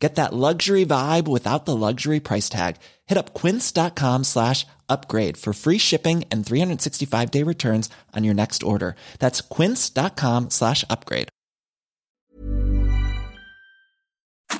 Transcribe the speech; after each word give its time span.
Get 0.00 0.14
that 0.14 0.32
luxury 0.32 0.86
vibe 0.86 1.28
without 1.28 1.66
the 1.66 1.76
luxury 1.76 2.20
price 2.20 2.48
tag. 2.48 2.76
Hit 3.06 3.18
up 3.18 3.34
quince.com 3.34 4.24
slash 4.24 4.66
upgrade 4.88 5.36
for 5.36 5.52
free 5.52 5.78
shipping 5.78 6.24
and 6.30 6.44
365 6.44 7.30
day 7.30 7.42
returns 7.44 7.90
on 8.16 8.24
your 8.24 8.34
next 8.34 8.62
order. 8.62 8.96
That's 9.18 9.42
quince.com 9.42 10.50
slash 10.50 10.84
upgrade. 10.88 11.28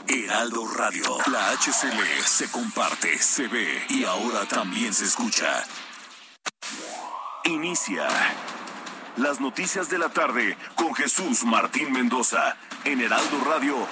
Heraldo 0.07 0.65
Radio, 0.79 1.19
la 1.33 1.57
HCL 1.57 2.23
se 2.25 2.47
comparte, 2.51 3.19
se 3.19 3.49
ve 3.49 3.67
y 3.91 4.05
ahora 4.05 4.47
también 4.47 4.93
se 4.93 5.05
escucha. 5.05 5.65
Inicia 7.45 8.07
las 9.17 9.41
noticias 9.41 9.89
de 9.89 9.99
la 9.99 10.09
tarde 10.09 10.57
con 10.77 10.95
Jesús 10.95 11.45
Martín 11.45 11.93
Mendoza 11.93 12.57
en 12.85 13.01
Heraldo 13.01 13.41
Radio 13.45 13.87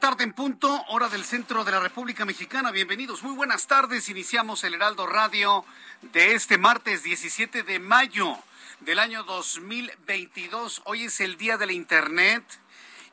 tarde 0.00 0.24
en 0.24 0.32
punto, 0.32 0.82
hora 0.88 1.10
del 1.10 1.26
centro 1.26 1.62
de 1.62 1.72
la 1.72 1.78
República 1.78 2.24
Mexicana. 2.24 2.70
Bienvenidos, 2.70 3.22
muy 3.22 3.36
buenas 3.36 3.66
tardes. 3.66 4.08
Iniciamos 4.08 4.64
el 4.64 4.72
Heraldo 4.72 5.06
Radio 5.06 5.62
de 6.00 6.32
este 6.32 6.56
martes 6.56 7.02
17 7.02 7.64
de 7.64 7.78
mayo 7.78 8.34
del 8.80 8.98
año 8.98 9.24
2022. 9.24 10.80
Hoy 10.86 11.04
es 11.04 11.20
el 11.20 11.36
día 11.36 11.58
de 11.58 11.66
la 11.66 11.74
Internet 11.74 12.42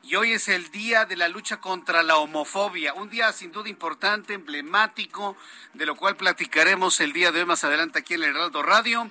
y 0.02 0.14
hoy 0.14 0.32
es 0.32 0.48
el 0.48 0.70
día 0.70 1.04
de 1.04 1.16
la 1.16 1.28
lucha 1.28 1.60
contra 1.60 2.02
la 2.02 2.16
homofobia. 2.16 2.94
Un 2.94 3.10
día 3.10 3.34
sin 3.34 3.52
duda 3.52 3.68
importante, 3.68 4.32
emblemático, 4.32 5.36
de 5.74 5.84
lo 5.84 5.94
cual 5.94 6.16
platicaremos 6.16 7.00
el 7.00 7.12
día 7.12 7.32
de 7.32 7.40
hoy 7.40 7.46
más 7.46 7.64
adelante 7.64 7.98
aquí 7.98 8.14
en 8.14 8.22
el 8.22 8.30
Heraldo 8.30 8.62
Radio. 8.62 9.10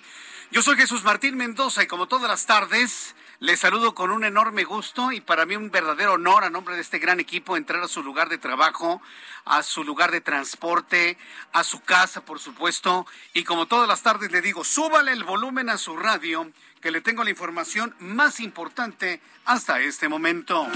Yo 0.50 0.64
soy 0.64 0.78
Jesús 0.78 1.03
Martín 1.03 1.38
Mendoza 1.38 1.84
y 1.84 1.88
como 1.88 2.08
todas 2.08 2.28
las 2.28 2.47
tardes 2.47 3.14
les 3.40 3.60
saludo 3.60 3.94
con 3.94 4.10
un 4.10 4.24
enorme 4.24 4.64
gusto 4.64 5.12
y 5.12 5.22
para 5.22 5.46
mí 5.46 5.56
un 5.56 5.70
verdadero 5.70 6.14
honor 6.14 6.44
a 6.44 6.50
nombre 6.50 6.76
de 6.76 6.82
este 6.82 6.98
gran 6.98 7.20
equipo 7.20 7.56
entrar 7.56 7.84
a 7.84 7.88
su 7.88 8.02
lugar 8.02 8.30
de 8.30 8.40
trabajo, 8.40 9.00
a 9.46 9.62
su 9.62 9.84
lugar 9.84 10.12
de 10.12 10.22
transporte, 10.22 11.20
a 11.54 11.64
su 11.64 11.82
casa, 11.82 12.26
por 12.26 12.40
supuesto. 12.40 13.06
Y 13.34 13.44
como 13.44 13.68
todas 13.68 13.88
las 13.88 14.02
tardes 14.02 14.32
le 14.32 14.42
digo, 14.42 14.64
súbale 14.64 15.12
el 15.12 15.24
volumen 15.24 15.70
a 15.70 15.78
su 15.78 15.96
radio, 15.98 16.52
que 16.82 16.90
le 16.90 17.02
tengo 17.02 17.24
la 17.24 17.30
información 17.30 17.96
más 18.00 18.40
importante 18.40 19.22
hasta 19.46 19.82
este 19.82 20.10
momento. 20.10 20.68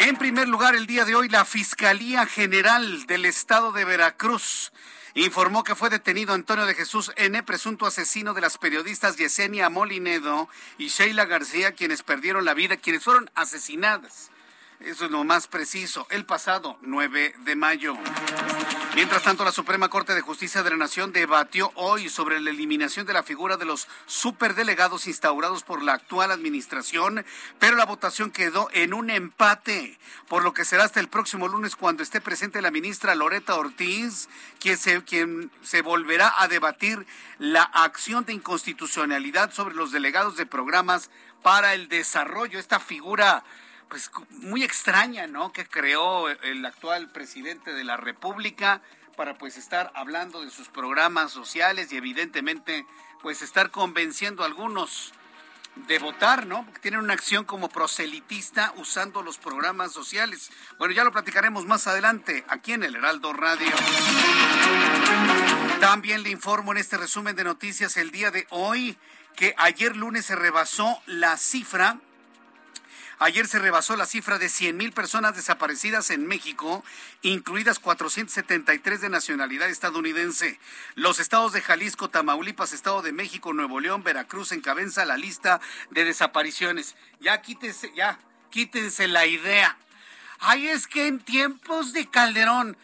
En 0.00 0.16
primer 0.16 0.48
lugar, 0.48 0.74
el 0.74 0.86
día 0.86 1.06
de 1.06 1.14
hoy, 1.14 1.30
la 1.30 1.46
Fiscalía 1.46 2.26
General 2.26 3.06
del 3.06 3.24
Estado 3.24 3.72
de 3.72 3.86
Veracruz 3.86 4.70
informó 5.14 5.64
que 5.64 5.74
fue 5.74 5.90
detenido 5.90 6.34
Antonio 6.34 6.66
de 6.66 6.74
Jesús 6.74 7.12
N., 7.16 7.42
presunto 7.42 7.86
asesino 7.86 8.34
de 8.34 8.40
las 8.40 8.58
periodistas 8.58 9.16
Yesenia 9.16 9.68
Molinedo 9.70 10.48
y 10.78 10.88
Sheila 10.88 11.24
García, 11.24 11.72
quienes 11.72 12.02
perdieron 12.02 12.44
la 12.44 12.54
vida, 12.54 12.76
quienes 12.76 13.04
fueron 13.04 13.30
asesinadas 13.34 14.30
eso 14.80 15.04
es 15.04 15.10
lo 15.10 15.24
más 15.24 15.46
preciso. 15.46 16.06
El 16.10 16.24
pasado 16.24 16.78
9 16.82 17.34
de 17.40 17.56
mayo. 17.56 17.96
Mientras 18.94 19.22
tanto, 19.22 19.44
la 19.44 19.52
Suprema 19.52 19.88
Corte 19.88 20.14
de 20.14 20.20
Justicia 20.20 20.62
de 20.62 20.70
la 20.70 20.76
Nación 20.76 21.12
debatió 21.12 21.70
hoy 21.74 22.08
sobre 22.08 22.40
la 22.40 22.50
eliminación 22.50 23.06
de 23.06 23.12
la 23.12 23.22
figura 23.22 23.56
de 23.56 23.64
los 23.64 23.86
superdelegados 24.06 25.06
instaurados 25.06 25.62
por 25.62 25.82
la 25.82 25.92
actual 25.92 26.32
administración, 26.32 27.24
pero 27.58 27.76
la 27.76 27.86
votación 27.86 28.30
quedó 28.30 28.68
en 28.72 28.92
un 28.92 29.10
empate, 29.10 29.98
por 30.28 30.42
lo 30.42 30.54
que 30.54 30.64
será 30.64 30.84
hasta 30.84 30.98
el 30.98 31.08
próximo 31.08 31.46
lunes 31.46 31.76
cuando 31.76 32.02
esté 32.02 32.20
presente 32.20 32.62
la 32.62 32.72
ministra 32.72 33.14
Loreta 33.14 33.54
Ortiz, 33.54 34.28
quien 34.58 34.76
se, 34.76 35.04
quien 35.04 35.52
se 35.62 35.82
volverá 35.82 36.34
a 36.38 36.48
debatir 36.48 37.06
la 37.38 37.62
acción 37.62 38.24
de 38.24 38.32
inconstitucionalidad 38.32 39.52
sobre 39.52 39.76
los 39.76 39.92
delegados 39.92 40.36
de 40.36 40.46
programas 40.46 41.10
para 41.42 41.74
el 41.74 41.88
desarrollo. 41.88 42.58
Esta 42.58 42.80
figura 42.80 43.44
pues 43.90 44.10
muy 44.30 44.62
extraña, 44.62 45.26
¿no? 45.26 45.52
Que 45.52 45.66
creó 45.66 46.28
el 46.28 46.64
actual 46.64 47.10
presidente 47.10 47.74
de 47.74 47.84
la 47.84 47.96
República 47.96 48.80
para 49.16 49.36
pues 49.36 49.58
estar 49.58 49.90
hablando 49.94 50.42
de 50.42 50.50
sus 50.50 50.68
programas 50.68 51.32
sociales 51.32 51.92
y 51.92 51.96
evidentemente 51.96 52.86
pues 53.20 53.42
estar 53.42 53.70
convenciendo 53.70 54.44
a 54.44 54.46
algunos 54.46 55.12
de 55.74 55.98
votar, 55.98 56.46
¿no? 56.46 56.64
Porque 56.64 56.80
tienen 56.80 57.00
una 57.00 57.14
acción 57.14 57.44
como 57.44 57.68
proselitista 57.68 58.72
usando 58.76 59.22
los 59.22 59.38
programas 59.38 59.92
sociales. 59.92 60.50
Bueno, 60.78 60.94
ya 60.94 61.04
lo 61.04 61.12
platicaremos 61.12 61.66
más 61.66 61.86
adelante 61.88 62.44
aquí 62.48 62.72
en 62.72 62.84
el 62.84 62.94
Heraldo 62.94 63.32
Radio. 63.32 63.72
También 65.80 66.22
le 66.22 66.30
informo 66.30 66.72
en 66.72 66.78
este 66.78 66.96
resumen 66.96 67.34
de 67.34 67.44
noticias 67.44 67.96
el 67.96 68.12
día 68.12 68.30
de 68.30 68.46
hoy 68.50 68.96
que 69.34 69.54
ayer 69.58 69.96
lunes 69.96 70.26
se 70.26 70.36
rebasó 70.36 71.02
la 71.06 71.36
cifra 71.36 71.98
Ayer 73.22 73.46
se 73.46 73.58
rebasó 73.58 73.96
la 73.96 74.06
cifra 74.06 74.38
de 74.38 74.48
100 74.48 74.78
mil 74.78 74.92
personas 74.92 75.36
desaparecidas 75.36 76.08
en 76.08 76.26
México, 76.26 76.82
incluidas 77.20 77.78
473 77.78 79.02
de 79.02 79.10
nacionalidad 79.10 79.68
estadounidense. 79.68 80.58
Los 80.94 81.20
estados 81.20 81.52
de 81.52 81.60
Jalisco, 81.60 82.08
Tamaulipas, 82.08 82.72
Estado 82.72 83.02
de 83.02 83.12
México, 83.12 83.52
Nuevo 83.52 83.78
León, 83.78 84.02
Veracruz 84.02 84.52
encabeza 84.52 85.04
la 85.04 85.18
lista 85.18 85.60
de 85.90 86.06
desapariciones. 86.06 86.96
Ya 87.20 87.42
quítense, 87.42 87.92
ya, 87.94 88.18
quítense 88.48 89.06
la 89.06 89.26
idea. 89.26 89.76
Ay, 90.38 90.68
es 90.68 90.86
que 90.86 91.06
en 91.06 91.20
tiempos 91.20 91.92
de 91.92 92.08
Calderón, 92.08 92.78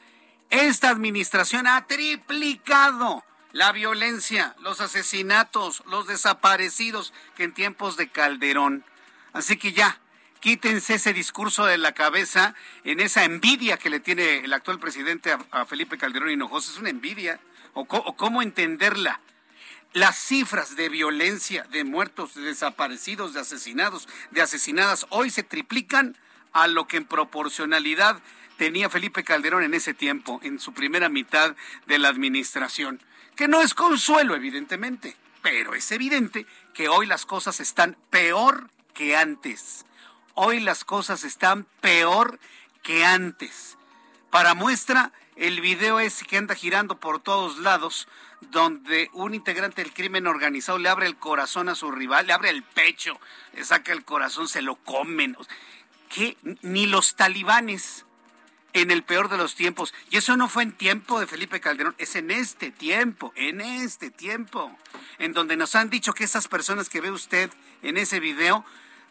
esta 0.51 0.91
administración 0.91 1.67
ha 1.67 1.87
triplicado 1.87 3.25
la 3.53 3.73
violencia, 3.73 4.55
los 4.61 4.83
asesinatos, 4.83 5.83
los 5.87 6.07
desaparecidos 6.07 7.15
que 7.37 7.45
en 7.45 7.55
tiempos 7.55 7.97
de 7.97 8.11
Calderón. 8.11 8.85
Así 9.33 9.57
que 9.57 9.73
ya, 9.73 9.99
quítense 10.47 10.95
ese 10.95 11.13
discurso 11.13 11.67
de 11.67 11.77
la 11.77 11.91
cabeza 11.91 12.55
en 12.85 13.01
esa 13.01 13.25
envidia 13.25 13.79
que 13.79 13.91
le 13.91 13.99
tiene 13.99 14.45
el 14.45 14.53
actual 14.53 14.79
presidente 14.79 15.37
a, 15.51 15.67
Felipe 15.67 15.99
Calderón 15.99 16.31
Hinojosa. 16.31 16.71
Es 16.71 16.79
una 16.79 16.91
envidia. 16.91 17.41
O, 17.73 17.81
o, 17.81 18.17
cómo 18.17 18.43
entenderla? 18.43 19.21
Las 19.93 20.17
cifras 20.17 20.77
de 20.77 20.89
violencia, 20.89 21.65
de 21.73 21.83
muertos, 21.83 22.37
de 22.37 22.43
desaparecidos, 22.43 23.35
de 23.35 23.41
asesinados, 23.41 24.09
de 24.31 24.41
asesinadas, 24.41 25.09
hoy 25.11 25.31
se 25.31 25.43
triplican 25.43 26.17
a 26.53 26.69
lo 26.69 26.87
que 26.87 26.99
en 26.99 27.07
proporcionalidad 27.07 28.23
tenía 28.57 28.89
Felipe 28.89 29.25
Calderón 29.25 29.65
en 29.65 29.75
ese 29.75 29.95
tiempo, 29.95 30.39
en 30.45 30.61
su 30.61 30.73
primera 30.73 31.09
mitad 31.09 31.57
de 31.87 31.99
la 31.99 32.07
administración. 32.07 33.03
Que 33.35 33.49
no 33.49 33.63
es 33.63 33.75
consuelo, 33.75 34.37
evidentemente, 34.37 35.17
pero 35.43 35.75
es 35.75 35.91
evidente 35.91 36.47
que 36.73 36.89
hoy 36.89 37.07
las 37.07 37.27
cosas 37.27 37.59
están 37.59 37.97
peor 38.11 38.71
que 38.95 39.17
antes. 39.17 39.85
Hoy 40.39 40.61
las 40.61 40.85
cosas 40.85 41.25
están 41.25 41.65
peor 41.81 42.39
que 42.83 43.07
antes. 43.07 43.79
Para 44.31 44.53
muestra, 44.53 45.11
el 45.35 45.63
video 45.63 45.99
es 45.99 46.23
que 46.25 46.37
anda 46.37 46.55
girando 46.55 47.01
por 47.01 47.21
todos 47.21 47.57
lados, 47.57 48.07
donde 48.51 49.09
un 49.15 49.33
integrante 49.33 49.83
del 49.83 49.95
crimen 49.95 50.27
organizado 50.27 50.77
le 50.77 50.91
abre 50.91 51.07
el 51.07 51.17
corazón 51.17 51.71
a 51.71 51.75
su 51.75 51.91
rival, 51.91 52.27
le 52.27 52.35
abre 52.35 52.51
el 52.51 52.63
pecho, 52.63 53.19
le 53.55 53.65
saca 53.65 53.95
el 53.95 54.05
corazón, 54.05 54.47
se 54.47 54.61
lo 54.61 54.77
comen. 54.77 55.39
Que 56.11 56.37
ni 56.61 56.85
los 56.85 57.17
talibanes 57.17 58.05
en 58.75 58.91
el 58.91 59.05
peor 59.05 59.31
de 59.31 59.39
los 59.39 59.55
tiempos. 59.55 59.95
Y 60.11 60.19
eso 60.19 60.37
no 60.37 60.51
fue 60.51 60.65
en 60.65 60.73
tiempo 60.73 61.19
de 61.19 61.27
Felipe 61.27 61.63
Calderón, 61.63 61.95
es 61.97 62.15
en 62.15 62.31
este 62.31 62.71
tiempo, 62.71 63.33
en 63.37 63.63
este 63.63 64.11
tiempo, 64.11 64.71
en 65.19 65.33
donde 65.33 65.57
nos 65.57 65.75
han 65.75 65.89
dicho 65.89 66.13
que 66.13 66.25
esas 66.25 66.47
personas 66.47 66.91
que 66.91 67.01
ve 67.01 67.11
usted 67.11 67.51
en 67.81 67.97
ese 67.97 68.21
video 68.21 68.67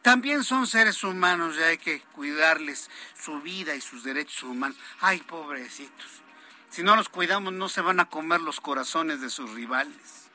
también 0.06 0.44
son 0.44 0.68
seres 0.68 1.04
humanos 1.04 1.56
y 1.58 1.64
hay 1.64 1.80
que 1.80 2.00
cuidarles 2.00 2.92
su 3.20 3.42
vida 3.42 3.74
y 3.74 3.82
sus 3.82 4.04
derechos 4.04 4.44
humanos. 4.44 4.78
Ay, 5.02 5.18
pobrecitos. 5.22 6.22
Si 6.70 6.84
no 6.84 6.96
los 6.96 7.10
cuidamos, 7.10 7.54
no 7.54 7.70
se 7.70 7.82
van 7.82 8.00
a 8.00 8.06
comer 8.06 8.40
los 8.40 8.62
corazones 8.62 9.20
de 9.20 9.32
sus 9.32 9.50
rivales. 9.56 10.30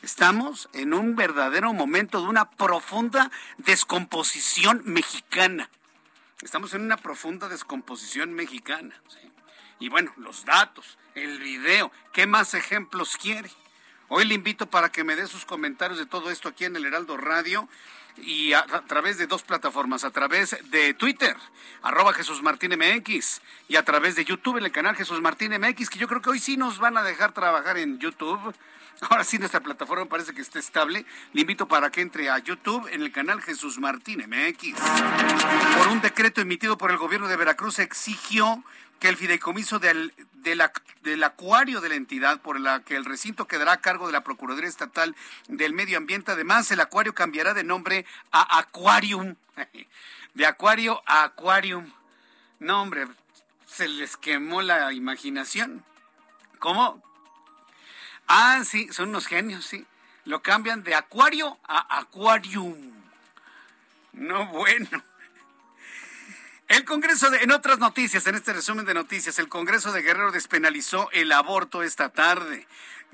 Estamos 0.00 0.70
en 0.72 0.94
un 0.94 1.16
verdadero 1.16 1.74
momento 1.74 2.22
de 2.22 2.28
una 2.28 2.48
profunda 2.48 3.30
descomposición 3.58 4.80
mexicana. 4.86 5.68
Estamos 6.40 6.72
en 6.72 6.80
una 6.80 6.96
profunda 6.96 7.50
descomposición 7.50 8.32
mexicana. 8.32 8.94
Y 9.80 9.90
bueno, 9.90 10.14
los 10.16 10.46
datos, 10.46 10.96
el 11.14 11.40
video, 11.40 11.92
¿qué 12.14 12.26
más 12.26 12.54
ejemplos 12.54 13.18
quiere? 13.18 13.50
Hoy 14.08 14.24
le 14.24 14.32
invito 14.32 14.64
para 14.70 14.90
que 14.90 15.04
me 15.04 15.14
dé 15.14 15.26
sus 15.26 15.44
comentarios 15.44 15.98
de 15.98 16.06
todo 16.06 16.30
esto 16.30 16.48
aquí 16.48 16.64
en 16.64 16.76
el 16.76 16.86
Heraldo 16.86 17.18
Radio 17.18 17.68
y 18.18 18.52
a, 18.52 18.64
través 18.86 19.18
de 19.18 19.26
dos 19.26 19.42
plataformas, 19.42 20.04
a 20.04 20.10
través 20.10 20.56
de 20.70 20.94
Twitter, 20.94 21.36
arroba 21.82 22.12
Jesús 22.12 22.42
Martín 22.42 22.72
MX, 22.76 23.40
y 23.68 23.76
a 23.76 23.84
través 23.84 24.16
de 24.16 24.24
YouTube 24.24 24.58
en 24.58 24.64
el 24.64 24.72
canal 24.72 24.96
Jesús 24.96 25.20
Martín 25.20 25.52
MX, 25.52 25.90
que 25.90 25.98
yo 25.98 26.08
creo 26.08 26.22
que 26.22 26.30
hoy 26.30 26.38
sí 26.38 26.56
nos 26.56 26.78
van 26.78 26.96
a 26.96 27.02
dejar 27.02 27.32
trabajar 27.32 27.78
en 27.78 27.98
YouTube. 27.98 28.54
Ahora 29.10 29.24
sí 29.24 29.38
nuestra 29.38 29.60
plataforma 29.60 30.06
parece 30.06 30.32
que 30.32 30.40
está 30.40 30.58
estable. 30.58 31.04
Le 31.32 31.42
invito 31.42 31.68
para 31.68 31.90
que 31.90 32.00
entre 32.00 32.30
a 32.30 32.38
YouTube 32.38 32.88
en 32.90 33.02
el 33.02 33.12
canal 33.12 33.42
Jesús 33.42 33.78
Martín 33.78 34.24
MX. 34.26 34.80
Por 35.76 35.88
un 35.88 36.00
decreto 36.00 36.40
emitido 36.40 36.78
por 36.78 36.90
el 36.90 36.96
gobierno 36.96 37.28
de 37.28 37.36
Veracruz 37.36 37.78
exigió 37.78 38.64
que 38.98 39.08
el 39.08 39.16
fideicomiso 39.16 39.78
del, 39.78 40.12
del, 40.34 41.22
acuario 41.22 41.80
de 41.80 41.88
la 41.88 41.94
entidad, 41.94 42.40
por 42.40 42.60
la 42.60 42.80
que 42.80 42.96
el 42.96 43.04
recinto 43.04 43.46
quedará 43.46 43.72
a 43.72 43.80
cargo 43.80 44.06
de 44.06 44.12
la 44.12 44.24
Procuraduría 44.24 44.68
Estatal 44.68 45.14
del 45.48 45.72
Medio 45.72 45.98
Ambiente, 45.98 46.32
además 46.32 46.70
el 46.70 46.80
acuario 46.80 47.14
cambiará 47.14 47.54
de 47.54 47.64
nombre 47.64 48.06
a 48.32 48.58
Aquarium, 48.58 49.36
de 50.34 50.46
acuario 50.46 51.02
a 51.06 51.24
Aquarium. 51.24 51.92
No, 52.58 52.82
hombre, 52.82 53.06
se 53.66 53.88
les 53.88 54.16
quemó 54.16 54.62
la 54.62 54.92
imaginación. 54.92 55.84
¿Cómo? 56.58 57.02
Ah, 58.26 58.62
sí, 58.64 58.88
son 58.92 59.10
unos 59.10 59.26
genios, 59.26 59.66
sí. 59.66 59.86
Lo 60.24 60.42
cambian 60.42 60.82
de 60.82 60.94
acuario 60.94 61.58
a 61.64 61.98
Aquarium. 61.98 62.92
No, 64.12 64.46
bueno. 64.46 65.02
El 66.68 66.84
Congreso 66.84 67.30
de, 67.30 67.38
en 67.44 67.52
otras 67.52 67.78
noticias, 67.78 68.26
en 68.26 68.34
este 68.34 68.52
resumen 68.52 68.84
de 68.84 68.94
noticias, 68.94 69.38
el 69.38 69.48
Congreso 69.48 69.92
de 69.92 70.02
Guerrero 70.02 70.32
despenalizó 70.32 71.08
el 71.12 71.30
aborto 71.30 71.84
esta 71.84 72.08
tarde. 72.08 72.66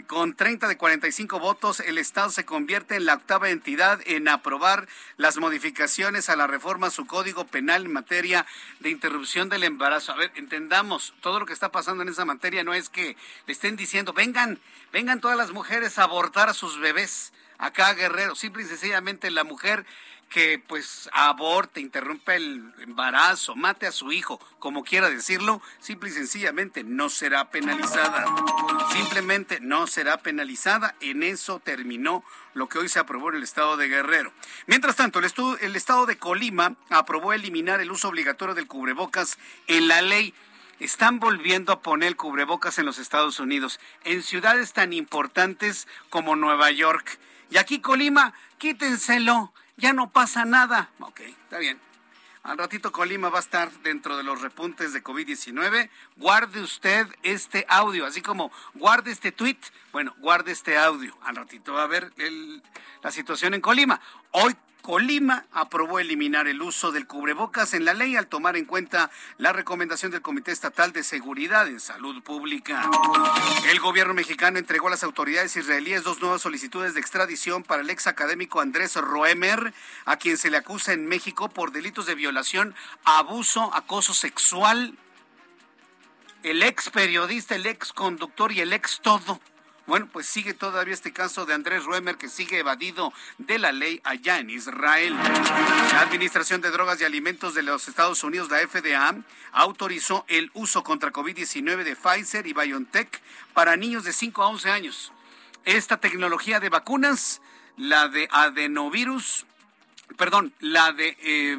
Con 0.07 0.35
30 0.35 0.69
de 0.69 0.79
45 0.79 1.39
votos, 1.39 1.81
el 1.81 1.99
Estado 1.99 2.31
se 2.31 2.47
convierte 2.47 2.97
en 2.97 3.05
la 3.05 3.13
octava 3.13 3.51
entidad 3.51 4.01
en 4.07 4.27
aprobar 4.27 4.89
las 5.19 5.37
modificaciones 5.37 6.31
a 6.31 6.37
la 6.37 6.47
reforma 6.47 6.87
a 6.87 6.91
su 6.91 7.07
código 7.07 7.47
penal 7.47 7.85
en 7.85 7.93
materia 7.93 8.47
de 8.81 8.89
interrupción 8.89 9.51
del 9.51 9.65
embarazo. 9.65 10.13
A 10.13 10.17
ver, 10.17 10.33
entendamos, 10.35 11.13
todo 11.21 11.39
lo 11.39 11.45
que 11.45 11.53
está 11.53 11.71
pasando 11.71 12.03
en 12.03 12.09
esa 12.09 12.25
materia 12.25 12.65
no 12.65 12.73
es 12.73 12.89
que 12.89 13.19
le 13.47 13.53
estén 13.53 13.77
diciendo, 13.77 14.15
vengan, 14.15 14.61
vengan 14.95 15.21
todas 15.21 15.37
las 15.37 15.51
mujeres 15.51 15.99
a 15.99 16.05
abortar 16.05 16.49
a 16.49 16.55
sus 16.55 16.81
bebés 16.81 17.35
acá 17.63 17.95
Guerrero. 17.95 18.35
Simple 18.35 18.65
y 18.65 18.67
sencillamente 18.67 19.31
la 19.31 19.45
mujer 19.45 19.87
que 20.29 20.63
pues 20.67 21.11
aborte, 21.13 21.81
interrumpa 21.81 22.35
el 22.35 22.73
embarazo, 22.81 23.55
mate 23.55 23.87
a 23.87 23.93
su 23.93 24.13
hijo, 24.13 24.41
como 24.59 24.83
quiera 24.83 25.11
decirlo, 25.11 25.61
simple 25.79 26.09
y 26.09 26.13
sencillamente 26.13 26.85
no 26.85 27.11
será 27.11 27.51
penalizada. 27.51 28.25
Simplemente 28.93 29.61
no 29.61 29.87
será 29.87 30.17
penalizada. 30.19 30.95
En 31.01 31.23
eso 31.23 31.61
terminó 31.61 32.25
lo 32.55 32.67
que 32.69 32.79
hoy 32.79 32.89
se 32.89 32.99
aprobó 32.99 33.29
en 33.29 33.37
el 33.37 33.43
estado 33.43 33.77
de 33.77 33.89
Guerrero. 33.89 34.33
Mientras 34.67 34.97
tanto, 34.97 35.19
el, 35.19 35.31
el 35.61 35.77
estado 35.77 36.07
de 36.07 36.17
Colima 36.17 36.77
aprobó 36.89 37.35
eliminar 37.35 37.81
el 37.81 37.93
uso 37.93 38.09
obligatorio 38.09 38.55
del 38.55 38.67
cubrebocas 38.67 39.39
en 39.67 39.87
la 39.87 40.01
ley 40.01 40.35
están 40.81 41.21
volviendo 41.21 41.73
a 41.73 41.81
poner 41.81 42.17
cubrebocas 42.17 42.79
en 42.79 42.87
los 42.87 42.99
Estados 42.99 43.39
Unidos, 43.39 43.79
en 44.03 44.23
ciudades 44.23 44.73
tan 44.73 44.93
importantes 44.93 45.87
como 46.11 46.35
Nueva 46.35 46.73
York. 46.73 47.19
Y 47.53 47.59
aquí 47.59 47.81
Colima, 47.81 48.33
quítenselo 48.57 49.53
ya 49.77 49.93
no 49.93 50.11
pasa 50.11 50.47
nada. 50.47 50.89
Ok, 51.01 51.21
está 51.21 51.59
bien. 51.59 51.79
Al 52.45 52.57
ratito 52.57 52.91
Colima 52.93 53.29
va 53.29 53.41
a 53.41 53.43
estar 53.43 53.71
dentro 53.83 54.17
de 54.17 54.23
los 54.23 54.41
repuntes 54.41 54.95
de 54.95 55.05
COVID-19. 55.05 55.91
Guarde 56.17 56.63
usted 56.63 57.07
este 57.23 57.67
audio, 57.69 58.07
así 58.07 58.23
como 58.23 58.51
guarde 58.73 59.11
este 59.11 59.33
tweet. 59.33 59.59
Bueno, 59.93 60.15
guarde 60.19 60.53
este 60.53 60.79
audio. 60.79 61.15
Al 61.25 61.37
ratito 61.37 61.75
va 61.75 61.83
a 61.83 61.89
ver 61.89 62.11
la 63.03 63.11
situación 63.11 63.53
en 63.53 63.61
Colima. 63.61 64.01
Hoy 64.31 64.57
Colima 64.83 65.45
aprobó 65.53 66.01
eliminar 66.01 66.49
el 66.49 66.61
uso 66.61 66.91
del 66.91 67.07
cubrebocas 67.07 67.73
en 67.73 67.85
la 67.85 67.95
ley 67.95 68.17
al 68.17 68.27
tomar 68.27 68.57
en 68.57 68.65
cuenta 68.65 69.13
la 69.39 69.53
recomendación 69.53 70.11
del 70.11 70.23
Comité 70.23 70.51
Estatal 70.51 70.93
de 70.93 71.05
Seguridad 71.05 71.69
en 71.69 71.79
Salud 71.79 72.21
Pública. 72.25 72.91
El 73.71 73.79
gobierno 73.79 74.13
mexicano 74.13 74.59
entregó 74.59 74.89
a 74.89 74.91
las 74.91 75.05
autoridades 75.05 75.57
israelíes 75.57 76.03
dos 76.03 76.21
nuevas 76.21 76.43
solicitudes 76.43 76.95
de 76.95 77.01
extradición 77.01 77.63
para 77.63 77.83
el 77.83 77.91
ex 77.91 78.09
académico 78.09 78.61
Andrés 78.61 78.97
Roemer, 78.97 79.73
a 80.05 80.17
quien 80.17 80.37
se 80.37 80.51
le 80.51 80.57
acusa 80.57 80.93
en 80.93 81.07
México 81.07 81.49
por 81.49 81.71
delitos 81.71 82.07
de 82.07 82.17
violación, 82.17 82.75
abuso, 83.05 83.73
acoso 83.75 84.15
sexual. 84.15 84.99
El 86.43 86.65
ex 86.65 86.91
periodista, 86.91 87.55
el 87.55 87.67
ex 87.67 87.93
conductor 87.93 88.51
y 88.51 88.61
el 88.61 88.73
ex 88.73 88.99
todo 89.01 89.41
bueno, 89.93 90.09
pues 90.11 90.25
sigue 90.25 90.55
todavía 90.55 90.95
este 90.95 91.13
caso 91.13 91.45
de 91.45 91.53
Andrés 91.53 91.85
Ruemer 91.85 92.17
que 92.17 92.31
sigue 92.31 92.61
evadido 92.61 93.13
de 93.37 93.59
la 93.59 93.73
ley 93.73 94.01
allá 94.05 94.39
en 94.39 94.49
Israel. 94.49 95.13
La 95.13 96.01
Administración 96.01 96.63
de 96.63 96.71
Drogas 96.71 96.99
y 96.99 97.05
Alimentos 97.05 97.53
de 97.55 97.63
los 97.63 97.87
Estados 97.89 98.25
Unidos, 98.25 98.49
la 98.49 98.67
FDA, 98.67 99.15
autorizó 99.53 100.25
el 100.29 100.51
uso 100.55 100.83
contra 100.83 101.13
COVID-19 101.13 101.85
de 101.85 101.95
Pfizer 101.95 102.47
y 102.47 102.55
BioNTech 102.55 103.21
para 103.53 103.77
niños 103.77 104.05
de 104.05 104.15
5 104.15 104.43
a 104.43 104.49
11 104.49 104.71
años. 104.71 105.13
Esta 105.67 105.99
tecnología 105.99 106.59
de 106.59 106.71
vacunas, 106.71 107.43
la 107.77 108.09
de 108.09 108.31
adenovirus, 108.33 109.45
perdón, 110.17 110.53
la 110.61 110.93
de 110.93 111.17
eh, 111.21 111.59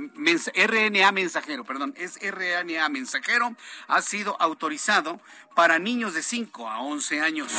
RNA 0.67 1.11
mensajero, 1.11 1.63
perdón, 1.63 1.93
es 1.97 2.19
RNA 2.21 2.87
mensajero, 2.89 3.55
ha 3.87 4.01
sido 4.01 4.35
autorizado 4.39 5.19
para 5.55 5.79
niños 5.79 6.13
de 6.13 6.23
5 6.23 6.69
a 6.69 6.79
11 6.81 7.21
años. 7.21 7.51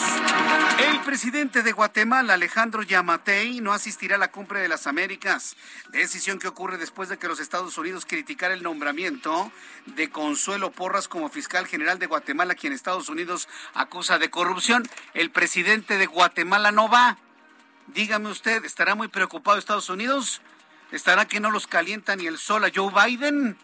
El 0.78 1.00
presidente 1.00 1.62
de 1.62 1.72
Guatemala, 1.72 2.34
Alejandro 2.34 2.82
Yamatei, 2.82 3.60
no 3.60 3.72
asistirá 3.72 4.16
a 4.16 4.18
la 4.18 4.30
cumbre 4.30 4.60
de 4.60 4.68
las 4.68 4.86
Américas, 4.86 5.56
decisión 5.90 6.38
que 6.38 6.48
ocurre 6.48 6.76
después 6.76 7.08
de 7.08 7.18
que 7.18 7.28
los 7.28 7.40
Estados 7.40 7.78
Unidos 7.78 8.04
criticara 8.06 8.54
el 8.54 8.62
nombramiento 8.62 9.52
de 9.86 10.10
Consuelo 10.10 10.72
Porras 10.72 11.08
como 11.08 11.28
fiscal 11.28 11.66
general 11.66 11.98
de 11.98 12.06
Guatemala, 12.06 12.54
quien 12.54 12.72
Estados 12.72 13.08
Unidos 13.08 13.48
acusa 13.74 14.18
de 14.18 14.30
corrupción. 14.30 14.88
El 15.14 15.30
presidente 15.30 15.98
de 15.98 16.06
Guatemala 16.06 16.72
no 16.72 16.88
va. 16.88 17.18
Dígame 17.88 18.30
usted, 18.30 18.64
¿estará 18.64 18.94
muy 18.94 19.08
preocupado 19.08 19.58
Estados 19.58 19.90
Unidos? 19.90 20.40
¿Estará 20.94 21.26
que 21.26 21.40
no 21.40 21.50
los 21.50 21.66
calienta 21.66 22.14
ni 22.14 22.28
el 22.28 22.38
sol 22.38 22.64
a 22.64 22.70
Joe 22.72 22.92
Biden? 22.94 23.56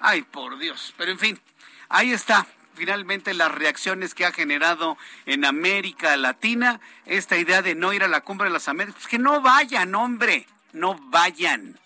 Ay, 0.00 0.20
por 0.20 0.58
Dios. 0.58 0.92
Pero 0.98 1.10
en 1.10 1.18
fin, 1.18 1.40
ahí 1.88 2.12
está 2.12 2.46
finalmente 2.74 3.32
las 3.32 3.50
reacciones 3.50 4.14
que 4.14 4.26
ha 4.26 4.32
generado 4.32 4.98
en 5.24 5.46
América 5.46 6.14
Latina 6.18 6.78
esta 7.06 7.38
idea 7.38 7.62
de 7.62 7.74
no 7.74 7.94
ir 7.94 8.04
a 8.04 8.08
la 8.08 8.20
cumbre 8.20 8.48
de 8.48 8.52
las 8.52 8.68
Américas. 8.68 8.96
Pues 8.96 9.08
que 9.08 9.18
no 9.18 9.40
vayan, 9.40 9.94
hombre, 9.94 10.46
no 10.74 10.94
vayan, 11.04 11.80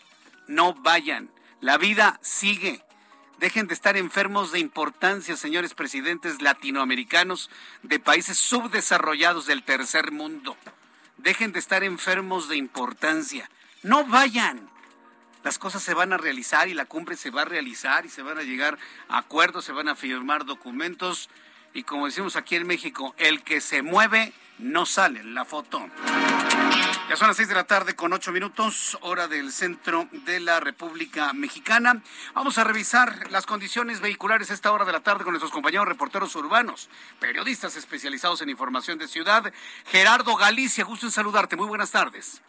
no 0.48 0.74
vayan. 0.74 1.30
La 1.60 1.78
vida 1.78 2.18
sigue. 2.20 2.82
Dejen 3.38 3.68
de 3.68 3.74
estar 3.74 3.96
enfermos 3.96 4.50
de 4.50 4.58
importancia, 4.58 5.36
señores 5.36 5.74
presidentes 5.74 6.42
latinoamericanos 6.42 7.50
de 7.84 8.00
países 8.00 8.36
subdesarrollados 8.36 9.46
del 9.46 9.62
tercer 9.62 10.10
mundo. 10.10 10.56
Dejen 11.18 11.52
de 11.52 11.60
estar 11.60 11.84
enfermos 11.84 12.48
de 12.48 12.56
importancia. 12.56 13.48
No 13.84 14.04
vayan 14.04 14.71
las 15.42 15.58
cosas 15.58 15.82
se 15.82 15.94
van 15.94 16.12
a 16.12 16.18
realizar 16.18 16.68
y 16.68 16.74
la 16.74 16.84
cumbre 16.84 17.16
se 17.16 17.30
va 17.30 17.42
a 17.42 17.46
realizar 17.46 18.06
y 18.06 18.08
se 18.08 18.22
van 18.22 18.38
a 18.38 18.42
llegar 18.42 18.78
a 19.08 19.18
acuerdos, 19.18 19.64
se 19.64 19.72
van 19.72 19.88
a 19.88 19.96
firmar 19.96 20.44
documentos 20.44 21.28
y 21.74 21.84
como 21.84 22.06
decimos 22.06 22.36
aquí 22.36 22.56
en 22.56 22.66
México, 22.66 23.14
el 23.18 23.42
que 23.42 23.60
se 23.60 23.82
mueve 23.82 24.32
no 24.58 24.86
sale 24.86 25.20
en 25.20 25.34
la 25.34 25.44
foto. 25.44 25.88
Ya 27.08 27.16
son 27.16 27.28
las 27.28 27.36
seis 27.36 27.48
de 27.48 27.54
la 27.54 27.64
tarde 27.64 27.96
con 27.96 28.12
ocho 28.12 28.32
minutos, 28.32 28.96
hora 29.00 29.26
del 29.26 29.52
centro 29.52 30.08
de 30.12 30.40
la 30.40 30.60
República 30.60 31.32
Mexicana. 31.32 32.02
Vamos 32.34 32.58
a 32.58 32.64
revisar 32.64 33.30
las 33.30 33.44
condiciones 33.44 34.00
vehiculares 34.00 34.50
a 34.50 34.54
esta 34.54 34.72
hora 34.72 34.84
de 34.84 34.92
la 34.92 35.00
tarde 35.00 35.24
con 35.24 35.32
nuestros 35.32 35.52
compañeros 35.52 35.88
reporteros 35.88 36.34
urbanos, 36.36 36.88
periodistas 37.18 37.76
especializados 37.76 38.40
en 38.42 38.50
información 38.50 38.98
de 38.98 39.08
ciudad. 39.08 39.52
Gerardo 39.86 40.36
Galicia, 40.36 40.84
gusto 40.84 41.06
en 41.06 41.12
saludarte. 41.12 41.56
Muy 41.56 41.66
buenas 41.66 41.90
tardes. 41.90 42.40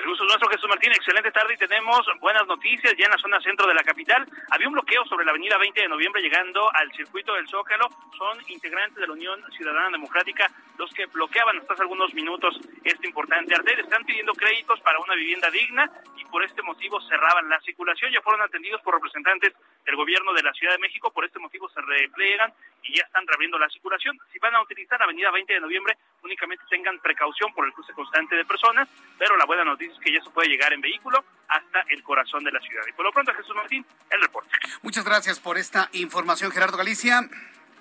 El 0.00 0.06
gusto 0.06 0.24
nuestro, 0.24 0.48
Jesús 0.48 0.66
Martín. 0.66 0.92
Excelente 0.92 1.30
tarde 1.30 1.52
y 1.52 1.58
tenemos 1.58 2.00
buenas 2.20 2.46
noticias 2.46 2.94
ya 2.96 3.04
en 3.04 3.10
la 3.10 3.18
zona 3.18 3.38
centro 3.42 3.66
de 3.66 3.74
la 3.74 3.82
capital. 3.82 4.26
Había 4.48 4.66
un 4.66 4.72
bloqueo 4.72 5.04
sobre 5.04 5.26
la 5.26 5.30
avenida 5.32 5.58
20 5.58 5.78
de 5.78 5.88
noviembre 5.88 6.22
llegando 6.22 6.74
al 6.74 6.90
circuito 6.92 7.34
del 7.34 7.46
Zócalo. 7.46 7.86
Son 8.16 8.38
integrantes 8.48 8.96
de 8.96 9.06
la 9.06 9.12
Unión 9.12 9.38
Ciudadana 9.52 9.90
Democrática 9.90 10.50
los 10.78 10.90
que 10.94 11.04
bloqueaban 11.04 11.58
hasta 11.58 11.74
hace 11.74 11.82
algunos 11.82 12.14
minutos 12.14 12.58
este 12.82 13.08
importante 13.08 13.54
arteria. 13.54 13.84
Están 13.84 14.02
pidiendo 14.06 14.32
créditos 14.32 14.80
para 14.80 14.98
una 15.00 15.14
vivienda 15.14 15.50
digna 15.50 15.90
y 16.16 16.24
por 16.24 16.42
este 16.44 16.62
motivo 16.62 16.98
cerraban 17.02 17.50
la 17.50 17.60
circulación. 17.60 18.10
Ya 18.10 18.22
fueron 18.22 18.40
atendidos 18.40 18.80
por 18.80 18.94
representantes 18.94 19.52
del 19.84 19.96
gobierno 19.96 20.32
de 20.32 20.42
la 20.42 20.52
Ciudad 20.52 20.74
de 20.74 20.78
México. 20.78 21.10
Por 21.10 21.24
este 21.24 21.38
motivo 21.38 21.68
se 21.70 21.80
repliegan 21.80 22.52
y 22.82 22.96
ya 22.96 23.04
están 23.04 23.26
reabriendo 23.26 23.58
la 23.58 23.68
circulación. 23.68 24.18
Si 24.32 24.38
van 24.38 24.54
a 24.54 24.62
utilizar 24.62 25.02
Avenida 25.02 25.30
20 25.30 25.52
de 25.52 25.60
Noviembre, 25.60 25.96
únicamente 26.22 26.64
tengan 26.70 26.98
precaución 27.00 27.52
por 27.54 27.66
el 27.66 27.72
cruce 27.72 27.92
constante 27.92 28.36
de 28.36 28.44
personas, 28.44 28.88
pero 29.18 29.36
la 29.36 29.44
buena 29.44 29.64
noticia 29.64 29.94
es 29.94 30.00
que 30.00 30.12
ya 30.12 30.22
se 30.22 30.30
puede 30.30 30.48
llegar 30.48 30.72
en 30.72 30.80
vehículo 30.80 31.24
hasta 31.48 31.80
el 31.88 32.02
corazón 32.02 32.44
de 32.44 32.52
la 32.52 32.60
ciudad. 32.60 32.82
Y 32.88 32.92
por 32.92 33.04
lo 33.04 33.12
pronto, 33.12 33.32
Jesús 33.34 33.54
Martín, 33.54 33.84
el 34.10 34.20
reporte. 34.20 34.50
Muchas 34.82 35.04
gracias 35.04 35.40
por 35.40 35.58
esta 35.58 35.88
información, 35.92 36.50
Gerardo 36.52 36.76
Galicia. 36.76 37.28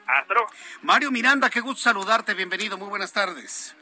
Hasta 0.08 0.34
luego. 0.34 0.50
Mario 0.82 1.12
Miranda, 1.12 1.50
qué 1.50 1.60
gusto 1.60 1.82
saludarte. 1.82 2.34
Bienvenido. 2.34 2.77
Muy 2.77 2.89
buenas 2.89 3.13
tardes. 3.13 3.75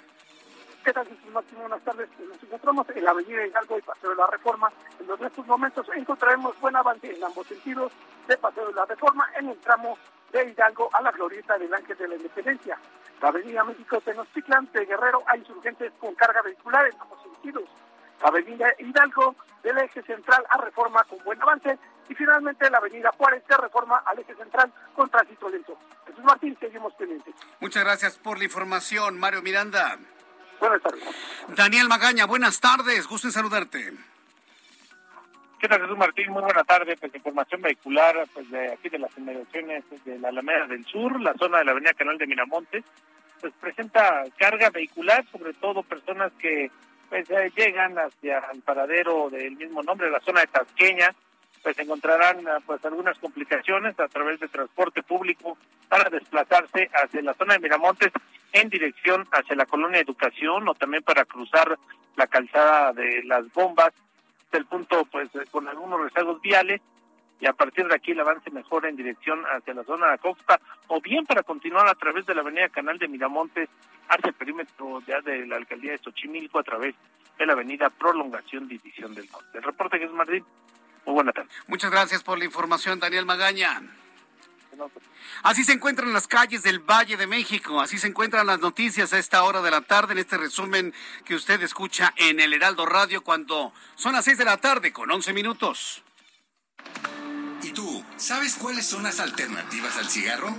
¿Qué 0.88 0.94
tal, 0.94 1.06
Martín? 1.34 1.60
Buenas 1.60 1.82
tardes. 1.82 2.08
Nos 2.18 2.42
encontramos 2.42 2.88
en 2.96 3.04
la 3.04 3.12
avenida 3.12 3.46
Hidalgo 3.46 3.78
y 3.78 3.82
Paseo 3.82 4.12
de 4.12 4.16
la 4.16 4.28
Reforma, 4.28 4.72
en 4.98 5.06
donde 5.06 5.26
en 5.26 5.32
estos 5.32 5.46
momentos 5.46 5.86
encontraremos 5.94 6.58
buen 6.62 6.78
avance 6.78 7.14
en 7.14 7.22
ambos 7.22 7.46
sentidos 7.46 7.92
de 8.26 8.38
Paseo 8.38 8.68
de 8.68 8.74
la 8.74 8.86
Reforma 8.86 9.30
en 9.38 9.50
el 9.50 9.58
tramo 9.58 9.98
de 10.32 10.46
Hidalgo 10.46 10.90
a 10.94 11.02
la 11.02 11.12
glorieta 11.12 11.58
del 11.58 11.74
Ángel 11.74 11.98
de 11.98 12.08
la 12.08 12.16
Independencia. 12.16 12.80
La 13.22 13.28
avenida 13.28 13.66
México 13.66 14.00
Tenochtitlan 14.00 14.70
de 14.72 14.86
Guerrero 14.86 15.24
hay 15.28 15.42
insurgentes 15.42 15.92
con 16.00 16.16
carga 16.16 16.42
vehicular 16.42 16.88
en 16.88 17.02
ambos 17.02 17.22
sentidos. 17.22 17.66
La 18.22 18.30
avenida 18.30 18.68
Hidalgo 18.80 19.36
del 19.64 19.80
eje 19.80 20.02
central 20.04 20.46
a 20.50 20.58
Reforma 20.62 21.04
con 21.04 21.22
buen 21.26 21.42
avance 21.42 21.78
y 22.08 22.16
finalmente 22.16 22.70
la 22.70 22.78
avenida 22.78 23.12
Juárez 23.18 23.46
de 23.46 23.58
Reforma 23.58 24.04
al 24.06 24.20
eje 24.20 24.36
central 24.36 24.72
con 24.96 25.10
tránsito 25.10 25.50
lento. 25.50 25.78
Jesús 26.06 26.24
Martín, 26.24 26.56
seguimos 26.62 26.94
pendientes. 26.94 27.36
Muchas 27.60 27.84
gracias 27.84 28.18
por 28.18 28.38
la 28.38 28.46
información, 28.46 29.20
Mario 29.20 29.42
Miranda. 29.42 30.00
Buenas 30.60 30.82
tardes. 30.82 31.04
Daniel 31.56 31.88
Magaña, 31.88 32.26
buenas 32.26 32.60
tardes. 32.60 33.08
Gusto 33.08 33.28
en 33.28 33.32
saludarte. 33.32 33.94
¿Qué 35.60 35.68
tal, 35.68 35.82
Jesús 35.82 35.98
Martín? 35.98 36.32
Muy 36.32 36.44
buena 36.44 36.64
tarde. 36.64 36.96
Pues 36.98 37.14
información 37.16 37.62
vehicular 37.62 38.28
pues 38.34 38.50
de 38.52 38.74
aquí 38.74 38.90
de 38.90 39.00
las 39.00 39.18
inmediaciones 39.18 39.84
de 40.06 40.20
la 40.20 40.30
Alameda 40.30 40.68
del 40.68 40.86
Sur, 40.86 41.20
la 41.20 41.34
zona 41.34 41.60
de 41.60 41.66
la 41.66 41.72
Avenida 41.72 41.94
Canal 41.94 42.18
de 42.18 42.28
Miramontes, 42.28 42.84
pues 43.42 43.54
presenta 43.60 44.24
carga 44.38 44.70
vehicular, 44.70 45.26
sobre 45.32 45.54
todo 45.54 45.84
personas 45.84 46.32
que 46.40 46.72
pues 47.10 47.30
eh, 47.30 47.52
llegan 47.56 47.98
hacia 47.98 48.40
el 48.54 48.62
paradero 48.62 49.30
del 49.30 49.56
mismo 49.56 49.82
nombre, 49.82 50.12
la 50.12 50.20
zona 50.20 50.42
de 50.42 50.48
Tasqueña, 50.48 51.14
pues 51.68 51.80
encontrarán 51.80 52.38
pues 52.66 52.86
algunas 52.86 53.20
complicaciones 53.20 54.00
a 54.00 54.08
través 54.08 54.40
de 54.40 54.48
transporte 54.48 55.04
público 55.04 55.58
para 55.90 56.10
desplazarse 56.10 56.90
hacia 56.94 57.22
la 57.22 57.34
zona 57.34 57.56
de 57.56 57.60
Miramontes 57.60 58.14
en 58.54 58.70
dirección 58.70 59.28
hacia 59.34 59.54
la 59.54 59.66
colonia 59.66 60.00
Educación 60.00 60.66
o 60.70 60.76
también 60.76 61.04
para 61.04 61.26
cruzar 61.26 61.78
la 62.16 62.26
calzada 62.28 62.94
de 62.94 63.22
las 63.26 63.52
bombas 63.52 63.92
del 64.50 64.66
punto 64.66 65.04
pues 65.12 65.28
con 65.52 65.68
algunos 65.68 66.00
rezagos 66.00 66.40
viales 66.40 66.80
y 67.42 67.48
a 67.48 67.52
partir 67.52 67.86
de 67.86 67.96
aquí 67.96 68.14
el 68.14 68.22
avance 68.22 68.50
mejora 68.50 68.88
en 68.88 68.96
dirección 68.96 69.44
hacia 69.52 69.74
la 69.74 69.84
zona 69.84 70.08
de 70.08 70.14
Acoxpa 70.14 70.62
o 70.88 71.02
bien 71.02 71.26
para 71.26 71.44
continuar 71.44 71.86
a 71.90 71.96
través 71.96 72.26
de 72.28 72.34
la 72.34 72.44
avenida 72.44 72.70
Canal 72.70 72.98
de 72.98 73.10
Miramontes 73.10 73.68
hacia 74.08 74.30
el 74.30 74.36
perímetro 74.36 75.02
ya 75.06 75.20
de 75.20 75.46
la 75.46 75.58
alcaldía 75.58 75.92
de 75.92 75.98
Xochimilco 75.98 76.60
a 76.60 76.64
través 76.64 76.96
de 77.38 77.46
la 77.46 77.52
avenida 77.52 77.90
Prolongación 77.90 78.70
División 78.70 79.14
del 79.14 79.30
Norte. 79.30 79.58
El 79.58 79.64
reporte 79.64 80.00
que 80.00 80.06
es 80.06 80.12
Martín. 80.14 80.46
Muy 81.08 81.14
buena 81.14 81.32
tarde. 81.32 81.50
Muchas 81.68 81.90
gracias 81.90 82.22
por 82.22 82.38
la 82.38 82.44
información, 82.44 83.00
Daniel 83.00 83.26
Magaña. 83.26 83.82
Así 85.42 85.64
se 85.64 85.72
encuentran 85.72 86.12
las 86.12 86.28
calles 86.28 86.64
del 86.64 86.80
Valle 86.80 87.16
de 87.16 87.28
México, 87.28 87.80
así 87.80 87.98
se 87.98 88.08
encuentran 88.08 88.46
las 88.46 88.60
noticias 88.60 89.14
a 89.14 89.18
esta 89.18 89.42
hora 89.44 89.62
de 89.62 89.72
la 89.72 89.82
tarde 89.82 90.12
en 90.12 90.20
este 90.20 90.38
resumen 90.38 90.94
que 91.24 91.36
usted 91.36 91.62
escucha 91.62 92.14
en 92.18 92.42
el 92.42 92.54
Heraldo 92.54 92.86
Radio 92.86 93.24
cuando 93.24 93.74
son 93.96 94.14
las 94.14 94.26
6 94.26 94.38
de 94.38 94.46
la 94.46 94.58
tarde 94.58 94.92
con 94.92 95.10
11 95.10 95.32
minutos. 95.32 96.04
¿Y 97.64 97.72
tú, 97.72 98.04
sabes 98.18 98.56
cuáles 98.56 98.86
son 98.86 99.04
las 99.04 99.22
alternativas 99.22 99.98
al 99.98 100.10
cigarro? 100.10 100.54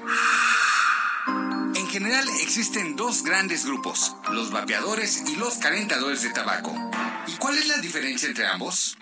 En 1.74 1.86
general 1.88 2.28
existen 2.42 2.96
dos 2.96 3.22
grandes 3.22 3.64
grupos, 3.64 4.14
los 4.32 4.50
vapeadores 4.50 5.22
y 5.26 5.36
los 5.36 5.54
calentadores 5.58 6.22
de 6.22 6.30
tabaco. 6.30 6.74
¿Y 7.26 7.32
cuál 7.36 7.56
es 7.58 7.66
la 7.66 7.78
diferencia 7.78 8.28
entre 8.28 8.46
ambos? 8.46 8.96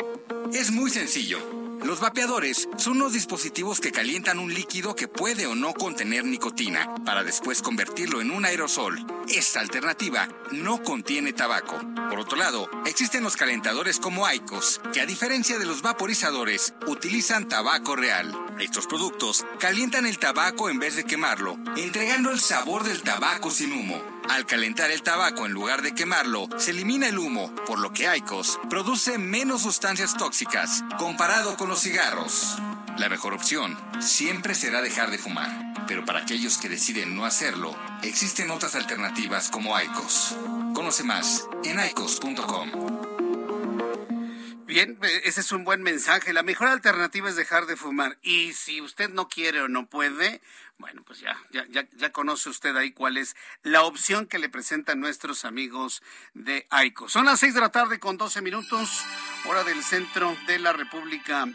Es 0.53 0.71
muy 0.71 0.91
sencillo. 0.91 1.66
Los 1.85 2.01
vapeadores 2.01 2.69
son 2.77 2.97
unos 2.97 3.13
dispositivos 3.13 3.81
que 3.81 3.93
calientan 3.93 4.39
un 4.39 4.53
líquido 4.53 4.95
que 4.95 5.09
puede 5.09 5.47
o 5.47 5.55
no 5.55 5.75
contener 5.75 6.25
nicotina 6.25 6.95
para 7.05 7.23
después 7.23 7.63
convertirlo 7.63 8.21
en 8.21 8.31
un 8.31 8.45
aerosol. 8.45 9.05
Esta 9.29 9.61
alternativa 9.61 10.29
no 10.53 10.83
contiene 10.83 11.33
tabaco. 11.33 11.79
Por 12.09 12.19
otro 12.19 12.37
lado, 12.37 12.69
existen 12.87 13.23
los 13.23 13.37
calentadores 13.37 13.99
como 13.99 14.27
Aicos, 14.27 14.81
que 14.93 15.01
a 15.01 15.07
diferencia 15.07 15.59
de 15.59 15.67
los 15.67 15.83
vaporizadores, 15.83 16.75
utilizan 16.87 17.49
tabaco 17.49 17.97
real. 17.97 18.35
Estos 18.59 18.87
productos 18.87 19.45
calientan 19.59 20.07
el 20.07 20.19
tabaco 20.19 20.71
en 20.71 20.79
vez 20.79 20.97
de 20.97 21.05
quemarlo, 21.05 21.59
entregando 21.77 22.31
el 22.31 22.41
sabor 22.41 22.85
del 22.85 23.03
tabaco 23.03 23.51
sin 23.51 23.73
humo. 23.73 24.16
Al 24.29 24.45
calentar 24.45 24.91
el 24.91 25.03
tabaco 25.03 25.47
en 25.47 25.53
lugar 25.53 25.83
de 25.83 25.95
quemarlo, 25.95 26.49
se 26.59 26.73
elimina 26.73 27.09
el 27.09 27.19
humo, 27.19 27.55
por 27.67 27.79
lo 27.79 27.93
que 27.93 28.09
Aicos 28.09 28.59
produce 28.69 29.19
menos 29.19 29.63
sustancias 29.63 30.17
tóxicas 30.17 30.85
comparado 30.99 31.57
con 31.57 31.69
los 31.69 31.81
cigarros. 31.81 32.59
La 32.99 33.09
mejor 33.09 33.35
opción 33.35 33.79
siempre 34.01 34.55
será 34.55 34.83
dejar 34.83 35.11
de 35.11 35.19
fumar, 35.19 35.75
pero 35.87 36.05
para 36.05 36.21
aquellos 36.21 36.59
que 36.59 36.69
deciden 36.69 37.15
no 37.15 37.25
hacerlo, 37.25 37.77
existen 38.03 38.51
otras 38.51 38.75
alternativas 38.75 39.49
como 39.51 39.77
Aicos. 39.77 40.37
Conoce 40.75 41.05
más 41.05 41.47
en 41.65 41.79
aicos.com. 41.79 42.96
Bien, 44.77 44.99
ese 45.25 45.41
es 45.41 45.53
un 45.53 45.65
buen 45.65 45.83
mensaje. 45.83 46.35
La 46.35 46.43
mejor 46.43 46.69
alternativa 46.69 47.31
es 47.31 47.37
dejar 47.37 47.65
de 47.65 47.77
fumar. 47.77 48.19
Y 48.21 48.53
si 48.53 48.83
usted 48.83 49.09
no 49.09 49.27
quiere 49.27 49.63
o 49.63 49.69
no 49.69 49.87
puede, 49.87 50.43
bueno, 50.77 51.03
pues 51.03 51.19
ya, 51.19 51.35
ya, 51.51 51.65
ya, 51.71 51.89
ya 51.97 52.13
conoce 52.13 52.51
usted 52.51 52.77
ahí 52.77 52.93
cuál 52.93 53.17
es 53.17 53.37
la 53.63 53.85
opción 53.85 54.27
que 54.27 54.39
le 54.39 54.51
presentan 54.51 55.01
nuestros 55.01 55.47
amigos 55.47 56.03
de 56.35 56.67
AICO. 56.69 57.09
Son 57.09 57.25
las 57.25 57.41
seis 57.41 57.55
de 57.55 57.63
la 57.63 57.71
tarde 57.71 57.99
con 57.99 58.19
12 58.19 58.43
minutos, 58.43 59.03
hora 59.47 59.65
del 59.65 59.83
centro 59.83 60.37
de 60.47 60.59
la 60.59 60.75
República 60.75 61.49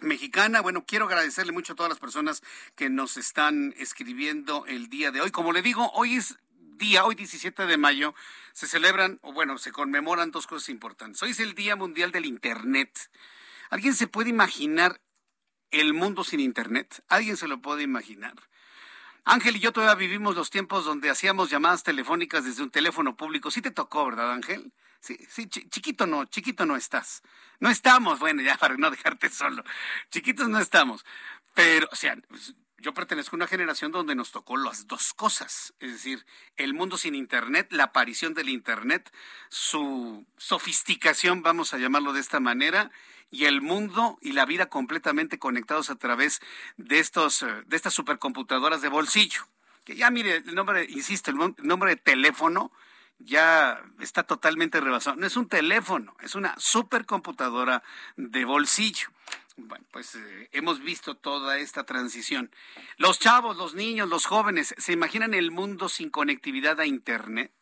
mexicana. 0.00 0.62
Bueno, 0.62 0.86
quiero 0.86 1.04
agradecerle 1.04 1.52
mucho 1.52 1.74
a 1.74 1.76
todas 1.76 1.90
las 1.90 1.98
personas 1.98 2.42
que 2.74 2.88
nos 2.88 3.18
están 3.18 3.74
escribiendo 3.76 4.64
el 4.64 4.88
día 4.88 5.10
de 5.10 5.20
hoy. 5.20 5.30
Como 5.30 5.52
le 5.52 5.60
digo, 5.60 5.90
hoy 5.92 6.16
es 6.16 6.38
día, 6.76 7.04
hoy 7.04 7.14
17 7.14 7.66
de 7.66 7.76
mayo, 7.76 8.14
se 8.52 8.66
celebran, 8.66 9.18
o 9.22 9.32
bueno, 9.32 9.58
se 9.58 9.72
conmemoran 9.72 10.30
dos 10.30 10.46
cosas 10.46 10.68
importantes. 10.68 11.22
Hoy 11.22 11.30
es 11.30 11.40
el 11.40 11.54
Día 11.54 11.76
Mundial 11.76 12.12
del 12.12 12.26
Internet. 12.26 13.10
¿Alguien 13.70 13.94
se 13.94 14.06
puede 14.06 14.30
imaginar 14.30 15.00
el 15.70 15.94
mundo 15.94 16.24
sin 16.24 16.40
Internet? 16.40 17.02
¿Alguien 17.08 17.36
se 17.36 17.48
lo 17.48 17.60
puede 17.60 17.82
imaginar? 17.82 18.34
Ángel 19.24 19.56
y 19.56 19.60
yo 19.60 19.72
todavía 19.72 19.96
vivimos 19.96 20.36
los 20.36 20.50
tiempos 20.50 20.84
donde 20.84 21.10
hacíamos 21.10 21.50
llamadas 21.50 21.82
telefónicas 21.82 22.44
desde 22.44 22.62
un 22.62 22.70
teléfono 22.70 23.16
público. 23.16 23.50
Sí 23.50 23.60
te 23.60 23.72
tocó, 23.72 24.06
¿verdad, 24.06 24.30
Ángel? 24.30 24.72
Sí, 25.00 25.18
sí, 25.28 25.48
chiquito 25.48 26.06
no, 26.06 26.26
chiquito 26.26 26.64
no 26.64 26.76
estás. 26.76 27.22
No 27.58 27.68
estamos, 27.68 28.20
bueno, 28.20 28.42
ya 28.42 28.56
para 28.56 28.76
no 28.76 28.90
dejarte 28.90 29.28
solo. 29.28 29.64
Chiquitos 30.10 30.48
no 30.48 30.60
estamos. 30.60 31.04
Pero, 31.54 31.88
o 31.90 31.96
sea, 31.96 32.16
yo 32.78 32.94
pertenezco 32.94 33.36
a 33.36 33.38
una 33.38 33.46
generación 33.46 33.92
donde 33.92 34.14
nos 34.14 34.32
tocó 34.32 34.56
las 34.56 34.86
dos 34.86 35.14
cosas, 35.14 35.74
es 35.80 35.92
decir, 35.92 36.26
el 36.56 36.74
mundo 36.74 36.96
sin 36.98 37.14
Internet, 37.14 37.68
la 37.70 37.84
aparición 37.84 38.34
del 38.34 38.48
Internet, 38.48 39.12
su 39.48 40.26
sofisticación, 40.36 41.42
vamos 41.42 41.72
a 41.72 41.78
llamarlo 41.78 42.12
de 42.12 42.20
esta 42.20 42.40
manera, 42.40 42.90
y 43.30 43.46
el 43.46 43.60
mundo 43.60 44.18
y 44.20 44.32
la 44.32 44.44
vida 44.44 44.66
completamente 44.66 45.38
conectados 45.38 45.90
a 45.90 45.96
través 45.96 46.40
de, 46.76 46.98
estos, 46.98 47.44
de 47.66 47.76
estas 47.76 47.94
supercomputadoras 47.94 48.82
de 48.82 48.88
bolsillo. 48.88 49.48
Que 49.84 49.96
ya 49.96 50.10
mire, 50.10 50.36
el 50.36 50.54
nombre, 50.54 50.86
insisto, 50.88 51.30
el 51.30 51.54
nombre 51.58 51.90
de 51.90 51.96
teléfono 51.96 52.72
ya 53.18 53.82
está 54.00 54.22
totalmente 54.22 54.80
rebasado. 54.80 55.16
No 55.16 55.26
es 55.26 55.36
un 55.36 55.48
teléfono, 55.48 56.16
es 56.20 56.34
una 56.34 56.54
supercomputadora 56.58 57.82
de 58.16 58.44
bolsillo. 58.44 59.08
Bueno, 59.56 59.86
pues 59.90 60.14
eh, 60.14 60.50
hemos 60.52 60.80
visto 60.80 61.16
toda 61.16 61.58
esta 61.58 61.84
transición. 61.84 62.50
Los 62.98 63.18
chavos, 63.18 63.56
los 63.56 63.74
niños, 63.74 64.08
los 64.08 64.26
jóvenes, 64.26 64.74
¿se 64.76 64.92
imaginan 64.92 65.32
el 65.32 65.50
mundo 65.50 65.88
sin 65.88 66.10
conectividad 66.10 66.78
a 66.78 66.86
Internet? 66.86 67.52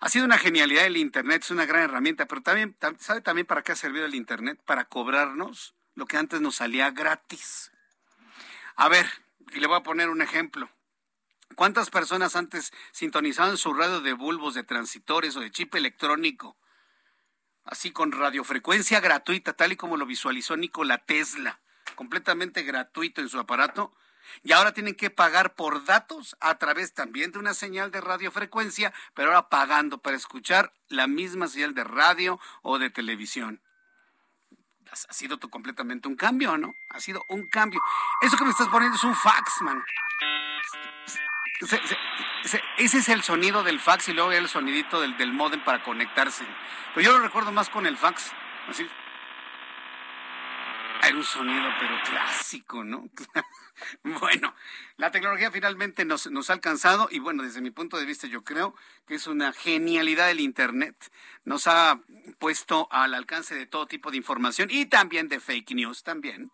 Ha 0.00 0.08
sido 0.08 0.24
una 0.24 0.38
genialidad 0.38 0.86
el 0.86 0.96
Internet, 0.96 1.42
es 1.42 1.50
una 1.50 1.66
gran 1.66 1.82
herramienta, 1.82 2.26
pero 2.26 2.40
también, 2.40 2.76
¿sabe 2.98 3.20
también 3.20 3.46
para 3.46 3.62
qué 3.62 3.72
ha 3.72 3.76
servido 3.76 4.06
el 4.06 4.14
Internet? 4.14 4.58
Para 4.64 4.86
cobrarnos 4.86 5.74
lo 5.94 6.06
que 6.06 6.16
antes 6.16 6.40
nos 6.40 6.56
salía 6.56 6.92
gratis. 6.92 7.72
A 8.76 8.88
ver, 8.88 9.06
y 9.52 9.60
le 9.60 9.66
voy 9.66 9.76
a 9.76 9.82
poner 9.82 10.08
un 10.08 10.22
ejemplo. 10.22 10.70
¿Cuántas 11.56 11.90
personas 11.90 12.36
antes 12.36 12.72
sintonizaban 12.92 13.56
su 13.58 13.74
radio 13.74 14.00
de 14.00 14.12
bulbos, 14.12 14.54
de 14.54 14.62
transitores 14.62 15.36
o 15.36 15.40
de 15.40 15.50
chip 15.50 15.74
electrónico? 15.74 16.56
Así 17.70 17.90
con 17.90 18.12
radiofrecuencia 18.12 19.00
gratuita, 19.00 19.52
tal 19.52 19.72
y 19.72 19.76
como 19.76 19.96
lo 19.96 20.06
visualizó 20.06 20.56
Nikola 20.56 20.98
Tesla, 20.98 21.60
completamente 21.94 22.62
gratuito 22.62 23.20
en 23.20 23.28
su 23.28 23.38
aparato, 23.38 23.94
y 24.42 24.52
ahora 24.52 24.72
tienen 24.72 24.94
que 24.94 25.10
pagar 25.10 25.54
por 25.54 25.84
datos 25.84 26.36
a 26.40 26.58
través 26.58 26.94
también 26.94 27.32
de 27.32 27.38
una 27.38 27.54
señal 27.54 27.90
de 27.90 28.00
radiofrecuencia, 28.00 28.92
pero 29.14 29.28
ahora 29.28 29.48
pagando 29.48 29.98
para 29.98 30.16
escuchar 30.16 30.72
la 30.88 31.06
misma 31.06 31.48
señal 31.48 31.74
de 31.74 31.84
radio 31.84 32.40
o 32.62 32.78
de 32.78 32.90
televisión. 32.90 33.62
ha 34.90 35.12
sido 35.12 35.38
completamente 35.38 36.08
un 36.08 36.16
cambio, 36.16 36.56
¿no? 36.56 36.72
Ha 36.90 37.00
sido 37.00 37.22
un 37.28 37.48
cambio. 37.48 37.80
Eso 38.22 38.36
que 38.36 38.44
me 38.44 38.50
estás 38.50 38.68
poniendo 38.68 38.96
es 38.96 39.04
un 39.04 39.14
fax, 39.14 39.62
man. 39.62 39.82
Ese 41.60 42.98
es 42.98 43.08
el 43.08 43.22
sonido 43.22 43.62
del 43.62 43.80
fax 43.80 44.08
y 44.08 44.12
luego 44.12 44.32
el 44.32 44.48
sonidito 44.48 45.00
del, 45.00 45.16
del 45.16 45.32
modem 45.32 45.60
para 45.60 45.82
conectarse. 45.82 46.44
Pero 46.94 47.04
yo 47.04 47.18
lo 47.18 47.24
recuerdo 47.24 47.52
más 47.52 47.68
con 47.68 47.86
el 47.86 47.96
fax. 47.96 48.32
Así. 48.68 48.86
Un 51.14 51.24
sonido, 51.24 51.68
pero 51.78 51.94
clásico, 52.04 52.84
¿no? 52.84 53.08
Bueno, 54.02 54.54
la 54.96 55.12
tecnología 55.12 55.52
finalmente 55.52 56.04
nos, 56.04 56.28
nos, 56.32 56.50
ha 56.50 56.54
alcanzado 56.54 57.08
y 57.12 57.20
bueno, 57.20 57.44
desde 57.44 57.60
mi 57.60 57.70
punto 57.70 57.96
de 57.96 58.06
vista 58.06 58.26
yo 58.26 58.42
creo 58.42 58.74
que 59.06 59.14
es 59.14 59.28
una 59.28 59.52
genialidad 59.52 60.26
del 60.26 60.40
Internet. 60.40 60.96
Nos 61.44 61.68
ha 61.68 62.00
puesto 62.40 62.88
al 62.90 63.14
alcance 63.14 63.54
de 63.54 63.66
todo 63.66 63.86
tipo 63.86 64.10
de 64.10 64.16
información 64.16 64.68
y 64.70 64.86
también 64.86 65.28
de 65.28 65.38
fake 65.38 65.70
news 65.76 66.02
también, 66.02 66.50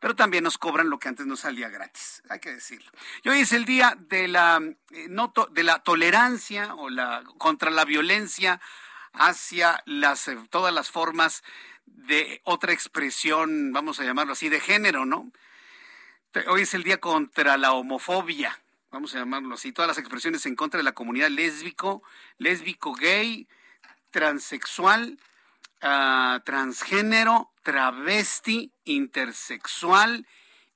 pero 0.00 0.14
también 0.14 0.44
nos 0.44 0.58
cobran 0.58 0.90
lo 0.90 0.98
que 0.98 1.08
antes 1.08 1.26
nos 1.26 1.40
salía 1.40 1.70
gratis, 1.70 2.22
hay 2.28 2.40
que 2.40 2.52
decirlo. 2.52 2.90
Y 3.22 3.30
hoy 3.30 3.40
es 3.40 3.52
el 3.52 3.64
día 3.64 3.96
de 3.98 4.28
la, 4.28 4.60
eh, 4.90 5.08
de 5.50 5.62
la 5.62 5.78
tolerancia 5.82 6.74
o 6.74 6.90
la, 6.90 7.24
contra 7.38 7.70
la 7.70 7.84
violencia 7.84 8.60
hacia 9.14 9.82
las, 9.86 10.28
eh, 10.28 10.36
todas 10.50 10.74
las 10.74 10.90
formas 10.90 11.42
de 11.86 12.40
otra 12.44 12.72
expresión, 12.72 13.72
vamos 13.72 14.00
a 14.00 14.04
llamarlo 14.04 14.34
así, 14.34 14.48
de 14.48 14.60
género, 14.60 15.06
¿no? 15.06 15.30
Hoy 16.48 16.62
es 16.62 16.74
el 16.74 16.82
día 16.82 16.98
contra 16.98 17.56
la 17.56 17.72
homofobia, 17.72 18.60
vamos 18.90 19.14
a 19.14 19.18
llamarlo 19.18 19.54
así, 19.54 19.72
todas 19.72 19.88
las 19.88 19.98
expresiones 19.98 20.44
en 20.44 20.54
contra 20.54 20.78
de 20.78 20.84
la 20.84 20.92
comunidad 20.92 21.30
lésbico, 21.30 22.02
lésbico, 22.36 22.94
gay, 22.94 23.48
transexual, 24.10 25.18
uh, 25.82 26.40
transgénero, 26.44 27.50
travesti, 27.62 28.72
intersexual 28.84 30.26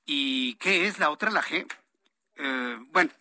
y 0.05 0.55
¿qué 0.55 0.87
es 0.87 0.99
la 0.99 1.09
otra, 1.09 1.29
la 1.29 1.43
G? 1.43 1.65
Uh, 2.39 2.85
bueno, 2.91 3.11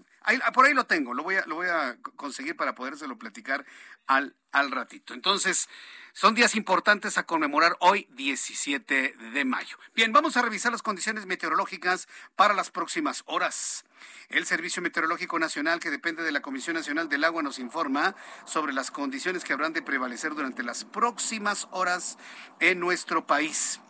por 0.54 0.66
ahí 0.66 0.74
lo 0.74 0.84
tengo, 0.84 1.14
lo 1.14 1.22
voy 1.22 1.36
a, 1.36 1.46
lo 1.46 1.56
voy 1.56 1.68
a 1.68 1.96
conseguir 2.16 2.56
para 2.56 2.74
podérselo 2.74 3.18
platicar 3.18 3.64
al, 4.06 4.36
al 4.52 4.70
ratito. 4.70 5.14
Entonces, 5.14 5.68
son 6.12 6.34
días 6.34 6.54
importantes 6.54 7.18
a 7.18 7.24
conmemorar 7.24 7.76
hoy, 7.80 8.06
17 8.12 9.14
de 9.32 9.44
mayo. 9.44 9.78
Bien, 9.94 10.12
vamos 10.12 10.36
a 10.36 10.42
revisar 10.42 10.72
las 10.72 10.82
condiciones 10.82 11.26
meteorológicas 11.26 12.08
para 12.36 12.54
las 12.54 12.70
próximas 12.70 13.22
horas. 13.26 13.84
El 14.28 14.46
Servicio 14.46 14.82
Meteorológico 14.82 15.38
Nacional, 15.38 15.80
que 15.80 15.90
depende 15.90 16.22
de 16.22 16.32
la 16.32 16.42
Comisión 16.42 16.74
Nacional 16.74 17.08
del 17.08 17.24
Agua, 17.24 17.42
nos 17.42 17.58
informa 17.58 18.14
sobre 18.44 18.72
las 18.72 18.90
condiciones 18.90 19.44
que 19.44 19.52
habrán 19.52 19.72
de 19.72 19.82
prevalecer 19.82 20.34
durante 20.34 20.62
las 20.62 20.84
próximas 20.84 21.68
horas 21.70 22.18
en 22.58 22.80
nuestro 22.80 23.26
país. 23.26 23.80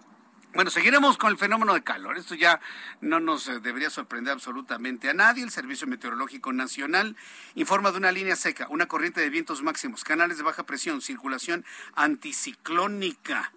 Bueno, 0.52 0.72
seguiremos 0.72 1.16
con 1.16 1.30
el 1.30 1.38
fenómeno 1.38 1.74
de 1.74 1.84
calor. 1.84 2.18
Esto 2.18 2.34
ya 2.34 2.60
no 3.00 3.20
nos 3.20 3.46
eh, 3.46 3.60
debería 3.60 3.88
sorprender 3.88 4.32
absolutamente 4.32 5.08
a 5.08 5.14
nadie. 5.14 5.44
El 5.44 5.52
Servicio 5.52 5.86
Meteorológico 5.86 6.52
Nacional 6.52 7.16
informa 7.54 7.92
de 7.92 7.98
una 7.98 8.10
línea 8.10 8.34
seca, 8.34 8.66
una 8.68 8.88
corriente 8.88 9.20
de 9.20 9.30
vientos 9.30 9.62
máximos, 9.62 10.02
canales 10.02 10.38
de 10.38 10.42
baja 10.42 10.64
presión, 10.64 11.02
circulación 11.02 11.64
anticiclónica. 11.94 13.52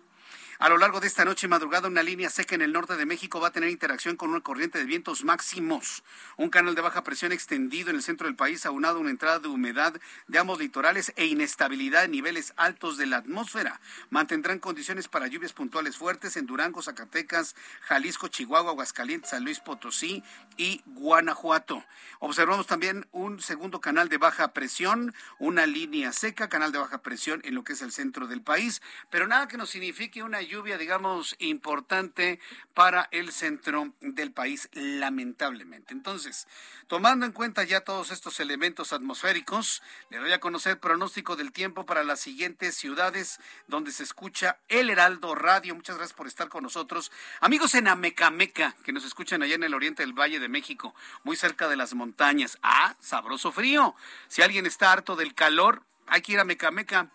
A 0.64 0.70
lo 0.70 0.78
largo 0.78 1.02
de 1.02 1.08
esta 1.08 1.26
noche 1.26 1.46
y 1.46 1.50
madrugada, 1.50 1.90
una 1.90 2.04
línea 2.04 2.30
seca 2.30 2.56
en 2.56 2.62
el 2.62 2.72
norte 2.72 2.96
de 2.96 3.06
México 3.06 3.42
va 3.42 3.50
a 3.50 3.52
tener 3.52 3.70
interacción 3.70 4.16
con 4.16 4.30
una 4.30 4.40
corriente 4.40 4.78
de 4.78 4.86
vientos 4.86 5.26
máximos. 5.26 6.06
Un 6.38 6.50
canal 6.50 6.74
de 6.74 6.80
baja 6.80 7.04
presión 7.04 7.34
extendido 7.34 7.90
en 7.90 7.98
el 7.98 8.02
centro 8.02 8.28
del 8.28 8.38
país, 8.38 8.66
aunado 8.66 8.96
a 8.96 9.02
una 9.02 9.10
entrada 9.10 9.40
de 9.40 9.50
humedad 9.50 9.94
de 10.30 10.40
ambos 10.40 10.60
litorales 10.60 11.12
e 11.18 11.26
inestabilidad 11.26 12.06
en 12.06 12.12
niveles 12.12 12.54
altos 12.56 12.96
de 12.96 13.08
la 13.08 13.18
atmósfera. 13.18 13.82
Mantendrán 14.10 14.60
condiciones 14.60 15.10
para 15.10 15.28
lluvias 15.28 15.52
puntuales 15.52 15.98
fuertes 15.98 16.38
en 16.38 16.46
Durango, 16.46 16.82
Zacatecas, 16.82 17.58
Jalisco, 17.82 18.30
Chihuahua, 18.30 18.72
Aguascalientes, 18.72 19.32
San 19.32 19.44
Luis 19.44 19.60
Potosí 19.60 20.24
y 20.56 20.82
Guanajuato. 20.86 21.84
Observamos 22.20 22.68
también 22.68 23.06
un 23.12 23.42
segundo 23.42 23.82
canal 23.82 24.08
de 24.08 24.18
baja 24.18 24.54
presión, 24.54 25.14
una 25.40 25.66
línea 25.66 26.14
seca, 26.14 26.48
canal 26.48 26.72
de 26.72 26.78
baja 26.78 27.02
presión 27.02 27.42
en 27.44 27.54
lo 27.54 27.66
que 27.66 27.74
es 27.74 27.82
el 27.82 27.92
centro 27.92 28.28
del 28.28 28.42
país, 28.42 28.82
pero 29.10 29.28
nada 29.28 29.50
que 29.50 29.58
nos 29.58 29.70
signifique 29.70 30.24
una 30.24 30.42
lluvia, 30.42 30.53
digamos, 30.62 31.36
importante 31.40 32.40
para 32.74 33.08
el 33.12 33.32
centro 33.32 33.92
del 34.02 34.32
país, 34.32 34.70
lamentablemente. 34.74 35.94
Entonces, 35.94 36.48
tomando 36.88 37.26
en 37.26 37.32
cuenta 37.32 37.64
ya 37.64 37.82
todos 37.82 38.12
estos 38.12 38.40
elementos 38.40 38.94
atmosféricos, 38.94 39.82
le 40.10 40.18
doy 40.18 40.32
a 40.32 40.40
conocer 40.40 40.80
pronóstico 40.80 41.36
del 41.36 41.52
tiempo 41.52 41.86
para 41.86 42.04
las 42.04 42.20
siguientes 42.20 42.76
ciudades 42.76 43.40
donde 43.68 43.92
se 43.92 44.04
escucha 44.04 44.60
el 44.68 44.90
Heraldo 44.90 45.34
Radio. 45.34 45.74
Muchas 45.74 45.98
gracias 45.98 46.16
por 46.16 46.28
estar 46.28 46.50
con 46.50 46.64
nosotros. 46.64 47.12
Amigos 47.40 47.74
en 47.74 47.88
Amecameca, 47.88 48.76
que 48.84 48.94
nos 48.94 49.06
escuchan 49.06 49.42
allá 49.42 49.56
en 49.56 49.64
el 49.64 49.74
oriente 49.74 50.04
del 50.04 50.14
Valle 50.14 50.40
de 50.40 50.50
México, 50.50 50.94
muy 51.24 51.36
cerca 51.36 51.68
de 51.68 51.78
las 51.78 51.96
montañas. 51.96 52.60
Ah, 52.62 52.96
sabroso 53.00 53.52
frío. 53.52 53.96
Si 54.28 54.44
alguien 54.44 54.68
está 54.68 54.92
harto 54.92 55.16
del 55.16 55.34
calor, 55.34 55.82
hay 56.06 56.22
que 56.22 56.34
ir 56.34 56.40
a 56.40 56.44
Mecameca 56.44 57.10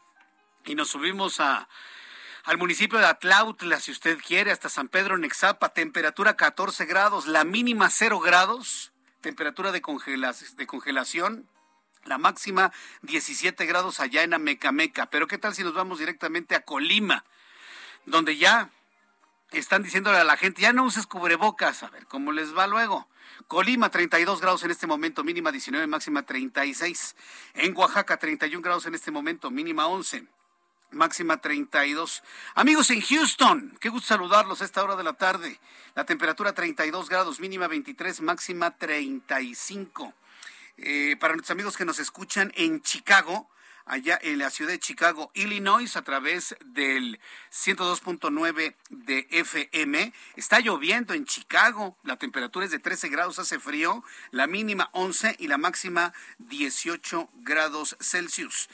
y 0.64 0.74
nos 0.74 0.88
subimos 0.88 1.40
a 1.40 1.68
al 2.44 2.59
municipio 2.59 2.98
de 2.98 3.07
Atlautla, 3.07 3.81
si 3.81 3.90
usted 3.90 4.18
quiere, 4.18 4.51
hasta 4.51 4.68
San 4.68 4.88
Pedro 4.88 5.18
Nexapa, 5.18 5.70
temperatura 5.70 6.37
14 6.37 6.87
grados, 6.87 7.27
la 7.27 7.44
mínima 7.44 7.90
0 7.90 8.20
grados, 8.20 8.92
temperatura 9.20 9.72
de, 9.72 9.83
de 10.57 10.66
congelación, 10.66 11.48
la 12.05 12.18
máxima 12.18 12.72
17 13.03 13.66
grados 13.66 14.01
allá 14.01 14.22
en 14.22 14.35
Amecameca. 14.35 15.07
Pero 15.07 15.27
¿qué 15.27 15.38
tal 15.38 15.55
si 15.55 15.62
nos 15.62 15.74
vamos 15.74 15.98
directamente 15.98 16.55
a 16.55 16.64
Colima, 16.64 17.24
donde 18.07 18.37
ya 18.37 18.70
están 19.51 19.83
diciéndole 19.83 20.18
a 20.18 20.24
la 20.24 20.37
gente, 20.37 20.62
ya 20.62 20.72
no 20.72 20.85
uses 20.85 21.07
cubrebocas, 21.07 21.83
a 21.83 21.90
ver 21.90 22.07
cómo 22.07 22.33
les 22.33 22.57
va 22.57 22.66
luego. 22.66 23.09
Colima 23.46 23.90
32 23.90 24.40
grados 24.40 24.62
en 24.62 24.70
este 24.70 24.87
momento, 24.87 25.24
mínima 25.24 25.53
19, 25.53 25.87
máxima 25.87 26.22
36. 26.22 27.16
En 27.55 27.77
Oaxaca 27.77 28.16
31 28.16 28.62
grados 28.62 28.87
en 28.87 28.94
este 28.94 29.11
momento, 29.11 29.51
mínima 29.51 29.87
11 29.87 30.27
máxima 30.90 31.38
32. 31.38 32.22
Amigos 32.55 32.90
en 32.90 33.01
Houston, 33.01 33.77
qué 33.81 33.88
gusto 33.88 34.09
saludarlos 34.09 34.62
a 34.62 34.64
esta 34.64 34.83
hora 34.83 34.96
de 34.96 35.05
la 35.05 35.14
tarde. 35.14 35.59
La 35.94 36.05
temperatura 36.05 36.53
32 36.53 37.09
grados, 37.09 37.40
mínima 37.40 37.66
23, 37.66 38.20
máxima 38.20 38.70
35. 38.70 40.14
Eh, 40.79 41.16
para 41.18 41.35
nuestros 41.35 41.55
amigos 41.55 41.77
que 41.77 41.85
nos 41.85 41.98
escuchan 41.98 42.53
en 42.57 42.81
Chicago, 42.83 43.48
allá 43.88 44.18
en 44.22 44.38
la 44.38 44.51
ciudad 44.51 44.70
de 44.70 44.79
Chicago, 44.79 45.31
Illinois, 45.35 45.96
a 45.96 46.03
través 46.03 46.55
del 46.64 47.18
102.9 47.51 48.77
de 48.90 49.27
FM. 49.31 50.12
Está 50.37 50.61
lloviendo 50.61 51.14
en 51.14 51.24
Chicago, 51.24 51.96
la 52.05 52.16
temperatura 52.16 52.66
es 52.66 52.70
de 52.70 52.79
13 52.79 53.09
grados, 53.09 53.38
hace 53.38 53.59
frío, 53.59 54.05
la 54.31 54.46
mínima 54.46 54.90
11 54.92 55.37
y 55.38 55.48
la 55.48 55.59
máxima 55.59 56.12
18 56.38 57.31
grados 57.37 57.96
Celsius. 58.01 58.68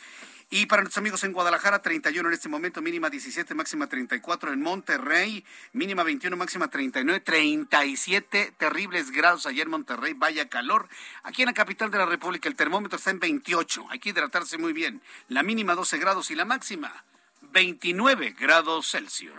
Y 0.50 0.66
para 0.66 0.82
nuestros 0.82 1.00
amigos 1.00 1.24
en 1.24 1.32
Guadalajara, 1.32 1.82
31 1.82 2.28
en 2.28 2.34
este 2.34 2.48
momento, 2.48 2.82
mínima 2.82 3.10
17, 3.10 3.54
máxima 3.54 3.86
34. 3.86 4.52
En 4.52 4.62
Monterrey, 4.62 5.44
mínima 5.72 6.02
21, 6.02 6.36
máxima 6.36 6.68
39. 6.68 7.20
37 7.20 8.54
terribles 8.56 9.10
grados 9.10 9.46
allá 9.46 9.62
en 9.62 9.70
Monterrey, 9.70 10.14
vaya 10.14 10.48
calor. 10.48 10.88
Aquí 11.22 11.42
en 11.42 11.46
la 11.46 11.54
capital 11.54 11.90
de 11.90 11.98
la 11.98 12.06
República, 12.06 12.48
el 12.48 12.56
termómetro 12.56 12.98
está 12.98 13.10
en 13.10 13.20
28. 13.20 13.86
Hay 13.90 13.98
que 13.98 14.10
hidratarse 14.10 14.58
muy 14.58 14.72
bien. 14.72 15.02
La 15.28 15.42
mínima 15.42 15.74
12 15.74 15.98
grados 15.98 16.30
y 16.30 16.34
la 16.34 16.44
máxima 16.44 17.04
29 17.52 18.34
grados 18.38 18.90
Celsius. 18.90 19.34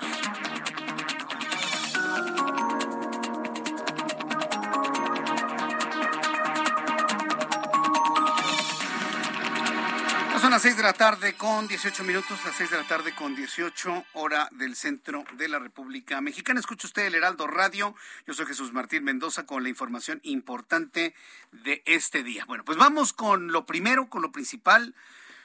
Las 10.56 10.62
6 10.62 10.78
de 10.78 10.84
la 10.84 10.94
tarde 10.94 11.34
con 11.34 11.68
18 11.68 12.06
minutos, 12.06 12.39
las 12.46 12.56
6 12.56 12.70
de 12.72 12.78
la 12.78 12.88
tarde 12.88 13.13
con 13.13 13.36
18 13.36 14.06
hora 14.13 14.48
del 14.54 14.78
centro 14.78 15.26
de 15.34 15.50
la 15.50 15.60
República 15.60 16.22
Mexicana. 16.22 16.62
Escucha 16.62 16.88
usted 16.88 17.08
el 17.08 17.15
Heraldo 17.15 17.46
Radio. 17.46 17.94
Yo 18.26 18.34
soy 18.34 18.46
Jesús 18.46 18.72
Martín 18.72 19.04
Mendoza 19.04 19.46
con 19.46 19.63
la 19.63 19.68
información 19.68 20.22
importante 20.24 21.13
de 21.52 21.84
este 21.86 22.24
día. 22.24 22.46
Bueno, 22.46 22.63
pues 22.63 22.78
vamos 22.78 23.12
con 23.12 23.52
lo 23.52 23.65
primero, 23.65 24.08
con 24.08 24.22
lo 24.22 24.32
principal, 24.32 24.96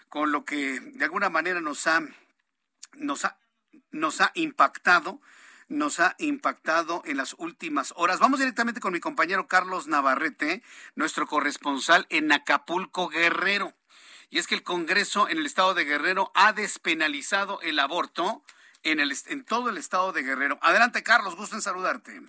con 0.09 0.31
lo 0.31 0.44
que 0.44 0.79
de 0.79 1.05
alguna 1.05 1.29
manera 1.29 1.61
nos 1.61 1.88
ha, 1.88 2.03
nos 2.92 3.25
ha, 3.25 3.37
nos 3.90 4.20
ha 4.20 4.31
impactado 4.35 5.20
nos 5.66 6.01
ha 6.01 6.16
impactado 6.18 7.03
en 7.05 7.16
las 7.16 7.35
últimas 7.38 7.94
horas. 7.96 8.18
Vamos 8.18 8.40
directamente 8.40 8.81
con 8.81 8.92
mi 8.92 8.99
compañero 8.99 9.46
Carlos 9.46 9.87
Navarrete, 9.87 10.62
nuestro 10.94 11.27
corresponsal 11.29 12.07
en 12.11 12.31
Acapulco 12.33 13.09
Guerrero 13.09 13.75
y 14.31 14.38
es 14.38 14.47
que 14.47 14.55
el 14.55 14.62
Congreso 14.62 15.29
en 15.29 15.38
el 15.38 15.47
estado 15.47 15.75
de 15.75 15.85
Guerrero 15.85 16.31
ha 16.35 16.53
despenalizado 16.53 17.61
el 17.62 17.79
aborto 17.79 18.43
en, 18.85 19.01
el, 19.01 19.12
en 19.27 19.45
todo 19.45 19.69
el 19.69 19.77
estado 19.77 20.12
de 20.12 20.23
Guerrero. 20.23 20.59
Adelante, 20.62 21.03
Carlos, 21.03 21.37
gusto 21.37 21.57
en 21.57 21.62
saludarte. 21.62 22.21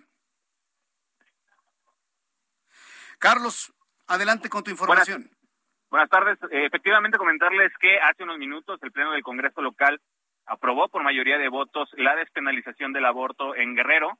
Carlos, 3.19 3.71
adelante 4.07 4.49
con 4.49 4.63
tu 4.63 4.71
información. 4.71 5.29
Buenas, 5.91 6.09
tardes. 6.09 6.39
Eh, 6.51 6.65
efectivamente, 6.65 7.19
comentarles 7.19 7.71
que 7.79 7.99
hace 7.99 8.23
unos 8.23 8.39
minutos 8.39 8.79
el 8.81 8.91
Pleno 8.91 9.11
del 9.11 9.21
Congreso 9.21 9.61
local 9.61 10.01
aprobó 10.47 10.89
por 10.89 11.03
mayoría 11.03 11.37
de 11.37 11.49
votos 11.49 11.89
la 11.97 12.15
despenalización 12.15 12.93
del 12.93 13.05
aborto 13.05 13.55
en 13.55 13.75
Guerrero. 13.75 14.17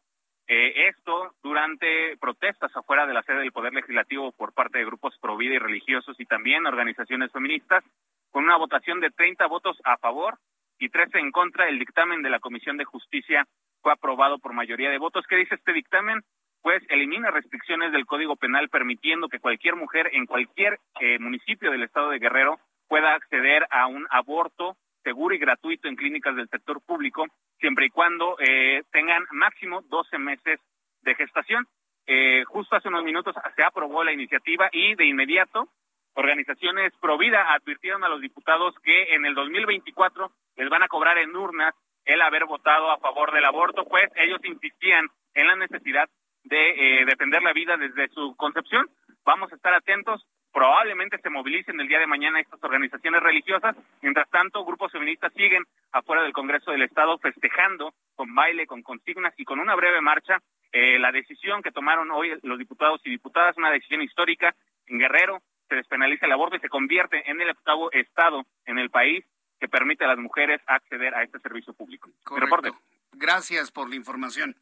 Eh, 0.53 0.89
esto 0.89 1.33
durante 1.41 2.17
protestas 2.17 2.75
afuera 2.75 3.05
de 3.05 3.13
la 3.13 3.23
sede 3.23 3.39
del 3.39 3.53
Poder 3.53 3.73
Legislativo 3.73 4.33
por 4.33 4.51
parte 4.53 4.79
de 4.79 4.85
grupos 4.85 5.17
pro 5.21 5.37
vida 5.37 5.53
y 5.53 5.59
religiosos 5.59 6.19
y 6.19 6.25
también 6.25 6.67
organizaciones 6.67 7.31
feministas, 7.31 7.85
con 8.31 8.43
una 8.43 8.57
votación 8.57 8.99
de 8.99 9.11
30 9.11 9.47
votos 9.47 9.77
a 9.85 9.95
favor 9.95 10.39
y 10.77 10.89
13 10.89 11.19
en 11.19 11.31
contra, 11.31 11.69
el 11.69 11.79
dictamen 11.79 12.21
de 12.21 12.29
la 12.29 12.41
Comisión 12.41 12.75
de 12.75 12.83
Justicia 12.83 13.47
fue 13.81 13.93
aprobado 13.93 14.39
por 14.39 14.51
mayoría 14.51 14.89
de 14.89 14.97
votos. 14.97 15.25
¿Qué 15.25 15.37
dice 15.37 15.55
este 15.55 15.71
dictamen? 15.71 16.19
Pues 16.61 16.83
elimina 16.89 17.31
restricciones 17.31 17.93
del 17.93 18.05
Código 18.05 18.35
Penal 18.35 18.67
permitiendo 18.67 19.29
que 19.29 19.39
cualquier 19.39 19.77
mujer 19.77 20.09
en 20.11 20.25
cualquier 20.25 20.79
eh, 20.99 21.17
municipio 21.17 21.71
del 21.71 21.83
estado 21.83 22.09
de 22.09 22.19
Guerrero 22.19 22.59
pueda 22.89 23.13
acceder 23.13 23.67
a 23.71 23.87
un 23.87 24.05
aborto 24.09 24.75
seguro 25.03 25.35
y 25.35 25.39
gratuito 25.39 25.87
en 25.87 25.95
clínicas 25.95 26.35
del 26.35 26.49
sector 26.49 26.81
público, 26.81 27.25
siempre 27.59 27.85
y 27.85 27.89
cuando 27.89 28.37
eh, 28.39 28.83
tengan 28.91 29.23
máximo 29.31 29.81
12 29.89 30.17
meses 30.17 30.59
de 31.01 31.15
gestación. 31.15 31.67
Eh, 32.07 32.43
justo 32.45 32.75
hace 32.75 32.87
unos 32.87 33.03
minutos 33.03 33.35
se 33.55 33.63
aprobó 33.63 34.03
la 34.03 34.11
iniciativa 34.11 34.69
y 34.71 34.95
de 34.95 35.05
inmediato 35.05 35.69
organizaciones 36.13 36.91
pro 36.99 37.17
vida 37.17 37.53
advirtieron 37.53 38.03
a 38.03 38.09
los 38.09 38.21
diputados 38.21 38.75
que 38.83 39.15
en 39.15 39.25
el 39.25 39.33
2024 39.33 40.31
les 40.57 40.69
van 40.69 40.83
a 40.83 40.87
cobrar 40.87 41.17
en 41.17 41.35
urnas 41.35 41.73
el 42.05 42.21
haber 42.21 42.45
votado 42.45 42.91
a 42.91 42.97
favor 42.97 43.31
del 43.31 43.45
aborto, 43.45 43.85
pues 43.85 44.09
ellos 44.15 44.39
insistían 44.43 45.07
en 45.33 45.47
la 45.47 45.55
necesidad 45.55 46.09
de 46.43 47.01
eh, 47.01 47.05
defender 47.05 47.41
la 47.43 47.53
vida 47.53 47.77
desde 47.77 48.09
su 48.09 48.35
concepción. 48.35 48.89
Vamos 49.23 49.51
a 49.51 49.55
estar 49.55 49.73
atentos 49.73 50.25
probablemente 50.53 51.17
se 51.19 51.29
movilicen 51.29 51.79
el 51.79 51.87
día 51.87 51.99
de 51.99 52.07
mañana 52.07 52.39
estas 52.39 52.63
organizaciones 52.63 53.21
religiosas. 53.21 53.75
Mientras 54.01 54.29
tanto, 54.29 54.65
grupos 54.65 54.91
feministas 54.91 55.33
siguen 55.33 55.63
afuera 55.91 56.23
del 56.23 56.33
Congreso 56.33 56.71
del 56.71 56.83
Estado 56.83 57.17
festejando 57.17 57.93
con 58.15 58.33
baile, 58.35 58.67
con 58.67 58.81
consignas 58.81 59.33
y 59.37 59.45
con 59.45 59.59
una 59.59 59.75
breve 59.75 60.01
marcha 60.01 60.39
eh, 60.71 60.99
la 60.99 61.11
decisión 61.11 61.61
que 61.61 61.71
tomaron 61.71 62.11
hoy 62.11 62.31
los 62.43 62.57
diputados 62.57 63.01
y 63.03 63.09
diputadas, 63.09 63.57
una 63.57 63.71
decisión 63.71 64.01
histórica 64.01 64.55
en 64.87 64.99
Guerrero, 64.99 65.41
se 65.67 65.75
despenaliza 65.75 66.25
el 66.25 66.31
aborto 66.31 66.55
y 66.55 66.59
se 66.59 66.69
convierte 66.69 67.29
en 67.29 67.41
el 67.41 67.49
octavo 67.49 67.91
Estado 67.91 68.45
en 68.65 68.77
el 68.77 68.89
país 68.89 69.25
que 69.59 69.67
permite 69.67 70.05
a 70.05 70.07
las 70.07 70.17
mujeres 70.17 70.61
acceder 70.65 71.13
a 71.13 71.23
este 71.23 71.39
servicio 71.39 71.73
público. 71.73 72.09
Correcto. 72.23 72.77
Gracias 73.13 73.71
por 73.71 73.89
la 73.89 73.95
información. 73.95 74.55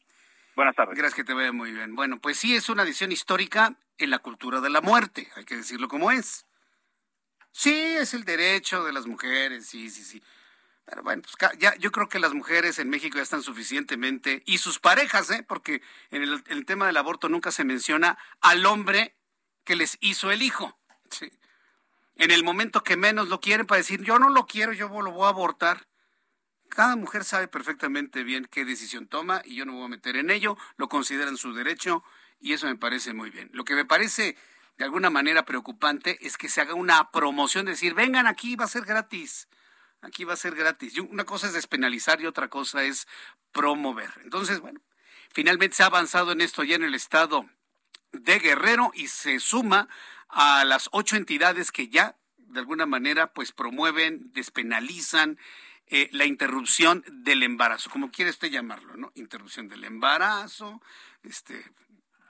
Buenas 0.56 0.74
tardes. 0.74 0.96
Gracias 0.96 1.14
que 1.14 1.24
te 1.24 1.34
vea 1.34 1.52
muy 1.52 1.72
bien. 1.72 1.94
Bueno, 1.94 2.18
pues 2.20 2.38
sí, 2.38 2.54
es 2.54 2.68
una 2.68 2.84
decisión 2.84 3.12
histórica 3.12 3.76
en 3.98 4.10
la 4.10 4.18
cultura 4.18 4.60
de 4.60 4.70
la 4.70 4.80
muerte, 4.80 5.30
hay 5.36 5.44
que 5.44 5.56
decirlo 5.56 5.88
como 5.88 6.10
es. 6.10 6.46
Sí, 7.52 7.72
es 7.72 8.14
el 8.14 8.24
derecho 8.24 8.84
de 8.84 8.92
las 8.92 9.06
mujeres, 9.06 9.66
sí, 9.66 9.90
sí, 9.90 10.04
sí. 10.04 10.22
Pero 10.84 11.02
bueno, 11.02 11.22
pues 11.22 11.36
ya, 11.58 11.76
yo 11.76 11.92
creo 11.92 12.08
que 12.08 12.18
las 12.18 12.32
mujeres 12.32 12.78
en 12.78 12.88
México 12.88 13.16
ya 13.16 13.22
están 13.22 13.42
suficientemente, 13.42 14.42
y 14.46 14.58
sus 14.58 14.78
parejas, 14.78 15.30
¿eh? 15.30 15.44
porque 15.46 15.82
en 16.10 16.22
el, 16.22 16.42
el 16.46 16.64
tema 16.64 16.86
del 16.86 16.96
aborto 16.96 17.28
nunca 17.28 17.50
se 17.50 17.64
menciona 17.64 18.18
al 18.40 18.64
hombre 18.66 19.16
que 19.64 19.76
les 19.76 19.98
hizo 20.00 20.30
el 20.30 20.42
hijo. 20.42 20.78
Sí. 21.10 21.30
En 22.16 22.30
el 22.30 22.44
momento 22.44 22.82
que 22.82 22.96
menos 22.96 23.28
lo 23.28 23.40
quieren 23.40 23.66
para 23.66 23.78
decir, 23.78 24.02
yo 24.02 24.18
no 24.18 24.28
lo 24.28 24.46
quiero, 24.46 24.72
yo 24.72 24.88
lo 24.88 25.12
voy 25.12 25.26
a 25.26 25.30
abortar. 25.30 25.86
Cada 26.70 26.96
mujer 26.96 27.24
sabe 27.24 27.48
perfectamente 27.48 28.22
bien 28.22 28.48
qué 28.50 28.64
decisión 28.64 29.08
toma 29.08 29.42
y 29.44 29.56
yo 29.56 29.64
no 29.64 29.72
me 29.72 29.78
voy 29.78 29.86
a 29.86 29.90
meter 29.90 30.16
en 30.16 30.30
ello, 30.30 30.56
lo 30.76 30.88
consideran 30.88 31.36
su 31.36 31.52
derecho 31.52 32.04
y 32.40 32.52
eso 32.52 32.66
me 32.66 32.76
parece 32.76 33.12
muy 33.12 33.30
bien. 33.30 33.50
Lo 33.52 33.64
que 33.64 33.74
me 33.74 33.84
parece 33.84 34.36
de 34.78 34.84
alguna 34.84 35.10
manera 35.10 35.44
preocupante 35.44 36.16
es 36.24 36.38
que 36.38 36.48
se 36.48 36.60
haga 36.60 36.74
una 36.74 37.10
promoción, 37.10 37.66
de 37.66 37.72
decir, 37.72 37.92
vengan 37.94 38.26
aquí, 38.26 38.56
va 38.56 38.64
a 38.64 38.68
ser 38.68 38.84
gratis. 38.84 39.48
Aquí 40.00 40.24
va 40.24 40.32
a 40.32 40.36
ser 40.36 40.54
gratis. 40.54 40.98
Una 40.98 41.24
cosa 41.24 41.48
es 41.48 41.52
despenalizar 41.52 42.20
y 42.20 42.26
otra 42.26 42.48
cosa 42.48 42.84
es 42.84 43.06
promover. 43.52 44.10
Entonces, 44.22 44.60
bueno, 44.60 44.80
finalmente 45.34 45.76
se 45.76 45.82
ha 45.82 45.86
avanzado 45.86 46.32
en 46.32 46.40
esto 46.40 46.64
ya 46.64 46.76
en 46.76 46.84
el 46.84 46.94
estado 46.94 47.50
de 48.12 48.38
Guerrero 48.38 48.92
y 48.94 49.08
se 49.08 49.40
suma 49.40 49.88
a 50.28 50.64
las 50.64 50.88
ocho 50.92 51.16
entidades 51.16 51.72
que 51.72 51.88
ya 51.88 52.16
de 52.38 52.60
alguna 52.60 52.86
manera 52.86 53.32
pues 53.32 53.52
promueven, 53.52 54.32
despenalizan 54.32 55.38
eh, 55.92 56.08
la 56.12 56.24
interrupción 56.24 57.04
del 57.08 57.42
embarazo, 57.42 57.90
como 57.90 58.12
quiere 58.12 58.30
usted 58.30 58.48
llamarlo, 58.48 58.96
¿no? 58.96 59.10
Interrupción 59.16 59.68
del 59.68 59.82
embarazo, 59.82 60.80
este, 61.24 61.64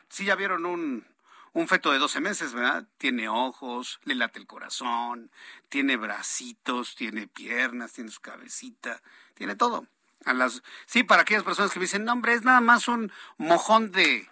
sí 0.09 0.25
ya 0.25 0.35
vieron 0.35 0.65
un, 0.65 1.07
un 1.53 1.69
feto 1.69 1.93
de 1.93 1.99
12 1.99 2.21
meses, 2.21 2.55
¿verdad? 2.55 2.89
Tiene 2.97 3.29
ojos, 3.29 4.01
le 4.05 4.15
late 4.15 4.39
el 4.39 4.47
corazón, 4.47 5.31
tiene 5.69 5.99
bracitos, 5.99 6.95
tiene 6.95 7.27
piernas, 7.27 7.93
tiene 7.93 8.11
su 8.11 8.23
cabecita, 8.23 9.03
tiene 9.35 9.57
todo. 9.57 9.87
A 10.25 10.33
las, 10.33 10.63
sí, 10.87 11.03
para 11.03 11.23
aquellas 11.23 11.45
personas 11.45 11.71
que 11.71 11.81
me 11.81 11.85
dicen, 11.85 12.05
no, 12.05 12.13
hombre, 12.13 12.33
es 12.33 12.45
nada 12.45 12.63
más 12.63 12.89
un 12.89 13.13
mojón 13.37 13.93
de, 13.93 14.27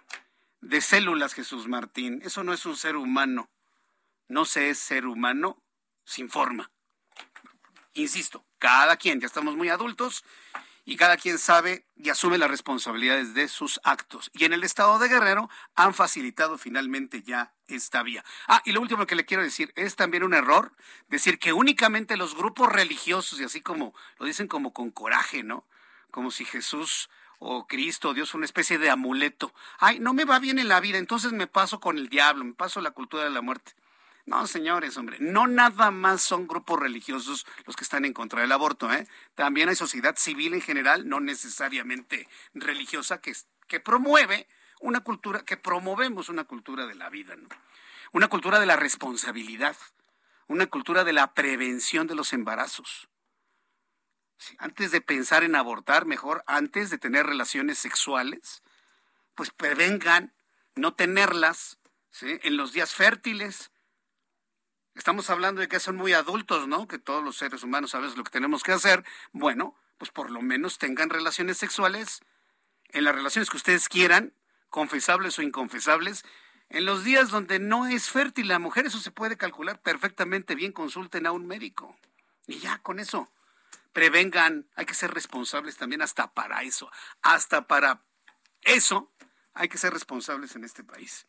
de 0.61 0.81
células, 0.81 1.35
Jesús 1.35 1.67
Martín. 1.67 2.21
Eso 2.23 2.43
no 2.43 2.51
es 2.51 2.65
un 2.65 2.75
ser 2.75 2.95
humano. 2.95 3.47
No 4.27 4.45
se 4.45 4.71
es 4.71 4.79
ser 4.79 5.05
humano 5.05 5.61
sin 6.03 6.31
forma. 6.31 6.71
Insisto, 7.93 8.43
cada 8.59 8.97
quien, 8.97 9.19
ya 9.19 9.27
estamos 9.27 9.55
muy 9.55 9.69
adultos 9.69 10.23
y 10.85 10.95
cada 10.95 11.17
quien 11.17 11.37
sabe 11.37 11.85
y 11.97 12.09
asume 12.09 12.37
las 12.37 12.49
responsabilidades 12.49 13.33
de 13.33 13.47
sus 13.47 13.79
actos. 13.83 14.31
Y 14.33 14.45
en 14.45 14.53
el 14.53 14.63
estado 14.63 14.97
de 14.99 15.07
Guerrero 15.07 15.49
han 15.75 15.93
facilitado 15.93 16.57
finalmente 16.57 17.21
ya 17.21 17.53
esta 17.67 18.03
vía. 18.03 18.23
Ah, 18.47 18.61
y 18.65 18.71
lo 18.71 18.81
último 18.81 19.05
que 19.05 19.15
le 19.15 19.25
quiero 19.25 19.43
decir, 19.43 19.71
es 19.75 19.95
también 19.95 20.23
un 20.23 20.33
error 20.33 20.73
decir 21.07 21.37
que 21.37 21.53
únicamente 21.53 22.17
los 22.17 22.35
grupos 22.35 22.71
religiosos, 22.71 23.39
y 23.39 23.43
así 23.43 23.61
como 23.61 23.93
lo 24.17 24.25
dicen 24.25 24.47
como 24.47 24.73
con 24.73 24.91
coraje, 24.91 25.43
¿no? 25.43 25.65
Como 26.11 26.31
si 26.31 26.43
Jesús 26.43 27.09
o 27.39 27.67
Cristo 27.67 28.13
Dios 28.13 28.33
una 28.33 28.45
especie 28.45 28.77
de 28.77 28.89
amuleto. 28.89 29.53
Ay, 29.79 29.99
no 29.99 30.13
me 30.13 30.25
va 30.25 30.39
bien 30.39 30.59
en 30.59 30.67
la 30.67 30.79
vida, 30.79 30.97
entonces 30.97 31.31
me 31.31 31.47
paso 31.47 31.79
con 31.79 31.97
el 31.97 32.09
diablo, 32.09 32.43
me 32.43 32.53
paso 32.53 32.81
la 32.81 32.91
cultura 32.91 33.23
de 33.23 33.29
la 33.29 33.41
muerte. 33.41 33.73
No, 34.25 34.45
señores, 34.45 34.95
hombre, 34.97 35.17
no 35.19 35.47
nada 35.47 35.91
más 35.91 36.21
son 36.21 36.47
grupos 36.47 36.79
religiosos 36.79 37.47
los 37.65 37.75
que 37.75 37.83
están 37.83 38.05
en 38.05 38.13
contra 38.13 38.41
del 38.41 38.51
aborto, 38.51 38.91
¿eh? 38.93 39.07
También 39.33 39.69
hay 39.69 39.75
sociedad 39.75 40.15
civil 40.17 40.53
en 40.53 40.61
general, 40.61 41.07
no 41.07 41.19
necesariamente 41.19 42.27
religiosa, 42.53 43.21
que, 43.21 43.33
que 43.67 43.79
promueve 43.79 44.47
una 44.81 45.01
cultura, 45.01 45.43
que 45.43 45.57
promovemos 45.57 46.29
una 46.29 46.43
cultura 46.43 46.85
de 46.85 46.95
la 46.95 47.09
vida. 47.09 47.35
Una 48.11 48.27
cultura 48.27 48.59
de 48.59 48.65
la 48.65 48.75
responsabilidad, 48.75 49.75
una 50.47 50.67
cultura 50.67 51.03
de 51.03 51.13
la 51.13 51.33
prevención 51.33 52.07
de 52.07 52.15
los 52.15 52.33
embarazos. 52.33 53.09
antes 54.57 54.91
de 54.91 55.01
pensar 55.01 55.43
en 55.43 55.55
abortar, 55.55 56.05
mejor 56.05 56.43
antes 56.47 56.89
de 56.89 56.97
tener 56.97 57.25
relaciones 57.25 57.77
sexuales, 57.77 58.63
pues 59.35 59.51
prevengan 59.51 60.33
no 60.75 60.93
tenerlas 60.93 61.77
en 62.21 62.57
los 62.57 62.73
días 62.73 62.93
fértiles, 62.95 63.69
Estamos 64.99 65.29
hablando 65.29 65.61
de 65.61 65.69
que 65.69 65.79
son 65.79 65.95
muy 65.95 66.11
adultos, 66.11 66.67
¿no? 66.67 66.85
Que 66.85 66.99
todos 66.99 67.23
los 67.23 67.37
seres 67.37 67.63
humanos 67.63 67.91
sabemos 67.91 68.17
lo 68.17 68.25
que 68.25 68.31
tenemos 68.31 68.63
que 68.63 68.73
hacer. 68.73 69.05
Bueno, 69.31 69.73
pues 69.97 70.11
por 70.11 70.29
lo 70.29 70.41
menos 70.41 70.77
tengan 70.77 71.09
relaciones 71.09 71.57
sexuales 71.57 72.19
en 72.89 73.05
las 73.05 73.15
relaciones 73.15 73.49
que 73.49 73.55
ustedes 73.55 73.87
quieran, 73.87 74.33
confesables 74.69 75.39
o 75.39 75.41
inconfesables, 75.41 76.25
en 76.67 76.83
los 76.83 77.05
días 77.05 77.29
donde 77.29 77.59
no 77.59 77.87
es 77.87 78.09
fértil 78.09 78.49
la 78.49 78.59
mujer, 78.59 78.87
eso 78.87 78.99
se 78.99 79.09
puede 79.09 79.37
calcular 79.37 79.81
perfectamente 79.81 80.53
bien, 80.53 80.73
consulten 80.73 81.25
a 81.27 81.31
un 81.31 81.47
médico. 81.47 81.97
Y 82.45 82.59
ya, 82.59 82.79
con 82.79 82.99
eso, 82.99 83.31
prevengan, 83.93 84.67
hay 84.75 84.85
que 84.85 84.95
ser 84.95 85.13
responsables 85.13 85.77
también 85.77 86.01
hasta 86.01 86.33
para 86.33 86.63
eso, 86.63 86.91
hasta 87.21 87.67
para 87.67 88.03
eso 88.63 89.09
hay 89.53 89.69
que 89.69 89.77
ser 89.77 89.93
responsables 89.93 90.57
en 90.57 90.65
este 90.65 90.83
país. 90.83 91.25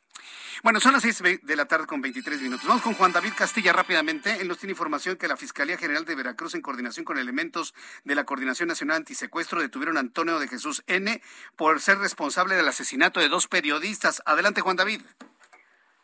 Bueno, 0.62 0.79
son 0.79 0.92
las 0.92 1.01
seis 1.01 1.23
de 1.23 1.57
la 1.57 1.64
tarde 1.64 1.87
con 1.87 2.03
23 2.03 2.42
minutos. 2.42 2.66
Vamos 2.66 2.83
con 2.83 2.92
Juan 2.92 3.12
David 3.12 3.33
Castilla 3.35 3.73
rápidamente. 3.73 4.42
Él 4.42 4.49
nos 4.49 4.59
tiene 4.59 4.73
información 4.73 5.16
que 5.16 5.27
la 5.27 5.38
Fiscalía 5.38 5.79
General 5.79 6.05
de 6.05 6.14
Veracruz, 6.14 6.55
en 6.55 6.61
coordinación 6.61 7.07
con 7.07 7.16
elementos 7.16 7.75
de 8.05 8.14
la 8.14 8.25
Coordinación 8.25 8.68
Nacional 8.68 8.99
Antisecuestro, 8.99 9.62
detuvieron 9.62 9.96
a 9.96 10.01
Antonio 10.01 10.38
de 10.38 10.49
Jesús 10.49 10.85
N. 10.87 11.23
por 11.57 11.81
ser 11.81 11.96
responsable 11.99 12.57
del 12.57 12.68
asesinato 12.68 13.20
de 13.20 13.31
dos 13.31 13.49
periodistas. 13.49 14.23
Adelante, 14.27 14.61
Juan 14.61 14.77
David. 14.77 15.01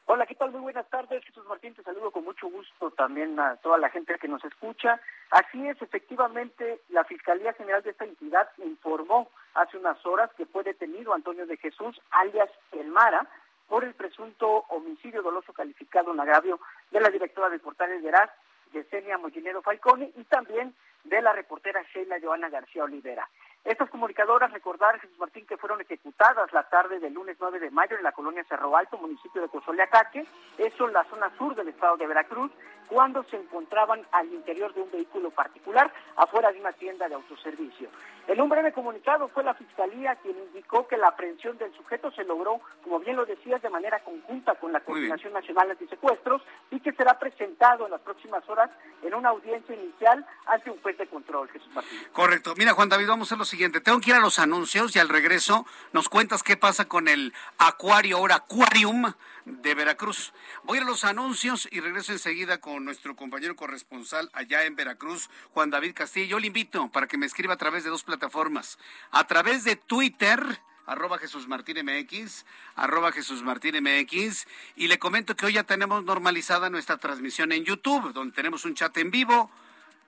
Hola, 0.07 0.25
¿qué 0.25 0.37
tal? 0.37 0.53
Muy 0.53 0.61
buenas 0.61 0.89
tardes. 0.89 1.23
Jesús 1.25 1.45
Martín, 1.47 1.75
te 1.75 1.83
saludo 1.83 2.11
con 2.11 2.25
mucho 2.25 2.49
gusto 2.49 2.93
también 2.93 3.39
a 3.39 3.57
toda 3.57 3.77
la 3.77 3.91
gente 3.91 4.17
que 4.19 4.29
nos 4.29 4.43
escucha. 4.45 5.01
Así 5.33 5.69
es, 5.69 5.83
efectivamente, 5.83 6.81
la 6.91 7.05
Fiscalía 7.05 7.53
General 7.55 7.83
de 7.83 7.91
esta 7.91 8.05
entidad 8.05 8.49
informó 8.65 9.29
hace 9.55 9.77
unas 9.77 10.05
horas 10.07 10.31
que 10.37 10.47
fue 10.47 10.63
detenido 10.63 11.13
Antonio 11.13 11.45
de 11.45 11.57
Jesús, 11.57 12.01
alias 12.11 12.49
El 12.71 12.89
Mara, 12.89 13.29
por 13.69 13.85
el 13.85 13.95
presunto 13.95 14.65
homicidio 14.69 15.23
doloso 15.23 15.53
calificado 15.53 16.13
en 16.13 16.21
agravio 16.21 16.61
de 16.91 17.01
la 17.01 17.11
directora 17.11 17.49
de 17.49 17.59
Portales 17.59 18.03
Veraz, 18.03 18.31
Yesenia 18.73 19.19
Mollinero 19.19 19.63
Falcone, 19.63 20.13
y 20.17 20.25
también 20.25 20.75
de 21.05 21.23
la 21.23 21.33
reportera 21.33 21.83
Sheila 21.93 22.17
Joana 22.21 22.49
García 22.49 22.85
Olivera. 22.85 23.29
Estas 23.65 23.91
comunicadoras, 23.91 24.53
recordar, 24.53 25.01
Jesús 25.01 25.19
Martín, 25.19 25.45
que 25.45 25.57
fueron 25.57 25.81
ejecutadas 25.81 26.53
la 26.53 26.63
tarde 26.69 27.01
del 27.01 27.15
lunes 27.15 27.37
9 27.41 27.59
de 27.59 27.71
mayo 27.71 27.97
en 27.97 28.05
la 28.05 28.13
colonia 28.13 28.45
Cerro 28.45 28.77
Alto, 28.77 28.97
municipio 28.97 29.43
de 29.43 29.49
Cozoleacaque, 29.49 30.25
eso 30.59 30.87
en 30.87 30.93
la 30.93 31.05
zona 31.05 31.37
sur 31.37 31.55
del 31.57 31.69
estado 31.69 31.97
de 31.97 32.07
Veracruz, 32.07 32.53
cuando 32.89 33.23
se 33.25 33.37
encontraban 33.37 34.07
al 34.13 34.33
interior 34.33 34.73
de 34.75 34.83
un 34.83 34.91
vehículo 34.91 35.31
particular 35.31 35.93
afuera 36.17 36.53
de 36.53 36.61
una 36.61 36.73
tienda 36.73 37.09
de 37.09 37.15
autoservicio. 37.15 37.89
En 38.29 38.41
un 38.41 38.49
breve 38.49 38.73
comunicado 38.73 39.29
fue 39.29 39.45
la 39.45 39.55
Fiscalía 39.55 40.17
quien 40.17 40.37
indicó 40.37 40.89
que 40.89 40.97
la 40.97 41.09
aprehensión 41.09 41.57
del 41.59 41.73
sujeto 41.75 42.11
se 42.11 42.25
logró, 42.25 42.61
como 42.83 42.99
bien 42.99 43.17
lo 43.17 43.25
decías, 43.25 43.63
de 43.63 43.71
manera 43.71 44.01
conjunta 44.01 44.57
con 44.57 44.73
la 44.73 44.81
Coordinación 44.81 45.33
Nacional 45.33 45.71
Antisecuestros 45.71 46.43
y 46.73 46.81
que 46.81 46.93
será 46.93 47.19
presentado 47.19 47.85
en 47.85 47.93
las 47.93 48.01
próximas 48.01 48.43
horas 48.49 48.71
en 49.03 49.15
una 49.15 49.29
audiencia 49.29 49.77
inicial 49.77 50.27
ante 50.47 50.71
un 50.71 50.81
juez 50.83 50.99
de 50.99 51.07
control, 51.07 51.49
Jesús 51.51 51.73
Martín. 51.73 52.01
Correcto. 52.13 52.55
Mira, 52.57 52.73
Juan 52.73 52.89
David, 52.89 53.07
vamos 53.07 53.27
a 53.27 53.29
hacer 53.29 53.39
lo 53.39 53.45
siguiente. 53.45 53.81
Tengo 53.81 54.01
que 54.01 54.11
ir 54.11 54.17
a 54.17 54.21
los 54.21 54.41
anuncios 54.41 54.97
y 54.97 54.99
al 54.99 55.09
regreso 55.09 55.65
nos 55.93 56.09
cuentas 56.09 56.43
qué 56.43 56.57
pasa 56.57 56.87
con 56.87 57.07
el 57.07 57.33
acuario, 57.59 58.17
ahora 58.17 58.37
Aquarium 58.37 59.13
de 59.47 59.75
Veracruz. 59.75 60.33
Voy 60.65 60.79
a 60.79 60.85
los 60.85 61.05
anuncios 61.05 61.69
y 61.71 61.81
regreso 61.81 62.13
enseguida 62.13 62.59
con 62.59 62.85
nuestro 62.85 63.15
compañero 63.15 63.55
corresponsal 63.55 64.29
allá 64.33 64.65
en 64.65 64.75
Veracruz, 64.75 65.31
Juan 65.53 65.71
David 65.71 65.95
Castillo. 65.95 66.27
Yo 66.27 66.39
le 66.41 66.49
invito 66.49 66.89
para 66.91 67.07
que 67.07 67.17
me 67.17 67.27
escriba 67.27 67.55
a 67.55 67.57
través 67.57 67.85
de 67.85 67.91
dos 67.91 68.03
plataformas. 68.03 68.79
A 69.13 69.27
través 69.27 69.63
de 69.63 69.77
Twitter, 69.77 70.61
arroba 70.85 71.19
Jesús 71.19 71.47
Martín 71.47 71.79
MX, 71.85 72.45
arroba 72.75 73.13
Jesús 73.13 73.43
Martín 73.43 73.77
MX, 73.81 74.47
y 74.75 74.89
le 74.89 74.99
comento 74.99 75.37
que 75.37 75.47
hoy 75.47 75.53
ya 75.55 75.65
tenemos 75.65 76.05
normalizada 76.05 76.69
nuestra 76.69 76.99
transmisión 76.99 77.53
en 77.53 77.65
YouTube, 77.65 78.13
donde 78.13 78.35
tenemos 78.35 78.65
un 78.65 78.75
chat 78.75 78.97
en 78.99 79.13
vivo, 79.13 79.51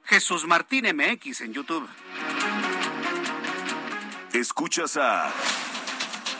Jesús 0.04 0.46
Martín 0.46 0.84
MX 0.96 1.42
en 1.42 1.52
YouTube. 1.52 1.88
Escuchas 4.32 4.96
a 4.96 5.32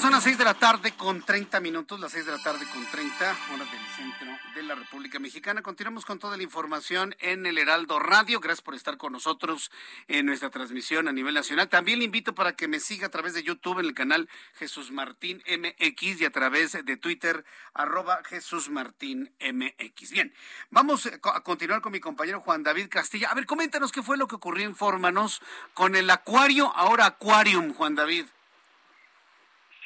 Son 0.00 0.12
las 0.12 0.24
6 0.24 0.36
de 0.36 0.44
la 0.44 0.52
tarde 0.52 0.92
con 0.92 1.22
30 1.22 1.58
minutos, 1.60 1.98
las 1.98 2.12
6 2.12 2.26
de 2.26 2.32
la 2.32 2.42
tarde 2.42 2.66
con 2.70 2.84
30, 2.84 3.36
horas 3.54 3.72
del 3.72 3.86
centro 3.96 4.38
de 4.54 4.62
la 4.62 4.74
República 4.74 5.18
Mexicana. 5.18 5.62
Continuamos 5.62 6.04
con 6.04 6.18
toda 6.18 6.36
la 6.36 6.42
información 6.42 7.16
en 7.18 7.46
el 7.46 7.56
Heraldo 7.56 7.98
Radio. 7.98 8.38
Gracias 8.38 8.62
por 8.62 8.74
estar 8.74 8.98
con 8.98 9.14
nosotros 9.14 9.70
en 10.06 10.26
nuestra 10.26 10.50
transmisión 10.50 11.08
a 11.08 11.12
nivel 11.12 11.34
nacional. 11.34 11.70
También 11.70 11.98
le 11.98 12.04
invito 12.04 12.34
para 12.34 12.54
que 12.54 12.68
me 12.68 12.78
siga 12.78 13.06
a 13.06 13.10
través 13.10 13.32
de 13.32 13.42
YouTube 13.42 13.78
en 13.78 13.86
el 13.86 13.94
canal 13.94 14.28
Jesús 14.54 14.92
Martín 14.92 15.42
MX 15.48 16.20
y 16.20 16.24
a 16.26 16.30
través 16.30 16.72
de 16.72 16.96
Twitter 16.98 17.44
arroba 17.72 18.20
Jesús 18.24 18.68
Martín 18.68 19.34
MX. 19.40 20.10
Bien, 20.10 20.34
vamos 20.70 21.06
a 21.06 21.40
continuar 21.40 21.80
con 21.80 21.92
mi 21.92 22.00
compañero 22.00 22.40
Juan 22.40 22.62
David 22.62 22.88
Castilla. 22.90 23.30
A 23.30 23.34
ver, 23.34 23.46
coméntanos 23.46 23.92
qué 23.92 24.02
fue 24.02 24.18
lo 24.18 24.28
que 24.28 24.34
ocurrió, 24.34 24.68
infórmanos 24.68 25.40
con 25.72 25.96
el 25.96 26.10
acuario, 26.10 26.70
ahora 26.76 27.06
Aquarium, 27.06 27.72
Juan 27.72 27.94
David. 27.94 28.26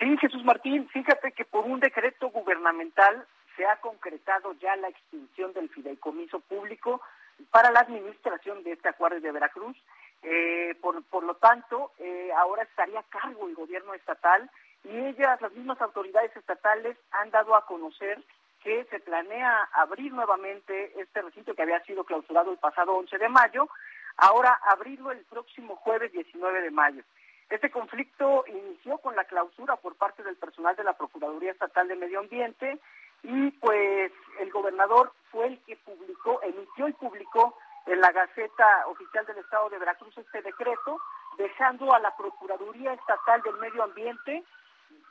Sí, 0.00 0.16
Jesús 0.16 0.42
Martín, 0.44 0.88
fíjate 0.88 1.32
que 1.32 1.44
por 1.44 1.66
un 1.66 1.78
decreto 1.78 2.30
gubernamental 2.30 3.26
se 3.54 3.66
ha 3.66 3.76
concretado 3.76 4.54
ya 4.54 4.74
la 4.76 4.88
extinción 4.88 5.52
del 5.52 5.68
fideicomiso 5.68 6.40
público 6.40 7.02
para 7.50 7.70
la 7.70 7.80
administración 7.80 8.62
de 8.62 8.72
este 8.72 8.88
acuario 8.88 9.20
de 9.20 9.30
Veracruz. 9.30 9.76
Eh, 10.22 10.74
por, 10.80 11.04
por 11.04 11.24
lo 11.24 11.34
tanto, 11.34 11.92
eh, 11.98 12.30
ahora 12.34 12.62
estaría 12.62 13.00
a 13.00 13.10
cargo 13.10 13.46
el 13.46 13.54
gobierno 13.54 13.92
estatal 13.92 14.50
y 14.84 14.96
ellas, 14.96 15.38
las 15.42 15.52
mismas 15.52 15.78
autoridades 15.82 16.34
estatales, 16.34 16.96
han 17.10 17.30
dado 17.30 17.54
a 17.54 17.66
conocer 17.66 18.24
que 18.64 18.86
se 18.86 19.00
planea 19.00 19.68
abrir 19.74 20.14
nuevamente 20.14 20.98
este 20.98 21.20
recinto 21.20 21.54
que 21.54 21.62
había 21.62 21.84
sido 21.84 22.04
clausurado 22.04 22.52
el 22.52 22.58
pasado 22.58 22.94
11 22.94 23.18
de 23.18 23.28
mayo, 23.28 23.68
ahora 24.16 24.58
abrirlo 24.70 25.12
el 25.12 25.24
próximo 25.26 25.76
jueves 25.76 26.10
19 26.12 26.62
de 26.62 26.70
mayo. 26.70 27.02
Este 27.50 27.68
conflicto 27.70 28.44
inició 28.46 28.98
con 28.98 29.16
la 29.16 29.24
clausura 29.24 29.74
por 29.76 29.96
parte 29.96 30.22
del 30.22 30.36
personal 30.36 30.76
de 30.76 30.84
la 30.84 30.92
Procuraduría 30.92 31.50
Estatal 31.50 31.88
de 31.88 31.96
Medio 31.96 32.20
Ambiente 32.20 32.78
y 33.24 33.50
pues 33.50 34.12
el 34.38 34.50
gobernador 34.52 35.12
fue 35.32 35.48
el 35.48 35.58
que 35.64 35.76
publicó, 35.78 36.40
emitió 36.42 36.86
y 36.86 36.92
publicó 36.92 37.56
en 37.86 38.00
la 38.00 38.12
Gaceta 38.12 38.86
Oficial 38.86 39.26
del 39.26 39.38
Estado 39.38 39.68
de 39.68 39.78
Veracruz 39.78 40.16
este 40.16 40.42
decreto, 40.42 41.00
dejando 41.36 41.92
a 41.92 41.98
la 41.98 42.16
Procuraduría 42.16 42.92
Estatal 42.92 43.42
del 43.42 43.56
Medio 43.56 43.82
Ambiente 43.82 44.44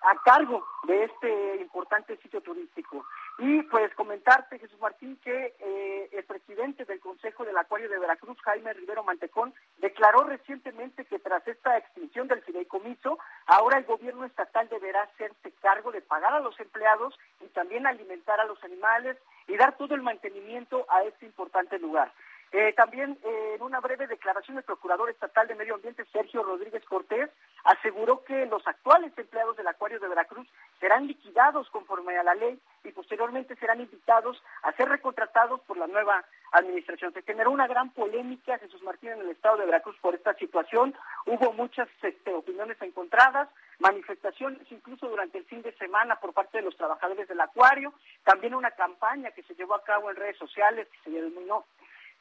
a 0.02 0.16
cargo 0.24 0.66
de 0.84 1.04
este 1.04 1.58
importante 1.58 2.16
sitio 2.18 2.42
turístico. 2.42 3.06
Y 3.42 3.62
pues 3.64 3.94
comentarte, 3.96 4.60
Jesús 4.60 4.78
Martín, 4.82 5.18
que 5.24 5.56
eh, 5.60 6.10
el 6.12 6.26
presidente 6.26 6.84
del 6.84 7.00
Consejo 7.00 7.46
del 7.46 7.58
Acuario 7.58 7.88
de 7.88 7.98
Veracruz, 7.98 8.38
Jaime 8.42 8.74
Rivero 8.74 9.02
Mantecón, 9.06 9.54
declaró 9.78 10.26
recientemente 10.26 11.06
que 11.06 11.20
tras 11.20 11.48
esta 11.48 11.78
extinción 11.78 12.28
del 12.28 12.42
fideicomiso, 12.42 13.18
ahora 13.46 13.78
el 13.78 13.86
gobierno 13.86 14.26
estatal 14.26 14.68
deberá 14.68 15.04
hacerse 15.04 15.54
cargo 15.62 15.90
de 15.94 16.02
pagar 16.02 16.34
a 16.34 16.42
los 16.42 16.60
empleados 16.60 17.18
y 17.40 17.48
también 17.48 17.88
alimentar 17.88 18.42
a 18.42 18.46
los 18.46 18.62
animales 18.62 19.18
y 19.48 19.56
dar 19.56 19.78
todo 19.78 19.96
el 19.96 20.02
mantenimiento 20.02 20.86
a 20.90 21.04
este 21.04 21.26
importante 21.26 21.80
lugar. 21.80 22.12
Eh, 22.52 22.74
también 22.76 23.18
eh, 23.24 23.54
en 23.56 23.62
una 23.62 23.80
breve 23.80 24.08
declaración 24.08 24.58
el 24.58 24.64
Procurador 24.64 25.10
Estatal 25.10 25.48
de 25.48 25.56
Medio 25.56 25.76
Ambiente, 25.76 26.04
Sergio 26.12 26.42
Rodríguez 26.42 26.84
Cortés, 26.86 27.30
aseguró 27.64 28.24
que 28.24 28.48
los 28.48 28.66
actuales 28.66 29.14
empleados 29.18 29.56
del 29.56 29.68
Acuario 29.68 30.00
de 30.00 30.08
Veracruz 30.08 30.48
serán 30.80 31.06
liquidados 31.06 31.70
conforme 31.70 32.18
a 32.18 32.24
la 32.24 32.34
ley 32.34 32.60
y 32.84 32.92
posteriormente 32.92 33.56
serán 33.58 33.82
invitados 33.82 34.42
a 34.64 34.72
ser 34.74 34.90
recontratados 34.90 35.62
por 35.62 35.78
la 35.78 35.86
nueva 35.86 36.26
administración. 36.52 37.14
Se 37.14 37.22
generó 37.22 37.52
una 37.52 37.68
gran 37.68 37.92
polémica, 37.92 38.58
Jesús 38.58 38.82
Martín, 38.82 39.12
en 39.12 39.20
el 39.20 39.30
estado 39.30 39.58
de 39.58 39.66
Veracruz 39.66 39.98
por 40.02 40.16
esta 40.16 40.34
situación. 40.34 40.96
Hubo 41.28 41.54
muchas 41.54 41.88
este, 42.02 42.34
opiniones 42.34 42.82
encontradas, 42.82 43.48
manifestaciones 43.78 44.66
incluso 44.72 45.08
durante 45.08 45.38
el 45.38 45.46
fin 45.46 45.62
de 45.62 45.74
semana 45.74 46.20
por 46.20 46.34
parte 46.34 46.58
de 46.58 46.64
los 46.64 46.76
trabajadores 46.76 47.28
del 47.28 47.42
acuario, 47.42 47.94
también 48.24 48.56
una 48.56 48.72
campaña 48.72 49.32
que 49.32 49.44
se 49.44 49.54
llevó 49.54 49.76
a 49.76 49.84
cabo 49.84 50.10
en 50.10 50.16
redes 50.16 50.38
sociales 50.38 50.88
que 50.88 51.00
se 51.04 51.12
denominó 51.12 51.66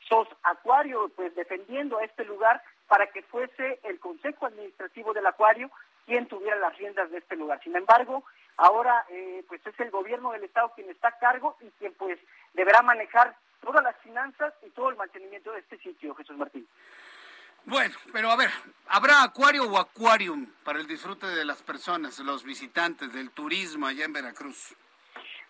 SOS 0.09 0.29
Acuario, 0.42 1.11
pues 1.14 1.35
defendiendo 1.35 1.99
a 1.99 2.05
este 2.05 2.25
lugar 2.25 2.62
para 2.87 3.07
que 3.09 3.23
fuese 3.23 3.81
el 3.85 3.99
Consejo 4.01 4.47
Administrativo 4.47 5.12
del 5.12 5.27
Acuario 5.27 5.71
quien 6.07 6.27
tuviera 6.27 6.57
las 6.57 6.77
riendas 6.79 7.11
de 7.11 7.18
este 7.18 7.37
lugar. 7.37 7.61
Sin 7.62 7.77
embargo, 7.77 8.25
ahora 8.57 9.05
eh, 9.11 9.44
pues 9.47 9.64
es 9.66 9.79
el 9.79 9.90
gobierno 9.90 10.33
del 10.33 10.44
Estado 10.44 10.73
quien 10.75 10.88
está 10.88 11.09
a 11.09 11.18
cargo 11.18 11.57
y 11.61 11.71
quien 11.79 11.92
pues 11.94 12.18
deberá 12.55 12.81
manejar 12.83 13.37
todas 13.61 13.85
las 13.85 13.97
finanzas 13.99 14.55
y 14.66 14.71
todo 14.71 14.88
el 14.88 14.97
mantenimiento 14.97 15.53
de 15.53 15.61
este 15.61 15.79
sitio, 15.79 16.14
Jesús 16.14 16.37
Martín. 16.37 16.66
Bueno, 17.64 17.94
pero 18.12 18.31
a 18.31 18.37
ver, 18.37 18.49
¿habrá 18.88 19.23
acuario 19.23 19.64
o 19.64 19.79
acuarium 19.79 20.47
para 20.64 20.79
el 20.79 20.87
disfrute 20.87 21.27
de 21.27 21.44
las 21.44 21.62
personas, 21.62 22.18
los 22.21 22.42
visitantes, 22.42 23.12
del 23.12 23.31
turismo 23.31 23.87
allá 23.87 24.07
en 24.07 24.14
Veracruz? 24.14 24.75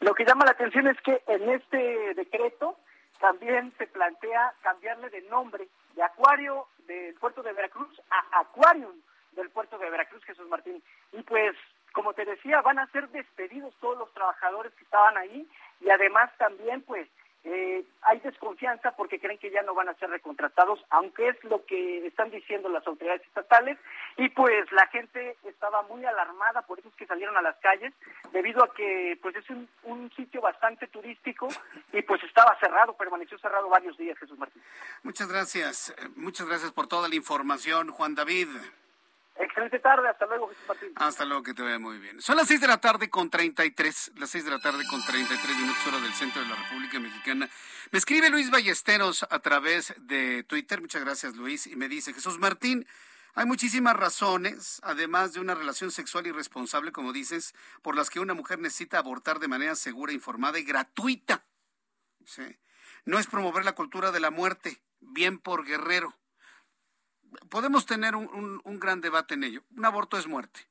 Lo 0.01 0.15
que 0.15 0.25
llama 0.25 0.45
la 0.45 0.53
atención 0.53 0.89
es 0.89 1.01
que 1.03 1.23
en 1.29 1.49
este 1.51 2.15
decreto 2.15 2.77
también 3.21 3.73
se 3.79 3.87
plantea 3.87 4.55
cambiarle 4.63 5.11
de 5.11 5.23
nombre 5.23 5.69
de 5.95 6.03
Acuario 6.03 6.67
del 6.87 7.15
puerto 7.15 7.43
de 7.43 7.53
Veracruz 7.53 8.01
a 8.11 8.41
Aquarium 8.41 8.97
del 9.33 9.51
puerto 9.51 9.79
de 9.79 9.91
Veracruz, 9.91 10.25
Jesús 10.25 10.49
Martín. 10.49 10.83
Y 11.13 11.23
pues, 11.23 11.57
como 11.93 12.13
te 12.13 12.25
decía, 12.25 12.61
van 12.63 12.79
a 12.79 12.87
ser 12.89 13.09
despedidos 13.11 13.75
todos 13.81 13.99
los 13.99 14.13
trabajadores 14.15 14.73
que 14.75 14.85
estaban 14.85 15.17
ahí 15.17 15.49
y 15.81 15.91
además 15.91 16.31
también, 16.39 16.83
pues, 16.83 17.09
eh, 17.45 17.85
hay 18.03 18.21
desconfianza 18.21 18.93
porque 18.93 19.21
creen 19.21 19.39
que 19.39 19.51
ya 19.51 19.63
no 19.63 19.75
van 19.75 19.89
a 19.89 19.95
ser 19.95 20.11
recontratados, 20.11 20.85
aunque 20.91 21.29
es 21.29 21.45
lo 21.45 21.65
que 21.65 22.07
están 22.07 22.31
diciendo 22.31 22.69
las 22.69 22.87
autoridades 22.87 23.23
estatales, 23.23 23.79
y 24.17 24.29
pues 24.31 24.71
la 24.73 24.87
gente 24.89 25.37
estaba 25.45 25.83
muy 25.83 26.05
alarmada, 26.05 26.63
por 26.63 26.79
eso 26.79 26.89
es 26.89 26.95
que 26.97 27.07
salieron 27.07 27.37
a 27.37 27.43
las 27.43 27.57
calles, 27.59 27.93
debido 28.33 28.65
a 28.65 28.75
que 28.75 29.19
pues 29.23 29.37
es 29.37 29.49
un, 29.51 29.69
un 29.85 30.11
sitio 30.13 30.41
bastante 30.41 30.89
turístico 30.89 31.49
y 31.93 32.03
pues 32.03 32.23
estaba 32.25 32.59
cerrado, 32.59 32.95
permaneció 32.95 33.39
cerrado 33.39 33.69
varios 33.69 33.97
días, 33.97 34.19
Jesús 34.19 34.39
Martín. 34.39 34.63
Muchas 35.03 35.29
gracias, 35.29 35.91
eh, 35.91 36.09
muchas 36.17 36.47
gracias 36.49 36.73
por 36.73 36.89
toda 36.89 37.09
la 37.09 37.15
información, 37.15 37.91
Juan 37.91 38.15
David. 38.15 38.49
Excelente 39.41 39.79
tarde, 39.79 40.09
hasta 40.09 40.27
luego, 40.27 40.49
Jesús 40.49 40.65
Martín. 40.67 40.93
Hasta 40.97 41.25
luego, 41.25 41.43
que 41.43 41.55
te 41.55 41.63
vaya 41.63 41.79
muy 41.79 41.99
bien. 41.99 42.21
Son 42.21 42.37
las 42.37 42.49
6 42.49 42.61
de 42.61 42.67
la 42.67 42.81
tarde 42.81 43.09
con 43.09 43.31
33, 43.31 44.13
las 44.17 44.31
6 44.31 44.45
de 44.45 44.51
la 44.51 44.59
tarde 44.59 44.85
con 44.91 45.01
33 45.05 45.57
minutos 45.57 45.87
hora 45.87 46.01
del 46.01 46.13
centro 46.13 46.43
de 46.43 46.49
la 46.49 46.57
República 46.57 46.99
Mexicana. 46.99 47.49
Me 47.93 47.99
escribe 47.99 48.31
Luis 48.31 48.51
Ballesteros 48.51 49.27
a 49.31 49.39
través 49.39 49.95
de 49.99 50.43
Twitter, 50.43 50.81
muchas 50.81 51.05
gracias 51.05 51.37
Luis, 51.37 51.67
y 51.69 51.77
me 51.77 51.89
dice, 51.89 52.13
Jesús 52.13 52.39
Martín, 52.39 52.87
Hay 53.35 53.47
muchísimas 53.47 53.95
razones, 53.95 54.81
además 54.83 55.33
de 55.33 55.39
una 55.39 55.55
relación 55.55 55.93
sexual 55.93 56.27
irresponsable, 56.27 56.91
como 56.91 57.13
dices, 57.13 57.55
por 57.83 57.95
las 57.95 58.11
que 58.11 58.19
una 58.19 58.35
mujer 58.35 58.59
necesita 58.59 58.99
abortar 58.99 59.39
de 59.39 59.47
manera 59.47 59.77
segura, 59.77 60.13
informada 60.13 60.59
y 60.59 60.65
gratuita. 60.65 61.45
No 63.05 63.19
es 63.19 63.29
promover 63.29 63.65
la 63.65 63.77
cultura 63.77 64.11
de 64.11 64.19
la 64.19 64.33
muerte, 64.33 64.83
bien 64.99 65.39
por 65.39 65.65
guerrero. 65.65 66.17
Podemos 67.49 67.87
tener 67.87 68.17
un, 68.17 68.61
un 68.63 68.81
gran 68.81 69.01
debate 69.01 69.35
en 69.35 69.45
ello. 69.45 69.63
Un 69.77 69.85
aborto 69.85 70.19
es 70.19 70.27
muerte. 70.27 70.69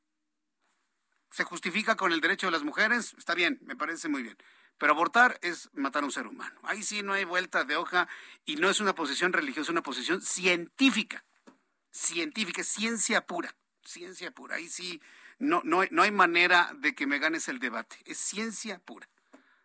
¿Se 1.31 1.43
justifica 1.43 1.95
con 1.95 2.11
el 2.11 2.21
derecho 2.21 2.47
de 2.47 2.51
las 2.51 2.63
mujeres? 2.63 3.13
Está 3.17 3.35
bien, 3.35 3.59
me 3.61 3.75
parece 3.75 4.09
muy 4.09 4.23
bien. 4.23 4.37
Pero 4.77 4.93
abortar 4.93 5.39
es 5.41 5.69
matar 5.73 6.03
a 6.03 6.05
un 6.05 6.11
ser 6.11 6.27
humano. 6.27 6.59
Ahí 6.63 6.83
sí 6.83 7.01
no 7.01 7.13
hay 7.13 7.25
vuelta 7.25 7.63
de 7.63 7.75
hoja 7.75 8.07
y 8.45 8.55
no 8.55 8.69
es 8.69 8.79
una 8.79 8.93
posición 8.93 9.33
religiosa, 9.33 9.63
es 9.63 9.69
una 9.69 9.83
posición 9.83 10.21
científica. 10.21 11.25
Científica, 11.91 12.63
ciencia 12.63 13.25
pura. 13.25 13.55
Ciencia 13.83 14.31
pura. 14.31 14.55
Ahí 14.55 14.69
sí 14.69 15.01
no, 15.39 15.61
no, 15.63 15.83
no 15.89 16.01
hay 16.03 16.11
manera 16.11 16.71
de 16.75 16.93
que 16.93 17.07
me 17.07 17.19
ganes 17.19 17.47
el 17.47 17.59
debate. 17.59 17.97
Es 18.05 18.17
ciencia 18.17 18.79
pura. 18.79 19.09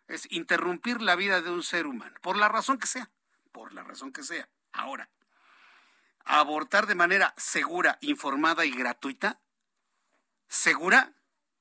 Es 0.09 0.31
interrumpir 0.31 1.01
la 1.01 1.17
vida 1.17 1.41
de 1.41 1.51
un 1.51 1.63
ser 1.63 1.87
humano, 1.87 2.15
por 2.21 2.37
la 2.37 2.49
razón 2.49 2.79
que 2.79 2.87
sea. 2.87 3.11
Por 3.53 3.73
la 3.73 3.83
razón 3.83 4.13
que 4.13 4.23
sea. 4.23 4.49
Ahora, 4.73 5.09
abortar 6.25 6.87
de 6.87 6.95
manera 6.95 7.35
segura, 7.37 7.99
informada 8.01 8.65
y 8.65 8.71
gratuita. 8.71 9.41
¿Segura? 10.49 11.15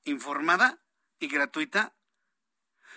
¿Informada 0.04 0.80
y 1.19 1.28
gratuita? 1.28 1.95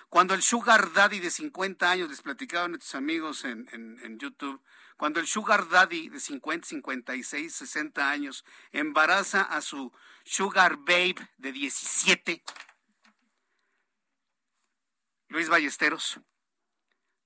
Cuando 0.08 0.34
el 0.34 0.42
Sugar 0.42 0.92
Daddy 0.92 1.18
de 1.18 1.30
50 1.30 1.90
años, 1.90 2.08
les 2.08 2.22
platicaba 2.22 2.66
a 2.66 2.68
nuestros 2.68 2.94
amigos 2.94 3.44
en, 3.44 4.18
YouTube, 4.18 4.62
cuando 4.96 5.18
el 5.18 5.26
Sugar 5.26 5.68
Daddy 5.68 6.08
de 6.08 6.20
50, 6.20 6.68
56, 6.68 7.52
60 7.52 8.10
años 8.10 8.44
embaraza 8.70 9.42
a 9.42 9.60
su 9.60 9.92
Sugar 10.24 10.76
Babe 10.76 11.16
de 11.38 11.50
17, 11.50 12.44
Luis 15.28 15.48
Ballesteros, 15.48 16.20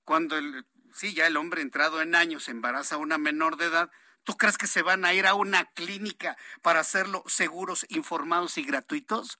cuando 0.03 0.37
el, 0.39 0.65
sí, 0.91 1.13
ya 1.13 1.27
el 1.27 1.37
hombre 1.37 1.61
entrado 1.61 2.01
en 2.01 2.15
años 2.15 2.49
embaraza 2.49 2.95
a 2.95 2.97
una 2.97 3.19
menor 3.19 3.57
de 3.57 3.65
edad, 3.65 3.91
¿tú 4.23 4.37
crees 4.37 4.57
que 4.57 4.67
se 4.67 4.81
van 4.81 5.05
a 5.05 5.13
ir 5.13 5.27
a 5.27 5.33
una 5.33 5.65
clínica 5.65 6.37
para 6.61 6.79
hacerlo 6.79 7.23
seguros, 7.27 7.85
informados 7.89 8.57
y 8.57 8.63
gratuitos? 8.63 9.39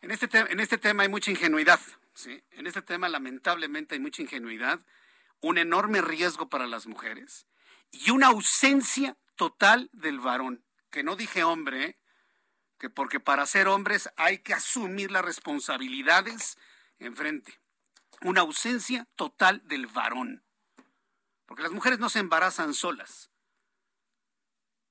En 0.00 0.10
este, 0.10 0.28
en 0.38 0.60
este 0.60 0.78
tema 0.78 1.02
hay 1.02 1.08
mucha 1.08 1.30
ingenuidad, 1.30 1.80
¿sí? 2.14 2.42
En 2.52 2.66
este 2.66 2.82
tema 2.82 3.08
lamentablemente 3.08 3.94
hay 3.94 4.00
mucha 4.00 4.22
ingenuidad, 4.22 4.80
un 5.40 5.58
enorme 5.58 6.00
riesgo 6.00 6.48
para 6.48 6.66
las 6.66 6.86
mujeres 6.86 7.46
y 7.90 8.10
una 8.10 8.28
ausencia 8.28 9.16
total 9.36 9.88
del 9.92 10.20
varón, 10.20 10.64
que 10.90 11.02
no 11.02 11.16
dije 11.16 11.44
hombre, 11.44 11.84
¿eh? 11.84 11.98
que 12.78 12.90
porque 12.90 13.20
para 13.20 13.46
ser 13.46 13.68
hombres 13.68 14.08
hay 14.16 14.38
que 14.38 14.54
asumir 14.54 15.10
las 15.10 15.24
responsabilidades 15.24 16.56
enfrente. 16.98 17.60
Una 18.22 18.40
ausencia 18.42 19.06
total 19.16 19.62
del 19.66 19.86
varón. 19.86 20.42
Porque 21.48 21.62
las 21.62 21.72
mujeres 21.72 21.98
no 21.98 22.10
se 22.10 22.18
embarazan 22.18 22.74
solas. 22.74 23.30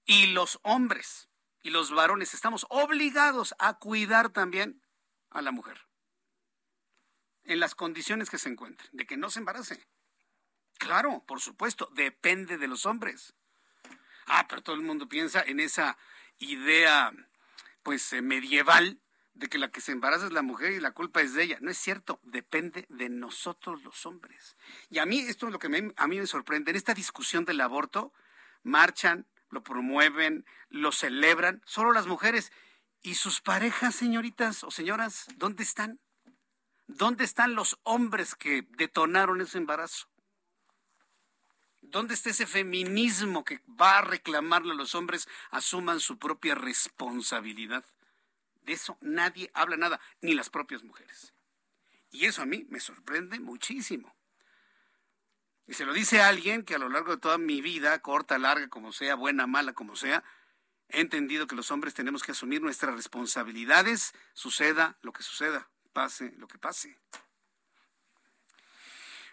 Y 0.05 0.27
los 0.33 0.59
hombres 0.63 1.29
y 1.61 1.69
los 1.69 1.91
varones 1.91 2.33
estamos 2.33 2.65
obligados 2.69 3.53
a 3.59 3.77
cuidar 3.77 4.29
también 4.29 4.81
a 5.29 5.43
la 5.43 5.51
mujer. 5.51 5.87
En 7.43 7.59
las 7.59 7.75
condiciones 7.75 8.31
que 8.31 8.39
se 8.39 8.49
encuentren, 8.49 8.89
de 8.91 9.05
que 9.05 9.17
no 9.17 9.29
se 9.29 9.37
embarace. 9.39 9.87
Claro, 10.79 11.23
por 11.27 11.41
supuesto, 11.41 11.89
depende 11.93 12.57
de 12.57 12.67
los 12.67 12.87
hombres. 12.87 13.35
Ah, 14.25 14.47
pero 14.49 14.63
todo 14.63 14.75
el 14.75 14.81
mundo 14.81 15.07
piensa 15.07 15.41
en 15.41 15.59
esa 15.59 15.95
idea, 16.39 17.11
pues, 17.83 18.13
eh, 18.13 18.23
medieval 18.23 18.99
de 19.37 19.49
que 19.49 19.59
la 19.59 19.69
que 19.69 19.81
se 19.81 19.91
embaraza 19.91 20.25
es 20.25 20.33
la 20.33 20.41
mujer 20.41 20.71
y 20.71 20.79
la 20.79 20.91
culpa 20.91 21.21
es 21.21 21.33
de 21.33 21.43
ella. 21.43 21.57
No 21.61 21.69
es 21.69 21.77
cierto, 21.77 22.19
depende 22.23 22.85
de 22.89 23.07
nosotros 23.09 23.83
los 23.83 24.05
hombres. 24.05 24.57
Y 24.89 24.97
a 24.97 25.05
mí 25.05 25.19
esto 25.19 25.45
es 25.45 25.53
lo 25.53 25.59
que 25.59 25.67
a 25.95 26.07
mí 26.07 26.19
me 26.19 26.27
sorprende. 26.27 26.71
En 26.71 26.77
esta 26.77 26.95
discusión 26.95 27.45
del 27.45 27.61
aborto, 27.61 28.13
marchan, 28.63 29.27
lo 29.49 29.63
promueven, 29.63 30.45
lo 30.69 30.91
celebran, 30.91 31.61
solo 31.65 31.91
las 31.93 32.07
mujeres. 32.07 32.51
¿Y 33.03 33.13
sus 33.15 33.39
parejas, 33.39 33.95
señoritas 33.95 34.63
o 34.63 34.71
señoras, 34.71 35.27
dónde 35.35 35.63
están? 35.63 35.99
¿Dónde 36.87 37.23
están 37.23 37.53
los 37.53 37.79
hombres 37.83 38.33
que 38.33 38.67
detonaron 38.71 39.41
ese 39.41 39.59
embarazo? 39.59 40.07
¿Dónde 41.81 42.15
está 42.15 42.31
ese 42.31 42.47
feminismo 42.47 43.43
que 43.43 43.61
va 43.79 43.99
a 43.99 44.01
reclamarle 44.01 44.71
a 44.71 44.75
los 44.75 44.95
hombres 44.95 45.29
asuman 45.51 45.99
su 45.99 46.17
propia 46.17 46.55
responsabilidad? 46.55 47.85
De 48.67 48.73
eso 48.73 48.99
nadie 49.01 49.49
habla 49.55 49.77
nada, 49.77 49.99
ni 50.21 50.35
las 50.35 50.51
propias 50.51 50.83
mujeres. 50.83 51.33
Y 52.11 52.25
eso 52.25 52.43
a 52.43 52.45
mí 52.45 52.67
me 52.69 52.79
sorprende 52.79 53.39
muchísimo. 53.39 54.15
Y 55.65 55.73
se 55.73 55.85
lo 55.85 55.93
dice 55.93 56.21
alguien 56.21 56.63
que 56.63 56.75
a 56.75 56.77
lo 56.77 56.87
largo 56.87 57.15
de 57.15 57.21
toda 57.21 57.39
mi 57.39 57.61
vida, 57.61 57.99
corta, 57.99 58.37
larga, 58.37 58.69
como 58.69 58.93
sea, 58.93 59.15
buena, 59.15 59.47
mala, 59.47 59.73
como 59.73 59.95
sea, 59.95 60.23
He 60.89 61.01
entendido 61.01 61.47
que 61.47 61.55
los 61.55 61.71
hombres 61.71 61.93
tenemos 61.93 62.23
que 62.23 62.31
asumir 62.31 62.61
nuestras 62.61 62.95
responsabilidades, 62.95 64.13
suceda 64.33 64.97
lo 65.01 65.11
que 65.11 65.23
suceda, 65.23 65.69
pase 65.91 66.33
lo 66.37 66.47
que 66.47 66.57
pase. 66.57 66.97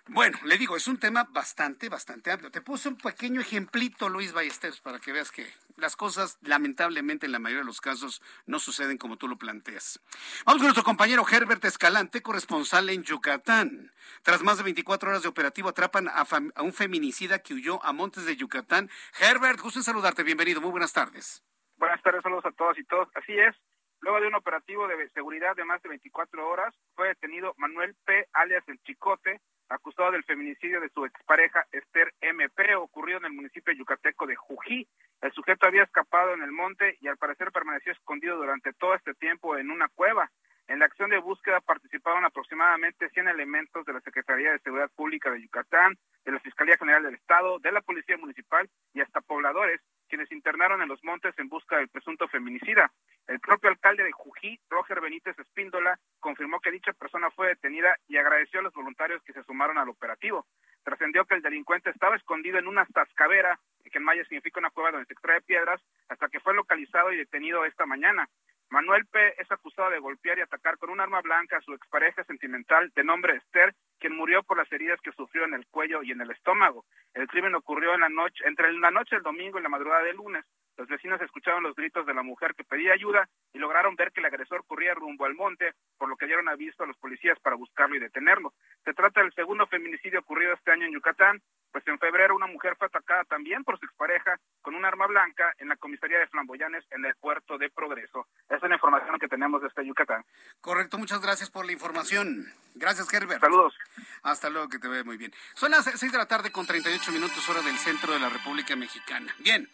Bueno, 0.09 0.39
le 0.45 0.59
digo, 0.59 0.77
es 0.77 0.87
un 0.87 0.99
tema 0.99 1.27
bastante, 1.31 1.89
bastante 1.89 2.31
amplio. 2.31 2.51
Te 2.51 2.61
puse 2.61 2.91
un 2.91 2.99
pequeño 2.99 3.41
ejemplito, 3.41 4.11
Luis 4.11 4.35
Ballesteros, 4.35 4.83
para 4.83 4.99
que 4.99 5.13
veas 5.13 5.33
que 5.33 5.47
las 5.77 5.97
cosas, 5.97 6.39
lamentablemente, 6.43 7.25
en 7.25 7.33
la 7.33 7.39
mayoría 7.39 7.63
de 7.63 7.67
los 7.67 7.81
casos, 7.81 8.21
no 8.45 8.59
suceden 8.59 8.99
como 8.99 9.17
tú 9.17 9.29
lo 9.29 9.39
planteas. 9.39 10.03
Vamos 10.45 10.59
con 10.59 10.67
nuestro 10.67 10.85
compañero 10.85 11.25
Herbert 11.27 11.65
Escalante, 11.65 12.21
corresponsal 12.21 12.91
en 12.91 13.03
Yucatán. 13.03 13.93
Tras 14.23 14.43
más 14.43 14.59
de 14.59 14.65
24 14.65 15.09
horas 15.09 15.23
de 15.23 15.29
operativo, 15.29 15.71
atrapan 15.71 16.09
a, 16.09 16.27
un 16.63 16.75
feminicida 16.75 17.39
que 17.39 17.55
huyó 17.55 17.83
a 17.83 17.95
Montes 17.95 18.27
de 18.27 18.37
Yucatán. 18.37 18.91
Herbert, 19.19 19.59
gusto 19.59 19.79
en 19.79 19.85
saludarte. 19.85 20.23
Bienvenido. 20.23 20.61
Muy 20.61 20.71
buenas 20.71 20.93
tardes. 20.93 21.43
Buenas 21.79 22.03
tardes, 22.03 22.23
saludos 22.23 22.45
a 22.45 22.53
todos 22.53 22.79
y 22.79 22.85
todos. 22.85 23.09
Así 23.15 23.33
es, 23.33 23.57
luego 24.01 24.21
de 24.21 24.29
un 24.29 24.35
operativo 24.35 24.87
de 24.87 25.09
seguridad 25.11 25.57
de 25.57 25.65
más 25.65 25.83
de 25.83 25.89
24 25.89 26.47
horas, 26.47 26.75
fue 26.95 27.09
detenido 27.09 27.55
Manuel 27.57 27.97
P., 28.05 28.29
alias 28.35 28.63
El 28.69 28.79
Chicote, 28.83 29.41
acusado 29.75 30.13
del 30.13 30.25
feminicidio 30.25 30.81
de 30.81 30.89
su 30.89 31.05
expareja 31.05 31.67
Esther 31.73 32.13
MP, 32.21 32.75
ocurrido 32.77 33.19
en 33.19 33.27
el 33.27 33.33
municipio 33.33 33.75
yucateco 33.75 34.27
de 34.27 34.37
Jují. 34.37 34.89
El 35.21 35.33
sujeto 35.33 35.67
había 35.67 35.83
escapado 35.83 36.35
en 36.35 36.43
el 36.43 36.53
monte 36.53 36.97
y 37.01 37.09
al 37.09 37.17
parecer 37.17 37.51
permaneció 37.53 37.93
escondido 37.93 38.37
durante 38.37 38.73
todo 38.73 38.95
este 38.95 39.15
tiempo 39.15 39.57
en 39.57 39.71
una 39.71 39.89
cueva. 39.89 40.31
En 40.67 40.79
la 40.79 40.87
acción 40.87 41.11
de 41.11 41.19
búsqueda 41.19 41.61
participaron 41.61 42.25
aproximadamente 42.25 43.11
100 43.11 43.29
elementos 43.29 43.85
de 43.85 43.93
la 43.93 44.01
Secretaría 44.01 44.51
de 44.53 44.59
Seguridad 44.61 44.91
Pública 44.97 45.31
de 45.31 45.43
Yucatán, 45.43 45.99
de 46.25 46.33
la 46.33 46.41
Fiscalía 46.41 46.79
General 46.79 47.03
del 47.03 47.17
Estado, 47.17 47.59
de 47.59 47.71
la 47.71 47.83
Policía 47.83 48.17
Municipal 48.17 48.69
y 48.95 49.03
hasta 49.03 49.21
pobladores, 49.21 49.83
quienes 50.09 50.33
internaron 50.33 50.81
en 50.81 50.89
los 50.89 51.05
montes 51.05 51.39
en 51.39 51.51
busca 51.51 51.77
del 51.77 51.89
presunto 51.89 52.29
feminicida. 52.29 52.91
El 53.27 53.41
propio 53.41 53.69
alcalde 53.69 54.05
de 54.05 54.13
Jují, 54.13 54.59
Roger 54.71 55.03
Benítez 55.03 55.39
Espíndola, 55.39 55.99
confirmó 56.19 56.61
que 56.61 56.71
dicha 56.71 56.95
persona 56.95 57.31
fue 57.31 57.49
detenida 57.49 57.97
y 58.09 58.17
agradeció 58.17 58.61
a 58.61 58.63
los 58.63 58.73
voluntarios 58.73 59.23
que 59.23 59.35
se 59.35 59.43
sumaron 59.45 59.77
al 59.77 59.91
operativo. 59.91 60.47
Trascendió 60.83 61.27
que 61.27 61.35
el 61.35 61.43
delincuente 61.43 61.91
estaba 61.91 62.17
escondido 62.17 62.59
en 62.59 62.69
una 62.69 62.87
tascavera, 62.87 63.59
que 63.91 63.99
en 63.99 64.05
maya 64.05 64.25
significa 64.25 64.61
una 64.61 64.71
cueva 64.71 64.93
donde 64.93 65.07
se 65.07 65.13
extrae 65.13 65.43
piedras, 65.43 65.81
hasta 66.09 66.29
que 66.29 66.41
fue 66.41 66.55
localizado 66.55 67.13
y 67.13 67.17
detenido 67.17 67.65
esta 67.65 67.85
mañana. 67.87 68.29
Manuel 68.75 69.07
P. 69.07 69.41
es 69.41 69.53
acusado 69.53 69.89
de 69.91 70.01
golpear 70.01 70.37
y 70.37 70.41
atacar 70.41 70.79
con 70.79 70.91
un 70.91 70.99
arma 70.99 71.21
blanca 71.21 71.59
a 71.59 71.61
su 71.61 71.73
expareja 71.75 72.25
sentimental 72.25 72.91
de 72.97 73.05
nombre 73.05 73.37
Esther, 73.37 73.73
quien 74.01 74.17
murió 74.17 74.43
por 74.43 74.57
las 74.57 74.71
heridas 74.73 75.01
que 75.01 75.13
sufrió 75.13 75.45
en 75.45 75.55
el 75.55 75.65
cuello 75.69 76.03
y 76.03 76.11
en 76.11 76.21
el 76.21 76.33
estómago. 76.33 76.85
El 77.15 77.29
crimen 77.29 77.55
ocurrió 77.55 77.95
en 77.95 78.01
la 78.01 78.09
noche, 78.09 78.43
entre 78.45 78.73
la 78.73 78.91
noche 78.91 79.15
del 79.15 79.23
domingo 79.23 79.61
y 79.61 79.63
la 79.63 79.69
madrugada 79.69 80.03
del 80.03 80.17
lunes. 80.17 80.45
Los 80.77 80.89
vecinos 80.89 81.21
escucharon 81.21 81.63
los 81.63 81.77
gritos 81.77 82.05
de 82.07 82.15
la 82.15 82.23
mujer 82.23 82.55
que 82.55 82.65
pedía 82.65 82.93
ayuda 82.93 83.29
y 83.53 83.59
lograron 83.59 83.95
ver 83.95 84.11
que 84.11 84.21
el 84.21 84.27
agresor 84.27 84.65
corría 84.67 84.95
rumbo 84.95 85.25
al 85.25 85.35
monte, 85.35 85.75
por 85.97 86.09
lo 86.09 86.17
que 86.17 86.27
dieron 86.27 86.49
aviso 86.49 86.83
a 86.83 86.87
los 86.87 86.97
policías 86.99 87.39
para 87.41 87.57
buscarlo 87.57 87.95
y 87.95 88.01
detenerlo. 88.01 88.53
Se 88.85 88.93
trata 88.93 89.21
del 89.21 89.33
segundo 89.35 89.67
feminicidio 89.67 90.21
ocurrido 90.21 90.53
este 90.53 90.73
año 90.73 90.87
en 90.87 90.93
Yucatán, 90.93 91.41
pues 91.71 91.87
en 91.87 91.99
febrero 91.99 92.35
una 92.35 92.47
mujer 92.47 92.77
fue 92.77 92.87
atacada 92.87 93.25
también 93.25 93.65
por 93.65 93.79
su 93.79 93.87
expareja 93.87 94.39
con 94.63 94.75
un 94.75 94.85
arma 94.85 95.07
blanca 95.07 95.53
en 95.59 95.69
la 95.69 95.77
comisaría 95.77 96.19
de 96.19 96.27
Flamboyanes 96.29 96.85
en 96.91 97.05
el 97.05 97.15
puerto 97.17 97.59
de 97.59 97.71
Progreso. 97.71 98.27
Esa 98.47 98.57
es 98.57 98.69
la 98.69 98.77
información 98.77 99.19
que 99.19 99.29
tenemos 99.29 99.63
desde 99.63 99.87
Yucatán. 99.87 100.25
Correcto, 100.61 100.99
muchas 100.99 101.21
gracias 101.21 101.51
por 101.51 101.67
la 101.67 101.73
información. 101.73 102.47
Gracias, 102.75 103.13
Herbert. 103.13 103.41
Saludos. 103.41 103.75
Hasta 104.23 104.51
luego, 104.51 104.69
que 104.69 104.79
te 104.79 104.89
vea 104.89 105.05
muy 105.05 105.17
bien. 105.17 105.33
Son 105.55 105.71
las 105.71 105.85
seis 105.85 106.11
de 106.13 106.19
la 106.19 106.27
tarde 106.27 106.51
con 106.51 106.67
38 106.67 107.13
minutos 107.13 107.49
hora 107.49 107.63
del 107.63 107.77
centro 107.77 108.13
de 108.13 108.21
la 108.21 108.29
República 108.29 108.75
Mexicana. 108.77 109.35
Bien. 109.39 109.69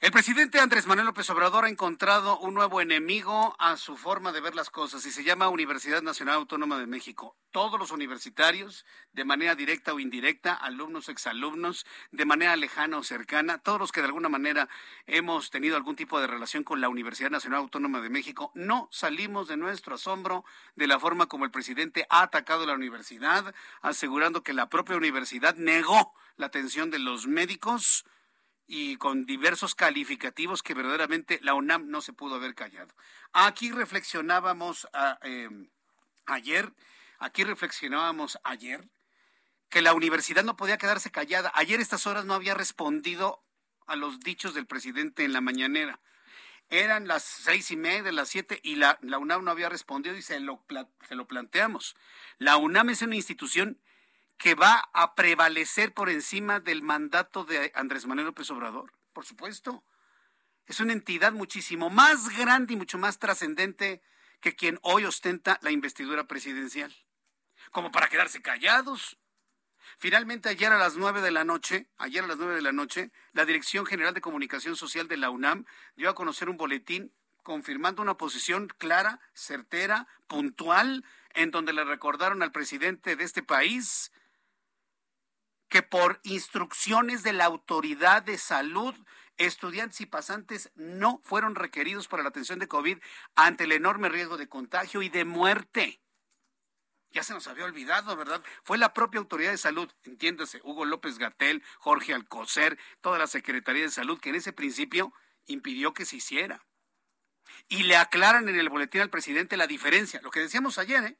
El 0.00 0.12
presidente 0.12 0.58
Andrés 0.58 0.86
Manuel 0.86 1.08
López 1.08 1.28
Obrador 1.28 1.66
ha 1.66 1.68
encontrado 1.68 2.38
un 2.38 2.54
nuevo 2.54 2.80
enemigo 2.80 3.54
a 3.58 3.76
su 3.76 3.98
forma 3.98 4.32
de 4.32 4.40
ver 4.40 4.54
las 4.54 4.70
cosas 4.70 5.04
y 5.04 5.10
se 5.10 5.24
llama 5.24 5.50
Universidad 5.50 6.00
Nacional 6.00 6.36
Autónoma 6.36 6.78
de 6.78 6.86
México. 6.86 7.36
Todos 7.50 7.78
los 7.78 7.90
universitarios, 7.90 8.86
de 9.12 9.26
manera 9.26 9.54
directa 9.54 9.92
o 9.92 10.00
indirecta, 10.00 10.54
alumnos, 10.54 11.10
exalumnos, 11.10 11.84
de 12.12 12.24
manera 12.24 12.56
lejana 12.56 12.96
o 12.96 13.02
cercana, 13.02 13.58
todos 13.58 13.78
los 13.78 13.92
que 13.92 14.00
de 14.00 14.06
alguna 14.06 14.30
manera 14.30 14.70
hemos 15.06 15.50
tenido 15.50 15.76
algún 15.76 15.96
tipo 15.96 16.18
de 16.18 16.28
relación 16.28 16.64
con 16.64 16.80
la 16.80 16.88
Universidad 16.88 17.30
Nacional 17.30 17.60
Autónoma 17.60 18.00
de 18.00 18.08
México, 18.08 18.52
no 18.54 18.88
salimos 18.90 19.48
de 19.48 19.58
nuestro 19.58 19.96
asombro 19.96 20.46
de 20.76 20.86
la 20.86 20.98
forma 20.98 21.26
como 21.26 21.44
el 21.44 21.50
presidente 21.50 22.06
ha 22.08 22.22
atacado 22.22 22.64
la 22.64 22.72
universidad, 22.72 23.54
asegurando 23.82 24.42
que 24.42 24.54
la 24.54 24.70
propia 24.70 24.96
universidad 24.96 25.56
negó 25.56 26.14
la 26.38 26.46
atención 26.46 26.90
de 26.90 27.00
los 27.00 27.26
médicos 27.26 28.06
y 28.72 28.98
con 28.98 29.26
diversos 29.26 29.74
calificativos 29.74 30.62
que 30.62 30.74
verdaderamente 30.74 31.40
la 31.42 31.54
UNAM 31.54 31.88
no 31.88 32.00
se 32.00 32.12
pudo 32.12 32.36
haber 32.36 32.54
callado. 32.54 32.94
Aquí 33.32 33.72
reflexionábamos 33.72 34.86
ah, 34.92 35.18
em, 35.22 35.68
ayer, 36.26 36.72
aquí 37.18 37.42
reflexionábamos 37.42 38.38
ayer 38.44 38.88
que 39.70 39.82
la 39.82 39.92
universidad 39.92 40.44
no 40.44 40.56
podía 40.56 40.78
quedarse 40.78 41.10
callada. 41.10 41.50
Ayer 41.56 41.80
estas 41.80 42.06
horas 42.06 42.26
no 42.26 42.34
había 42.34 42.54
respondido 42.54 43.42
a 43.88 43.96
los 43.96 44.20
dichos 44.20 44.54
del 44.54 44.68
presidente 44.68 45.24
en 45.24 45.32
la 45.32 45.40
mañanera. 45.40 45.98
Eran 46.68 47.08
las 47.08 47.24
seis 47.24 47.72
y 47.72 47.76
media, 47.76 48.12
las 48.12 48.28
siete, 48.28 48.60
y 48.62 48.76
la, 48.76 49.00
la 49.02 49.18
UNAM 49.18 49.42
no 49.42 49.50
había 49.50 49.68
respondido 49.68 50.14
y 50.14 50.22
se 50.22 50.38
lo, 50.38 50.64
se 51.08 51.16
lo 51.16 51.26
planteamos. 51.26 51.96
La 52.38 52.56
UNAM 52.56 52.90
es 52.90 53.02
una 53.02 53.16
institución 53.16 53.80
que 54.40 54.54
va 54.54 54.88
a 54.94 55.14
prevalecer 55.14 55.92
por 55.92 56.08
encima 56.08 56.60
del 56.60 56.80
mandato 56.80 57.44
de 57.44 57.72
Andrés 57.74 58.06
Manuel 58.06 58.28
López 58.28 58.50
Obrador, 58.50 58.90
por 59.12 59.26
supuesto. 59.26 59.84
Es 60.64 60.80
una 60.80 60.94
entidad 60.94 61.32
muchísimo 61.32 61.90
más 61.90 62.34
grande 62.38 62.72
y 62.72 62.76
mucho 62.76 62.96
más 62.96 63.18
trascendente 63.18 64.00
que 64.40 64.56
quien 64.56 64.78
hoy 64.80 65.04
ostenta 65.04 65.58
la 65.60 65.72
investidura 65.72 66.26
presidencial. 66.26 66.90
Como 67.70 67.92
para 67.92 68.08
quedarse 68.08 68.40
callados. 68.40 69.18
Finalmente, 69.98 70.48
ayer 70.48 70.72
a 70.72 70.78
las 70.78 70.96
nueve 70.96 71.20
de 71.20 71.32
la 71.32 71.44
noche, 71.44 71.90
ayer 71.98 72.24
a 72.24 72.26
las 72.26 72.38
nueve 72.38 72.54
de 72.54 72.62
la 72.62 72.72
noche, 72.72 73.12
la 73.32 73.44
Dirección 73.44 73.84
General 73.84 74.14
de 74.14 74.22
Comunicación 74.22 74.74
Social 74.74 75.06
de 75.06 75.18
la 75.18 75.28
UNAM 75.28 75.66
dio 75.96 76.08
a 76.08 76.14
conocer 76.14 76.48
un 76.48 76.56
boletín 76.56 77.12
confirmando 77.42 78.00
una 78.00 78.16
posición 78.16 78.68
clara, 78.68 79.20
certera, 79.34 80.08
puntual, 80.28 81.04
en 81.34 81.50
donde 81.50 81.74
le 81.74 81.84
recordaron 81.84 82.42
al 82.42 82.52
presidente 82.52 83.16
de 83.16 83.24
este 83.24 83.42
país 83.42 84.10
que 85.70 85.82
por 85.82 86.20
instrucciones 86.24 87.22
de 87.22 87.32
la 87.32 87.46
autoridad 87.46 88.22
de 88.22 88.36
salud, 88.36 88.94
estudiantes 89.38 90.00
y 90.02 90.06
pasantes 90.06 90.70
no 90.74 91.20
fueron 91.24 91.54
requeridos 91.54 92.08
para 92.08 92.22
la 92.22 92.28
atención 92.28 92.58
de 92.58 92.68
COVID 92.68 92.98
ante 93.36 93.64
el 93.64 93.72
enorme 93.72 94.10
riesgo 94.10 94.36
de 94.36 94.48
contagio 94.48 95.00
y 95.00 95.08
de 95.08 95.24
muerte. 95.24 96.02
Ya 97.12 97.22
se 97.22 97.32
nos 97.32 97.46
había 97.46 97.64
olvidado, 97.64 98.14
¿verdad? 98.16 98.42
Fue 98.62 98.78
la 98.78 98.92
propia 98.92 99.18
autoridad 99.18 99.52
de 99.52 99.58
salud, 99.58 99.90
entiéndase, 100.04 100.60
Hugo 100.62 100.84
López 100.84 101.18
Gatel, 101.18 101.62
Jorge 101.78 102.14
Alcocer, 102.14 102.78
toda 103.00 103.18
la 103.18 103.26
Secretaría 103.26 103.82
de 103.82 103.90
Salud, 103.90 104.20
que 104.20 104.30
en 104.30 104.36
ese 104.36 104.52
principio 104.52 105.12
impidió 105.46 105.94
que 105.94 106.04
se 106.04 106.16
hiciera. 106.16 106.64
Y 107.68 107.84
le 107.84 107.96
aclaran 107.96 108.48
en 108.48 108.58
el 108.58 108.68
boletín 108.68 109.00
al 109.00 109.10
presidente 109.10 109.56
la 109.56 109.66
diferencia, 109.66 110.20
lo 110.22 110.30
que 110.30 110.40
decíamos 110.40 110.78
ayer, 110.78 111.04
¿eh? 111.04 111.18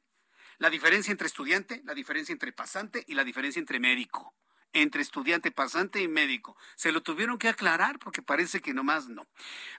La 0.61 0.69
diferencia 0.69 1.11
entre 1.11 1.25
estudiante, 1.25 1.81
la 1.85 1.95
diferencia 1.95 2.33
entre 2.33 2.51
pasante 2.51 3.03
y 3.07 3.15
la 3.15 3.23
diferencia 3.23 3.59
entre 3.59 3.79
médico 3.79 4.35
entre 4.73 5.01
estudiante, 5.01 5.51
pasante 5.51 6.01
y 6.01 6.07
médico. 6.07 6.55
Se 6.75 6.93
lo 6.93 7.01
tuvieron 7.01 7.37
que 7.37 7.49
aclarar 7.49 7.97
porque 7.99 8.21
parece 8.21 8.61
que 8.61 8.73
nomás 8.73 9.09
no. 9.09 9.27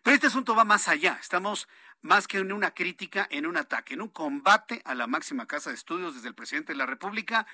Pero 0.02 0.14
este 0.14 0.26
asunto 0.26 0.54
va 0.54 0.64
más 0.64 0.88
allá. 0.88 1.16
Estamos 1.18 1.66
más 2.02 2.26
que 2.28 2.38
en 2.38 2.52
una 2.52 2.74
crítica, 2.74 3.26
en 3.30 3.46
un 3.46 3.56
ataque, 3.56 3.94
en 3.94 4.02
un 4.02 4.08
combate 4.08 4.82
a 4.84 4.94
la 4.94 5.06
máxima 5.06 5.46
casa 5.46 5.70
de 5.70 5.76
estudios 5.76 6.14
desde 6.16 6.28
el 6.28 6.34
presidente 6.34 6.72
de 6.72 6.78
la 6.78 6.84
República, 6.84 7.46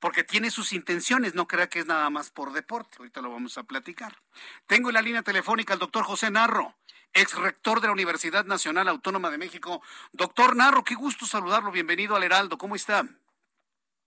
porque 0.00 0.24
tiene 0.24 0.50
sus 0.50 0.72
intenciones, 0.72 1.34
no 1.34 1.46
crea 1.46 1.68
que 1.68 1.78
es 1.78 1.86
nada 1.86 2.10
más 2.10 2.30
por 2.30 2.52
deporte. 2.52 2.96
Ahorita 2.98 3.20
lo 3.20 3.30
vamos 3.30 3.56
a 3.58 3.62
platicar. 3.62 4.16
Tengo 4.66 4.88
en 4.88 4.94
la 4.94 5.02
línea 5.02 5.22
telefónica 5.22 5.74
al 5.74 5.78
doctor 5.78 6.02
José 6.02 6.30
Narro, 6.32 6.76
ex 7.12 7.34
rector 7.34 7.80
de 7.80 7.88
la 7.88 7.92
Universidad 7.92 8.44
Nacional 8.44 8.88
Autónoma 8.88 9.30
de 9.30 9.38
México. 9.38 9.82
Doctor 10.12 10.56
Narro, 10.56 10.84
qué 10.84 10.94
gusto 10.94 11.26
saludarlo. 11.26 11.70
Bienvenido 11.72 12.16
al 12.16 12.22
Heraldo. 12.22 12.58
¿Cómo 12.58 12.76
está? 12.76 13.06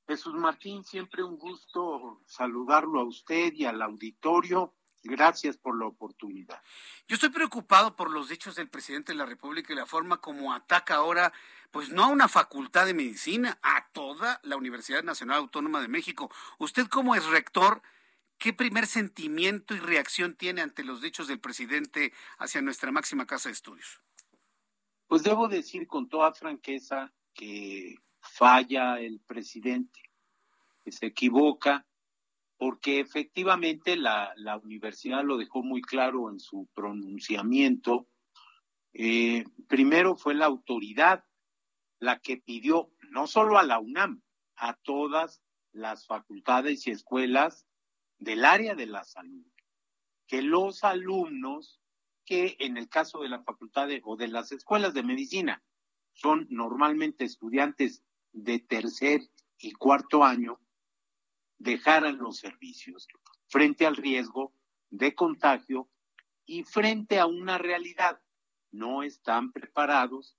Jesús 0.07 0.33
Martín, 0.33 0.83
siempre 0.83 1.23
un 1.23 1.37
gusto 1.37 2.21
saludarlo 2.25 2.99
a 2.99 3.05
usted 3.05 3.53
y 3.53 3.65
al 3.65 3.81
auditorio. 3.81 4.73
Gracias 5.05 5.57
por 5.57 5.77
la 5.77 5.85
oportunidad. 5.85 6.61
Yo 7.07 7.15
estoy 7.15 7.29
preocupado 7.29 7.95
por 7.95 8.09
los 8.09 8.29
dichos 8.29 8.55
del 8.55 8.69
presidente 8.69 9.11
de 9.11 9.17
la 9.17 9.25
República 9.25 9.73
y 9.73 9.75
la 9.75 9.85
forma 9.85 10.21
como 10.21 10.53
ataca 10.53 10.95
ahora, 10.95 11.33
pues 11.71 11.89
no 11.89 12.05
a 12.05 12.07
una 12.07 12.29
facultad 12.29 12.85
de 12.85 12.93
medicina, 12.93 13.59
a 13.61 13.87
toda 13.91 14.39
la 14.43 14.55
Universidad 14.55 15.03
Nacional 15.03 15.39
Autónoma 15.39 15.81
de 15.81 15.89
México. 15.89 16.31
Usted 16.57 16.87
como 16.87 17.15
es 17.15 17.25
rector, 17.25 17.81
¿qué 18.37 18.53
primer 18.53 18.87
sentimiento 18.87 19.75
y 19.75 19.79
reacción 19.79 20.35
tiene 20.35 20.61
ante 20.61 20.83
los 20.83 21.01
dichos 21.01 21.27
del 21.27 21.39
presidente 21.39 22.13
hacia 22.37 22.61
nuestra 22.61 22.91
máxima 22.91 23.25
casa 23.25 23.49
de 23.49 23.53
estudios? 23.53 24.01
Pues 25.07 25.23
debo 25.23 25.47
decir 25.47 25.87
con 25.87 26.09
toda 26.09 26.33
franqueza 26.33 27.13
que 27.33 27.95
falla 28.19 28.99
el 28.99 29.19
presidente, 29.19 29.99
que 30.83 30.91
se 30.91 31.07
equivoca, 31.07 31.85
porque 32.57 32.99
efectivamente 32.99 33.95
la, 33.95 34.33
universidad 34.63 35.23
lo 35.23 35.37
dejó 35.37 35.63
muy 35.63 35.81
claro 35.81 36.29
en 36.29 36.39
su 36.39 36.67
pronunciamiento. 36.73 38.07
Eh, 38.93 39.43
primero 39.67 40.15
fue 40.15 40.33
la 40.33 40.45
autoridad 40.45 41.25
la 41.99 42.19
que 42.19 42.37
pidió, 42.37 42.91
no 43.09 43.27
solo 43.27 43.57
a 43.57 43.63
la 43.63 43.79
UNAM, 43.79 44.21
a 44.55 44.75
todas 44.75 45.41
las 45.71 46.05
facultades 46.05 46.87
y 46.87 46.91
escuelas 46.91 47.65
del 48.23 48.45
área 48.45 48.73
de 48.73 48.85
la 48.85 49.03
salud, 49.03 49.45
que 50.27 50.41
los 50.41 50.83
alumnos 50.83 51.81
que 52.25 52.55
en 52.59 52.77
el 52.77 52.87
caso 52.87 53.21
de 53.21 53.29
la 53.29 53.43
facultad 53.43 53.89
o 54.03 54.15
de 54.15 54.29
las 54.29 54.51
escuelas 54.53 54.93
de 54.93 55.03
medicina 55.03 55.61
son 56.13 56.47
normalmente 56.49 57.25
estudiantes 57.25 58.03
de 58.31 58.59
tercer 58.59 59.21
y 59.57 59.73
cuarto 59.73 60.23
año 60.23 60.59
dejaran 61.57 62.17
los 62.17 62.37
servicios 62.37 63.07
frente 63.47 63.85
al 63.85 63.97
riesgo 63.97 64.53
de 64.89 65.13
contagio 65.15 65.89
y 66.45 66.63
frente 66.63 67.19
a 67.19 67.25
una 67.25 67.57
realidad. 67.57 68.21
No 68.71 69.03
están 69.03 69.51
preparados 69.51 70.37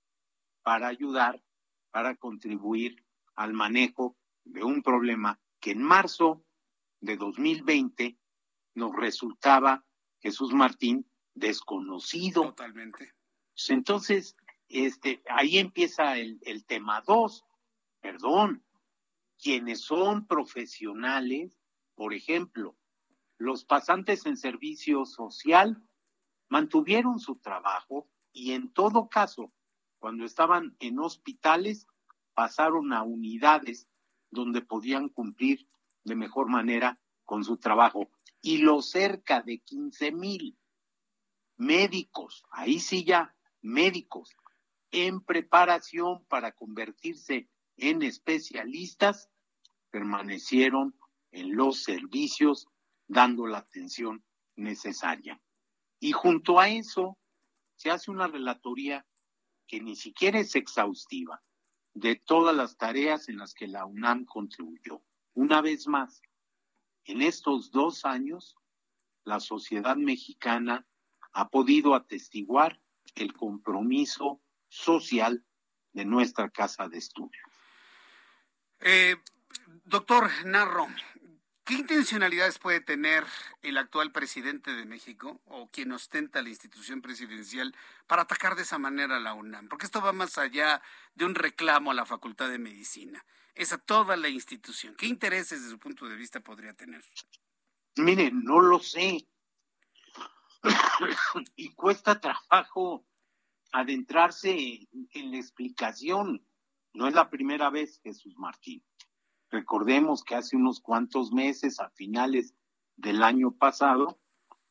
para 0.63 0.87
ayudar, 0.87 1.43
para 1.91 2.15
contribuir 2.15 3.05
al 3.35 3.53
manejo 3.53 4.17
de 4.43 4.63
un 4.63 4.81
problema 4.81 5.39
que 5.59 5.71
en 5.71 5.83
marzo 5.83 6.44
de 7.05 7.17
2020 7.17 8.17
nos 8.75 8.95
resultaba 8.95 9.85
Jesús 10.19 10.53
Martín 10.53 11.09
desconocido. 11.33 12.43
Totalmente. 12.43 13.13
Entonces, 13.69 14.35
este, 14.67 15.23
ahí 15.29 15.59
empieza 15.59 16.17
el, 16.17 16.39
el 16.43 16.65
tema 16.65 17.01
dos 17.01 17.45
perdón, 18.05 18.63
quienes 19.41 19.81
son 19.81 20.27
profesionales, 20.27 21.57
por 21.95 22.13
ejemplo, 22.13 22.77
los 23.39 23.65
pasantes 23.65 24.27
en 24.27 24.37
servicio 24.37 25.05
social 25.05 25.83
mantuvieron 26.47 27.17
su 27.19 27.37
trabajo 27.37 28.07
y 28.31 28.51
en 28.51 28.71
todo 28.71 29.09
caso, 29.09 29.51
cuando 29.97 30.23
estaban 30.23 30.75
en 30.77 30.99
hospitales, 30.99 31.87
pasaron 32.35 32.93
a 32.93 33.01
unidades 33.01 33.87
donde 34.29 34.61
podían 34.61 35.09
cumplir 35.09 35.67
de 36.05 36.15
mejor 36.15 36.49
manera 36.49 36.99
con 37.25 37.43
su 37.43 37.57
trabajo. 37.57 38.09
Y 38.41 38.59
los 38.59 38.89
cerca 38.89 39.41
de 39.41 39.59
15 39.59 40.11
mil 40.11 40.57
médicos, 41.57 42.43
ahí 42.51 42.79
sí 42.79 43.03
ya, 43.03 43.35
médicos, 43.61 44.29
en 44.91 45.21
preparación 45.21 46.23
para 46.25 46.53
convertirse 46.53 47.49
en 47.77 48.03
especialistas 48.03 49.29
permanecieron 49.89 50.95
en 51.31 51.55
los 51.55 51.83
servicios 51.83 52.67
dando 53.07 53.47
la 53.47 53.59
atención 53.59 54.23
necesaria. 54.55 55.41
Y 55.99 56.11
junto 56.11 56.59
a 56.59 56.69
eso 56.69 57.17
se 57.75 57.91
hace 57.91 58.11
una 58.11 58.27
relatoría 58.27 59.05
que 59.67 59.81
ni 59.81 59.95
siquiera 59.95 60.39
es 60.39 60.55
exhaustiva 60.55 61.41
de 61.93 62.15
todas 62.15 62.55
las 62.55 62.77
tareas 62.77 63.29
en 63.29 63.37
las 63.37 63.53
que 63.53 63.67
la 63.67 63.85
UNAM 63.85 64.25
contribuyó. 64.25 65.01
Una 65.35 65.61
vez 65.61 65.87
más, 65.87 66.21
en 67.03 67.21
estos 67.21 67.71
dos 67.71 68.05
años, 68.05 68.55
la 69.23 69.39
sociedad 69.39 69.95
mexicana 69.95 70.87
ha 71.33 71.49
podido 71.49 71.93
atestiguar 71.93 72.81
el 73.15 73.33
compromiso 73.33 74.41
social 74.69 75.45
de 75.93 76.05
nuestra 76.05 76.49
casa 76.49 76.87
de 76.87 76.97
estudios. 76.97 77.47
Eh, 78.79 79.17
doctor 79.85 80.29
Narro, 80.45 80.87
¿Qué 81.65 81.73
intencionalidades 81.73 82.59
puede 82.59 82.79
tener 82.79 83.25
el 83.63 83.79
actual 83.79 84.11
presidente 84.11 84.75
de 84.75 84.85
México 84.85 85.41
o 85.45 85.67
quien 85.71 85.91
ostenta 85.93 86.43
la 86.43 86.49
institución 86.49 87.01
presidencial 87.01 87.75
para 88.05 88.21
atacar 88.21 88.55
de 88.55 88.61
esa 88.61 88.77
manera 88.77 89.17
a 89.17 89.19
la 89.19 89.33
UNAM? 89.33 89.67
Porque 89.67 89.87
esto 89.87 89.99
va 89.99 90.13
más 90.13 90.37
allá 90.37 90.83
de 91.15 91.25
un 91.25 91.33
reclamo 91.33 91.89
a 91.89 91.95
la 91.95 92.05
Facultad 92.05 92.49
de 92.49 92.59
Medicina, 92.59 93.25
es 93.55 93.71
a 93.71 93.77
toda 93.77 94.17
la 94.17 94.29
institución. 94.29 94.95
¿Qué 94.95 95.07
intereses 95.07 95.61
desde 95.61 95.71
su 95.71 95.79
punto 95.79 96.07
de 96.07 96.15
vista 96.15 96.41
podría 96.41 96.73
tener? 96.73 97.03
Mire, 97.95 98.29
no 98.31 98.59
lo 98.59 98.79
sé. 98.79 99.27
y 101.55 101.73
cuesta 101.73 102.19
trabajo 102.19 103.05
adentrarse 103.71 104.87
en 105.11 105.31
la 105.31 105.37
explicación. 105.37 106.45
No 106.93 107.07
es 107.07 107.13
la 107.13 107.29
primera 107.29 107.69
vez, 107.69 107.99
Jesús 108.03 108.35
Martín. 108.37 108.83
Recordemos 109.49 110.23
que 110.23 110.35
hace 110.35 110.55
unos 110.55 110.81
cuantos 110.81 111.31
meses, 111.31 111.79
a 111.79 111.89
finales 111.91 112.53
del 112.97 113.23
año 113.23 113.51
pasado, 113.51 114.19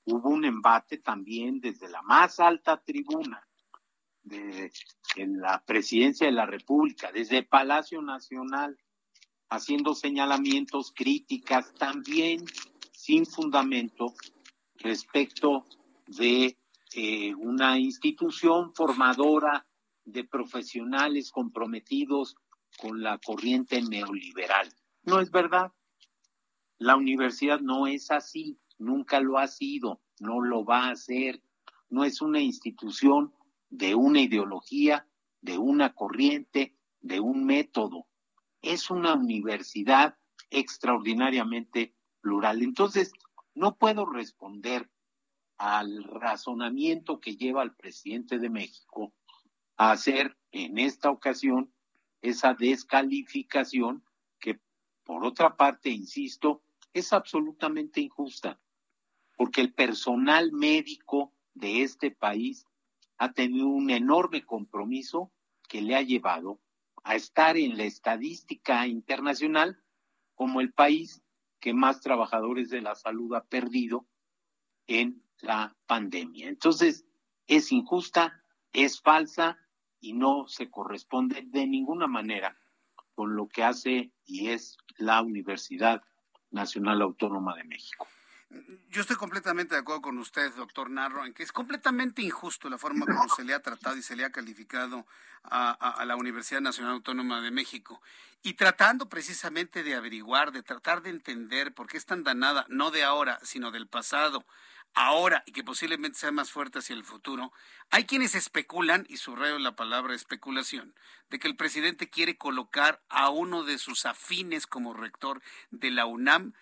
hubo 0.05 0.28
un 0.28 0.45
embate 0.45 0.99
también 0.99 1.61
desde 1.61 1.89
la 1.89 2.03
más 2.03 2.39
alta 2.41 2.82
tribuna 2.82 3.47
de 4.25 4.72
en 5.16 5.41
la 5.41 5.62
presidencia 5.64 6.27
de 6.27 6.33
la 6.33 6.47
República, 6.47 7.12
desde 7.12 7.43
Palacio 7.43 8.03
Nacional, 8.03 8.77
haciendo 9.49 9.95
señalamientos, 9.95 10.93
críticas, 10.95 11.72
también 11.75 12.45
sin 12.93 13.27
fundamento 13.27 14.14
respecto 14.77 15.66
de 16.07 16.57
eh, 16.95 17.35
una 17.35 17.79
institución 17.79 18.75
formadora 18.75 19.66
de 20.05 20.25
profesionales 20.25 21.31
comprometidos 21.31 22.37
con 22.79 23.03
la 23.03 23.18
corriente 23.18 23.81
neoliberal. 23.83 24.68
No 25.05 25.20
es 25.20 25.31
verdad. 25.31 25.72
La 26.79 26.97
universidad 26.97 27.61
no 27.61 27.87
es 27.87 28.11
así, 28.11 28.59
nunca 28.79 29.20
lo 29.20 29.39
ha 29.39 29.47
sido, 29.47 30.01
no 30.18 30.41
lo 30.41 30.64
va 30.64 30.89
a 30.89 30.97
ser. 30.97 31.43
No 31.89 32.05
es 32.05 32.20
una 32.20 32.41
institución 32.41 33.33
de 33.77 33.97
una 33.97 34.20
ideología, 34.20 35.09
de 35.41 35.59
una 35.59 35.95
corriente, 35.95 36.77
de 37.01 37.18
un 37.18 37.45
método. 37.45 38.07
Es 38.62 38.89
una 38.89 39.14
universidad 39.14 40.16
extraordinariamente 40.49 41.93
plural. 42.20 42.62
Entonces, 42.62 43.12
no 43.53 43.77
puedo 43.77 44.07
responder 44.07 44.89
al 45.59 46.05
razonamiento 46.05 47.18
que 47.18 47.37
lleva 47.37 47.62
al 47.62 47.75
presidente 47.75 48.39
de 48.39 48.49
México 48.49 49.12
a 49.77 49.91
hacer 49.91 50.37
en 50.53 50.79
esta 50.79 51.11
ocasión 51.11 51.72
esa 52.22 52.55
descalificación 52.55 54.05
que, 54.39 54.61
por 55.03 55.25
otra 55.25 55.57
parte, 55.57 55.91
insisto, 55.91 56.62
es 56.93 57.12
absolutamente 57.12 58.01
injusta, 58.01 58.61
porque 59.37 59.61
el 59.61 59.75
personal 59.75 60.53
médico 60.53 61.33
de 61.55 61.83
este 61.83 62.12
país 62.12 62.66
ha 63.18 63.32
tenido 63.32 63.68
un 63.68 63.90
enorme 63.90 64.44
compromiso 64.44 65.32
que 65.68 65.82
le 65.82 65.96
ha 65.96 66.02
llevado 66.02 66.60
a 67.02 67.14
estar 67.14 67.56
en 67.56 67.76
la 67.76 67.84
estadística 67.84 68.86
internacional 68.86 69.78
como 70.34 70.60
el 70.60 70.72
país 70.72 71.22
que 71.60 71.74
más 71.74 72.00
trabajadores 72.00 72.70
de 72.70 72.80
la 72.80 72.94
salud 72.94 73.34
ha 73.34 73.44
perdido 73.44 74.06
en 74.86 75.22
la 75.40 75.76
pandemia. 75.86 76.48
Entonces, 76.48 77.06
es 77.46 77.72
injusta, 77.72 78.42
es 78.72 79.00
falsa 79.00 79.58
y 80.00 80.12
no 80.12 80.46
se 80.48 80.70
corresponde 80.70 81.42
de 81.46 81.66
ninguna 81.66 82.06
manera 82.06 82.58
con 83.14 83.36
lo 83.36 83.48
que 83.48 83.62
hace 83.62 84.12
y 84.26 84.48
es 84.48 84.76
la 84.96 85.22
Universidad 85.22 86.02
Nacional 86.50 87.02
Autónoma 87.02 87.56
de 87.56 87.64
México. 87.64 88.06
Yo 88.90 89.00
estoy 89.00 89.16
completamente 89.16 89.74
de 89.74 89.80
acuerdo 89.80 90.02
con 90.02 90.18
usted, 90.18 90.52
doctor 90.55 90.88
Narro, 90.88 91.24
en 91.24 91.34
que 91.34 91.42
es 91.42 91.52
completamente 91.52 92.22
injusto 92.22 92.70
la 92.70 92.78
forma 92.78 93.07
como 93.07 93.28
se 93.28 93.44
le 93.44 93.55
ha 93.55 93.61
tratado 93.61 93.96
y 93.96 94.02
se 94.02 94.14
le 94.14 94.24
ha 94.24 94.30
calificado 94.30 95.07
a, 95.42 96.05
la 96.07 96.16
Universidad 96.16 96.61
Nacional 96.61 96.92
Autónoma 96.92 97.40
de 97.40 97.50
México. 97.50 98.00
Y 98.42 98.55
tratando 98.55 99.09
precisamente 99.09 99.82
de 99.82 99.94
averiguar, 99.94 100.52
de 100.52 100.62
tratar 100.62 101.02
de 101.02 101.11
entender 101.11 101.74
por 101.74 101.88
qué 101.88 101.96
es 101.96 102.07
tan 102.07 102.22
danada, 102.22 102.66
no 102.68 102.90
de 102.90 103.02
ahora, 103.02 103.40
sino 103.42 103.70
del 103.70 103.88
pasado, 103.88 104.44
ahora 104.94 105.42
y 105.46 105.52
que 105.52 105.64
posiblemente 105.64 106.18
sea 106.18 106.30
más 106.30 106.50
fuerte 106.50 106.78
hacia 106.78 106.94
el 106.94 107.05
futuro, 107.05 107.52
hay 107.90 108.05
quienes 108.05 108.34
especulan, 108.34 109.07
y 109.09 109.16
subrayo 109.16 109.59
la 109.59 109.74
palabra 109.74 110.14
especulación, 110.14 110.94
de 111.30 111.38
que 111.38 111.48
el 111.48 111.57
presidente 111.57 112.09
quiere 112.09 112.36
colocar 112.36 113.02
a 113.09 113.30
uno 113.30 113.64
de 113.64 113.78
sus 113.78 114.07
afines 114.07 114.66
como 114.66 114.94
rector 114.94 115.42
de 115.70 115.90
la 115.90 116.07
UNAM, 116.07 116.55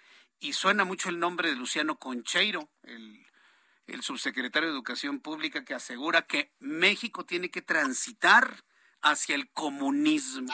y 0.42 0.52
suena 0.52 0.84
mucho 0.84 1.08
el 1.08 1.20
nombre 1.20 1.50
de 1.50 1.56
Luciano 1.56 1.98
Concheiro, 1.98 2.68
el, 2.82 3.24
el 3.86 4.02
subsecretario 4.02 4.68
de 4.68 4.74
Educación 4.74 5.20
Pública, 5.20 5.64
que 5.64 5.72
asegura 5.72 6.26
que 6.26 6.52
México 6.58 7.24
tiene 7.24 7.48
que 7.48 7.62
transitar 7.62 8.64
hacia 9.02 9.36
el 9.36 9.50
comunismo. 9.52 10.52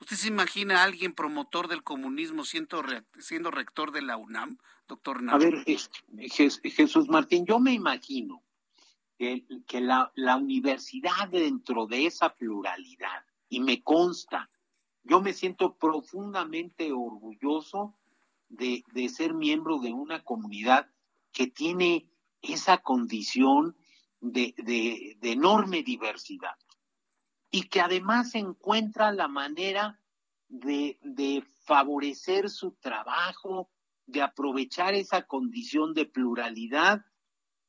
¿Usted 0.00 0.16
se 0.16 0.28
imagina 0.28 0.80
a 0.80 0.84
alguien 0.84 1.12
promotor 1.12 1.68
del 1.68 1.82
comunismo 1.82 2.44
siendo, 2.46 2.82
siendo 3.18 3.50
rector 3.50 3.92
de 3.92 4.00
la 4.00 4.16
UNAM, 4.16 4.56
doctor 4.88 5.20
A 5.28 5.36
ver, 5.36 5.64
Jesús 5.66 7.08
Martín, 7.08 7.44
yo 7.44 7.60
me 7.60 7.74
imagino 7.74 8.42
que, 9.18 9.44
que 9.66 9.82
la, 9.82 10.12
la, 10.14 10.36
universidad 10.36 11.28
dentro 11.28 11.86
de 11.86 12.06
esa 12.06 12.34
pluralidad, 12.34 13.26
y 13.50 13.60
me 13.60 13.82
consta, 13.82 14.50
yo 15.02 15.20
me 15.20 15.34
siento 15.34 15.76
profundamente 15.76 16.90
orgulloso 16.90 17.94
de, 18.56 19.08
ser 19.08 19.34
miembro 19.34 19.78
de 19.78 19.92
una 19.92 20.22
comunidad 20.22 20.88
que 21.32 21.46
tiene 21.46 22.10
esa 22.42 22.78
condición 22.78 23.76
de, 24.20 24.54
de, 24.58 25.16
de 25.20 25.32
enorme 25.32 25.82
diversidad 25.82 26.56
y 27.50 27.68
que 27.68 27.80
además 27.80 28.34
encuentra 28.34 29.12
la 29.12 29.28
manera 29.28 30.00
de, 30.48 30.98
de, 31.02 31.44
favorecer 31.64 32.50
su 32.50 32.72
trabajo, 32.72 33.70
de 34.06 34.22
aprovechar 34.22 34.94
esa 34.94 35.22
condición 35.22 35.94
de 35.94 36.04
pluralidad 36.04 37.04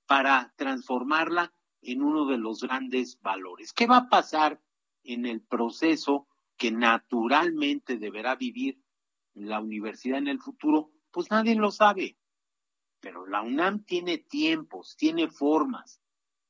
para 0.06 0.54
transformarla 0.58 1.54
en 1.82 2.02
uno 2.02 2.26
de 2.26 2.38
los 2.38 2.62
grandes 2.62 3.22
valores. 3.22 3.74
¿Qué 3.74 3.88
va 3.88 3.98
a 3.98 4.10
pasar 4.10 4.62
en 5.04 5.26
el 5.26 5.42
proceso 5.42 6.28
que 6.58 6.72
naturalmente 6.72 7.98
deberá 7.98 8.36
vivir 8.36 8.82
la 9.36 9.60
universidad 9.60 10.18
en 10.18 10.28
el 10.28 10.42
futuro? 10.42 10.92
Pues 11.12 11.30
nadie 11.30 11.56
lo 11.56 11.72
sabe. 11.72 12.18
Pero 13.00 13.28
la 13.28 13.42
UNAM 13.42 13.84
tiene 13.86 14.18
tiempos, 14.18 14.96
tiene 14.98 15.30
formas, 15.30 16.02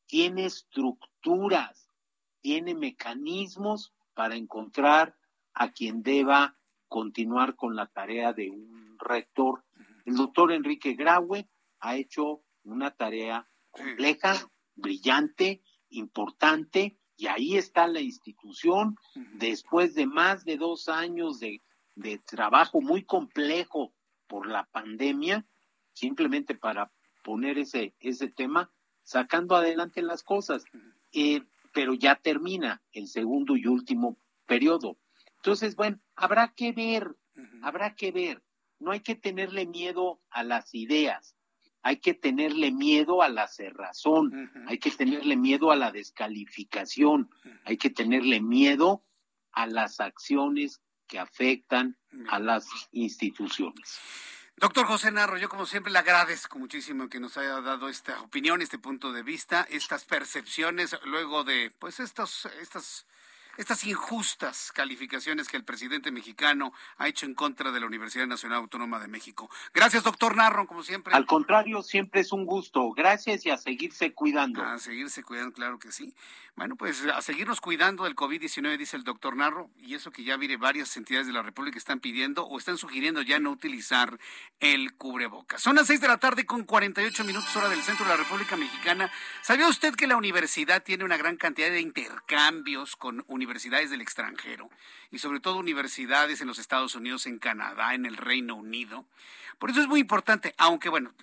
tiene 0.07 0.45
estructuras 0.45 1.86
tiene 2.45 2.75
mecanismos 2.75 3.91
para 4.13 4.36
encontrar 4.36 5.17
a 5.55 5.71
quien 5.71 6.03
deba 6.03 6.55
continuar 6.88 7.55
con 7.55 7.75
la 7.75 7.88
tarea 7.88 8.33
de 8.33 8.51
un 8.51 8.99
rector. 8.99 9.65
El 10.05 10.15
doctor 10.15 10.51
Enrique 10.51 10.93
Graue 10.93 11.49
ha 11.79 11.95
hecho 11.95 12.43
una 12.63 12.91
tarea 12.91 13.49
compleja, 13.71 14.36
brillante, 14.75 15.63
importante, 15.89 16.99
y 17.17 17.25
ahí 17.25 17.57
está 17.57 17.88
la 17.88 18.01
institución, 18.01 18.95
después 19.39 19.95
de 19.95 20.05
más 20.05 20.45
de 20.45 20.57
dos 20.57 20.88
años 20.88 21.39
de, 21.39 21.63
de 21.95 22.19
trabajo 22.19 22.81
muy 22.81 23.03
complejo 23.03 23.93
por 24.27 24.47
la 24.47 24.65
pandemia, 24.65 25.45
simplemente 25.93 26.55
para 26.55 26.91
poner 27.23 27.57
ese, 27.57 27.95
ese 27.99 28.27
tema, 28.27 28.71
sacando 29.03 29.55
adelante 29.55 30.01
las 30.01 30.23
cosas. 30.23 30.63
Eh, 31.11 31.41
pero 31.73 31.93
ya 31.93 32.15
termina 32.15 32.81
el 32.93 33.07
segundo 33.07 33.57
y 33.57 33.67
último 33.67 34.17
periodo. 34.45 34.97
Entonces, 35.37 35.75
bueno, 35.75 35.99
habrá 36.15 36.53
que 36.55 36.71
ver, 36.71 37.15
habrá 37.61 37.95
que 37.95 38.11
ver. 38.11 38.41
No 38.79 38.91
hay 38.91 39.01
que 39.01 39.15
tenerle 39.15 39.65
miedo 39.65 40.21
a 40.29 40.43
las 40.43 40.73
ideas, 40.73 41.35
hay 41.81 41.97
que 41.97 42.13
tenerle 42.13 42.71
miedo 42.71 43.21
a 43.21 43.29
la 43.29 43.47
cerrazón, 43.47 44.51
hay 44.67 44.79
que 44.79 44.89
tenerle 44.89 45.35
miedo 45.35 45.71
a 45.71 45.75
la 45.75 45.91
descalificación, 45.91 47.29
hay 47.63 47.77
que 47.77 47.89
tenerle 47.89 48.41
miedo 48.41 49.03
a 49.51 49.67
las 49.67 49.99
acciones 49.99 50.81
que 51.08 51.20
afectan 51.20 51.97
a 52.30 52.39
las 52.39 52.66
instituciones. 52.91 53.99
Doctor 54.58 54.86
José 54.86 55.12
Narro, 55.12 55.38
yo 55.38 55.49
como 55.49 55.66
siempre 55.66 55.91
le 55.91 55.99
agradezco 55.99 56.58
muchísimo 56.58 57.10
que 57.10 57.20
nos 57.20 57.36
haya 57.38 57.60
dado 57.60 57.89
esta 57.89 58.22
opinión, 58.22 58.62
este 58.62 58.80
punto 58.80 59.12
de 59.12 59.22
vista, 59.22 59.68
estas 59.70 60.06
percepciones, 60.06 60.97
luego 61.03 61.43
de 61.43 61.74
pues 61.78 61.99
estos, 61.99 62.45
estas 62.62 63.06
estas 63.58 63.86
injustas 63.86 64.72
calificaciones 64.74 65.47
que 65.47 65.58
el 65.58 65.64
presidente 65.64 66.12
mexicano 66.12 66.74
ha 66.97 67.08
hecho 67.08 67.26
en 67.26 67.34
contra 67.34 67.72
de 67.72 67.80
la 67.80 67.86
Universidad 67.86 68.28
Nacional 68.28 68.60
Autónoma 68.60 68.99
de 68.99 69.08
México. 69.08 69.49
Gracias, 69.74 70.03
doctor 70.03 70.36
Narro, 70.36 70.68
como 70.68 70.84
siempre. 70.84 71.14
Al 71.14 71.26
contrario, 71.26 71.82
siempre 71.84 72.22
es 72.22 72.32
un 72.32 72.45
gusto. 72.45 72.91
Gracias 72.91 73.45
y 73.45 73.49
a 73.49 73.58
seguirse 73.58 74.14
cuidando. 74.14 74.64
A 74.64 74.80
seguirse 74.80 75.24
cuidando, 75.24 75.53
claro 75.53 75.80
que 75.80 75.91
sí. 75.91 76.14
Bueno, 76.56 76.78
pues 76.78 77.03
a 77.06 77.22
seguirnos 77.22 77.60
cuidando 77.60 78.06
del 78.06 78.16
COVID-19, 78.16 78.78
dice 78.78 78.95
el 78.95 79.03
doctor 79.03 79.36
Narro, 79.36 79.70
y 79.78 79.93
eso 79.93 80.12
que 80.12 80.24
ya 80.24 80.38
mire, 80.38 80.56
varias 80.56 80.95
entidades 80.95 81.28
de 81.28 81.34
la 81.34 81.41
República 81.41 81.78
están 81.78 81.99
pidiendo 81.99 82.45
o 82.45 82.58
están 82.58 82.78
sugiriendo 82.78 83.22
ya 83.22 83.39
no 83.39 83.51
utilizar 83.51 84.18
el 84.62 84.93
cubrebocas. 84.93 85.62
Son 85.62 85.76
las 85.76 85.88
seis 85.88 85.99
de 85.99 86.08
la 86.08 86.18
tarde 86.18 86.45
con 86.45 86.64
48 86.64 87.26
minutos 87.26 87.53
hora 87.58 87.68
del 87.68 87.82
centro 87.82 88.06
de 88.06 88.12
la 88.12 88.18
República 88.18 88.56
Mexicana. 88.56 89.12
¿Sabía 89.41 89.68
usted 89.68 89.95
que 89.95 90.08
la 90.08 90.16
universidad 90.16 90.82
tiene 90.82 91.03
una 91.03 91.18
gran 91.18 91.36
cantidad 91.36 91.70
de 91.70 91.82
intercambios 91.82 92.95
con 92.95 93.26
universidades 93.28 93.44
del 93.45 94.01
extranjero? 94.01 94.69
Y 95.11 95.19
sobre 95.19 95.39
todo 95.39 95.57
universidades 95.57 96.41
en 96.41 96.47
los 96.47 96.59
Estados 96.59 96.95
Unidos, 96.95 97.25
en 97.25 97.39
Canadá, 97.39 97.93
en 97.93 98.05
el 98.05 98.17
Reino 98.17 98.55
Unido. 98.55 99.05
Por 99.59 99.69
eso 99.69 99.81
es 99.81 99.87
muy 99.87 99.99
importante, 99.99 100.53
aunque 100.57 100.89
bueno, 100.89 101.13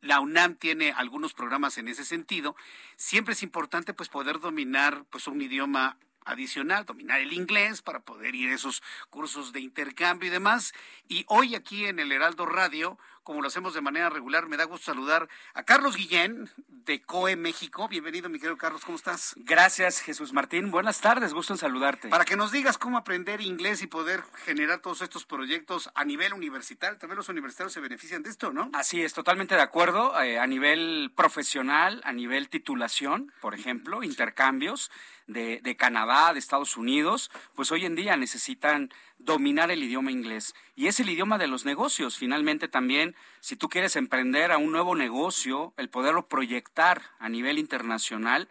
la 0.00 0.20
UNAM 0.20 0.54
tiene 0.54 0.92
algunos 0.92 1.34
programas 1.34 1.76
en 1.78 1.88
ese 1.88 2.04
sentido, 2.04 2.56
siempre 2.96 3.34
es 3.34 3.42
importante 3.42 3.92
pues 3.92 4.08
poder 4.08 4.40
dominar 4.40 5.04
pues 5.10 5.26
un 5.26 5.42
idioma 5.42 5.98
adicional, 6.24 6.86
dominar 6.86 7.20
el 7.20 7.32
inglés 7.32 7.82
para 7.82 8.00
poder 8.00 8.34
ir 8.34 8.50
a 8.50 8.54
esos 8.54 8.82
cursos 9.10 9.52
de 9.52 9.60
intercambio 9.60 10.28
y 10.28 10.32
demás. 10.32 10.72
Y 11.08 11.24
hoy 11.28 11.54
aquí 11.54 11.84
en 11.84 11.98
el 11.98 12.12
Heraldo 12.12 12.46
Radio, 12.46 12.98
como 13.24 13.40
lo 13.40 13.48
hacemos 13.48 13.74
de 13.74 13.80
manera 13.80 14.10
regular, 14.10 14.46
me 14.46 14.56
da 14.56 14.64
gusto 14.64 14.84
saludar 14.84 15.28
a 15.54 15.62
Carlos 15.64 15.96
Guillén 15.96 16.50
de 16.68 17.00
COE 17.02 17.36
México. 17.36 17.88
Bienvenido, 17.88 18.28
mi 18.28 18.38
querido 18.38 18.58
Carlos, 18.58 18.84
¿cómo 18.84 18.96
estás? 18.96 19.34
Gracias, 19.38 20.00
Jesús 20.00 20.34
Martín. 20.34 20.70
Buenas 20.70 21.00
tardes, 21.00 21.32
gusto 21.32 21.54
en 21.54 21.58
saludarte. 21.58 22.08
Para 22.08 22.26
que 22.26 22.36
nos 22.36 22.52
digas 22.52 22.76
cómo 22.76 22.98
aprender 22.98 23.40
inglés 23.40 23.82
y 23.82 23.86
poder 23.86 24.22
generar 24.44 24.80
todos 24.80 25.00
estos 25.00 25.24
proyectos 25.24 25.90
a 25.94 26.04
nivel 26.04 26.34
universitario. 26.34 26.98
También 26.98 27.16
los 27.16 27.30
universitarios 27.30 27.72
se 27.72 27.80
benefician 27.80 28.22
de 28.22 28.28
esto, 28.28 28.52
¿no? 28.52 28.70
Así 28.74 29.02
es, 29.02 29.14
totalmente 29.14 29.54
de 29.54 29.62
acuerdo. 29.62 30.20
Eh, 30.22 30.38
a 30.38 30.46
nivel 30.46 31.10
profesional, 31.16 32.02
a 32.04 32.12
nivel 32.12 32.50
titulación, 32.50 33.32
por 33.40 33.54
ejemplo, 33.54 34.02
intercambios 34.02 34.90
de, 35.26 35.60
de 35.62 35.76
Canadá, 35.76 36.34
de 36.34 36.38
Estados 36.38 36.76
Unidos, 36.76 37.30
pues 37.54 37.72
hoy 37.72 37.86
en 37.86 37.94
día 37.94 38.16
necesitan 38.18 38.92
dominar 39.18 39.70
el 39.70 39.82
idioma 39.82 40.10
inglés. 40.10 40.54
Y 40.74 40.86
es 40.86 41.00
el 41.00 41.08
idioma 41.08 41.38
de 41.38 41.46
los 41.46 41.64
negocios. 41.64 42.18
Finalmente 42.18 42.68
también, 42.68 43.14
si 43.40 43.56
tú 43.56 43.68
quieres 43.68 43.96
emprender 43.96 44.52
a 44.52 44.58
un 44.58 44.72
nuevo 44.72 44.94
negocio, 44.94 45.72
el 45.76 45.88
poderlo 45.88 46.28
proyectar 46.28 47.02
a 47.18 47.28
nivel 47.28 47.58
internacional, 47.58 48.48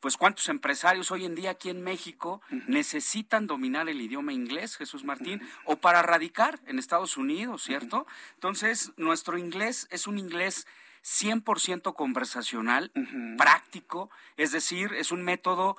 pues 0.00 0.16
cuántos 0.16 0.48
empresarios 0.48 1.10
hoy 1.10 1.24
en 1.24 1.34
día 1.34 1.50
aquí 1.50 1.70
en 1.70 1.82
México 1.82 2.40
necesitan 2.50 3.46
dominar 3.46 3.88
el 3.88 4.00
idioma 4.00 4.32
inglés, 4.32 4.76
Jesús 4.76 5.04
Martín, 5.04 5.40
o 5.64 5.76
para 5.76 6.02
radicar 6.02 6.60
en 6.66 6.78
Estados 6.78 7.16
Unidos, 7.16 7.62
¿cierto? 7.62 8.06
Entonces, 8.34 8.92
nuestro 8.96 9.38
inglés 9.38 9.88
es 9.90 10.06
un 10.06 10.18
inglés 10.18 10.66
100% 11.02 11.94
conversacional, 11.94 12.92
práctico, 13.38 14.10
es 14.36 14.52
decir, 14.52 14.92
es 14.92 15.12
un 15.12 15.22
método 15.22 15.76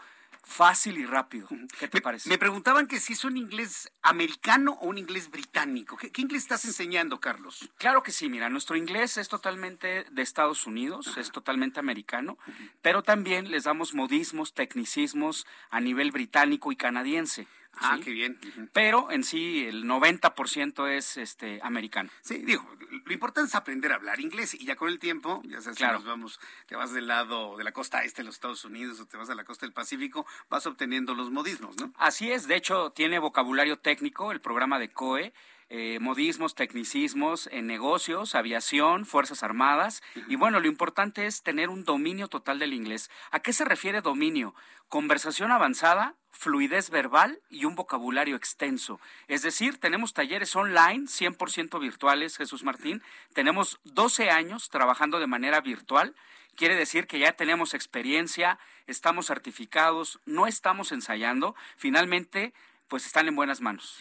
fácil 0.47 0.97
y 0.97 1.05
rápido. 1.05 1.47
¿Qué 1.79 1.87
te 1.87 2.01
parece? 2.01 2.29
Me 2.29 2.37
preguntaban 2.37 2.87
que 2.87 2.99
si 2.99 3.13
es 3.13 3.23
un 3.25 3.37
inglés 3.37 3.91
americano 4.01 4.77
o 4.81 4.87
un 4.87 4.97
inglés 4.97 5.29
británico. 5.29 5.97
¿Qué, 5.97 6.21
inglés 6.21 6.43
estás 6.43 6.65
enseñando, 6.65 7.19
Carlos? 7.19 7.69
Claro 7.77 8.01
que 8.01 8.11
sí, 8.11 8.29
mira, 8.29 8.49
nuestro 8.49 8.77
inglés 8.77 9.17
es 9.17 9.27
totalmente 9.27 10.05
de 10.09 10.21
Estados 10.21 10.65
Unidos, 10.65 11.17
es 11.17 11.31
totalmente 11.31 11.79
americano, 11.79 12.37
pero 12.81 13.03
también 13.03 13.51
les 13.51 13.65
damos 13.65 13.93
modismos, 13.93 14.53
tecnicismos 14.53 15.45
a 15.69 15.79
nivel 15.81 16.11
británico 16.11 16.71
y 16.71 16.75
canadiense. 16.77 17.47
Ah, 17.82 17.99
qué 18.03 18.11
bien. 18.11 18.39
Pero 18.73 19.11
en 19.11 19.23
sí 19.23 19.65
el 19.65 19.86
90% 19.86 20.88
es 20.89 21.17
este 21.17 21.59
americano. 21.63 22.09
Sí, 22.21 22.39
digo, 22.39 22.67
lo 23.05 23.13
importante 23.13 23.49
es 23.49 23.55
aprender 23.55 23.91
a 23.91 23.95
hablar 23.95 24.19
inglés 24.19 24.53
y 24.53 24.65
ya 24.65 24.75
con 24.75 24.89
el 24.89 24.99
tiempo, 24.99 25.41
ya 25.45 25.61
sabes, 25.61 25.78
claro. 25.78 25.99
si 25.99 26.03
nos 26.03 26.09
vamos, 26.09 26.39
te 26.65 26.75
vas 26.75 26.93
del 26.93 27.07
lado 27.07 27.57
de 27.57 27.63
la 27.63 27.71
costa 27.71 28.03
este 28.03 28.21
de 28.21 28.25
los 28.25 28.36
Estados 28.36 28.65
Unidos 28.65 28.99
o 28.99 29.05
te 29.05 29.17
vas 29.17 29.30
a 29.30 29.36
la 29.36 29.43
costa 29.43 29.65
del 29.65 29.73
Pacífico, 29.73 30.25
vas 30.49 30.65
obteniendo 30.65 31.13
los 31.13 31.32
modismos, 31.32 31.78
¿no? 31.78 31.93
Así 31.97 32.32
es, 32.32 32.47
de 32.47 32.55
hecho 32.55 32.91
tiene 32.91 33.19
vocabulario 33.19 33.78
técnico 33.78 34.32
el 34.32 34.41
programa 34.41 34.80
de 34.80 34.89
COE. 34.89 35.34
Eh, 35.70 35.99
modismos, 35.99 36.55
tecnicismos 36.55 37.49
en 37.51 37.68
negocios, 37.68 38.36
aviación, 38.36 39.05
Fuerzas 39.05 39.43
Armadas. 39.43 40.01
Y 40.30 40.38
bueno, 40.38 40.61
lo 40.61 40.68
importante 40.68 41.26
es 41.26 41.43
tener 41.43 41.68
un 41.70 41.84
dominio 41.84 42.30
total 42.30 42.59
del 42.59 42.74
inglés. 42.74 43.09
¿A 43.32 43.41
qué 43.41 43.51
se 43.51 43.65
refiere 43.65 43.99
dominio? 43.99 44.55
Conversación 44.88 45.51
avanzada, 45.51 46.15
fluidez 46.32 46.89
verbal 46.89 47.41
y 47.49 47.65
un 47.65 47.76
vocabulario 47.76 48.38
extenso. 48.38 49.01
Es 49.28 49.41
decir, 49.41 49.78
tenemos 49.78 50.13
talleres 50.13 50.55
online 50.55 51.07
100% 51.07 51.82
virtuales, 51.82 52.38
Jesús 52.38 52.63
Martín. 52.63 53.03
Tenemos 53.34 53.82
12 53.84 54.30
años 54.30 54.70
trabajando 54.70 55.20
de 55.20 55.28
manera 55.28 55.59
virtual. 55.59 56.15
Quiere 56.55 56.76
decir 56.76 57.07
que 57.07 57.20
ya 57.20 57.34
tenemos 57.34 57.74
experiencia, 57.74 58.57
estamos 58.88 59.28
certificados, 59.28 60.22
no 60.26 60.47
estamos 60.47 60.93
ensayando. 60.93 61.55
Finalmente, 61.76 62.53
pues 62.88 63.05
están 63.05 63.27
en 63.27 63.35
buenas 63.35 63.61
manos. 63.61 63.97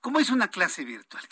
¿Cómo 0.00 0.20
es 0.20 0.30
una 0.30 0.48
clase 0.48 0.84
virtual? 0.84 1.22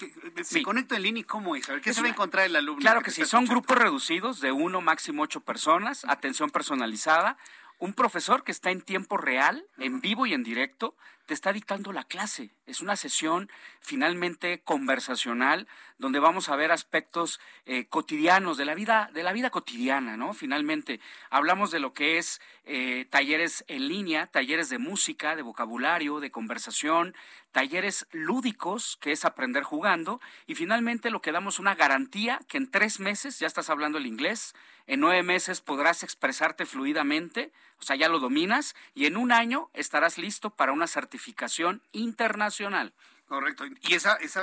¿Me 0.53 0.63
conecto 0.63 0.95
en 0.95 1.03
línea 1.03 1.21
y 1.21 1.25
cómo 1.25 1.55
es? 1.57 1.69
A 1.69 1.75
ver, 1.75 1.81
¿qué 1.81 1.95
se 1.95 2.01
va 2.01 2.09
a 2.09 2.11
encontrar 2.11 2.47
el 2.47 2.57
alumno? 2.57 2.81
Claro 2.81 3.03
que, 3.03 3.11
sí, 3.11 3.25
son 3.25 3.47
grupos 3.47 3.79
reducidos 3.79 4.41
de 4.41 4.53
uno, 4.53 4.81
máximo 4.81 5.23
ocho 5.23 5.41
personas, 5.41 6.05
atención 6.07 6.51
personalizada, 6.51 7.37
un 7.79 7.95
profesor 7.95 8.45
que 8.45 8.53
está 8.53 8.71
en 8.71 8.81
tiempo 8.81 9.17
real, 9.17 9.65
en 9.79 10.01
vivo 10.01 10.27
y 10.27 10.35
en 10.35 10.43
directo, 10.43 10.97
está 11.35 11.53
dictando 11.53 11.93
la 11.93 12.05
clase. 12.05 12.51
Es 12.67 12.81
una 12.81 12.97
sesión 12.97 13.51
finalmente 13.81 14.61
conversacional 14.61 15.67
donde 15.99 16.19
vamos 16.19 16.49
a 16.49 16.57
ver 16.57 16.73
aspectos 16.73 17.41
eh, 17.65 17.87
cotidianos 17.87 18.57
de 18.57 18.65
la 18.65 18.75
vida, 18.75 19.11
de 19.13 19.23
la 19.23 19.33
vida 19.33 19.51
cotidiana, 19.51 20.17
¿no? 20.17 20.35
Finalmente 20.35 21.01
hablamos 21.31 21.71
de 21.71 21.81
lo 21.81 21.93
que 21.93 22.19
es 22.19 22.41
eh, 22.65 23.07
talleres 23.11 23.65
en 23.69 23.89
línea, 23.89 24.27
talleres 24.27 24.69
de 24.69 24.79
música, 24.79 25.37
de 25.37 25.43
vocabulario, 25.43 26.21
de 26.21 26.31
conversación, 26.31 27.15
talleres 27.53 28.07
lúdicos, 28.13 28.99
que 29.01 29.13
es 29.13 29.25
aprender 29.25 29.63
jugando, 29.63 30.21
y 30.47 30.55
finalmente 30.55 31.11
lo 31.11 31.23
que 31.23 31.33
damos 31.33 31.59
una 31.59 31.75
garantía 31.75 32.41
que 32.49 32.59
en 32.59 32.71
tres 32.71 33.01
meses 33.01 33.39
ya 33.39 33.47
estás 33.47 33.71
hablando 33.71 33.99
el 33.99 34.07
inglés, 34.07 34.55
en 34.87 35.01
nueve 35.01 35.23
meses 35.23 35.61
podrás 35.61 36.03
expresarte 36.03 36.67
fluidamente, 36.67 37.53
o 37.79 37.85
sea, 37.85 37.97
ya 37.97 38.09
lo 38.09 38.19
dominas, 38.19 38.75
y 38.95 39.07
en 39.07 39.17
un 39.17 39.33
año 39.33 39.71
estarás 39.75 40.19
listo 40.19 40.51
para 40.51 40.73
una 40.73 40.87
certificación 40.87 41.22
internacional. 41.93 42.93
Correcto. 43.33 43.65
¿Y 43.81 43.95
esa, 43.95 44.17
esa 44.17 44.43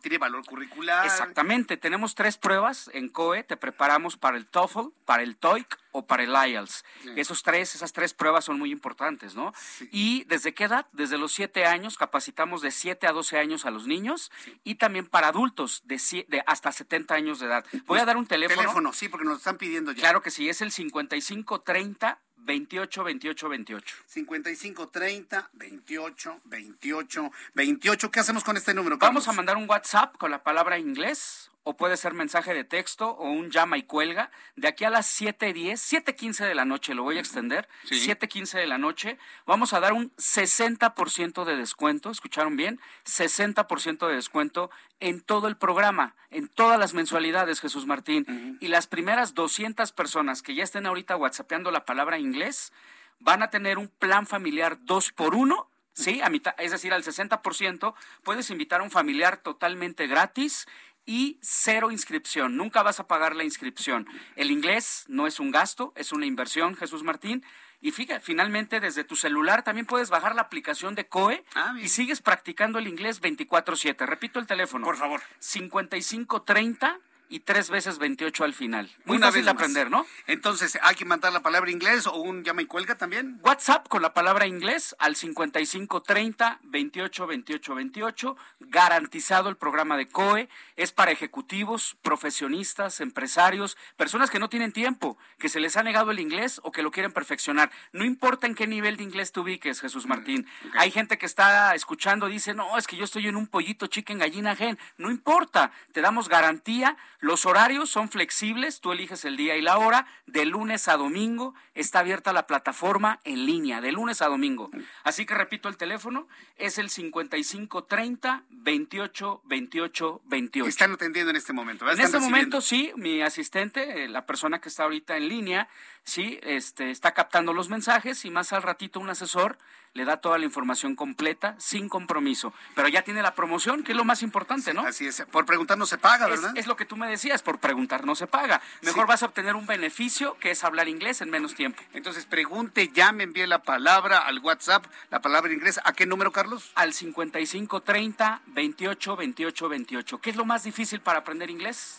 tiene 0.00 0.16
valor 0.16 0.42
curricular? 0.46 1.04
Exactamente. 1.04 1.76
Tenemos 1.76 2.14
tres 2.14 2.38
pruebas 2.38 2.90
en 2.94 3.10
COE. 3.10 3.42
Te 3.42 3.58
preparamos 3.58 4.16
para 4.16 4.38
el 4.38 4.46
TOEFL, 4.46 4.88
para 5.04 5.22
el 5.22 5.36
TOEIC 5.36 5.78
o 5.92 6.06
para 6.06 6.22
el 6.22 6.30
IELTS. 6.30 6.82
Esos 7.16 7.42
tres, 7.42 7.74
esas 7.74 7.92
tres 7.92 8.14
pruebas 8.14 8.46
son 8.46 8.58
muy 8.58 8.72
importantes, 8.72 9.34
¿no? 9.34 9.52
¿Y 9.90 10.24
desde 10.24 10.54
qué 10.54 10.64
edad? 10.64 10.86
Desde 10.92 11.18
los 11.18 11.32
siete 11.32 11.66
años 11.66 11.98
capacitamos 11.98 12.62
de 12.62 12.70
siete 12.70 13.06
a 13.06 13.12
doce 13.12 13.38
años 13.38 13.66
a 13.66 13.70
los 13.70 13.86
niños 13.86 14.32
y 14.64 14.76
también 14.76 15.04
para 15.04 15.28
adultos 15.28 15.82
de, 15.84 16.00
de 16.26 16.42
hasta 16.46 16.72
70 16.72 17.14
años 17.14 17.38
de 17.38 17.48
edad. 17.48 17.66
Voy 17.84 17.98
a 17.98 18.06
dar 18.06 18.16
un 18.16 18.26
teléfono. 18.26 18.62
Teléfono, 18.62 18.92
sí, 18.94 19.10
porque 19.10 19.26
nos 19.26 19.36
están 19.36 19.58
pidiendo 19.58 19.92
ya. 19.92 20.00
Claro 20.00 20.22
que 20.22 20.30
sí, 20.30 20.48
es 20.48 20.62
el 20.62 20.72
5530 20.72 22.18
28 22.42 23.04
28 23.04 23.48
28. 23.48 23.94
55 24.06 24.88
30 24.88 25.50
28 25.52 26.40
28 26.44 27.30
28. 27.54 28.10
¿Qué 28.10 28.20
hacemos 28.20 28.44
con 28.44 28.56
este 28.56 28.74
número? 28.74 28.98
Vamos 28.98 29.28
a 29.28 29.32
mandar 29.32 29.56
un 29.56 29.68
WhatsApp 29.68 30.16
con 30.16 30.30
la 30.30 30.42
palabra 30.42 30.78
inglés 30.78 31.50
o 31.70 31.76
puede 31.76 31.96
ser 31.96 32.14
mensaje 32.14 32.52
de 32.52 32.64
texto 32.64 33.10
o 33.10 33.30
un 33.30 33.48
llama 33.52 33.78
y 33.78 33.84
cuelga. 33.84 34.32
De 34.56 34.66
aquí 34.66 34.84
a 34.84 34.90
las 34.90 35.06
7.10, 35.20 35.74
7.15 35.74 36.44
de 36.44 36.56
la 36.56 36.64
noche, 36.64 36.94
lo 36.94 37.04
voy 37.04 37.16
a 37.16 37.20
extender, 37.20 37.68
sí. 37.84 37.94
7.15 37.94 38.58
de 38.58 38.66
la 38.66 38.76
noche, 38.76 39.18
vamos 39.46 39.72
a 39.72 39.78
dar 39.78 39.92
un 39.92 40.10
60% 40.16 41.44
de 41.44 41.54
descuento, 41.56 42.10
¿escucharon 42.10 42.56
bien? 42.56 42.80
60% 43.06 44.08
de 44.08 44.14
descuento 44.16 44.72
en 44.98 45.20
todo 45.20 45.46
el 45.46 45.56
programa, 45.56 46.16
en 46.30 46.48
todas 46.48 46.76
las 46.76 46.92
mensualidades, 46.92 47.60
Jesús 47.60 47.86
Martín. 47.86 48.26
Uh 48.26 48.32
-huh. 48.32 48.58
Y 48.60 48.66
las 48.66 48.88
primeras 48.88 49.34
200 49.34 49.92
personas 49.92 50.42
que 50.42 50.56
ya 50.56 50.64
estén 50.64 50.86
ahorita 50.86 51.16
whatsappeando 51.16 51.70
la 51.70 51.84
palabra 51.84 52.18
inglés, 52.18 52.72
van 53.20 53.44
a 53.44 53.50
tener 53.50 53.78
un 53.78 53.86
plan 53.86 54.26
familiar 54.26 54.78
2 54.80 55.12
por 55.12 55.36
1 55.36 55.70
Sí, 55.92 56.20
a 56.22 56.30
mitad, 56.30 56.54
es 56.58 56.70
decir, 56.70 56.94
al 56.94 57.02
60%, 57.02 57.94
puedes 58.22 58.48
invitar 58.50 58.80
a 58.80 58.84
un 58.84 58.90
familiar 58.90 59.38
totalmente 59.38 60.06
gratis 60.06 60.66
y 61.10 61.40
cero 61.42 61.90
inscripción. 61.90 62.56
Nunca 62.56 62.84
vas 62.84 63.00
a 63.00 63.08
pagar 63.08 63.34
la 63.34 63.42
inscripción. 63.42 64.06
El 64.36 64.52
inglés 64.52 65.06
no 65.08 65.26
es 65.26 65.40
un 65.40 65.50
gasto, 65.50 65.92
es 65.96 66.12
una 66.12 66.24
inversión, 66.24 66.76
Jesús 66.76 67.02
Martín. 67.02 67.44
Y 67.80 67.90
fíjate, 67.90 68.20
finalmente 68.20 68.78
desde 68.78 69.02
tu 69.02 69.16
celular 69.16 69.64
también 69.64 69.86
puedes 69.86 70.08
bajar 70.08 70.36
la 70.36 70.42
aplicación 70.42 70.94
de 70.94 71.08
COE 71.08 71.44
ah, 71.56 71.74
y 71.82 71.88
sigues 71.88 72.22
practicando 72.22 72.78
el 72.78 72.86
inglés 72.86 73.20
24/7. 73.20 74.06
Repito 74.06 74.38
el 74.38 74.46
teléfono. 74.46 74.84
Por 74.84 74.98
favor. 74.98 75.20
5530 75.40 77.00
y 77.30 77.40
tres 77.40 77.70
veces 77.70 77.98
28 77.98 78.44
al 78.44 78.52
final. 78.52 78.90
Muy 79.04 79.18
fácil 79.18 79.44
de 79.44 79.52
aprender, 79.52 79.88
¿no? 79.88 80.04
Entonces, 80.26 80.78
¿hay 80.82 80.96
que 80.96 81.04
mandar 81.04 81.32
la 81.32 81.40
palabra 81.40 81.70
inglés 81.70 82.06
o 82.08 82.16
un 82.16 82.42
llama 82.42 82.62
y 82.62 82.66
cuelga 82.66 82.96
también? 82.96 83.40
WhatsApp 83.42 83.88
con 83.88 84.02
la 84.02 84.12
palabra 84.12 84.46
inglés 84.46 84.96
al 84.98 85.14
5530 85.14 86.58
28 86.64 87.26
28 87.26 87.74
28. 87.74 88.36
Garantizado 88.58 89.48
el 89.48 89.56
programa 89.56 89.96
de 89.96 90.08
COE. 90.08 90.48
Es 90.76 90.90
para 90.90 91.12
ejecutivos, 91.12 91.96
profesionistas, 92.02 93.00
empresarios, 93.00 93.76
personas 93.96 94.28
que 94.28 94.40
no 94.40 94.48
tienen 94.48 94.72
tiempo, 94.72 95.16
que 95.38 95.48
se 95.48 95.60
les 95.60 95.76
ha 95.76 95.82
negado 95.84 96.10
el 96.10 96.18
inglés 96.18 96.60
o 96.64 96.72
que 96.72 96.82
lo 96.82 96.90
quieren 96.90 97.12
perfeccionar. 97.12 97.70
No 97.92 98.04
importa 98.04 98.48
en 98.48 98.56
qué 98.56 98.66
nivel 98.66 98.96
de 98.96 99.04
inglés 99.04 99.30
te 99.30 99.38
ubiques, 99.38 99.80
Jesús 99.80 100.06
Martín. 100.06 100.48
Hay 100.74 100.90
gente 100.90 101.16
que 101.16 101.26
está 101.26 101.74
escuchando, 101.76 102.26
dice, 102.26 102.54
no, 102.54 102.76
es 102.76 102.88
que 102.88 102.96
yo 102.96 103.04
estoy 103.04 103.28
en 103.28 103.36
un 103.36 103.46
pollito 103.46 103.86
chicken 103.86 104.18
gallina 104.18 104.56
gen. 104.56 104.78
No 104.96 105.10
importa, 105.10 105.70
te 105.92 106.00
damos 106.00 106.28
garantía. 106.28 106.96
Los 107.20 107.44
horarios 107.44 107.90
son 107.90 108.08
flexibles, 108.08 108.80
tú 108.80 108.92
eliges 108.92 109.24
el 109.24 109.36
día 109.36 109.56
y 109.56 109.62
la 109.62 109.78
hora. 109.78 110.06
De 110.26 110.46
lunes 110.46 110.88
a 110.88 110.96
domingo 110.96 111.54
está 111.74 112.00
abierta 112.00 112.32
la 112.32 112.46
plataforma 112.46 113.20
en 113.24 113.44
línea, 113.46 113.80
de 113.80 113.92
lunes 113.92 114.22
a 114.22 114.28
domingo. 114.28 114.70
Así 115.04 115.26
que 115.26 115.34
repito 115.34 115.68
el 115.68 115.76
teléfono, 115.76 116.28
es 116.56 116.78
el 116.78 116.88
5530 116.88 118.44
28 118.48 119.42
28 119.44 120.22
28. 120.24 120.68
Están 120.68 120.92
atendiendo 120.92 121.30
en 121.30 121.36
este 121.36 121.52
momento. 121.52 121.90
En 121.90 122.00
este 122.00 122.18
momento 122.18 122.60
sí, 122.60 122.92
mi 122.96 123.20
asistente, 123.20 124.04
eh, 124.04 124.08
la 124.08 124.24
persona 124.24 124.60
que 124.60 124.70
está 124.70 124.84
ahorita 124.84 125.16
en 125.16 125.28
línea, 125.28 125.68
sí, 126.04 126.38
este, 126.42 126.90
está 126.90 127.12
captando 127.12 127.52
los 127.52 127.68
mensajes 127.68 128.24
y 128.24 128.30
más 128.30 128.52
al 128.52 128.62
ratito 128.62 128.98
un 128.98 129.10
asesor 129.10 129.58
le 129.92 130.04
da 130.04 130.18
toda 130.18 130.38
la 130.38 130.44
información 130.44 130.94
completa 130.94 131.56
sin 131.58 131.88
compromiso. 131.88 132.52
Pero 132.74 132.88
ya 132.88 133.02
tiene 133.02 133.22
la 133.22 133.34
promoción, 133.34 133.82
que 133.82 133.92
es 133.92 133.98
lo 133.98 134.04
más 134.04 134.22
importante, 134.22 134.72
¿no? 134.72 134.82
Así 134.82 135.06
es. 135.06 135.22
Por 135.32 135.46
preguntar 135.46 135.78
no 135.78 135.86
se 135.86 135.98
paga, 135.98 136.28
¿verdad? 136.28 136.52
Es, 136.56 136.66
lo 136.66 136.76
que 136.76 136.84
tú 136.84 136.96
me 136.96 137.08
decías, 137.08 137.42
por 137.42 137.58
preguntar 137.58 138.06
no 138.06 138.14
se 138.14 138.26
paga. 138.26 138.60
Mejor 138.82 139.06
vas 139.06 139.22
a 139.22 139.26
obtener 139.26 139.56
un 139.56 139.66
beneficio 139.66 140.36
que 140.38 140.52
es 140.52 140.62
hablar 140.62 140.88
inglés 140.88 141.20
en 141.22 141.30
menos 141.30 141.54
tiempo. 141.54 141.82
Entonces 141.92 142.24
pregunte, 142.24 142.88
ya 142.88 143.10
me 143.10 143.24
envíe 143.24 143.46
la 143.46 143.62
palabra 143.62 144.18
al 144.18 144.38
WhatsApp, 144.38 144.86
la 145.10 145.20
palabra 145.20 145.52
inglés. 145.52 145.80
¿A 145.84 145.92
qué 145.92 146.06
número, 146.06 146.30
Carlos? 146.30 146.70
Al 146.76 146.92
5530 146.92 148.42
28 148.46 149.16
28 149.16 149.68
28. 149.68 150.18
¿Qué 150.20 150.30
es 150.30 150.36
lo 150.36 150.44
más 150.44 150.62
difícil 150.62 151.00
para 151.00 151.20
aprender 151.20 151.50
inglés? 151.50 151.98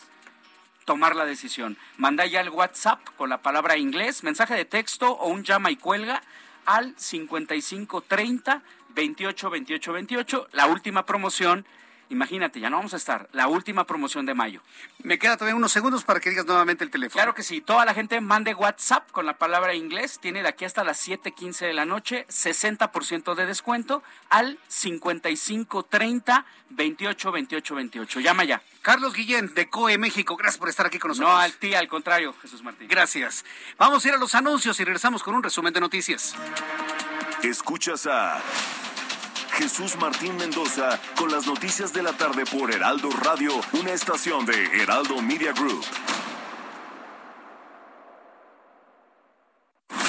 tomar 0.85 1.15
la 1.15 1.25
decisión. 1.25 1.77
Manda 1.97 2.25
ya 2.25 2.41
el 2.41 2.49
WhatsApp 2.49 2.99
con 3.15 3.29
la 3.29 3.41
palabra 3.41 3.77
inglés, 3.77 4.23
mensaje 4.23 4.55
de 4.55 4.65
texto 4.65 5.11
o 5.11 5.29
un 5.29 5.43
llama 5.43 5.69
y 5.71 5.75
cuelga 5.75 6.23
al 6.65 6.93
5530 6.97 8.61
28 8.95 9.49
28 9.49 9.93
28. 9.93 10.47
La 10.53 10.67
última 10.67 11.05
promoción 11.05 11.65
Imagínate, 12.11 12.59
ya 12.59 12.69
no 12.69 12.75
vamos 12.75 12.93
a 12.93 12.97
estar. 12.97 13.29
La 13.31 13.47
última 13.47 13.85
promoción 13.85 14.25
de 14.25 14.33
mayo. 14.33 14.61
Me 15.01 15.17
queda 15.17 15.37
todavía 15.37 15.55
unos 15.55 15.71
segundos 15.71 16.03
para 16.03 16.19
que 16.19 16.29
digas 16.29 16.45
nuevamente 16.45 16.83
el 16.83 16.91
teléfono. 16.91 17.13
Claro 17.13 17.33
que 17.33 17.41
sí. 17.41 17.61
Toda 17.61 17.85
la 17.85 17.93
gente 17.93 18.19
mande 18.19 18.53
WhatsApp 18.53 19.09
con 19.11 19.25
la 19.25 19.37
palabra 19.37 19.73
inglés. 19.75 20.19
Tiene 20.19 20.41
de 20.41 20.49
aquí 20.49 20.65
hasta 20.65 20.83
las 20.83 21.07
7:15 21.07 21.67
de 21.67 21.73
la 21.73 21.85
noche 21.85 22.25
60% 22.27 23.33
de 23.33 23.45
descuento 23.45 24.03
al 24.29 24.59
5530 24.67 26.45
28 26.69 27.31
28 27.31 27.75
28. 27.75 28.19
Llama 28.19 28.43
ya. 28.43 28.61
Carlos 28.81 29.13
Guillén 29.13 29.53
de 29.53 29.69
COE 29.69 29.97
México, 29.97 30.35
gracias 30.35 30.57
por 30.57 30.67
estar 30.67 30.85
aquí 30.85 30.99
con 30.99 31.09
nosotros. 31.09 31.31
No, 31.31 31.37
al 31.37 31.53
ti, 31.53 31.75
al 31.75 31.87
contrario, 31.87 32.35
Jesús 32.41 32.61
Martín. 32.61 32.89
Gracias. 32.89 33.45
Vamos 33.77 34.03
a 34.03 34.09
ir 34.09 34.13
a 34.15 34.17
los 34.17 34.35
anuncios 34.35 34.77
y 34.81 34.83
regresamos 34.83 35.23
con 35.23 35.33
un 35.33 35.43
resumen 35.43 35.71
de 35.71 35.79
noticias. 35.79 36.35
Escuchas 37.41 38.05
a 38.05 38.41
Jesús 39.61 39.95
Martín 39.97 40.35
Mendoza 40.37 40.99
con 41.15 41.31
las 41.31 41.45
noticias 41.45 41.93
de 41.93 42.01
la 42.01 42.13
tarde 42.13 42.45
por 42.47 42.73
Heraldo 42.73 43.11
Radio, 43.11 43.51
una 43.73 43.91
estación 43.91 44.43
de 44.43 44.81
Heraldo 44.81 45.21
Media 45.21 45.53
Group. 45.53 45.85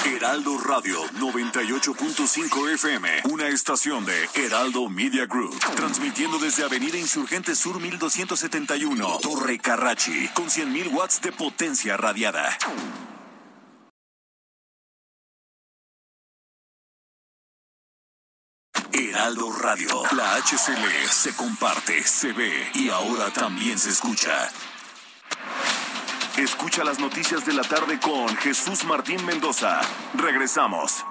Heraldo 0.07 0.57
Radio 0.57 1.03
98.5 1.19 2.73
FM, 2.73 3.09
una 3.25 3.47
estación 3.47 4.03
de 4.05 4.27
Heraldo 4.33 4.89
Media 4.89 5.27
Group, 5.27 5.55
transmitiendo 5.75 6.39
desde 6.39 6.63
Avenida 6.63 6.97
Insurgente 6.97 7.53
Sur 7.53 7.79
1271, 7.79 9.19
Torre 9.21 9.59
Carrachi, 9.59 10.29
con 10.29 10.45
100.000 10.45 10.91
watts 10.91 11.21
de 11.21 11.31
potencia 11.31 11.95
radiada. 11.95 12.57
Heraldo 18.93 19.51
Radio. 19.51 20.03
La 20.15 20.35
HCL 20.35 21.09
se 21.09 21.35
comparte, 21.35 22.03
se 22.03 22.31
ve 22.31 22.69
y 22.75 22.89
ahora 22.89 23.31
también 23.31 23.79
se 23.79 23.89
escucha. 23.89 24.51
Escucha 26.37 26.83
las 26.83 26.99
noticias 26.99 27.45
de 27.45 27.53
la 27.53 27.63
tarde 27.63 27.99
con 27.99 28.35
Jesús 28.37 28.85
Martín 28.85 29.25
Mendoza. 29.25 29.81
Regresamos. 30.13 31.03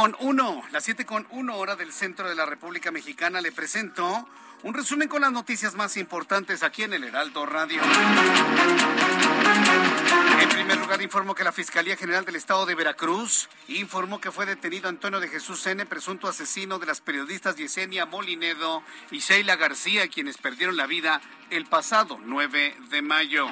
Con 0.00 0.16
uno, 0.20 0.62
las 0.72 0.82
siete 0.84 1.04
con 1.04 1.26
uno 1.30 1.56
hora 1.56 1.76
del 1.76 1.92
centro 1.92 2.26
de 2.26 2.34
la 2.34 2.46
República 2.46 2.90
Mexicana. 2.90 3.42
Le 3.42 3.52
presento 3.52 4.26
un 4.62 4.72
resumen 4.72 5.08
con 5.08 5.20
las 5.20 5.30
noticias 5.30 5.74
más 5.74 5.98
importantes 5.98 6.62
aquí 6.62 6.84
en 6.84 6.94
el 6.94 7.04
Heraldo 7.04 7.44
Radio. 7.44 7.82
En 10.40 10.48
primer 10.48 10.78
lugar, 10.78 11.02
informo 11.02 11.34
que 11.34 11.44
la 11.44 11.52
Fiscalía 11.52 11.98
General 11.98 12.24
del 12.24 12.36
Estado 12.36 12.64
de 12.64 12.74
Veracruz 12.74 13.50
informó 13.68 14.22
que 14.22 14.30
fue 14.30 14.46
detenido 14.46 14.88
Antonio 14.88 15.20
de 15.20 15.28
Jesús 15.28 15.66
N., 15.66 15.84
presunto 15.84 16.28
asesino 16.28 16.78
de 16.78 16.86
las 16.86 17.02
periodistas 17.02 17.56
Yesenia 17.56 18.06
Molinedo 18.06 18.82
y 19.10 19.18
Sheila 19.18 19.56
García, 19.56 20.08
quienes 20.08 20.38
perdieron 20.38 20.78
la 20.78 20.86
vida 20.86 21.20
el 21.50 21.66
pasado 21.66 22.18
9 22.24 22.74
de 22.88 23.02
mayo. 23.02 23.48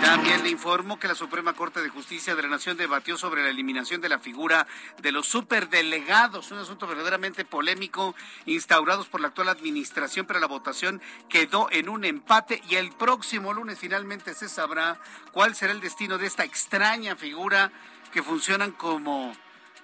También 0.00 0.42
le 0.42 0.50
informo 0.50 0.98
que 0.98 1.08
la 1.08 1.14
Suprema 1.14 1.52
Corte 1.54 1.82
de 1.82 1.88
Justicia 1.88 2.34
de 2.34 2.42
la 2.42 2.48
Nación 2.48 2.76
debatió 2.76 3.16
sobre 3.16 3.42
la 3.42 3.50
eliminación 3.50 4.00
de 4.00 4.08
la 4.08 4.18
figura 4.18 4.66
de 5.00 5.12
los 5.12 5.26
superdelegados, 5.26 6.50
un 6.50 6.58
asunto 6.58 6.86
verdaderamente 6.86 7.44
polémico 7.44 8.14
instaurados 8.46 9.08
por 9.08 9.20
la 9.20 9.28
actual 9.28 9.48
administración, 9.48 10.26
pero 10.26 10.40
la 10.40 10.46
votación 10.46 11.00
quedó 11.28 11.68
en 11.70 11.88
un 11.88 12.04
empate 12.04 12.62
y 12.68 12.76
el 12.76 12.92
próximo 12.92 13.52
lunes 13.52 13.78
finalmente 13.78 14.34
se 14.34 14.48
sabrá 14.48 15.00
cuál 15.32 15.54
será 15.54 15.72
el 15.72 15.80
destino 15.80 16.18
de 16.18 16.26
esta 16.26 16.44
extraña 16.44 17.16
figura 17.16 17.72
que 18.12 18.22
funcionan 18.22 18.72
como, 18.72 19.32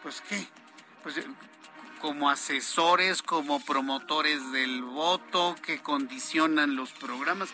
pues 0.02 0.22
qué, 0.28 0.48
pues 1.02 1.16
como 2.00 2.30
asesores, 2.30 3.22
como 3.22 3.60
promotores 3.60 4.52
del 4.52 4.82
voto, 4.82 5.56
que 5.62 5.80
condicionan 5.80 6.76
los 6.76 6.92
programas. 6.92 7.48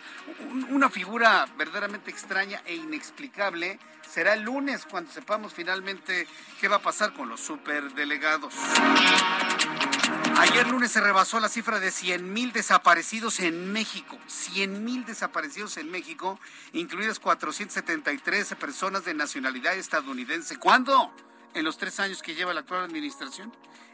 Una 0.69 0.89
figura 0.89 1.47
verdaderamente 1.57 2.11
extraña 2.11 2.61
e 2.65 2.75
inexplicable. 2.75 3.79
Será 4.07 4.33
el 4.33 4.41
lunes 4.41 4.85
cuando 4.85 5.11
sepamos 5.11 5.53
finalmente 5.53 6.27
qué 6.59 6.67
va 6.67 6.77
a 6.77 6.81
pasar 6.81 7.13
con 7.13 7.29
los 7.29 7.41
superdelegados. 7.41 8.53
Ayer 10.37 10.67
lunes 10.67 10.91
se 10.91 11.01
rebasó 11.01 11.39
la 11.39 11.49
cifra 11.49 11.79
de 11.79 11.89
100 11.89 12.33
mil 12.33 12.51
desaparecidos 12.51 13.39
en 13.39 13.71
México. 13.71 14.17
100 14.27 14.83
mil 14.83 15.05
desaparecidos 15.05 15.77
en 15.77 15.89
México, 15.89 16.39
incluidas 16.73 17.19
473 17.19 18.55
personas 18.55 19.05
de 19.05 19.13
nacionalidad 19.13 19.75
estadounidense. 19.75 20.57
¿Cuándo? 20.57 21.13
En 21.53 21.63
los 21.63 21.77
tres 21.77 21.99
años 21.99 22.21
que 22.21 22.35
lleva 22.35 22.53
la 22.53 22.61
actual 22.61 22.83
administración 22.83 23.53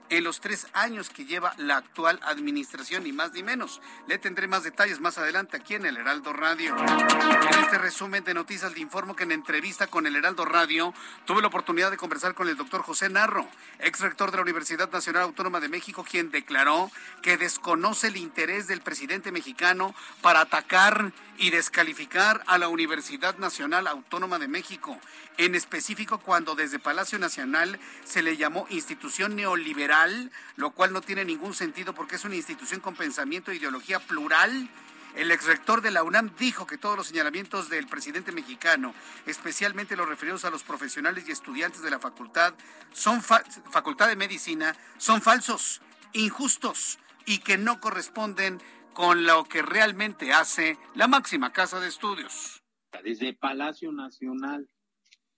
en 0.10 0.24
los 0.24 0.42
tres 0.42 0.68
años 0.74 1.10
que 1.10 1.26
lleva 1.26 1.54
la 1.58 1.78
actual 1.78 2.20
administración, 2.24 3.04
ni 3.04 3.12
más 3.12 3.34
ni 3.34 3.44
menos. 3.44 3.82
Le 4.08 4.18
tendré 4.18 4.48
más 4.48 4.64
detalles 4.64 5.00
más 5.00 5.18
adelante 5.18 5.58
aquí 5.58 5.76
en 5.76 5.86
el 5.86 5.98
Heraldo 5.98 6.34
Radio. 6.34 6.76
En 6.78 7.60
este 7.60 7.78
resumen 7.78 8.24
de 8.24 8.34
noticias 8.34 8.74
le 8.74 8.80
informo 8.80 9.16
que 9.16 9.24
en 9.24 9.32
entrevista 9.32 9.88
con 9.88 10.08
el 10.08 10.16
Heraldo 10.16 10.46
Radio 10.46 10.94
tuve 11.26 11.42
la 11.42 11.48
oportunidad 11.48 11.92
de 11.92 11.98
conversar 11.98 12.34
con 12.34 12.48
el 12.48 12.58
doctor 12.58 12.82
José 12.82 13.10
Narro, 13.10 13.48
ex 13.80 14.00
rector 14.00 14.32
de 14.32 14.38
la 14.38 14.44
Universidad 14.44 14.92
Nacional 14.92 15.24
Autónoma 15.24 15.60
de 15.60 15.70
México, 15.70 16.06
quien 16.10 16.32
declaró 16.32 16.92
que 17.22 17.38
desconoce 17.38 18.08
el 18.08 18.18
interés 18.18 18.68
del 18.68 18.82
presidente 18.82 19.32
mexicano 19.32 19.94
para 20.22 20.42
atacar 20.42 21.12
y 21.38 21.52
descalificar 21.52 22.44
a 22.48 22.58
la 22.58 22.68
Universidad 22.68 23.38
Nacional 23.38 23.88
Autónoma 23.88 24.40
de 24.40 24.48
México, 24.48 25.00
en 25.40 25.56
específico 25.56 26.20
cuando 26.20 26.54
desde 26.54 26.80
Palacio 26.80 27.18
Nacional 27.18 27.80
se 28.04 28.22
le 28.22 28.36
llamó 28.36 28.68
institución 28.70 29.38
neoliberal, 29.38 30.32
lo 30.58 30.72
cual 30.72 30.92
no 30.92 31.00
tiene 31.00 31.24
ningún 31.24 31.54
sentido 31.54 31.96
porque 31.96 32.18
es 32.18 32.26
una 32.26 32.36
institución 32.36 32.82
con 32.82 32.94
pensamiento 32.94 33.50
e 33.50 33.56
ideología 33.56 34.00
plural. 34.02 34.70
El 35.16 35.32
exrector 35.32 35.82
de 35.82 35.92
la 35.92 36.04
UNAM 36.04 36.36
dijo 36.38 36.68
que 36.68 36.78
todos 36.78 36.98
los 36.98 37.08
señalamientos 37.08 37.70
del 37.70 37.88
presidente 37.88 38.34
mexicano, 38.34 38.94
especialmente 39.26 39.96
los 39.96 40.10
referidos 40.10 40.44
a 40.44 40.50
los 40.50 40.64
profesionales 40.64 41.24
y 41.26 41.32
estudiantes 41.32 41.82
de 41.82 41.90
la 41.90 42.00
facultad, 42.00 42.54
son 42.92 43.22
facultad 43.22 44.10
de 44.10 44.18
medicina, 44.18 44.76
son 44.98 45.22
falsos, 45.22 45.82
injustos 46.12 47.00
y 47.26 47.38
que 47.38 47.58
no 47.58 47.80
corresponden 47.80 48.62
con 48.94 49.24
lo 49.24 49.46
que 49.46 49.62
realmente 49.62 50.34
hace 50.34 50.78
la 50.96 51.08
máxima 51.08 51.54
casa 51.54 51.80
de 51.80 51.88
estudios. 51.88 52.62
Desde 53.04 53.34
Palacio 53.34 53.94
Nacional, 53.94 54.68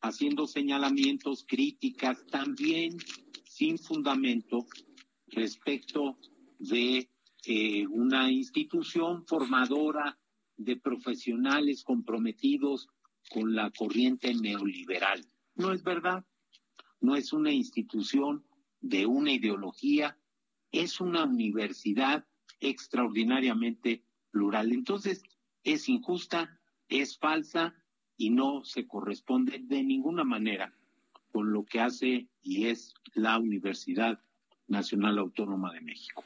haciendo 0.02 0.48
señalamientos, 0.48 1.46
críticas, 1.48 2.26
también 2.28 2.98
sin 3.46 3.78
fundamento 3.78 4.66
respecto 5.28 6.18
de 6.58 7.10
eh, 7.46 7.88
una 7.88 8.32
institución 8.32 9.26
formadora 9.26 10.18
de 10.58 10.78
profesionales 10.78 11.84
comprometidos 11.84 12.90
con 13.30 13.56
la 13.56 13.72
corriente 13.72 14.34
neoliberal. 14.34 15.26
No 15.56 15.72
es 15.74 15.84
verdad. 15.84 16.26
No 17.00 17.16
es 17.16 17.34
una 17.34 17.52
institución 17.52 18.46
de 18.80 19.06
una 19.08 19.32
ideología, 19.32 20.18
es 20.72 21.02
una 21.02 21.26
universidad 21.26 22.26
extraordinariamente 22.60 24.04
plural. 24.30 24.72
Entonces, 24.72 25.24
es 25.64 25.90
injusta, 25.90 26.60
es 26.88 27.18
falsa 27.18 27.76
y 28.22 28.30
no 28.30 28.64
se 28.64 28.86
corresponde 28.86 29.58
de 29.64 29.82
ninguna 29.82 30.24
manera 30.24 30.72
con 31.32 31.52
lo 31.52 31.66
que 31.66 31.80
hace 31.80 32.28
y 32.44 32.68
es 32.68 32.94
la 33.16 33.40
Universidad 33.40 34.20
Nacional 34.68 35.18
Autónoma 35.18 35.74
de 35.74 35.82
México. 35.82 36.24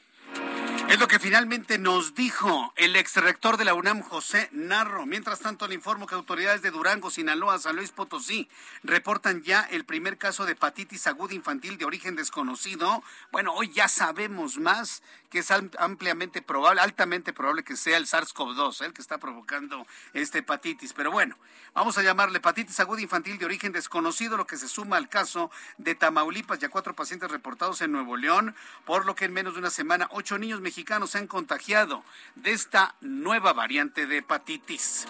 Es 0.88 1.00
lo 1.00 1.08
que 1.08 1.18
finalmente 1.18 1.78
nos 1.78 2.14
dijo 2.14 2.72
el 2.76 2.94
ex 2.94 3.16
rector 3.16 3.56
de 3.56 3.64
la 3.64 3.74
UNAM, 3.74 4.02
José 4.02 4.48
Narro. 4.52 5.04
Mientras 5.04 5.40
tanto, 5.40 5.66
le 5.66 5.74
informo 5.74 6.06
que 6.06 6.14
autoridades 6.14 6.62
de 6.62 6.70
Durango, 6.70 7.10
Sinaloa, 7.10 7.58
San 7.58 7.74
Luis 7.74 7.90
Potosí 7.90 8.48
reportan 8.84 9.42
ya 9.42 9.62
el 9.62 9.84
primer 9.84 10.16
caso 10.16 10.46
de 10.46 10.52
hepatitis 10.52 11.08
aguda 11.08 11.34
infantil 11.34 11.76
de 11.76 11.86
origen 11.86 12.14
desconocido. 12.14 13.02
Bueno, 13.32 13.52
hoy 13.52 13.72
ya 13.72 13.88
sabemos 13.88 14.58
más 14.58 15.02
que 15.28 15.40
es 15.40 15.50
ampliamente 15.50 16.40
probable, 16.40 16.80
altamente 16.80 17.32
probable 17.32 17.64
que 17.64 17.76
sea 17.76 17.96
el 17.96 18.06
SARS-CoV-2 18.06 18.84
el 18.84 18.92
que 18.92 19.02
está 19.02 19.18
provocando 19.18 19.84
esta 20.12 20.38
hepatitis. 20.38 20.92
Pero 20.92 21.10
bueno, 21.10 21.36
vamos 21.74 21.98
a 21.98 22.02
llamarle 22.04 22.38
hepatitis 22.38 22.78
aguda 22.78 23.02
infantil 23.02 23.38
de 23.38 23.44
origen 23.44 23.72
desconocido, 23.72 24.36
lo 24.36 24.46
que 24.46 24.56
se 24.56 24.68
suma 24.68 24.98
al 24.98 25.08
caso 25.08 25.50
de 25.78 25.96
Tamaulipas, 25.96 26.60
ya 26.60 26.68
cuatro 26.68 26.94
pacientes 26.94 27.28
reportados 27.28 27.80
en 27.80 27.90
Nuevo 27.90 28.16
León, 28.16 28.54
por 28.84 29.04
lo 29.04 29.16
que 29.16 29.24
en 29.24 29.32
menos 29.32 29.54
de 29.54 29.58
una 29.58 29.70
semana 29.70 30.08
ocho 30.12 30.38
niños 30.38 30.60
mexicanos 30.60 30.75
se 31.06 31.18
han 31.18 31.26
contagiado 31.26 32.04
de 32.34 32.52
esta 32.52 32.96
nueva 33.00 33.54
variante 33.54 34.06
de 34.06 34.18
hepatitis. 34.18 35.06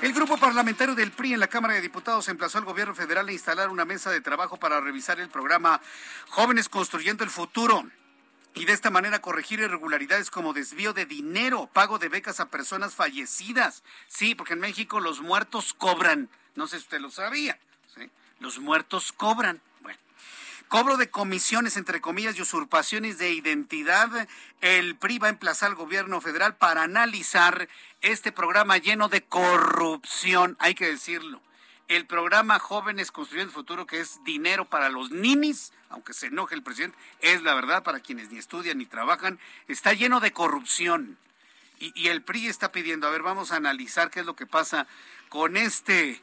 El 0.00 0.14
grupo 0.14 0.38
parlamentario 0.38 0.94
del 0.94 1.12
PRI 1.12 1.34
en 1.34 1.40
la 1.40 1.48
Cámara 1.48 1.74
de 1.74 1.82
Diputados 1.82 2.28
emplazó 2.28 2.56
al 2.56 2.64
gobierno 2.64 2.94
federal 2.94 3.28
a 3.28 3.32
instalar 3.32 3.68
una 3.68 3.84
mesa 3.84 4.10
de 4.10 4.22
trabajo 4.22 4.56
para 4.56 4.80
revisar 4.80 5.20
el 5.20 5.28
programa 5.28 5.82
Jóvenes 6.30 6.70
Construyendo 6.70 7.24
el 7.24 7.30
Futuro 7.30 7.84
y 8.54 8.64
de 8.64 8.72
esta 8.72 8.90
manera 8.90 9.20
corregir 9.20 9.60
irregularidades 9.60 10.30
como 10.30 10.54
desvío 10.54 10.94
de 10.94 11.04
dinero, 11.04 11.68
pago 11.70 11.98
de 11.98 12.08
becas 12.08 12.40
a 12.40 12.48
personas 12.48 12.94
fallecidas. 12.94 13.82
Sí, 14.08 14.34
porque 14.34 14.54
en 14.54 14.60
México 14.60 14.98
los 14.98 15.20
muertos 15.20 15.74
cobran. 15.74 16.30
No 16.54 16.66
sé 16.66 16.78
si 16.78 16.84
usted 16.84 17.00
lo 17.00 17.10
sabía. 17.10 17.58
Los 18.40 18.58
muertos 18.58 19.12
cobran. 19.12 19.60
Cobro 20.72 20.96
de 20.96 21.10
comisiones, 21.10 21.76
entre 21.76 22.00
comillas, 22.00 22.38
y 22.38 22.40
usurpaciones 22.40 23.18
de 23.18 23.30
identidad. 23.30 24.26
El 24.62 24.96
PRI 24.96 25.18
va 25.18 25.26
a 25.26 25.30
emplazar 25.30 25.68
al 25.68 25.74
gobierno 25.74 26.18
federal 26.22 26.56
para 26.56 26.82
analizar 26.82 27.68
este 28.00 28.32
programa 28.32 28.78
lleno 28.78 29.10
de 29.10 29.22
corrupción, 29.22 30.56
hay 30.60 30.74
que 30.74 30.86
decirlo. 30.86 31.42
El 31.88 32.06
programa 32.06 32.58
Jóvenes 32.58 33.12
Construyendo 33.12 33.50
el 33.50 33.54
Futuro, 33.54 33.86
que 33.86 34.00
es 34.00 34.24
dinero 34.24 34.64
para 34.64 34.88
los 34.88 35.10
ninis, 35.10 35.74
aunque 35.90 36.14
se 36.14 36.28
enoje 36.28 36.54
el 36.54 36.62
presidente, 36.62 36.96
es 37.20 37.42
la 37.42 37.52
verdad 37.52 37.82
para 37.82 38.00
quienes 38.00 38.30
ni 38.30 38.38
estudian 38.38 38.78
ni 38.78 38.86
trabajan, 38.86 39.38
está 39.68 39.92
lleno 39.92 40.20
de 40.20 40.32
corrupción. 40.32 41.18
Y, 41.80 41.92
y 41.94 42.08
el 42.08 42.22
PRI 42.22 42.46
está 42.46 42.72
pidiendo, 42.72 43.06
a 43.06 43.10
ver, 43.10 43.20
vamos 43.20 43.52
a 43.52 43.56
analizar 43.56 44.10
qué 44.10 44.20
es 44.20 44.26
lo 44.26 44.36
que 44.36 44.46
pasa 44.46 44.86
con 45.28 45.58
este 45.58 46.22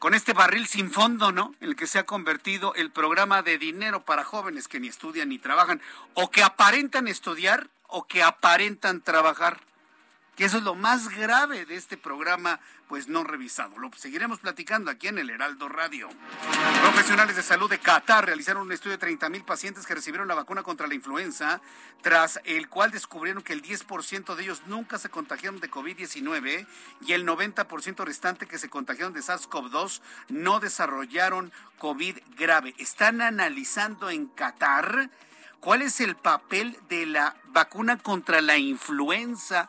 con 0.00 0.14
este 0.14 0.32
barril 0.32 0.66
sin 0.66 0.90
fondo, 0.90 1.30
¿no? 1.30 1.54
En 1.60 1.68
el 1.68 1.76
que 1.76 1.86
se 1.86 1.98
ha 1.98 2.06
convertido 2.06 2.74
el 2.74 2.90
programa 2.90 3.42
de 3.42 3.58
dinero 3.58 4.02
para 4.02 4.24
jóvenes 4.24 4.66
que 4.66 4.80
ni 4.80 4.88
estudian 4.88 5.28
ni 5.28 5.38
trabajan, 5.38 5.82
o 6.14 6.30
que 6.30 6.42
aparentan 6.42 7.06
estudiar 7.06 7.68
o 7.86 8.06
que 8.06 8.22
aparentan 8.22 9.02
trabajar. 9.02 9.60
Que 10.40 10.46
eso 10.46 10.56
es 10.56 10.64
lo 10.64 10.74
más 10.74 11.10
grave 11.10 11.66
de 11.66 11.76
este 11.76 11.98
programa 11.98 12.60
pues 12.88 13.08
no 13.08 13.24
revisado. 13.24 13.76
Lo 13.76 13.90
seguiremos 13.94 14.38
platicando 14.38 14.90
aquí 14.90 15.06
en 15.06 15.18
el 15.18 15.28
Heraldo 15.28 15.68
Radio. 15.68 16.08
Profesionales 16.80 17.36
de 17.36 17.42
salud 17.42 17.68
de 17.68 17.78
Qatar 17.78 18.24
realizaron 18.24 18.62
un 18.62 18.72
estudio 18.72 18.92
de 18.92 19.00
30 19.00 19.28
mil 19.28 19.44
pacientes 19.44 19.84
que 19.84 19.94
recibieron 19.94 20.28
la 20.28 20.34
vacuna 20.34 20.62
contra 20.62 20.86
la 20.86 20.94
influenza, 20.94 21.60
tras 22.00 22.40
el 22.44 22.70
cual 22.70 22.90
descubrieron 22.90 23.42
que 23.42 23.52
el 23.52 23.62
10% 23.62 24.34
de 24.34 24.42
ellos 24.42 24.62
nunca 24.64 24.98
se 24.98 25.10
contagiaron 25.10 25.60
de 25.60 25.70
COVID-19 25.70 26.66
y 27.02 27.12
el 27.12 27.26
90% 27.26 28.02
restante 28.06 28.46
que 28.46 28.56
se 28.56 28.70
contagiaron 28.70 29.12
de 29.12 29.20
SARS-CoV-2 29.20 30.00
no 30.30 30.58
desarrollaron 30.58 31.52
COVID 31.76 32.16
grave. 32.38 32.74
Están 32.78 33.20
analizando 33.20 34.08
en 34.08 34.26
Qatar 34.28 35.10
cuál 35.60 35.82
es 35.82 36.00
el 36.00 36.16
papel 36.16 36.78
de 36.88 37.04
la 37.04 37.36
vacuna 37.48 37.98
contra 37.98 38.40
la 38.40 38.56
influenza 38.56 39.68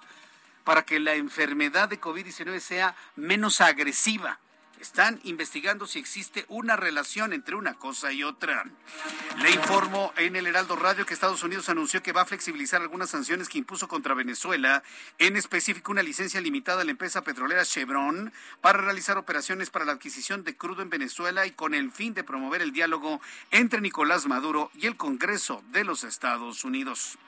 para 0.72 0.86
que 0.86 1.02
la 1.02 1.16
enfermedad 1.16 1.90
de 1.90 2.00
COVID-19 2.00 2.62
sea 2.62 2.96
menos 3.18 3.60
agresiva. 3.60 4.40
Están 4.82 5.20
investigando 5.26 5.86
si 5.86 6.00
existe 6.00 6.44
una 6.48 6.76
relación 6.76 7.34
entre 7.34 7.56
una 7.56 7.76
cosa 7.76 8.12
y 8.12 8.24
otra. 8.24 8.66
Le 9.38 9.52
informo 9.52 10.12
en 10.18 10.36
el 10.36 10.48
Heraldo 10.48 10.76
Radio 10.76 11.06
que 11.06 11.14
Estados 11.14 11.44
Unidos 11.44 11.70
anunció 11.70 12.02
que 12.02 12.14
va 12.14 12.22
a 12.22 12.26
flexibilizar 12.26 12.82
algunas 12.82 13.12
sanciones 13.12 13.48
que 13.48 13.60
impuso 13.60 13.88
contra 13.88 14.16
Venezuela, 14.16 14.82
en 15.20 15.38
específico 15.38 15.92
una 15.92 16.02
licencia 16.02 16.42
limitada 16.42 16.82
a 16.82 16.84
la 16.84 16.90
empresa 16.90 17.22
petrolera 17.22 17.64
Chevron 17.64 18.34
para 18.60 18.82
realizar 18.82 19.20
operaciones 19.20 19.70
para 19.70 19.86
la 19.86 19.92
adquisición 19.92 20.44
de 20.44 20.58
crudo 20.58 20.82
en 20.82 20.90
Venezuela 20.90 21.46
y 21.46 21.52
con 21.52 21.76
el 21.76 21.92
fin 21.92 22.16
de 22.16 22.24
promover 22.24 22.64
el 22.64 22.72
diálogo 22.72 23.22
entre 23.52 23.82
Nicolás 23.82 24.26
Maduro 24.26 24.72
y 24.74 24.88
el 24.88 24.98
Congreso 24.98 25.64
de 25.72 25.84
los 25.84 26.04
Estados 26.04 26.64
Unidos. 26.64 27.20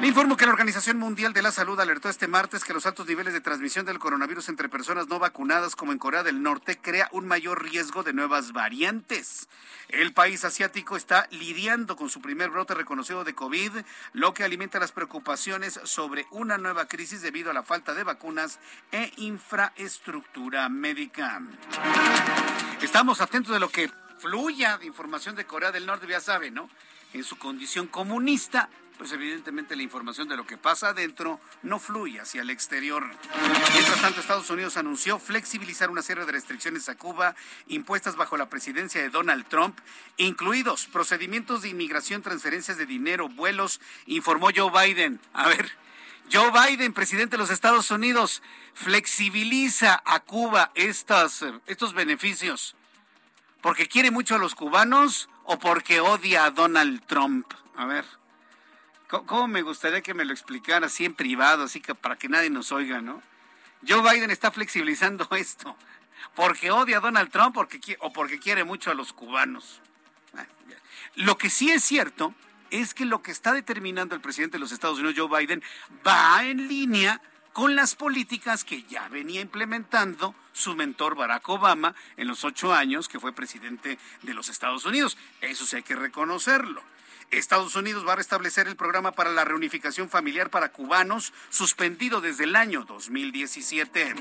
Le 0.00 0.08
informo 0.08 0.36
que 0.36 0.44
la 0.44 0.52
Organización 0.52 0.98
Mundial 0.98 1.32
de 1.32 1.42
la 1.42 1.52
Salud 1.52 1.78
alertó 1.78 2.08
este 2.08 2.26
martes 2.26 2.64
que 2.64 2.74
los 2.74 2.84
altos 2.84 3.06
niveles 3.06 3.32
de 3.32 3.40
transmisión 3.40 3.86
del 3.86 4.00
coronavirus 4.00 4.48
entre 4.48 4.68
personas 4.68 5.06
no 5.06 5.20
vacunadas 5.20 5.76
como 5.76 5.92
en 5.92 5.98
Corea 5.98 6.22
del 6.22 6.42
Norte 6.42 6.63
crea 6.72 7.08
un 7.12 7.26
mayor 7.26 7.62
riesgo 7.62 8.02
de 8.02 8.12
nuevas 8.12 8.52
variantes. 8.52 9.48
El 9.88 10.12
país 10.12 10.44
asiático 10.44 10.96
está 10.96 11.28
lidiando 11.30 11.96
con 11.96 12.08
su 12.08 12.20
primer 12.20 12.50
brote 12.50 12.74
reconocido 12.74 13.22
de 13.22 13.34
COVID, 13.34 13.72
lo 14.14 14.34
que 14.34 14.42
alimenta 14.42 14.80
las 14.80 14.92
preocupaciones 14.92 15.78
sobre 15.84 16.26
una 16.30 16.58
nueva 16.58 16.88
crisis 16.88 17.22
debido 17.22 17.50
a 17.50 17.54
la 17.54 17.62
falta 17.62 17.94
de 17.94 18.02
vacunas 18.02 18.58
e 18.90 19.12
infraestructura 19.18 20.68
médica. 20.68 21.42
Estamos 22.80 23.20
atentos 23.20 23.52
de 23.52 23.60
lo 23.60 23.68
que 23.68 23.90
fluya 24.18 24.78
de 24.78 24.86
información 24.86 25.36
de 25.36 25.46
Corea 25.46 25.70
del 25.70 25.86
Norte, 25.86 26.06
ya 26.06 26.20
sabe, 26.20 26.50
¿no? 26.50 26.70
En 27.12 27.22
su 27.22 27.36
condición 27.38 27.86
comunista, 27.86 28.70
pues 28.98 29.12
evidentemente 29.12 29.76
la 29.76 29.82
información 29.82 30.28
de 30.28 30.36
lo 30.36 30.46
que 30.46 30.56
pasa 30.56 30.88
adentro 30.88 31.40
no 31.62 31.78
fluye 31.78 32.20
hacia 32.20 32.42
el 32.42 32.50
exterior. 32.50 33.08
Mientras 33.72 34.00
tanto, 34.00 34.20
Estados 34.20 34.50
Unidos 34.50 34.76
anunció 34.76 35.18
flexibilizar 35.18 35.90
una 35.90 36.02
serie 36.02 36.24
de 36.24 36.32
restricciones 36.32 36.88
a 36.88 36.96
Cuba 36.96 37.34
impuestas 37.66 38.16
bajo 38.16 38.36
la 38.36 38.48
presidencia 38.48 39.00
de 39.02 39.10
Donald 39.10 39.46
Trump, 39.48 39.78
incluidos 40.16 40.86
procedimientos 40.86 41.62
de 41.62 41.70
inmigración, 41.70 42.22
transferencias 42.22 42.78
de 42.78 42.86
dinero, 42.86 43.28
vuelos, 43.28 43.80
informó 44.06 44.48
Joe 44.54 44.70
Biden. 44.70 45.20
A 45.32 45.48
ver, 45.48 45.70
Joe 46.32 46.50
Biden, 46.50 46.92
presidente 46.92 47.32
de 47.32 47.42
los 47.42 47.50
Estados 47.50 47.90
Unidos, 47.90 48.42
flexibiliza 48.74 50.02
a 50.04 50.20
Cuba 50.20 50.70
estas, 50.74 51.44
estos 51.66 51.94
beneficios 51.94 52.76
porque 53.64 53.88
quiere 53.88 54.10
mucho 54.10 54.34
a 54.34 54.38
los 54.38 54.54
cubanos 54.54 55.30
o 55.44 55.58
porque 55.58 55.98
odia 55.98 56.44
a 56.44 56.50
Donald 56.50 57.02
Trump? 57.06 57.50
A 57.74 57.86
ver. 57.86 58.04
¿Cómo 59.08 59.46
me 59.46 59.62
gustaría 59.62 60.00
que 60.00 60.14
me 60.14 60.24
lo 60.24 60.32
explicara 60.32 60.86
así 60.86 61.04
en 61.04 61.14
privado, 61.14 61.64
así 61.64 61.80
que 61.80 61.94
para 61.94 62.16
que 62.16 62.28
nadie 62.28 62.50
nos 62.50 62.72
oiga, 62.72 63.00
¿no? 63.00 63.22
Joe 63.86 64.02
Biden 64.02 64.30
está 64.30 64.50
flexibilizando 64.50 65.28
esto. 65.36 65.76
Porque 66.34 66.70
odia 66.70 66.98
a 66.98 67.00
Donald 67.00 67.30
Trump 67.30 67.54
porque, 67.54 67.96
o 68.00 68.12
porque 68.12 68.38
quiere 68.38 68.64
mucho 68.64 68.90
a 68.90 68.94
los 68.94 69.12
cubanos. 69.12 69.80
Ah, 70.36 70.46
lo 71.16 71.38
que 71.38 71.50
sí 71.50 71.70
es 71.70 71.84
cierto 71.84 72.34
es 72.70 72.94
que 72.94 73.04
lo 73.04 73.22
que 73.22 73.30
está 73.30 73.52
determinando 73.52 74.14
el 74.14 74.20
presidente 74.20 74.56
de 74.56 74.60
los 74.60 74.72
Estados 74.72 74.98
Unidos, 74.98 75.14
Joe 75.16 75.40
Biden, 75.40 75.62
va 76.04 76.44
en 76.44 76.66
línea 76.66 77.20
con 77.52 77.76
las 77.76 77.94
políticas 77.94 78.64
que 78.64 78.82
ya 78.82 79.08
venía 79.08 79.40
implementando 79.40 80.34
su 80.52 80.74
mentor 80.74 81.14
Barack 81.14 81.48
Obama 81.48 81.94
en 82.16 82.26
los 82.26 82.42
ocho 82.42 82.74
años 82.74 83.08
que 83.08 83.20
fue 83.20 83.32
presidente 83.32 83.96
de 84.22 84.34
los 84.34 84.48
Estados 84.48 84.84
Unidos. 84.86 85.16
Eso 85.40 85.64
sí 85.66 85.76
hay 85.76 85.82
que 85.84 85.94
reconocerlo. 85.94 86.82
Estados 87.30 87.74
Unidos 87.76 88.06
va 88.06 88.12
a 88.12 88.16
restablecer 88.16 88.68
el 88.68 88.76
programa 88.76 89.12
para 89.12 89.30
la 89.30 89.44
reunificación 89.44 90.08
familiar 90.08 90.50
para 90.50 90.70
cubanos, 90.70 91.32
suspendido 91.50 92.20
desde 92.20 92.44
el 92.44 92.56
año 92.56 92.84
2017. 92.84 94.14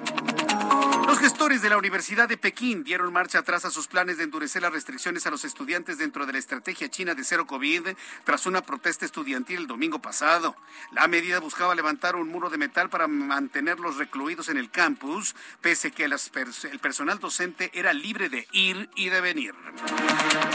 Los 1.08 1.20
gestores 1.20 1.62
de 1.62 1.70
la 1.70 1.78
Universidad 1.78 2.28
de 2.28 2.38
Pekín 2.38 2.84
dieron 2.84 3.12
marcha 3.14 3.40
atrás 3.40 3.66
a 3.66 3.72
sus 3.72 3.88
planes 3.88 4.18
de 4.18 4.24
endurecer 4.24 4.62
las 4.62 4.72
restricciones 4.72 5.28
a 5.28 5.32
los 5.32 5.46
estudiantes 5.46 5.98
dentro 5.98 6.26
de 6.26 6.34
la 6.34 6.40
estrategia 6.40 6.90
china 6.90 7.14
de 7.14 7.24
cero 7.24 7.46
COVID 7.46 7.90
tras 8.24 8.46
una 8.46 8.62
protesta 8.62 9.06
estudiantil 9.06 9.60
el 9.60 9.68
domingo 9.68 10.00
pasado. 10.00 10.56
La 10.92 11.08
medida 11.08 11.40
buscaba 11.40 11.76
levantar 11.76 12.16
un 12.16 12.30
muro 12.30 12.50
de 12.50 12.58
metal 12.58 12.90
para 12.90 13.08
mantenerlos 13.08 13.98
recluidos 13.98 14.50
en 14.50 14.58
el 14.58 14.72
campus, 14.72 15.36
pese 15.62 15.92
que 15.92 16.06
el 16.06 16.80
personal 16.80 17.20
docente 17.20 17.70
era 17.74 17.94
libre 17.94 18.30
de 18.30 18.48
ir 18.52 18.90
y 18.96 19.10
de 19.10 19.22
venir. 19.22 19.54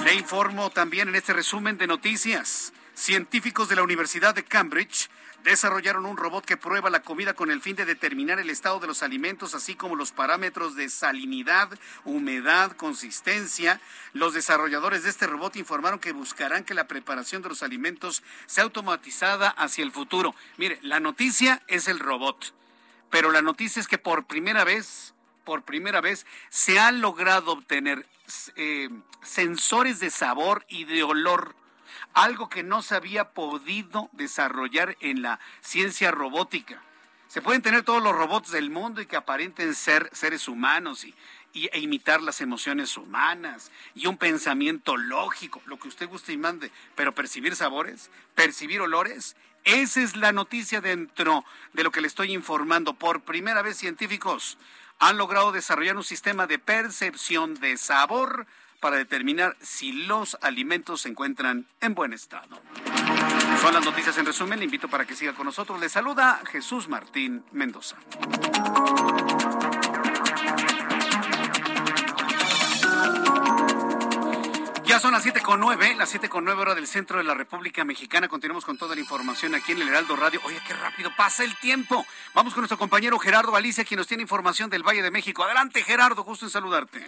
Le 0.04 0.14
informo 0.14 0.70
también 0.70 1.08
en 1.08 1.14
este 1.14 1.32
resumen 1.32 1.78
de 1.78 1.86
noticias. 1.86 2.37
Científicos 2.94 3.68
de 3.68 3.76
la 3.76 3.82
Universidad 3.82 4.34
de 4.34 4.44
Cambridge 4.44 5.08
desarrollaron 5.44 6.06
un 6.06 6.16
robot 6.16 6.44
que 6.44 6.56
prueba 6.56 6.90
la 6.90 7.02
comida 7.02 7.34
con 7.34 7.50
el 7.50 7.60
fin 7.60 7.74
de 7.74 7.84
determinar 7.84 8.38
el 8.38 8.50
estado 8.50 8.80
de 8.80 8.86
los 8.86 9.02
alimentos, 9.02 9.54
así 9.54 9.74
como 9.74 9.96
los 9.96 10.12
parámetros 10.12 10.74
de 10.74 10.88
salinidad, 10.88 11.68
humedad, 12.04 12.72
consistencia. 12.72 13.80
Los 14.12 14.34
desarrolladores 14.34 15.04
de 15.04 15.10
este 15.10 15.26
robot 15.26 15.56
informaron 15.56 15.98
que 15.98 16.12
buscarán 16.12 16.64
que 16.64 16.74
la 16.74 16.86
preparación 16.86 17.42
de 17.42 17.48
los 17.48 17.62
alimentos 17.62 18.22
sea 18.46 18.64
automatizada 18.64 19.48
hacia 19.48 19.84
el 19.84 19.92
futuro. 19.92 20.34
Mire, 20.56 20.78
la 20.82 21.00
noticia 21.00 21.62
es 21.66 21.88
el 21.88 21.98
robot, 21.98 22.54
pero 23.10 23.30
la 23.32 23.42
noticia 23.42 23.80
es 23.80 23.88
que 23.88 23.98
por 23.98 24.26
primera 24.26 24.64
vez, 24.64 25.14
por 25.44 25.62
primera 25.62 26.00
vez, 26.00 26.26
se 26.50 26.78
han 26.78 27.00
logrado 27.00 27.52
obtener 27.52 28.06
eh, 28.56 28.90
sensores 29.22 29.98
de 30.00 30.10
sabor 30.10 30.66
y 30.68 30.84
de 30.84 31.02
olor 31.02 31.57
algo 32.18 32.48
que 32.48 32.64
no 32.64 32.82
se 32.82 32.96
había 32.96 33.30
podido 33.30 34.10
desarrollar 34.12 34.96
en 35.00 35.22
la 35.22 35.38
ciencia 35.60 36.10
robótica. 36.10 36.82
Se 37.28 37.42
pueden 37.42 37.62
tener 37.62 37.84
todos 37.84 38.02
los 38.02 38.12
robots 38.12 38.50
del 38.50 38.70
mundo 38.70 39.00
y 39.00 39.06
que 39.06 39.16
aparenten 39.16 39.72
ser 39.74 40.10
seres 40.12 40.48
humanos 40.48 41.04
y, 41.04 41.14
e 41.54 41.78
imitar 41.78 42.20
las 42.20 42.40
emociones 42.40 42.96
humanas 42.96 43.70
y 43.94 44.06
un 44.06 44.16
pensamiento 44.16 44.96
lógico, 44.96 45.62
lo 45.66 45.78
que 45.78 45.88
usted 45.88 46.08
guste 46.08 46.32
y 46.32 46.36
mande, 46.36 46.72
pero 46.96 47.14
percibir 47.14 47.54
sabores, 47.54 48.10
percibir 48.34 48.80
olores, 48.80 49.36
esa 49.62 50.00
es 50.00 50.16
la 50.16 50.32
noticia 50.32 50.80
dentro 50.80 51.44
de 51.72 51.84
lo 51.84 51.92
que 51.92 52.00
le 52.00 52.08
estoy 52.08 52.32
informando. 52.32 52.94
Por 52.94 53.20
primera 53.20 53.62
vez 53.62 53.76
científicos 53.76 54.58
han 54.98 55.18
logrado 55.18 55.52
desarrollar 55.52 55.96
un 55.96 56.04
sistema 56.04 56.48
de 56.48 56.58
percepción 56.58 57.54
de 57.54 57.76
sabor 57.76 58.46
para 58.80 58.96
determinar 58.96 59.56
si 59.60 59.92
los 59.92 60.38
alimentos 60.40 61.02
se 61.02 61.08
encuentran 61.08 61.66
en 61.80 61.94
buen 61.94 62.12
estado. 62.12 62.60
Son 63.60 63.74
las 63.74 63.84
noticias 63.84 64.16
en 64.18 64.26
resumen. 64.26 64.58
Le 64.58 64.64
invito 64.64 64.88
para 64.88 65.04
que 65.04 65.14
siga 65.14 65.32
con 65.32 65.46
nosotros. 65.46 65.80
Le 65.80 65.88
saluda 65.88 66.40
Jesús 66.50 66.88
Martín 66.88 67.44
Mendoza. 67.52 67.96
Ya 74.84 74.98
son 74.98 75.12
las 75.12 75.22
siete 75.22 75.42
con 75.42 75.60
nueve, 75.60 75.94
las 75.96 76.08
siete 76.08 76.30
con 76.30 76.44
nueve 76.44 76.62
hora 76.62 76.74
del 76.74 76.86
centro 76.86 77.18
de 77.18 77.24
la 77.24 77.34
República 77.34 77.84
Mexicana. 77.84 78.26
Continuamos 78.26 78.64
con 78.64 78.78
toda 78.78 78.94
la 78.94 79.00
información 79.02 79.54
aquí 79.54 79.72
en 79.72 79.82
el 79.82 79.88
Heraldo 79.88 80.16
Radio. 80.16 80.40
Oye, 80.44 80.58
qué 80.66 80.72
rápido 80.72 81.10
pasa 81.14 81.44
el 81.44 81.54
tiempo. 81.56 82.06
Vamos 82.34 82.54
con 82.54 82.62
nuestro 82.62 82.78
compañero 82.78 83.18
Gerardo 83.18 83.52
Galicia, 83.52 83.84
quien 83.84 83.98
nos 83.98 84.06
tiene 84.06 84.22
información 84.22 84.70
del 84.70 84.82
Valle 84.82 85.02
de 85.02 85.10
México. 85.10 85.44
Adelante, 85.44 85.82
Gerardo, 85.82 86.24
gusto 86.24 86.46
en 86.46 86.50
saludarte. 86.50 87.04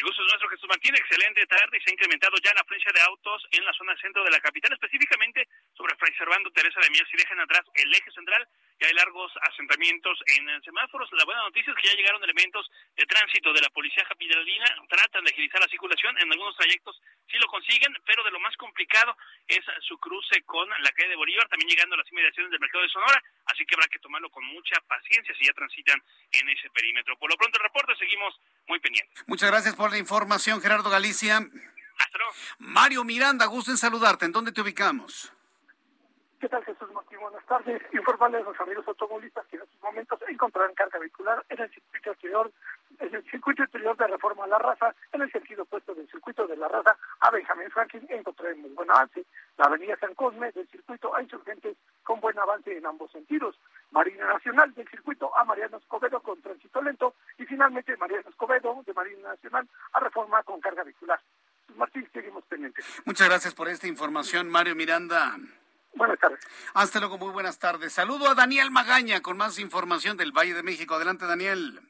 El 0.00 0.06
gusto 0.06 0.22
es 0.22 0.32
nuestro, 0.32 0.48
Jesús 0.48 0.66
Martín. 0.66 0.96
Excelente 0.96 1.44
tarde 1.44 1.76
se 1.76 1.90
ha 1.90 1.92
incrementado 1.92 2.32
ya 2.42 2.54
la 2.54 2.62
afluencia 2.62 2.90
de 2.90 3.02
autos 3.02 3.44
en 3.52 3.62
la 3.66 3.72
zona 3.74 3.94
centro 4.00 4.24
de 4.24 4.30
la 4.30 4.40
capital, 4.40 4.72
específicamente 4.72 5.46
sobre 5.76 5.94
Fray 5.96 6.14
Servando 6.16 6.50
Teresa 6.52 6.80
de 6.80 6.88
Mier. 6.88 7.04
Si 7.04 7.18
dejan 7.18 7.38
atrás 7.38 7.60
el 7.74 7.92
eje 7.92 8.10
central, 8.10 8.48
ya 8.80 8.88
hay 8.88 8.94
largos 8.94 9.30
asentamientos 9.42 10.18
en 10.38 10.62
semáforos. 10.62 11.08
La 11.12 11.24
buena 11.24 11.42
noticia 11.42 11.70
es 11.70 11.76
que 11.76 11.88
ya 11.88 11.94
llegaron 11.94 12.24
elementos 12.24 12.64
de 12.96 13.04
tránsito 13.04 13.52
de 13.52 13.60
la 13.60 13.68
policía 13.68 14.04
capitalina. 14.08 14.64
Tratan 14.88 15.24
de 15.24 15.30
agilizar 15.30 15.60
la 15.60 15.68
circulación. 15.68 16.16
En 16.18 16.32
algunos 16.32 16.56
trayectos 16.56 17.00
sí 17.30 17.36
lo 17.38 17.46
consiguen, 17.46 17.94
pero 18.06 18.24
de 18.24 18.30
lo 18.30 18.40
más 18.40 18.56
complicado 18.56 19.14
es 19.46 19.60
su 19.86 19.98
cruce 19.98 20.42
con 20.44 20.66
la 20.68 20.90
calle 20.92 21.10
de 21.10 21.16
Bolívar, 21.16 21.46
también 21.48 21.68
llegando 21.68 21.94
a 21.94 21.98
las 21.98 22.10
inmediaciones 22.10 22.50
del 22.50 22.60
mercado 22.60 22.82
de 22.82 22.88
Sonora. 22.88 23.22
Así 23.46 23.66
que 23.66 23.74
habrá 23.74 23.86
que 23.88 23.98
tomarlo 23.98 24.30
con 24.30 24.44
mucha 24.46 24.80
paciencia 24.88 25.34
si 25.38 25.44
ya 25.44 25.52
transitan 25.52 26.02
en 26.32 26.48
ese 26.48 26.70
perímetro. 26.70 27.18
Por 27.18 27.30
lo 27.30 27.36
pronto, 27.36 27.58
el 27.58 27.64
reporte 27.64 27.94
seguimos 27.98 28.34
muy 28.66 28.80
pendientes. 28.80 29.24
Muchas 29.26 29.50
gracias 29.50 29.76
por 29.76 29.90
la 29.90 29.98
información, 29.98 30.60
Gerardo 30.62 30.88
Galicia. 30.88 31.36
Hasta 31.36 32.18
luego. 32.18 32.32
Mario 32.60 33.04
Miranda, 33.04 33.44
gusto 33.44 33.70
en 33.70 33.76
saludarte. 33.76 34.24
¿En 34.24 34.32
dónde 34.32 34.52
te 34.52 34.62
ubicamos? 34.62 35.30
¿Qué 36.40 36.48
tal, 36.48 36.64
Jesús 36.64 36.90
Martín? 36.94 37.18
Buenas 37.20 37.44
tardes. 37.44 37.82
Informarles 37.92 38.40
a 38.40 38.48
los 38.48 38.60
amigos 38.60 38.88
automovilistas 38.88 39.44
que 39.48 39.56
en 39.56 39.62
estos 39.62 39.78
momentos 39.82 40.18
encontrarán 40.26 40.72
carga 40.72 40.98
vehicular 40.98 41.44
en 41.50 41.60
el 41.60 41.70
circuito 41.70 42.12
exterior, 42.12 42.50
en 42.98 43.14
el 43.14 43.30
circuito 43.30 43.62
exterior 43.62 43.94
de 43.98 44.06
Reforma 44.06 44.44
a 44.44 44.46
la 44.46 44.58
Raza, 44.58 44.94
en 45.12 45.20
el 45.20 45.30
sentido 45.30 45.64
opuesto 45.64 45.94
del 45.94 46.08
circuito 46.08 46.46
de 46.46 46.56
la 46.56 46.66
Raza 46.66 46.96
a 47.20 47.30
Benjamín 47.30 47.70
Franklin, 47.70 48.06
encontraremos 48.08 48.74
buen 48.74 48.90
avance. 48.90 49.26
La 49.58 49.66
avenida 49.66 49.98
San 50.00 50.14
Cosme 50.14 50.50
del 50.52 50.66
circuito 50.68 51.14
a 51.14 51.22
Insurgentes 51.22 51.76
con 52.04 52.20
buen 52.20 52.38
avance 52.38 52.74
en 52.74 52.86
ambos 52.86 53.12
sentidos. 53.12 53.60
Marina 53.90 54.24
Nacional 54.24 54.72
del 54.72 54.88
circuito 54.88 55.36
a 55.36 55.44
Mariano 55.44 55.76
Escobedo 55.76 56.20
con 56.20 56.40
tránsito 56.40 56.80
lento 56.80 57.16
y 57.36 57.44
finalmente 57.44 57.94
Mariano 57.98 58.30
Escobedo 58.30 58.82
de 58.86 58.94
Marina 58.94 59.28
Nacional 59.28 59.68
a 59.92 60.00
Reforma 60.00 60.42
con 60.44 60.58
carga 60.58 60.84
vehicular. 60.84 61.20
Martín, 61.76 62.08
seguimos 62.14 62.44
pendientes. 62.44 62.86
Muchas 63.04 63.28
gracias 63.28 63.52
por 63.54 63.68
esta 63.68 63.86
información, 63.86 64.48
Mario 64.48 64.74
Miranda. 64.74 65.36
Buenas 65.94 66.18
tardes. 66.18 66.40
Hasta 66.74 67.00
luego, 67.00 67.18
muy 67.18 67.32
buenas 67.32 67.58
tardes. 67.58 67.92
Saludo 67.92 68.30
a 68.30 68.34
Daniel 68.34 68.70
Magaña 68.70 69.20
con 69.20 69.36
más 69.36 69.58
información 69.58 70.16
del 70.16 70.32
Valle 70.32 70.54
de 70.54 70.62
México. 70.62 70.94
Adelante, 70.94 71.26
Daniel. 71.26 71.80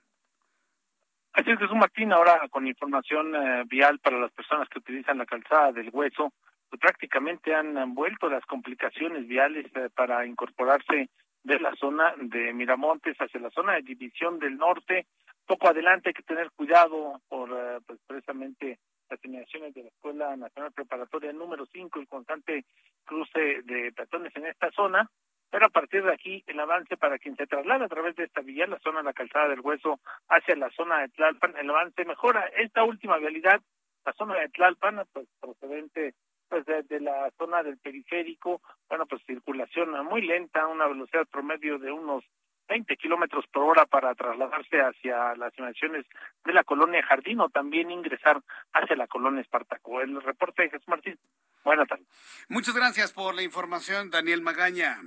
Así 1.32 1.50
es, 1.50 1.58
Jesús 1.58 1.76
Martín, 1.76 2.12
ahora 2.12 2.48
con 2.50 2.66
información 2.66 3.34
eh, 3.34 3.64
vial 3.66 4.00
para 4.00 4.18
las 4.18 4.32
personas 4.32 4.68
que 4.68 4.80
utilizan 4.80 5.18
la 5.18 5.26
calzada 5.26 5.70
del 5.70 5.90
hueso, 5.92 6.32
pues 6.68 6.80
prácticamente 6.80 7.54
han, 7.54 7.94
vuelto 7.94 8.28
las 8.28 8.44
complicaciones 8.46 9.28
viales 9.28 9.66
eh, 9.76 9.90
para 9.94 10.26
incorporarse 10.26 11.08
de 11.44 11.60
la 11.60 11.72
zona 11.76 12.14
de 12.18 12.52
Miramontes 12.52 13.16
hacia 13.18 13.40
la 13.40 13.50
zona 13.50 13.74
de 13.74 13.82
División 13.82 14.38
del 14.38 14.56
Norte. 14.56 15.06
Poco 15.46 15.68
adelante 15.68 16.08
hay 16.10 16.14
que 16.14 16.22
tener 16.22 16.50
cuidado 16.50 17.20
por 17.28 17.50
eh, 17.50 17.78
pues, 17.86 18.00
precisamente 18.06 18.78
las 19.10 19.74
de 19.74 19.82
la 19.82 19.88
Escuela 19.88 20.36
Nacional 20.36 20.72
Preparatoria 20.72 21.32
número 21.32 21.66
5, 21.66 21.98
el 21.98 22.08
constante 22.08 22.64
cruce 23.04 23.62
de 23.62 23.92
peatones 23.92 24.34
en 24.36 24.46
esta 24.46 24.70
zona, 24.70 25.10
pero 25.50 25.66
a 25.66 25.70
partir 25.70 26.04
de 26.04 26.12
aquí 26.12 26.44
el 26.46 26.60
avance 26.60 26.96
para 26.96 27.18
quien 27.18 27.36
se 27.36 27.46
traslada 27.46 27.86
a 27.86 27.88
través 27.88 28.14
de 28.14 28.24
esta 28.24 28.40
vía, 28.40 28.66
la 28.66 28.78
zona 28.78 28.98
de 28.98 29.04
la 29.04 29.12
calzada 29.12 29.48
del 29.48 29.60
hueso 29.60 29.98
hacia 30.28 30.54
la 30.54 30.70
zona 30.70 31.00
de 31.00 31.08
Tlalpan, 31.08 31.56
el 31.56 31.70
avance 31.70 32.04
mejora. 32.04 32.46
Esta 32.56 32.84
última 32.84 33.18
vialidad, 33.18 33.60
la 34.04 34.12
zona 34.12 34.38
de 34.38 34.48
Tlalpan, 34.50 35.02
pues 35.12 35.26
procedente 35.40 36.14
pues 36.48 36.64
de, 36.66 37.00
la 37.00 37.30
zona 37.38 37.62
del 37.62 37.78
periférico, 37.78 38.60
bueno, 38.88 39.06
pues 39.06 39.22
circulación 39.24 39.90
muy 40.06 40.22
lenta, 40.22 40.66
una 40.66 40.86
velocidad 40.86 41.26
promedio 41.30 41.78
de 41.78 41.92
unos 41.92 42.24
20 42.70 42.96
kilómetros 42.96 43.44
por 43.52 43.64
hora 43.64 43.84
para 43.84 44.14
trasladarse 44.14 44.80
hacia 44.80 45.34
las 45.34 45.52
inmediaciones 45.58 46.06
de 46.44 46.52
la 46.52 46.62
colonia 46.62 47.02
Jardín 47.02 47.40
o 47.40 47.48
también 47.48 47.90
ingresar 47.90 48.40
hacia 48.72 48.94
la 48.94 49.08
colonia 49.08 49.42
Espartaco. 49.42 50.00
El 50.00 50.22
reporte 50.22 50.62
de 50.62 50.70
Jesús 50.70 50.86
Martín. 50.86 51.18
Buenas 51.64 51.88
tardes. 51.88 52.06
Muchas 52.48 52.74
gracias 52.74 53.12
por 53.12 53.34
la 53.34 53.42
información, 53.42 54.10
Daniel 54.10 54.40
Magaña. 54.40 55.00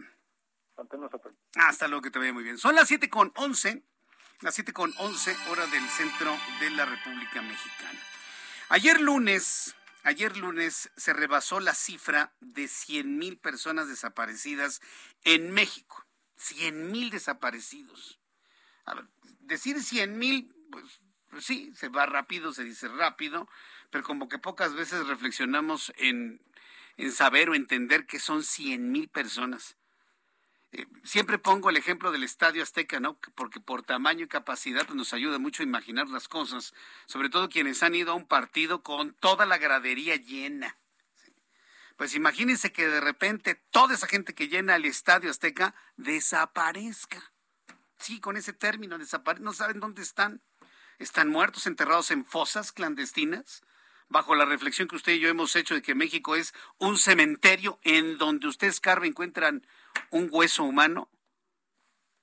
Hasta 1.56 1.88
luego, 1.88 2.02
que 2.02 2.12
te 2.12 2.20
vaya 2.20 2.34
muy 2.34 2.44
bien. 2.44 2.58
Son 2.58 2.76
las 2.76 2.90
siete 2.90 3.10
con 3.10 3.32
once, 3.38 3.82
las 4.42 4.54
siete 4.54 4.74
con 4.74 4.94
once 4.98 5.34
hora 5.50 5.66
del 5.68 5.88
centro 5.88 6.36
de 6.60 6.70
la 6.72 6.84
República 6.84 7.42
Mexicana. 7.42 8.00
Ayer 8.68 9.00
lunes, 9.00 9.78
ayer 10.04 10.36
lunes 10.36 10.92
se 10.98 11.14
rebasó 11.14 11.62
la 11.62 11.74
cifra 11.74 12.34
de 12.42 12.68
100 12.68 13.18
mil 13.18 13.38
personas 13.38 13.88
desaparecidas 13.88 14.82
en 15.24 15.52
México. 15.52 16.03
100 16.44 16.92
mil 16.92 17.10
desaparecidos. 17.10 18.20
Decir 19.40 19.82
100 19.82 20.18
mil, 20.18 20.54
pues, 20.72 21.02
pues, 21.30 21.46
sí, 21.46 21.72
se 21.76 21.90
va 21.90 22.06
rápido, 22.06 22.54
se 22.54 22.64
dice 22.64 22.88
rápido, 22.88 23.48
pero 23.90 24.04
como 24.04 24.28
que 24.28 24.40
pocas 24.40 24.74
veces 24.76 25.08
reflexionamos 25.08 25.94
en, 25.98 26.42
en 26.98 27.12
saber 27.12 27.50
o 27.50 27.56
entender 27.56 28.06
que 28.06 28.20
son 28.20 28.44
cien 28.44 28.92
mil 28.92 29.08
personas. 29.08 29.78
Eh, 30.74 30.88
siempre 31.04 31.38
pongo 31.38 31.70
el 31.70 31.78
ejemplo 31.78 32.12
del 32.12 32.24
Estadio 32.24 32.64
Azteca, 32.64 33.00
¿no? 33.00 33.20
Porque 33.36 33.60
por 33.60 33.84
tamaño 33.84 34.26
y 34.26 34.28
capacidad 34.28 34.88
nos 34.90 35.14
ayuda 35.14 35.38
mucho 35.38 35.62
a 35.62 35.66
imaginar 35.66 36.10
las 36.10 36.28
cosas, 36.28 36.74
sobre 37.06 37.30
todo 37.30 37.50
quienes 37.50 37.84
han 37.84 37.94
ido 37.94 38.12
a 38.12 38.16
un 38.16 38.28
partido 38.28 38.82
con 38.82 39.14
toda 39.14 39.46
la 39.46 39.60
gradería 39.60 40.16
llena. 40.16 40.78
Pues 41.98 42.16
imagínense 42.16 42.72
que 42.72 42.88
de 42.88 43.02
repente 43.02 43.56
toda 43.72 43.94
esa 43.94 44.08
gente 44.08 44.34
que 44.34 44.48
llena 44.48 44.76
el 44.76 44.86
Estadio 44.86 45.30
Azteca 45.30 45.76
desaparezca. 45.96 47.34
Sí, 47.98 48.20
con 48.20 48.36
ese 48.36 48.54
término, 48.54 48.98
desaparece, 48.98 49.44
no 49.44 49.54
saben 49.54 49.80
dónde 49.80 50.02
están. 50.02 50.42
Están 51.00 51.30
muertos, 51.30 51.68
enterrados 51.68 52.12
en 52.12 52.26
fosas 52.26 52.72
clandestinas, 52.72 53.62
bajo 54.10 54.36
la 54.36 54.46
reflexión 54.46 54.88
que 54.88 54.96
usted 54.96 55.14
y 55.14 55.20
yo 55.20 55.30
hemos 55.30 55.56
hecho 55.56 55.74
de 55.74 55.82
que 55.82 55.96
México 55.96 56.36
es 56.36 56.54
un 56.78 56.98
cementerio 56.98 57.80
en 57.84 58.18
donde 58.18 58.48
usted 58.48 58.68
escarba 58.68 59.08
encuentran 59.08 59.66
un 60.10 60.28
hueso 60.32 60.64
humano. 60.64 61.10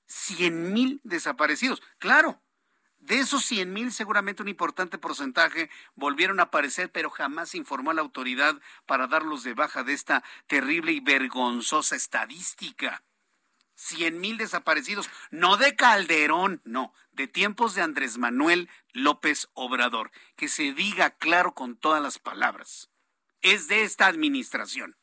Cien 0.06 0.72
mil 0.72 1.00
desaparecidos. 1.04 1.82
Claro, 1.98 2.42
de 3.00 3.18
esos 3.18 3.44
cien 3.44 3.72
mil, 3.72 3.92
seguramente 3.92 4.42
un 4.42 4.48
importante 4.48 4.98
porcentaje 4.98 5.70
volvieron 5.94 6.38
a 6.38 6.44
aparecer, 6.44 6.92
pero 6.92 7.08
jamás 7.08 7.54
informó 7.54 7.90
a 7.90 7.94
la 7.94 8.02
autoridad 8.02 8.60
para 8.86 9.06
darlos 9.06 9.42
de 9.42 9.54
baja 9.54 9.82
de 9.82 9.94
esta 9.94 10.22
terrible 10.46 10.92
y 10.92 11.00
vergonzosa 11.00 11.96
estadística. 11.96 13.02
Cien 13.74 14.20
mil 14.20 14.36
desaparecidos, 14.36 15.08
no 15.30 15.56
de 15.56 15.74
Calderón, 15.74 16.60
no, 16.64 16.92
de 17.12 17.26
tiempos 17.26 17.74
de 17.74 17.80
Andrés 17.80 18.18
Manuel 18.18 18.68
López 18.92 19.48
Obrador. 19.54 20.10
Que 20.36 20.48
se 20.48 20.74
diga 20.74 21.10
claro 21.10 21.54
con 21.54 21.76
todas 21.76 22.02
las 22.02 22.18
palabras. 22.18 22.90
Es 23.40 23.66
de 23.68 23.82
esta 23.82 24.06
administración. 24.06 24.96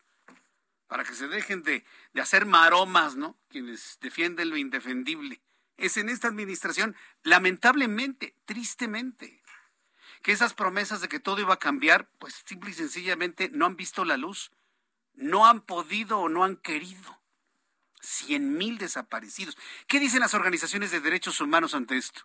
Para 0.85 1.03
que 1.03 1.15
se 1.15 1.27
dejen 1.27 1.63
de, 1.63 1.83
de 2.13 2.21
hacer 2.21 2.45
maromas, 2.45 3.15
¿no? 3.15 3.35
Quienes 3.49 3.97
defienden 3.99 4.51
lo 4.51 4.57
indefendible 4.57 5.41
es 5.77 5.97
en 5.97 6.09
esta 6.09 6.27
administración, 6.27 6.95
lamentablemente, 7.23 8.35
tristemente, 8.45 9.41
que 10.23 10.31
esas 10.31 10.53
promesas 10.53 11.01
de 11.01 11.07
que 11.07 11.19
todo 11.19 11.39
iba 11.39 11.53
a 11.53 11.59
cambiar, 11.59 12.09
pues 12.19 12.43
simple 12.45 12.71
y 12.71 12.73
sencillamente 12.73 13.49
no 13.49 13.65
han 13.65 13.75
visto 13.75 14.03
la 14.03 14.17
luz, 14.17 14.51
no 15.13 15.45
han 15.45 15.61
podido 15.61 16.19
o 16.19 16.29
no 16.29 16.43
han 16.43 16.57
querido. 16.57 17.21
Cien 18.01 18.57
mil 18.57 18.77
desaparecidos. 18.77 19.57
¿Qué 19.87 19.99
dicen 19.99 20.19
las 20.19 20.33
organizaciones 20.33 20.91
de 20.91 20.99
derechos 20.99 21.41
humanos 21.41 21.73
ante 21.73 21.97
esto? 21.97 22.21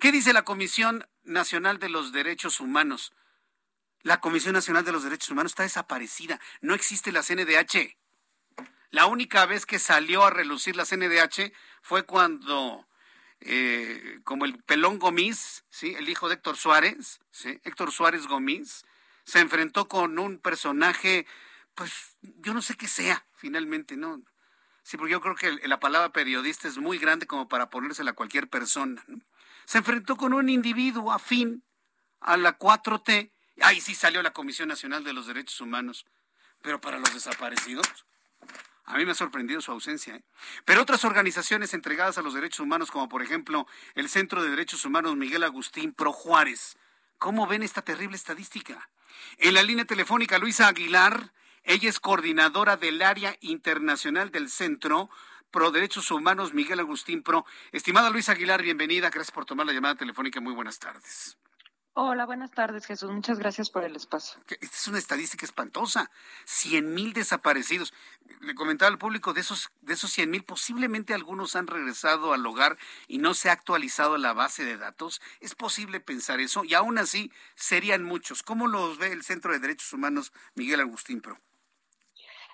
¿Qué 0.00 0.12
dice 0.12 0.32
la 0.32 0.42
Comisión 0.42 1.06
Nacional 1.24 1.78
de 1.78 1.88
los 1.88 2.12
Derechos 2.12 2.60
Humanos? 2.60 3.14
La 4.02 4.20
Comisión 4.20 4.52
Nacional 4.52 4.84
de 4.84 4.92
los 4.92 5.04
Derechos 5.04 5.30
Humanos 5.30 5.52
está 5.52 5.62
desaparecida. 5.62 6.40
No 6.60 6.74
existe 6.74 7.12
la 7.12 7.22
CNDH. 7.22 7.96
La 8.90 9.06
única 9.06 9.46
vez 9.46 9.66
que 9.66 9.78
salió 9.78 10.24
a 10.24 10.30
relucir 10.30 10.76
la 10.76 10.84
CNDH 10.84 11.52
fue 11.86 12.02
cuando, 12.02 12.84
eh, 13.38 14.18
como 14.24 14.44
el 14.44 14.58
pelón 14.64 14.98
Gomis, 14.98 15.62
¿sí? 15.70 15.94
el 15.96 16.08
hijo 16.08 16.28
de 16.28 16.34
Héctor 16.34 16.56
Suárez, 16.56 17.20
¿sí? 17.30 17.60
Héctor 17.62 17.92
Suárez 17.92 18.26
Gomis, 18.26 18.84
se 19.22 19.38
enfrentó 19.38 19.86
con 19.86 20.18
un 20.18 20.38
personaje, 20.38 21.28
pues 21.76 22.16
yo 22.22 22.54
no 22.54 22.60
sé 22.60 22.74
qué 22.74 22.88
sea, 22.88 23.24
finalmente, 23.36 23.96
¿no? 23.96 24.20
Sí, 24.82 24.96
porque 24.96 25.12
yo 25.12 25.20
creo 25.20 25.36
que 25.36 25.68
la 25.68 25.78
palabra 25.78 26.08
periodista 26.10 26.66
es 26.66 26.76
muy 26.78 26.98
grande 26.98 27.28
como 27.28 27.46
para 27.46 27.70
ponérsela 27.70 28.10
a 28.10 28.14
cualquier 28.14 28.48
persona. 28.48 29.04
Se 29.64 29.78
enfrentó 29.78 30.16
con 30.16 30.32
un 30.32 30.48
individuo 30.48 31.12
afín 31.12 31.62
a 32.18 32.36
la 32.36 32.58
4T. 32.58 33.30
Ahí 33.60 33.80
sí 33.80 33.94
salió 33.94 34.24
la 34.24 34.32
Comisión 34.32 34.68
Nacional 34.68 35.04
de 35.04 35.12
los 35.12 35.28
Derechos 35.28 35.60
Humanos. 35.60 36.04
Pero 36.62 36.80
para 36.80 36.98
los 36.98 37.14
desaparecidos, 37.14 38.06
a 38.86 38.96
mí 38.96 39.04
me 39.04 39.12
ha 39.12 39.16
sorprendido 39.16 39.60
su 39.60 39.72
ausencia. 39.72 40.14
¿eh? 40.14 40.24
Pero 40.64 40.82
otras 40.82 41.04
organizaciones 41.04 41.74
entregadas 41.74 42.18
a 42.18 42.22
los 42.22 42.34
derechos 42.34 42.60
humanos, 42.60 42.90
como 42.90 43.08
por 43.08 43.22
ejemplo 43.22 43.66
el 43.94 44.08
Centro 44.08 44.42
de 44.42 44.50
Derechos 44.50 44.84
Humanos 44.84 45.16
Miguel 45.16 45.42
Agustín 45.42 45.92
Pro 45.92 46.12
Juárez, 46.12 46.78
¿cómo 47.18 47.46
ven 47.46 47.62
esta 47.62 47.82
terrible 47.82 48.16
estadística? 48.16 48.88
En 49.38 49.54
la 49.54 49.62
línea 49.62 49.84
telefónica, 49.84 50.38
Luisa 50.38 50.68
Aguilar, 50.68 51.32
ella 51.64 51.88
es 51.88 51.98
coordinadora 51.98 52.76
del 52.76 53.02
área 53.02 53.36
internacional 53.40 54.30
del 54.30 54.48
Centro 54.50 55.10
Pro 55.50 55.72
Derechos 55.72 56.10
Humanos 56.10 56.54
Miguel 56.54 56.80
Agustín 56.80 57.22
Pro. 57.22 57.44
Estimada 57.72 58.10
Luisa 58.10 58.32
Aguilar, 58.32 58.62
bienvenida. 58.62 59.10
Gracias 59.10 59.32
por 59.32 59.46
tomar 59.46 59.66
la 59.66 59.72
llamada 59.72 59.96
telefónica. 59.96 60.40
Muy 60.40 60.52
buenas 60.52 60.78
tardes. 60.78 61.36
Hola, 61.98 62.26
buenas 62.26 62.50
tardes, 62.50 62.84
Jesús. 62.84 63.10
Muchas 63.10 63.38
gracias 63.38 63.70
por 63.70 63.82
el 63.82 63.96
espacio. 63.96 64.38
Esta 64.48 64.66
es 64.66 64.86
una 64.86 64.98
estadística 64.98 65.46
espantosa. 65.46 66.10
Cien 66.44 66.92
mil 66.92 67.14
desaparecidos. 67.14 67.94
Le 68.42 68.54
comentaba 68.54 68.90
al 68.90 68.98
público, 68.98 69.32
de 69.32 69.40
esos, 69.40 69.70
de 69.80 69.94
esos 69.94 70.12
cien 70.12 70.30
mil, 70.30 70.44
posiblemente 70.44 71.14
algunos 71.14 71.56
han 71.56 71.66
regresado 71.66 72.34
al 72.34 72.44
hogar 72.44 72.76
y 73.08 73.16
no 73.16 73.32
se 73.32 73.48
ha 73.48 73.52
actualizado 73.52 74.18
la 74.18 74.34
base 74.34 74.62
de 74.62 74.76
datos. 74.76 75.22
Es 75.40 75.54
posible 75.54 76.00
pensar 76.00 76.38
eso 76.38 76.64
y 76.64 76.74
aún 76.74 76.98
así 76.98 77.32
serían 77.54 78.04
muchos. 78.04 78.42
¿Cómo 78.42 78.68
los 78.68 78.98
ve 78.98 79.12
el 79.12 79.22
Centro 79.22 79.54
de 79.54 79.58
Derechos 79.58 79.90
Humanos 79.94 80.34
Miguel 80.54 80.80
Agustín 80.80 81.22
Pro? 81.22 81.40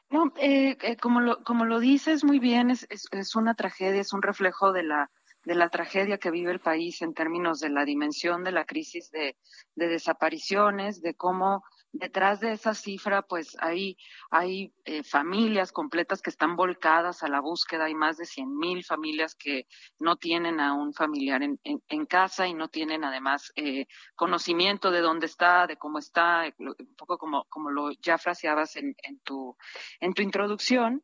No, 0.08 0.32
eh, 0.36 0.78
eh, 0.82 0.96
como, 0.98 1.20
lo, 1.20 1.42
como 1.42 1.64
lo 1.64 1.80
dices 1.80 2.22
muy 2.22 2.38
bien, 2.38 2.70
es, 2.70 2.86
es 2.90 3.34
una 3.34 3.56
tragedia, 3.56 4.00
es 4.00 4.12
un 4.12 4.22
reflejo 4.22 4.72
de 4.72 4.84
la 4.84 5.10
de 5.44 5.54
la 5.54 5.68
tragedia 5.68 6.18
que 6.18 6.30
vive 6.30 6.52
el 6.52 6.60
país 6.60 7.02
en 7.02 7.14
términos 7.14 7.60
de 7.60 7.70
la 7.70 7.84
dimensión 7.84 8.44
de 8.44 8.52
la 8.52 8.64
crisis 8.64 9.10
de, 9.10 9.36
desapariciones, 9.74 11.02
de 11.02 11.14
cómo 11.14 11.64
detrás 11.92 12.40
de 12.40 12.52
esa 12.52 12.74
cifra, 12.74 13.22
pues 13.22 13.56
hay, 13.60 13.98
hay 14.30 14.72
eh, 14.84 15.02
familias 15.02 15.72
completas 15.72 16.22
que 16.22 16.30
están 16.30 16.56
volcadas 16.56 17.22
a 17.22 17.28
la 17.28 17.40
búsqueda. 17.40 17.84
Hay 17.84 17.94
más 17.94 18.16
de 18.16 18.24
100 18.24 18.56
mil 18.56 18.84
familias 18.84 19.34
que 19.34 19.66
no 19.98 20.16
tienen 20.16 20.58
a 20.58 20.72
un 20.72 20.94
familiar 20.94 21.42
en, 21.42 21.60
en, 21.64 22.06
casa 22.06 22.46
y 22.46 22.54
no 22.54 22.68
tienen 22.68 23.04
además 23.04 23.52
eh, 23.56 23.86
conocimiento 24.14 24.90
de 24.90 25.00
dónde 25.00 25.26
está, 25.26 25.66
de 25.66 25.76
cómo 25.76 25.98
está, 25.98 26.44
un 26.58 26.74
poco 26.96 27.18
como, 27.18 27.44
como 27.50 27.70
lo 27.70 27.90
ya 28.00 28.16
fraseabas 28.16 28.76
en, 28.76 28.94
en, 29.02 29.18
tu, 29.20 29.56
en 30.00 30.14
tu 30.14 30.22
introducción. 30.22 31.02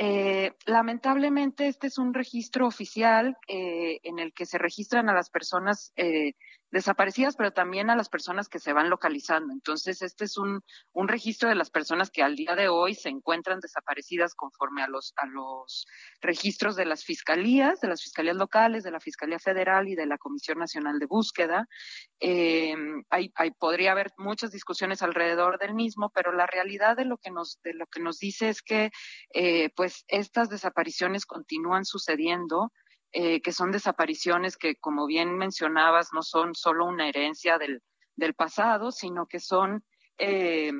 Eh, 0.00 0.52
lamentablemente, 0.64 1.66
este 1.66 1.88
es 1.88 1.98
un 1.98 2.14
registro 2.14 2.68
oficial 2.68 3.36
eh, 3.48 3.98
en 4.04 4.20
el 4.20 4.32
que 4.32 4.46
se 4.46 4.56
registran 4.56 5.08
a 5.08 5.12
las 5.12 5.28
personas 5.28 5.92
eh, 5.96 6.34
desaparecidas, 6.70 7.36
pero 7.36 7.52
también 7.52 7.90
a 7.90 7.96
las 7.96 8.08
personas 8.08 8.48
que 8.48 8.58
se 8.58 8.72
van 8.72 8.90
localizando. 8.90 9.52
Entonces, 9.52 10.02
este 10.02 10.24
es 10.24 10.36
un, 10.36 10.62
un 10.92 11.08
registro 11.08 11.48
de 11.48 11.54
las 11.54 11.70
personas 11.70 12.10
que 12.10 12.22
al 12.22 12.36
día 12.36 12.54
de 12.54 12.68
hoy 12.68 12.94
se 12.94 13.08
encuentran 13.08 13.60
desaparecidas 13.60 14.34
conforme 14.34 14.82
a 14.82 14.88
los, 14.88 15.12
a 15.16 15.26
los 15.26 15.86
registros 16.20 16.76
de 16.76 16.84
las 16.84 17.04
fiscalías, 17.04 17.80
de 17.80 17.88
las 17.88 18.02
fiscalías 18.02 18.36
locales, 18.36 18.84
de 18.84 18.90
la 18.90 19.00
Fiscalía 19.00 19.38
Federal 19.38 19.88
y 19.88 19.94
de 19.94 20.06
la 20.06 20.18
Comisión 20.18 20.58
Nacional 20.58 20.98
de 20.98 21.06
Búsqueda. 21.06 21.66
Eh, 22.20 22.74
hay, 23.10 23.32
hay, 23.34 23.50
podría 23.52 23.92
haber 23.92 24.12
muchas 24.18 24.50
discusiones 24.50 25.02
alrededor 25.02 25.58
del 25.58 25.74
mismo, 25.74 26.10
pero 26.10 26.32
la 26.32 26.46
realidad 26.46 26.96
de 26.96 27.04
lo 27.04 27.16
que 27.16 27.30
nos, 27.30 27.60
de 27.62 27.74
lo 27.74 27.86
que 27.86 28.00
nos 28.00 28.18
dice 28.18 28.48
es 28.48 28.62
que, 28.62 28.90
eh, 29.34 29.70
pues, 29.74 30.04
estas 30.08 30.48
desapariciones 30.48 31.26
continúan 31.26 31.84
sucediendo. 31.84 32.72
Eh, 33.12 33.40
que 33.40 33.52
son 33.52 33.72
desapariciones 33.72 34.58
que, 34.58 34.76
como 34.76 35.06
bien 35.06 35.38
mencionabas, 35.38 36.10
no 36.12 36.22
son 36.22 36.54
solo 36.54 36.84
una 36.84 37.08
herencia 37.08 37.56
del, 37.56 37.82
del 38.16 38.34
pasado, 38.34 38.92
sino 38.92 39.26
que 39.26 39.40
son 39.40 39.82
eh, 40.18 40.72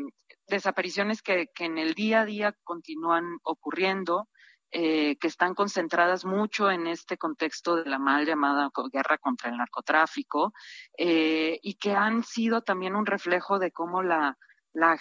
desapariciones 0.47 1.23
que, 1.23 1.47
que, 1.55 1.65
en 1.65 1.79
el 1.79 1.95
día 1.95 2.21
a 2.21 2.25
día 2.27 2.55
continúan 2.65 3.39
ocurriendo, 3.43 4.29
eh, 4.71 5.17
que 5.17 5.29
están 5.29 5.55
concentradas 5.55 6.27
mucho 6.27 6.71
en 6.71 6.87
este 6.87 7.17
contexto 7.17 7.77
de 7.77 7.89
la 7.89 7.99
mal 7.99 8.27
llamada 8.27 8.71
guerra 8.93 9.17
contra 9.17 9.49
el 9.49 9.57
narcotráfico 9.57 10.53
eh, 10.99 11.59
y 11.63 11.77
que 11.77 11.93
han 11.93 12.23
sido 12.23 12.61
también 12.61 12.95
un 12.95 13.07
reflejo 13.07 13.59
de 13.59 13.73
cómo 13.73 14.03
la, 14.03 14.37
la 14.75 14.99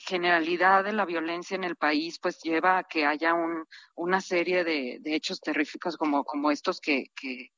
generalidad 0.00 0.84
de 0.84 0.92
la 0.92 1.04
violencia 1.04 1.54
en 1.54 1.64
el 1.64 1.76
país 1.76 2.18
pues 2.18 2.40
lleva 2.42 2.78
a 2.78 2.84
que 2.84 3.06
haya 3.06 3.34
un, 3.34 3.66
una 3.94 4.20
serie 4.20 4.64
de, 4.64 5.00
hechos 5.04 5.40
terríficos 5.40 5.96
como, 5.96 6.50
estos 6.50 6.80
que, 6.80 7.10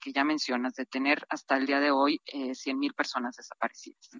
ya 0.05 0.25
mencionas, 0.25 0.75
de 0.75 0.87
tener 0.87 1.25
hasta 1.29 1.57
el 1.57 1.67
día 1.67 1.81
de 1.81 1.91
hoy 1.91 2.21
eh, 2.27 2.55
100 2.55 2.79
mil 2.79 2.95
personas 2.95 3.37
desaparecidas. 3.37 4.11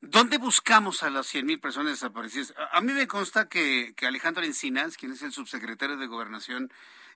¿Dónde 0.00 0.38
buscamos 0.38 1.02
a 1.02 1.10
las 1.10 1.26
100 1.26 1.46
mil 1.46 1.60
personas 1.60 1.92
desaparecidas? 1.92 2.54
A, 2.72 2.80
mí 2.80 2.92
me 2.92 3.06
consta 3.06 3.48
que, 3.48 3.94
que 3.96 4.06
Alejandro 4.06 4.44
Encinas, 4.44 4.96
quien 4.96 5.12
es 5.12 5.22
el 5.22 5.32
subsecretario 5.32 5.96
de 5.96 6.06
Gobernación 6.06 6.70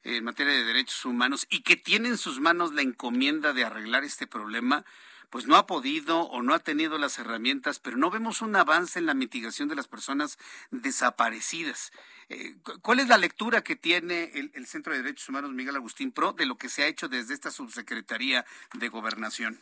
en 0.04 0.24
materia 0.24 0.52
de 0.52 0.64
derechos 0.64 1.04
humanos 1.04 1.46
y 1.50 1.62
que 1.62 1.76
tiene 1.76 2.08
en 2.08 2.18
sus 2.18 2.40
manos 2.40 2.72
la 2.72 2.82
encomienda 2.82 3.52
de 3.52 3.64
arreglar 3.64 4.04
este 4.04 4.26
problema, 4.26 4.84
pues 5.30 5.46
no 5.46 5.56
ha 5.56 5.66
podido 5.66 6.22
o 6.22 6.42
no 6.42 6.54
ha 6.54 6.58
tenido 6.58 6.98
las 6.98 7.18
herramientas, 7.18 7.78
pero 7.78 7.96
no 7.96 8.10
vemos 8.10 8.40
un 8.42 8.56
avance 8.56 8.98
en 8.98 9.06
la 9.06 9.14
mitigación 9.14 9.68
de 9.68 9.76
las 9.76 9.88
personas 9.88 10.38
desaparecidas. 10.70 11.92
Eh, 12.28 12.56
¿Cuál 12.82 13.00
es 13.00 13.08
la 13.08 13.18
lectura 13.18 13.62
que 13.62 13.76
tiene 13.76 14.30
el, 14.34 14.50
el, 14.54 14.66
Centro 14.66 14.92
de 14.92 15.02
Derechos 15.02 15.28
Humanos 15.28 15.52
Miguel 15.52 15.76
Agustín 15.76 16.12
Pro 16.12 16.32
de 16.32 16.46
lo 16.46 16.56
que 16.56 16.68
se 16.68 16.82
ha 16.82 16.86
hecho 16.86 17.08
desde 17.08 17.34
esta 17.34 17.50
subsecretaría 17.50 18.44
de 18.74 18.88
Gobernación? 18.88 19.60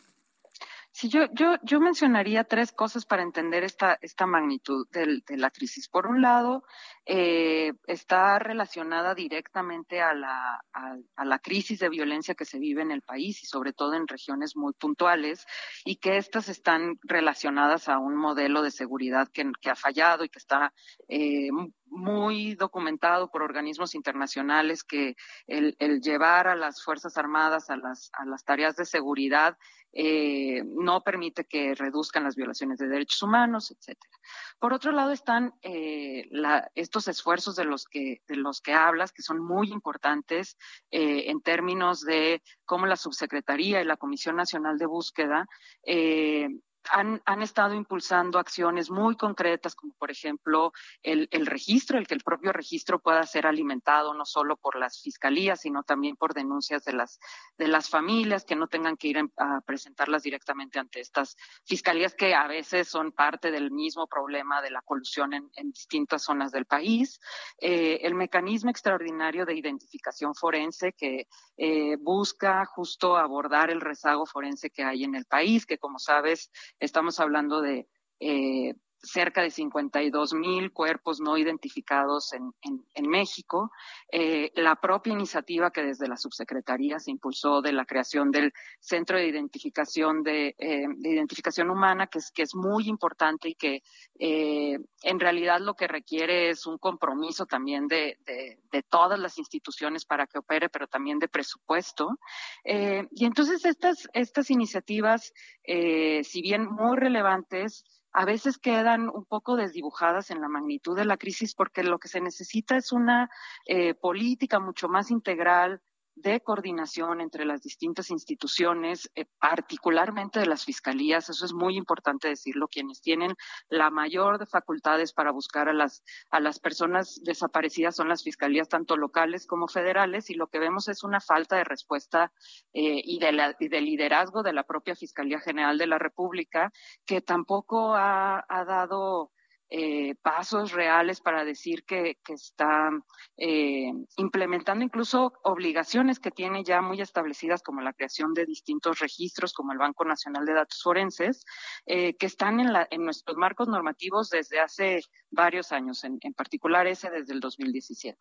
Sí, 0.99 1.09
yo, 1.09 1.27
yo, 1.31 1.57
yo 1.61 1.79
mencionaría 1.79 2.43
tres 2.43 2.71
cosas 2.71 3.05
para 3.05 3.21
entender 3.21 3.63
esta, 3.63 3.99
esta 4.01 4.25
magnitud 4.25 4.87
de 4.89 5.37
la 5.37 5.51
crisis. 5.51 5.87
Por 5.87 6.07
un 6.07 6.23
lado, 6.23 6.63
eh, 7.05 7.73
está 7.85 8.39
relacionada 8.39 9.13
directamente 9.13 10.01
a 10.01 10.15
la, 10.15 10.59
a, 10.73 11.23
la 11.23 11.37
crisis 11.37 11.77
de 11.77 11.89
violencia 11.89 12.33
que 12.33 12.45
se 12.45 12.57
vive 12.57 12.81
en 12.81 12.89
el 12.89 13.03
país 13.03 13.43
y 13.43 13.45
sobre 13.45 13.73
todo 13.73 13.93
en 13.93 14.07
regiones 14.07 14.55
muy 14.55 14.73
puntuales 14.73 15.45
y 15.85 15.97
que 15.97 16.17
estas 16.17 16.49
están 16.49 16.97
relacionadas 17.03 17.89
a 17.89 17.99
un 17.99 18.15
modelo 18.15 18.63
de 18.63 18.71
seguridad 18.71 19.27
que, 19.31 19.51
que 19.61 19.69
ha 19.69 19.75
fallado 19.75 20.23
y 20.23 20.29
que 20.29 20.39
está 20.39 20.73
eh, 21.09 21.49
muy 21.89 22.55
documentado 22.55 23.29
por 23.29 23.41
organismos 23.41 23.95
internacionales 23.95 24.83
que 24.83 25.15
el, 25.47 25.75
el, 25.79 26.01
llevar 26.01 26.47
a 26.47 26.55
las 26.55 26.83
Fuerzas 26.83 27.17
Armadas 27.17 27.69
a 27.69 27.77
las, 27.77 28.09
a 28.13 28.25
las 28.25 28.43
tareas 28.43 28.75
de 28.75 28.85
seguridad 28.85 29.57
eh, 29.93 30.63
no 30.65 31.01
permite 31.01 31.45
que 31.45 31.73
reduzcan 31.73 32.23
las 32.23 32.35
violaciones 32.35 32.77
de 32.77 32.87
derechos 32.87 33.23
humanos, 33.23 33.71
etcétera. 33.71 34.11
Por 34.59 34.73
otro 34.73 34.91
lado 34.91 35.11
están 35.11 35.53
eh, 35.61 36.27
la, 36.29 36.69
estos 36.75 37.07
esfuerzos 37.07 37.55
de 37.55 37.65
los 37.65 37.85
que 37.85 38.21
de 38.27 38.35
los 38.35 38.61
que 38.61 38.73
hablas 38.73 39.11
que 39.11 39.23
son 39.23 39.39
muy 39.39 39.71
importantes 39.71 40.57
eh, 40.91 41.31
en 41.31 41.41
términos 41.41 42.01
de 42.01 42.43
cómo 42.65 42.85
la 42.85 42.95
subsecretaría 42.95 43.81
y 43.81 43.85
la 43.85 43.97
Comisión 43.97 44.35
Nacional 44.35 44.77
de 44.77 44.85
Búsqueda 44.85 45.47
eh, 45.83 46.49
han, 46.91 47.21
han, 47.25 47.41
estado 47.41 47.73
impulsando 47.73 48.39
acciones 48.39 48.89
muy 48.89 49.15
concretas, 49.15 49.75
como 49.75 49.93
por 49.93 50.11
ejemplo 50.11 50.73
el, 51.03 51.27
el, 51.31 51.45
registro, 51.45 51.97
el 51.97 52.07
que 52.07 52.13
el 52.13 52.23
propio 52.23 52.51
registro 52.51 52.99
pueda 52.99 53.23
ser 53.23 53.47
alimentado 53.47 54.13
no 54.13 54.25
solo 54.25 54.57
por 54.57 54.77
las 54.77 55.01
fiscalías, 55.01 55.61
sino 55.61 55.83
también 55.83 56.15
por 56.15 56.33
denuncias 56.33 56.83
de 56.83 56.93
las, 56.93 57.19
de 57.57 57.67
las 57.67 57.89
familias, 57.89 58.45
que 58.45 58.55
no 58.55 58.67
tengan 58.67 58.97
que 58.97 59.07
ir 59.09 59.19
a 59.37 59.61
presentarlas 59.61 60.23
directamente 60.23 60.79
ante 60.79 60.99
estas 60.99 61.35
fiscalías 61.65 62.15
que 62.15 62.35
a 62.35 62.47
veces 62.47 62.87
son 62.87 63.11
parte 63.11 63.51
del 63.51 63.71
mismo 63.71 64.07
problema 64.07 64.61
de 64.61 64.71
la 64.71 64.81
colusión 64.81 65.33
en, 65.33 65.49
en 65.55 65.71
distintas 65.71 66.23
zonas 66.23 66.51
del 66.51 66.65
país. 66.65 67.19
Eh, 67.59 67.99
el 68.03 68.15
mecanismo 68.15 68.69
extraordinario 68.69 69.45
de 69.45 69.55
identificación 69.55 70.35
forense 70.35 70.93
que 70.93 71.27
eh, 71.57 71.95
busca 71.97 72.65
justo 72.65 73.17
abordar 73.17 73.69
el 73.69 73.81
rezago 73.81 74.25
forense 74.25 74.69
que 74.69 74.83
hay 74.83 75.03
en 75.03 75.15
el 75.15 75.25
país, 75.25 75.65
que 75.65 75.77
como 75.77 75.99
sabes, 75.99 76.51
Estamos 76.79 77.19
hablando 77.19 77.61
de 77.61 77.87
eh, 78.19 78.75
cerca 79.01 79.41
de 79.41 79.51
52 79.51 80.33
mil 80.33 80.71
cuerpos 80.71 81.19
no 81.19 81.37
identificados 81.37 82.33
en, 82.33 82.53
en, 82.61 83.09
México. 83.09 83.71
Eh, 84.11 84.51
la 84.55 84.75
propia 84.75 85.13
iniciativa 85.13 85.71
que 85.71 85.83
desde 85.83 86.07
la 86.07 86.17
subsecretaría 86.17 86.99
se 86.99 87.11
impulsó 87.11 87.61
de 87.61 87.71
la 87.71 87.85
creación 87.85 88.31
del 88.31 88.53
Centro 88.79 89.17
de 89.17 89.27
Identificación 89.27 90.23
de, 90.23 90.55
eh, 90.57 90.85
de 90.97 91.09
Identificación 91.09 91.69
Humana, 91.69 92.07
que 92.07 92.19
es, 92.19 92.31
que 92.31 92.43
es 92.43 92.55
muy 92.55 92.87
importante 92.89 93.49
y 93.49 93.55
que 93.55 93.83
eh, 94.19 94.77
en 95.03 95.19
realidad 95.19 95.59
lo 95.61 95.75
que 95.75 95.87
requiere 95.87 96.49
es 96.49 96.65
un 96.65 96.77
compromiso 96.77 97.45
también 97.45 97.87
de, 97.87 98.17
de, 98.25 98.59
de 98.71 98.83
todas 98.83 99.19
las 99.19 99.37
instituciones 99.37 100.05
para 100.05 100.27
que 100.27 100.39
opere, 100.39 100.69
pero 100.69 100.87
también 100.87 101.19
de 101.19 101.27
presupuesto. 101.27 102.19
Eh, 102.63 103.07
y 103.11 103.25
entonces 103.25 103.65
estas, 103.65 104.09
estas 104.13 104.49
iniciativas, 104.49 105.33
eh, 105.63 106.23
si 106.23 106.41
bien 106.41 106.65
muy 106.65 106.97
relevantes, 106.97 107.85
a 108.17 108.25
veces 108.25 108.57
quedan 108.57 109.09
un 109.09 109.25
poco 109.25 109.55
desdibujadas 109.55 110.31
en 110.31 110.41
la 110.41 110.49
magnitud 110.49 110.97
de 110.97 111.05
la 111.05 111.17
crisis 111.17 111.53
porque 111.53 111.83
lo 111.83 111.99
que 111.99 112.07
se 112.07 112.19
necesita 112.19 112.75
es 112.75 112.91
una 112.91 113.29
eh, 113.67 113.93
política 113.93 114.59
mucho 114.59 114.87
más 114.87 115.11
integral 115.11 115.83
de 116.17 116.41
coordinación 116.41 117.21
entre 117.21 117.45
las 117.45 117.61
distintas 117.61 118.09
instituciones, 118.09 119.09
eh, 119.13 119.25
particularmente 119.39 120.39
de 120.39 120.47
las 120.47 120.65
fiscalías, 120.65 121.29
eso 121.29 121.45
es 121.45 121.53
muy 121.53 121.77
importante 121.77 122.27
decirlo, 122.27 122.67
quienes 122.67 123.01
tienen 123.01 123.35
la 123.69 123.91
mayor 123.91 124.39
de 124.39 124.47
facultades 124.47 125.13
para 125.13 125.31
buscar 125.31 125.69
a 125.69 125.73
las, 125.73 126.03
a 126.31 126.39
las 126.39 126.59
personas 126.59 127.21
desaparecidas 127.23 127.95
son 127.95 128.09
las 128.09 128.23
fiscalías 128.23 128.67
tanto 128.67 128.97
locales 128.97 129.45
como 129.45 129.67
federales 129.67 130.31
y 130.31 130.33
lo 130.33 130.47
que 130.47 130.59
vemos 130.59 130.87
es 130.87 131.03
una 131.03 131.21
falta 131.21 131.55
de 131.55 131.63
respuesta 131.63 132.31
eh, 132.73 133.01
y, 133.03 133.19
de 133.19 133.31
la, 133.31 133.55
y 133.59 133.67
de 133.67 133.81
liderazgo 133.81 134.41
de 134.41 134.53
la 134.53 134.63
propia 134.63 134.95
Fiscalía 134.95 135.39
General 135.39 135.77
de 135.77 135.87
la 135.87 135.99
República, 135.99 136.71
que 137.05 137.21
tampoco 137.21 137.93
ha, 137.95 138.43
ha 138.49 138.65
dado 138.65 139.31
eh, 139.69 140.15
pasos 140.21 140.71
reales 140.71 141.19
para 141.19 141.43
decir 141.43 141.83
que, 141.83 142.17
está 142.27 142.89
eh, 143.35 143.91
implementando 144.15 144.85
incluso 144.85 145.33
obligaciones 145.43 146.19
que 146.19 146.31
tiene 146.31 146.63
ya 146.63 146.81
muy 146.81 147.01
establecidas 147.01 147.61
como 147.63 147.81
la 147.81 147.91
creación 147.91 148.33
de 148.33 148.45
distintos 148.45 148.99
registros 148.99 149.53
como 149.53 149.73
el 149.73 149.77
Banco 149.77 150.05
Nacional 150.05 150.45
de 150.45 150.53
Datos 150.53 150.81
Forenses 150.81 151.45
eh, 151.85 152.15
que 152.15 152.27
están 152.27 152.61
en, 152.61 152.71
la, 152.71 152.87
en 152.91 153.03
nuestros 153.03 153.35
marcos 153.35 153.67
normativos 153.67 154.29
desde 154.29 154.59
hace 154.59 155.01
varios 155.31 155.73
años, 155.73 156.03
en, 156.05 156.19
particular 156.33 156.87
ese 156.87 157.09
desde 157.09 157.33
el 157.33 157.41
2017. 157.41 158.17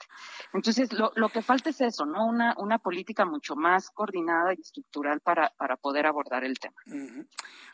Entonces, 0.52 0.92
lo, 0.92 1.12
lo, 1.14 1.28
que 1.28 1.42
falta 1.42 1.70
es 1.70 1.80
eso, 1.80 2.06
¿no? 2.06 2.26
Una, 2.26 2.54
una 2.58 2.78
política 2.78 3.24
mucho 3.24 3.54
más 3.54 3.90
coordinada 3.90 4.52
y 4.52 4.60
estructural 4.60 5.20
para, 5.20 5.52
para 5.56 5.76
poder 5.76 6.06
abordar 6.06 6.42
el 6.42 6.58
tema. 6.58 6.74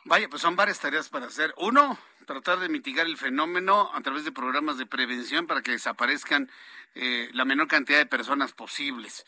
Vaya, 0.04 0.28
pues 0.28 0.42
son 0.42 0.56
varias 0.56 0.80
tareas 0.80 1.08
para 1.08 1.26
hacer. 1.26 1.54
Uno, 1.58 1.98
tratar 2.26 2.58
de 2.58 2.68
mitigar 2.68 3.06
el 3.06 3.16
fenómeno 3.16 3.61
a 3.70 4.00
través 4.02 4.24
de 4.24 4.32
programas 4.32 4.78
de 4.78 4.86
prevención 4.86 5.46
para 5.46 5.62
que 5.62 5.72
desaparezcan 5.72 6.50
eh, 6.94 7.28
la 7.32 7.44
menor 7.44 7.68
cantidad 7.68 7.98
de 7.98 8.06
personas 8.06 8.52
posibles. 8.52 9.24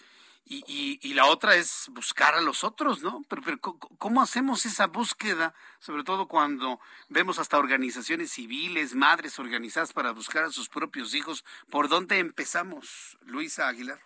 Y, 0.46 0.62
y, 0.66 1.00
y, 1.00 1.14
la 1.14 1.24
otra 1.24 1.56
es 1.56 1.88
buscar 1.92 2.34
a 2.34 2.42
los 2.42 2.64
otros, 2.64 3.02
¿no? 3.02 3.24
Pero, 3.30 3.40
pero, 3.40 3.58
¿cómo 3.60 4.20
hacemos 4.20 4.66
esa 4.66 4.88
búsqueda? 4.88 5.54
Sobre 5.78 6.04
todo 6.04 6.28
cuando 6.28 6.80
vemos 7.08 7.38
hasta 7.38 7.56
organizaciones 7.56 8.32
civiles, 8.32 8.94
madres 8.94 9.38
organizadas 9.38 9.94
para 9.94 10.10
buscar 10.10 10.44
a 10.44 10.50
sus 10.50 10.68
propios 10.68 11.14
hijos. 11.14 11.46
¿Por 11.70 11.88
dónde 11.88 12.18
empezamos, 12.18 13.16
Luisa 13.24 13.68
Aguilar? 13.68 14.00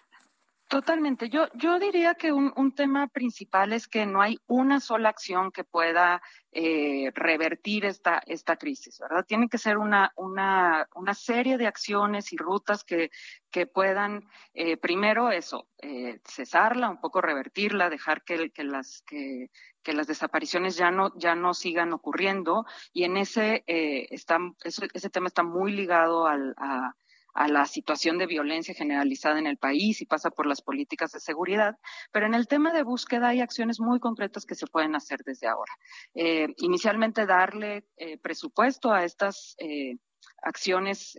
Totalmente. 0.68 1.30
Yo, 1.30 1.48
yo 1.54 1.78
diría 1.78 2.14
que 2.14 2.30
un, 2.30 2.52
un, 2.54 2.74
tema 2.74 3.06
principal 3.08 3.72
es 3.72 3.88
que 3.88 4.04
no 4.04 4.20
hay 4.20 4.38
una 4.46 4.80
sola 4.80 5.08
acción 5.08 5.50
que 5.50 5.64
pueda 5.64 6.20
eh, 6.52 7.10
revertir 7.14 7.86
esta, 7.86 8.20
esta 8.26 8.56
crisis, 8.58 8.98
¿verdad? 8.98 9.24
Tiene 9.26 9.48
que 9.48 9.56
ser 9.56 9.78
una, 9.78 10.12
una, 10.14 10.86
una 10.94 11.14
serie 11.14 11.56
de 11.56 11.66
acciones 11.66 12.34
y 12.34 12.36
rutas 12.36 12.84
que, 12.84 13.10
que 13.50 13.66
puedan, 13.66 14.28
eh, 14.52 14.76
primero 14.76 15.30
eso, 15.30 15.66
eh, 15.78 16.20
cesarla, 16.26 16.90
un 16.90 17.00
poco 17.00 17.22
revertirla, 17.22 17.88
dejar 17.88 18.22
que, 18.22 18.50
que 18.50 18.64
las, 18.64 19.02
que, 19.06 19.50
que 19.82 19.94
las 19.94 20.06
desapariciones 20.06 20.76
ya 20.76 20.90
no, 20.90 21.16
ya 21.16 21.34
no 21.34 21.54
sigan 21.54 21.94
ocurriendo. 21.94 22.66
Y 22.92 23.04
en 23.04 23.16
ese, 23.16 23.64
eh, 23.66 24.06
está, 24.10 24.38
ese, 24.62 24.88
ese 24.92 25.08
tema 25.08 25.28
está 25.28 25.44
muy 25.44 25.72
ligado 25.72 26.26
al, 26.26 26.54
a, 26.58 26.94
a 27.34 27.48
la 27.48 27.66
situación 27.66 28.18
de 28.18 28.26
violencia 28.26 28.74
generalizada 28.74 29.38
en 29.38 29.46
el 29.46 29.58
país 29.58 30.00
y 30.00 30.06
pasa 30.06 30.30
por 30.30 30.46
las 30.46 30.62
políticas 30.62 31.12
de 31.12 31.20
seguridad, 31.20 31.76
pero 32.12 32.26
en 32.26 32.34
el 32.34 32.48
tema 32.48 32.72
de 32.72 32.82
búsqueda 32.82 33.28
hay 33.28 33.40
acciones 33.40 33.80
muy 33.80 34.00
concretas 34.00 34.44
que 34.44 34.54
se 34.54 34.66
pueden 34.66 34.94
hacer 34.94 35.20
desde 35.24 35.46
ahora. 35.46 35.72
Eh, 36.14 36.48
inicialmente 36.58 37.26
darle 37.26 37.84
eh, 37.96 38.18
presupuesto 38.18 38.92
a 38.92 39.04
estas 39.04 39.54
eh, 39.58 39.96
acciones 40.42 41.16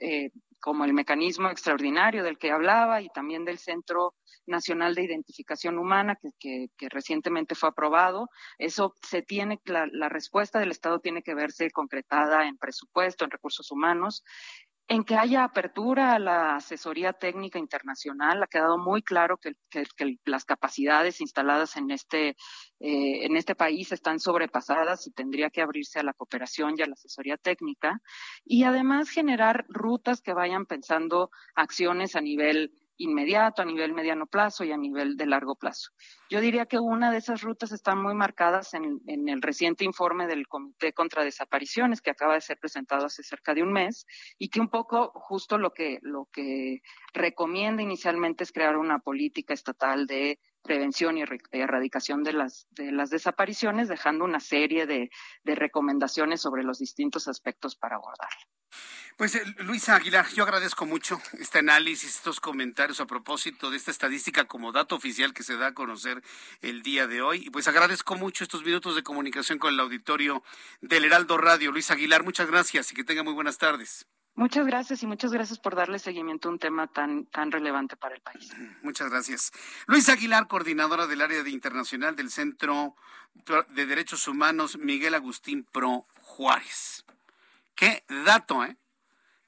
como 0.59 0.83
el 0.83 0.93
mecanismo 0.93 1.49
extraordinario 1.49 2.23
del 2.23 2.37
que 2.37 2.51
hablaba 2.51 3.01
y 3.01 3.09
también 3.09 3.45
del 3.45 3.57
Centro 3.57 4.13
Nacional 4.45 4.95
de 4.95 5.03
Identificación 5.03 5.77
Humana 5.77 6.17
que 6.39 6.69
recientemente 6.89 7.55
fue 7.55 7.69
aprobado. 7.69 8.29
Eso 8.57 8.93
se 9.01 9.21
tiene, 9.21 9.59
la, 9.65 9.87
la 9.91 10.09
respuesta 10.09 10.59
del 10.59 10.71
Estado 10.71 10.99
tiene 10.99 11.21
que 11.21 11.33
verse 11.33 11.71
concretada 11.71 12.45
en 12.45 12.57
presupuesto, 12.57 13.23
en 13.23 13.31
recursos 13.31 13.71
humanos 13.71 14.23
en 14.89 15.03
que 15.03 15.15
haya 15.15 15.43
apertura 15.43 16.13
a 16.15 16.19
la 16.19 16.55
asesoría 16.55 17.13
técnica 17.13 17.59
internacional. 17.59 18.41
Ha 18.41 18.47
quedado 18.47 18.79
muy 18.79 19.03
claro 19.03 19.37
que, 19.37 19.53
las 20.25 20.45
capacidades 20.45 21.21
instaladas 21.21 21.77
en 21.77 21.91
este, 21.91 22.29
eh, 22.79 23.25
en 23.25 23.37
este 23.37 23.53
país 23.53 23.91
están 23.91 24.19
sobrepasadas 24.19 25.05
y 25.05 25.11
tendría 25.11 25.51
que 25.51 25.61
abrirse 25.61 25.99
a 25.99 26.03
la 26.03 26.13
cooperación 26.13 26.73
y 26.75 26.81
a 26.81 26.87
la 26.87 26.93
asesoría 26.93 27.37
técnica. 27.37 28.01
Y 28.43 28.63
además 28.63 29.11
generar 29.11 29.65
rutas 29.69 30.21
que 30.21 30.33
vayan 30.33 30.65
pensando 30.65 31.29
acciones 31.53 32.15
a 32.15 32.21
nivel 32.21 32.71
inmediato, 32.99 33.61
a 33.61 33.65
nivel 33.65 33.93
mediano 33.93 34.27
plazo 34.27 34.63
y 34.63 34.71
a 34.71 34.77
nivel 34.77 35.17
de 35.17 35.25
largo 35.25 35.55
plazo. 35.55 35.89
Yo 36.29 36.41
diría 36.41 36.65
que 36.65 36.79
una 36.79 37.11
de 37.11 37.17
esas 37.17 37.41
rutas 37.41 37.71
están 37.71 38.01
muy 38.01 38.13
marcadas 38.13 38.73
en, 38.73 38.99
en, 39.07 39.29
el 39.29 39.41
reciente 39.41 39.85
informe 39.85 40.27
del 40.27 40.47
Comité 40.47 40.93
contra 40.93 41.23
Desapariciones 41.23 42.01
que 42.01 42.11
acaba 42.11 42.35
de 42.35 42.41
ser 42.41 42.59
presentado 42.59 43.05
hace 43.05 43.23
cerca 43.23 43.53
de 43.53 43.63
un 43.63 43.71
mes 43.71 44.05
y 44.37 44.49
que 44.49 44.59
un 44.59 44.69
poco 44.69 45.11
justo 45.15 45.57
lo 45.57 45.71
que, 45.71 45.99
lo 46.01 46.27
que 46.31 46.81
recomienda 47.13 47.81
inicialmente 47.81 48.43
es 48.43 48.51
crear 48.51 48.77
una 48.77 48.99
política 48.99 49.53
estatal 49.53 50.05
de 50.05 50.39
prevención 50.69 51.17
y 51.17 51.23
erradicación 51.51 52.21
de 52.23 52.31
las, 52.31 52.67
de 52.69 52.91
las 52.91 53.09
desapariciones, 53.09 53.87
dejando 53.87 54.23
una 54.23 54.39
serie 54.39 54.85
de, 54.85 55.09
recomendaciones 55.43 56.41
sobre 56.41 56.61
los 56.61 56.77
distintos 56.77 57.27
aspectos 57.27 57.75
para 57.75 57.95
abordar. 57.95 58.29
Pues 59.17 59.33
eh, 59.33 59.41
Luisa 59.57 59.95
Aguilar, 59.95 60.27
yo 60.29 60.43
agradezco 60.43 60.85
mucho 60.85 61.19
este 61.39 61.57
análisis, 61.57 62.17
estos 62.17 62.39
comentarios 62.39 62.99
a 62.99 63.07
propósito 63.07 63.71
de 63.71 63.77
esta 63.77 63.89
estadística 63.89 64.45
como 64.45 64.71
dato 64.71 64.95
oficial 64.95 65.33
que 65.33 65.41
se 65.41 65.57
da 65.57 65.67
a 65.67 65.73
conocer 65.73 66.21
el 66.61 66.83
día 66.83 67.07
de 67.07 67.23
hoy. 67.23 67.47
Y 67.47 67.49
pues 67.49 67.67
agradezco 67.67 68.15
mucho 68.15 68.43
estos 68.43 68.63
minutos 68.63 68.95
de 68.95 69.01
comunicación 69.01 69.57
con 69.57 69.73
el 69.73 69.79
auditorio 69.79 70.43
del 70.81 71.05
Heraldo 71.05 71.39
Radio. 71.39 71.71
Luisa 71.71 71.95
Aguilar, 71.95 72.23
muchas 72.23 72.47
gracias 72.47 72.91
y 72.91 72.95
que 72.95 73.03
tenga 73.03 73.23
muy 73.23 73.33
buenas 73.33 73.57
tardes. 73.57 74.05
Muchas 74.39 74.65
gracias 74.65 75.03
y 75.03 75.05
muchas 75.05 75.33
gracias 75.33 75.59
por 75.59 75.75
darle 75.75 75.99
seguimiento 75.99 76.47
a 76.47 76.53
un 76.53 76.59
tema 76.59 76.87
tan, 76.87 77.25
tan 77.25 77.51
relevante 77.51 77.97
para 77.97 78.15
el 78.15 78.21
país. 78.21 78.49
Muchas 78.83 79.09
gracias. 79.09 79.51
Luisa 79.85 80.13
Aguilar, 80.13 80.47
coordinadora 80.47 81.07
del 81.07 81.19
área 81.19 81.43
de 81.43 81.49
internacional 81.49 82.15
del 82.15 82.31
Centro 82.31 82.95
de 83.71 83.85
Derechos 83.85 84.29
Humanos 84.29 84.77
Miguel 84.77 85.13
Agustín 85.13 85.65
Pro 85.65 86.07
Juárez. 86.21 87.03
Qué 87.75 88.05
dato, 88.07 88.63
¿eh? 88.63 88.77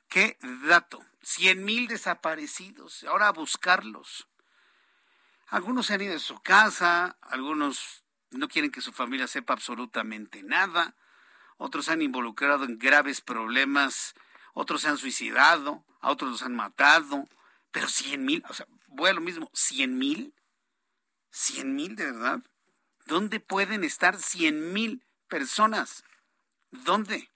Qué 0.09 0.37
dato. 0.67 1.01
Cien 1.21 1.63
mil 1.63 1.87
desaparecidos. 1.87 3.05
Ahora 3.05 3.29
a 3.29 3.31
buscarlos. 3.31 4.27
Algunos 5.47 5.85
se 5.85 5.93
han 5.93 6.01
ido 6.01 6.11
de 6.11 6.19
su 6.19 6.41
casa, 6.41 7.17
algunos 7.21 8.03
no 8.31 8.49
quieren 8.49 8.71
que 8.71 8.81
su 8.81 8.91
familia 8.91 9.27
sepa 9.27 9.53
absolutamente 9.53 10.43
nada, 10.43 10.95
otros 11.55 11.85
se 11.85 11.93
han 11.93 12.01
involucrado 12.01 12.65
en 12.65 12.77
graves 12.77 13.21
problemas, 13.21 14.15
otros 14.53 14.81
se 14.81 14.89
han 14.89 14.97
suicidado, 14.97 15.83
a 16.01 16.11
otros 16.11 16.31
los 16.31 16.43
han 16.43 16.55
matado, 16.55 17.27
pero 17.71 17.87
cien 17.87 18.25
mil, 18.25 18.43
o 18.49 18.53
sea, 18.53 18.67
voy 18.87 19.09
a 19.09 19.13
lo 19.13 19.21
mismo, 19.21 19.49
cien 19.53 19.97
mil, 19.97 20.33
cien 21.29 21.75
mil 21.75 21.95
de 21.95 22.11
verdad. 22.11 22.39
¿Dónde 23.05 23.39
pueden 23.39 23.83
estar 23.83 24.17
cien 24.17 24.73
mil 24.73 25.03
personas? 25.27 26.03
¿Dónde? 26.71 27.29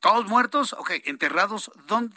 ¿Todos 0.00 0.26
muertos? 0.26 0.72
Ok, 0.72 0.90
enterrados, 1.04 1.70
¿dónde? 1.86 2.16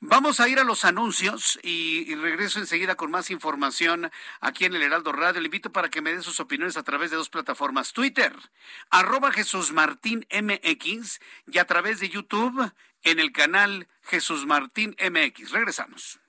Vamos 0.00 0.38
a 0.38 0.48
ir 0.48 0.60
a 0.60 0.64
los 0.64 0.84
anuncios 0.84 1.58
y, 1.64 2.14
regreso 2.14 2.60
enseguida 2.60 2.94
con 2.94 3.10
más 3.10 3.30
información 3.30 4.12
aquí 4.40 4.64
en 4.64 4.74
el 4.76 4.82
Heraldo 4.82 5.10
Radio. 5.10 5.40
Le 5.40 5.48
invito 5.48 5.72
para 5.72 5.88
que 5.88 6.00
me 6.00 6.12
den 6.12 6.22
sus 6.22 6.38
opiniones 6.38 6.76
a 6.76 6.84
través 6.84 7.10
de 7.10 7.16
dos 7.16 7.30
plataformas. 7.30 7.92
Twitter, 7.92 8.32
arroba 8.90 9.32
Jesús 9.32 9.72
Martín 9.72 10.24
MX 10.30 11.18
y 11.48 11.58
a 11.58 11.66
través 11.66 11.98
de 11.98 12.10
YouTube 12.10 12.72
en 13.02 13.18
el 13.18 13.32
canal 13.32 13.88
Jesús 14.02 14.46
Martín 14.46 14.96
MX. 15.00 15.50
Regresamos. 15.50 16.20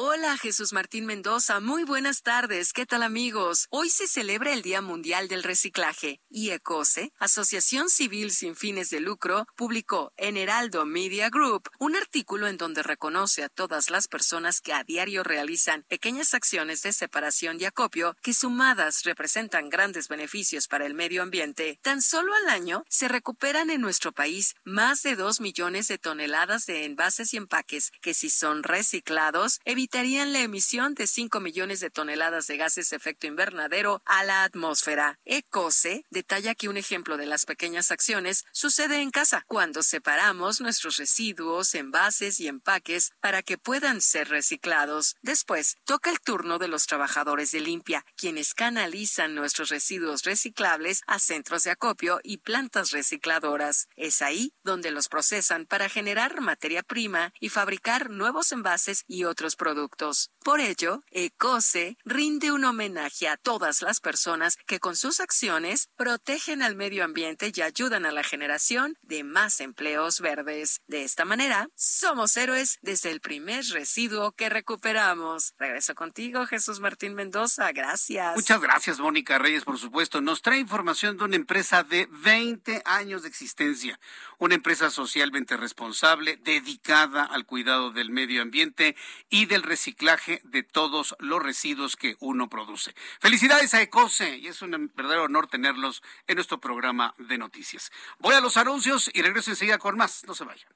Hola 0.00 0.36
Jesús 0.38 0.72
Martín 0.72 1.06
Mendoza, 1.06 1.58
muy 1.58 1.82
buenas 1.82 2.22
tardes, 2.22 2.72
¿qué 2.72 2.86
tal 2.86 3.02
amigos? 3.02 3.66
Hoy 3.70 3.90
se 3.90 4.06
celebra 4.06 4.52
el 4.52 4.62
Día 4.62 4.80
Mundial 4.80 5.26
del 5.26 5.42
Reciclaje 5.42 6.20
y 6.30 6.50
ECOSE, 6.50 7.12
Asociación 7.18 7.90
Civil 7.90 8.30
sin 8.30 8.54
fines 8.54 8.90
de 8.90 9.00
lucro, 9.00 9.48
publicó 9.56 10.12
en 10.16 10.36
Heraldo 10.36 10.86
Media 10.86 11.30
Group 11.30 11.68
un 11.80 11.96
artículo 11.96 12.46
en 12.46 12.58
donde 12.58 12.84
reconoce 12.84 13.42
a 13.42 13.48
todas 13.48 13.90
las 13.90 14.06
personas 14.06 14.60
que 14.60 14.72
a 14.72 14.84
diario 14.84 15.24
realizan 15.24 15.82
pequeñas 15.88 16.32
acciones 16.32 16.82
de 16.82 16.92
separación 16.92 17.60
y 17.60 17.64
acopio 17.64 18.16
que 18.22 18.34
sumadas 18.34 19.02
representan 19.02 19.68
grandes 19.68 20.06
beneficios 20.06 20.68
para 20.68 20.86
el 20.86 20.94
medio 20.94 21.24
ambiente. 21.24 21.80
Tan 21.82 22.02
solo 22.02 22.32
al 22.34 22.50
año 22.50 22.84
se 22.88 23.08
recuperan 23.08 23.68
en 23.68 23.80
nuestro 23.80 24.12
país 24.12 24.54
más 24.62 25.02
de 25.02 25.16
dos 25.16 25.40
millones 25.40 25.88
de 25.88 25.98
toneladas 25.98 26.66
de 26.66 26.84
envases 26.84 27.34
y 27.34 27.36
empaques 27.36 27.90
que 28.00 28.14
si 28.14 28.30
son 28.30 28.62
reciclados 28.62 29.58
evitan 29.64 29.87
evitarían 29.88 30.34
la 30.34 30.40
emisión 30.40 30.92
de 30.92 31.06
5 31.06 31.40
millones 31.40 31.80
de 31.80 31.88
toneladas 31.88 32.46
de 32.46 32.58
gases 32.58 32.90
de 32.90 32.96
efecto 32.96 33.26
invernadero 33.26 34.02
a 34.04 34.22
la 34.22 34.44
atmósfera. 34.44 35.18
ECOSE 35.24 36.04
detalla 36.10 36.54
que 36.54 36.68
un 36.68 36.76
ejemplo 36.76 37.16
de 37.16 37.24
las 37.24 37.46
pequeñas 37.46 37.90
acciones 37.90 38.44
sucede 38.52 39.00
en 39.00 39.10
casa, 39.10 39.44
cuando 39.46 39.82
separamos 39.82 40.60
nuestros 40.60 40.98
residuos, 40.98 41.74
envases 41.74 42.38
y 42.38 42.48
empaques 42.48 43.12
para 43.20 43.42
que 43.42 43.56
puedan 43.56 44.02
ser 44.02 44.28
reciclados. 44.28 45.16
Después, 45.22 45.78
toca 45.86 46.10
el 46.10 46.20
turno 46.20 46.58
de 46.58 46.68
los 46.68 46.86
trabajadores 46.86 47.50
de 47.52 47.60
limpia, 47.60 48.04
quienes 48.14 48.52
canalizan 48.52 49.34
nuestros 49.34 49.70
residuos 49.70 50.24
reciclables 50.24 51.00
a 51.06 51.18
centros 51.18 51.64
de 51.64 51.70
acopio 51.70 52.20
y 52.22 52.36
plantas 52.36 52.90
recicladoras. 52.90 53.88
Es 53.96 54.20
ahí 54.20 54.52
donde 54.64 54.90
los 54.90 55.08
procesan 55.08 55.64
para 55.64 55.88
generar 55.88 56.42
materia 56.42 56.82
prima 56.82 57.32
y 57.40 57.48
fabricar 57.48 58.10
nuevos 58.10 58.52
envases 58.52 59.04
y 59.08 59.24
otros 59.24 59.56
productos 59.56 59.77
productos 59.78 60.30
por 60.48 60.60
ello, 60.60 61.02
ECOSE 61.10 61.98
rinde 62.06 62.52
un 62.52 62.64
homenaje 62.64 63.28
a 63.28 63.36
todas 63.36 63.82
las 63.82 64.00
personas 64.00 64.56
que 64.66 64.80
con 64.80 64.96
sus 64.96 65.20
acciones 65.20 65.90
protegen 65.94 66.62
al 66.62 66.74
medio 66.74 67.04
ambiente 67.04 67.52
y 67.54 67.60
ayudan 67.60 68.06
a 68.06 68.12
la 68.12 68.22
generación 68.22 68.96
de 69.02 69.24
más 69.24 69.60
empleos 69.60 70.22
verdes. 70.22 70.80
De 70.86 71.04
esta 71.04 71.26
manera, 71.26 71.68
somos 71.74 72.34
héroes 72.38 72.78
desde 72.80 73.10
el 73.10 73.20
primer 73.20 73.62
residuo 73.66 74.32
que 74.32 74.48
recuperamos. 74.48 75.52
Regreso 75.58 75.94
contigo, 75.94 76.46
Jesús 76.46 76.80
Martín 76.80 77.12
Mendoza. 77.12 77.70
Gracias. 77.72 78.34
Muchas 78.34 78.62
gracias, 78.62 79.00
Mónica 79.00 79.36
Reyes, 79.36 79.64
por 79.64 79.76
supuesto. 79.76 80.22
Nos 80.22 80.40
trae 80.40 80.60
información 80.60 81.18
de 81.18 81.24
una 81.24 81.36
empresa 81.36 81.82
de 81.82 82.08
20 82.10 82.80
años 82.86 83.20
de 83.20 83.28
existencia, 83.28 84.00
una 84.38 84.54
empresa 84.54 84.88
socialmente 84.88 85.58
responsable, 85.58 86.38
dedicada 86.38 87.24
al 87.24 87.44
cuidado 87.44 87.90
del 87.90 88.08
medio 88.08 88.40
ambiente 88.40 88.96
y 89.28 89.44
del 89.44 89.62
reciclaje 89.62 90.37
de 90.44 90.62
todos 90.62 91.16
los 91.18 91.42
residuos 91.42 91.96
que 91.96 92.16
uno 92.20 92.48
produce. 92.48 92.94
Felicidades 93.20 93.74
a 93.74 93.82
Ecose 93.82 94.36
y 94.36 94.48
es 94.48 94.62
un 94.62 94.92
verdadero 94.94 95.24
honor 95.24 95.46
tenerlos 95.48 96.02
en 96.26 96.36
nuestro 96.36 96.60
programa 96.60 97.14
de 97.18 97.38
noticias. 97.38 97.90
Voy 98.18 98.34
a 98.34 98.40
los 98.40 98.56
anuncios 98.56 99.10
y 99.12 99.22
regreso 99.22 99.50
enseguida 99.50 99.78
con 99.78 99.96
más. 99.96 100.24
No 100.24 100.34
se 100.34 100.44
vayan. 100.44 100.68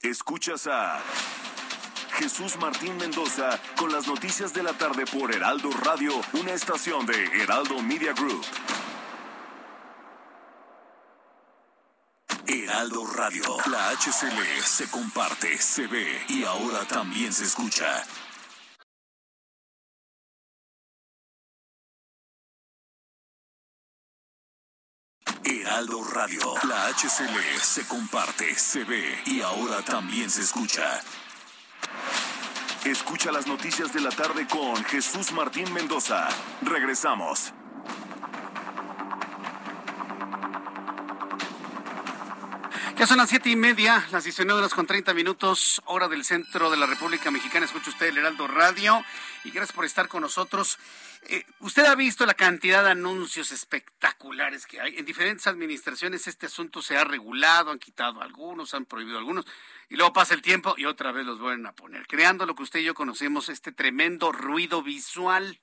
Escuchas 0.00 0.66
a 0.66 1.02
Jesús 2.18 2.56
Martín 2.58 2.96
Mendoza 2.96 3.60
con 3.76 3.92
las 3.92 4.06
noticias 4.06 4.52
de 4.52 4.62
la 4.62 4.72
tarde 4.72 5.04
por 5.06 5.32
Heraldo 5.32 5.70
Radio, 5.70 6.12
una 6.32 6.52
estación 6.52 7.06
de 7.06 7.24
Heraldo 7.42 7.80
Media 7.82 8.12
Group. 8.12 8.44
Heraldo 12.48 13.06
Radio. 13.06 13.42
La 13.70 13.90
HCL 13.90 14.62
se 14.64 14.90
comparte, 14.90 15.58
se 15.58 15.86
ve 15.86 16.24
y 16.28 16.44
ahora 16.44 16.84
también 16.86 17.32
se 17.32 17.44
escucha. 17.44 18.04
Heraldo 25.48 26.04
Radio. 26.04 26.54
La 26.64 26.88
HCL 26.88 27.60
se 27.62 27.86
comparte, 27.86 28.54
se 28.54 28.84
ve 28.84 29.22
y 29.24 29.40
ahora 29.40 29.80
también 29.82 30.28
se 30.28 30.42
escucha. 30.42 31.00
Escucha 32.84 33.32
las 33.32 33.46
noticias 33.46 33.92
de 33.94 34.00
la 34.00 34.10
tarde 34.10 34.46
con 34.46 34.84
Jesús 34.84 35.32
Martín 35.32 35.72
Mendoza. 35.72 36.28
Regresamos. 36.62 37.54
Ya 42.98 43.06
son 43.06 43.18
las 43.18 43.30
siete 43.30 43.48
y 43.48 43.56
media, 43.56 44.06
las 44.10 44.24
19 44.24 44.58
horas 44.58 44.74
con 44.74 44.86
30 44.86 45.14
minutos, 45.14 45.80
hora 45.86 46.08
del 46.08 46.24
centro 46.24 46.68
de 46.68 46.76
la 46.76 46.84
República 46.84 47.30
Mexicana. 47.30 47.64
Escucha 47.64 47.90
usted 47.90 48.08
el 48.08 48.18
Heraldo 48.18 48.48
Radio 48.48 49.02
y 49.44 49.50
gracias 49.50 49.74
por 49.74 49.84
estar 49.84 50.08
con 50.08 50.22
nosotros. 50.22 50.78
Eh, 51.30 51.44
usted 51.60 51.84
ha 51.84 51.94
visto 51.94 52.24
la 52.24 52.32
cantidad 52.32 52.82
de 52.82 52.92
anuncios 52.92 53.52
espectaculares 53.52 54.66
que 54.66 54.80
hay. 54.80 54.96
En 54.96 55.04
diferentes 55.04 55.46
administraciones 55.46 56.26
este 56.26 56.46
asunto 56.46 56.80
se 56.80 56.96
ha 56.96 57.04
regulado, 57.04 57.70
han 57.70 57.78
quitado 57.78 58.22
algunos, 58.22 58.72
han 58.72 58.86
prohibido 58.86 59.18
algunos, 59.18 59.44
y 59.90 59.96
luego 59.96 60.14
pasa 60.14 60.32
el 60.32 60.40
tiempo 60.40 60.74
y 60.78 60.86
otra 60.86 61.12
vez 61.12 61.26
los 61.26 61.38
vuelven 61.38 61.66
a 61.66 61.72
poner, 61.72 62.06
creando 62.06 62.46
lo 62.46 62.54
que 62.54 62.62
usted 62.62 62.80
y 62.80 62.84
yo 62.84 62.94
conocemos, 62.94 63.50
este 63.50 63.72
tremendo 63.72 64.32
ruido 64.32 64.82
visual. 64.82 65.60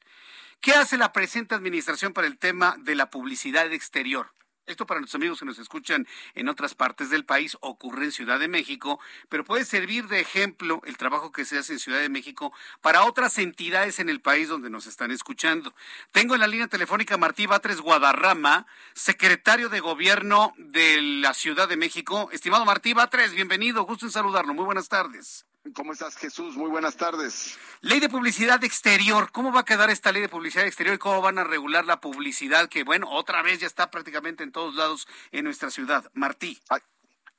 ¿Qué 0.62 0.74
hace 0.74 0.98
la 0.98 1.12
presente 1.12 1.56
administración 1.56 2.14
para 2.14 2.28
el 2.28 2.38
tema 2.38 2.76
de 2.78 2.94
la 2.94 3.10
publicidad 3.10 3.74
exterior? 3.74 4.32
Esto 4.68 4.88
para 4.88 5.00
nuestros 5.00 5.20
amigos 5.20 5.40
que 5.40 5.46
nos 5.46 5.60
escuchan 5.60 6.08
en 6.34 6.50
otras 6.50 6.74
partes 6.74 7.12
del 7.12 7.24
país 7.24 7.56
ocurre 7.62 8.06
en 8.06 8.12
Ciudad 8.12 8.40
de 8.40 8.48
México, 8.48 9.00
pero 9.30 9.44
puede 9.44 9.64
servir 9.64 10.08
de 10.08 10.20
ejemplo 10.20 10.82
el 10.86 10.98
trabajo 10.98 11.32
que 11.32 11.46
se 11.46 11.60
hace 11.60 11.74
en 11.74 11.80
Ciudad 11.80 12.00
de 12.00 12.10
México 12.10 12.52
para 12.82 13.06
otras 13.06 13.38
entidades 13.38 14.00
en 14.00 14.10
el 14.10 14.22
país 14.22 14.50
donde 14.50 14.72
nos 14.72 14.88
están 14.88 15.12
escuchando. 15.12 15.76
Tengo 16.12 16.34
en 16.34 16.42
la 16.42 16.48
línea 16.48 16.68
telefónica 16.68 17.16
Martí 17.16 17.46
Batres 17.46 17.80
Guadarrama, 17.80 18.66
secretario 18.96 19.70
de 19.70 19.82
Gobierno 19.82 20.56
de 20.58 21.00
la 21.02 21.36
Ciudad 21.36 21.70
de 21.70 21.78
México. 21.78 22.30
Estimado 22.32 22.66
Martí 22.66 22.94
Batres, 22.94 23.34
bienvenido, 23.34 23.84
gusto 23.84 24.08
en 24.08 24.12
saludarlo. 24.12 24.56
Muy 24.56 24.66
buenas 24.66 24.90
tardes. 24.90 25.46
¿Cómo 25.74 25.94
estás, 25.94 26.16
Jesús? 26.16 26.56
Muy 26.56 26.70
buenas 26.70 26.96
tardes. 26.96 27.58
Ley 27.82 28.00
de 28.00 28.10
publicidad 28.10 28.64
exterior. 28.64 29.32
¿Cómo 29.32 29.52
va 29.52 29.62
a 29.62 29.66
quedar 29.66 29.90
esta 29.90 30.12
ley 30.12 30.22
de 30.22 30.30
publicidad 30.30 30.66
exterior 30.66 30.96
y 30.96 31.00
cómo 31.00 31.22
van 31.22 31.40
a 31.40 31.44
regular 31.44 31.86
la 31.86 32.00
publicidad 32.00 32.70
que, 32.70 32.84
bueno, 32.84 33.10
otra 33.10 33.42
vez 33.42 33.60
ya 33.60 33.68
está 33.68 33.90
prácticamente 33.90 34.44
en 34.44 34.52
todos 34.52 34.76
lados 34.76 35.08
en 35.32 35.46
nuestra 35.46 35.72
ciudad? 35.72 36.06
Martí. 36.14 36.60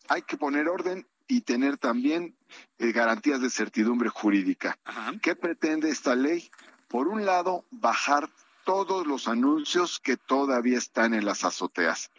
Hay, 0.08 0.22
que 0.22 0.36
poner 0.36 0.68
orden 0.68 1.06
y 1.28 1.42
tener 1.42 1.78
también 1.78 2.36
eh, 2.78 2.90
garantías 2.92 3.40
de 3.40 3.50
certidumbre 3.50 4.08
jurídica. 4.08 4.76
¿Qué 5.22 5.36
pretende 5.36 5.90
esta 5.90 6.16
ley? 6.16 6.50
Por 6.88 7.08
un 7.08 7.24
lado, 7.26 7.64
bajar 7.70 8.28
todos 8.64 9.06
los 9.06 9.28
anuncios 9.28 10.00
que 10.00 10.16
todavía 10.16 10.78
están 10.78 11.14
en 11.14 11.24
las 11.24 11.44
azoteas. 11.44 12.10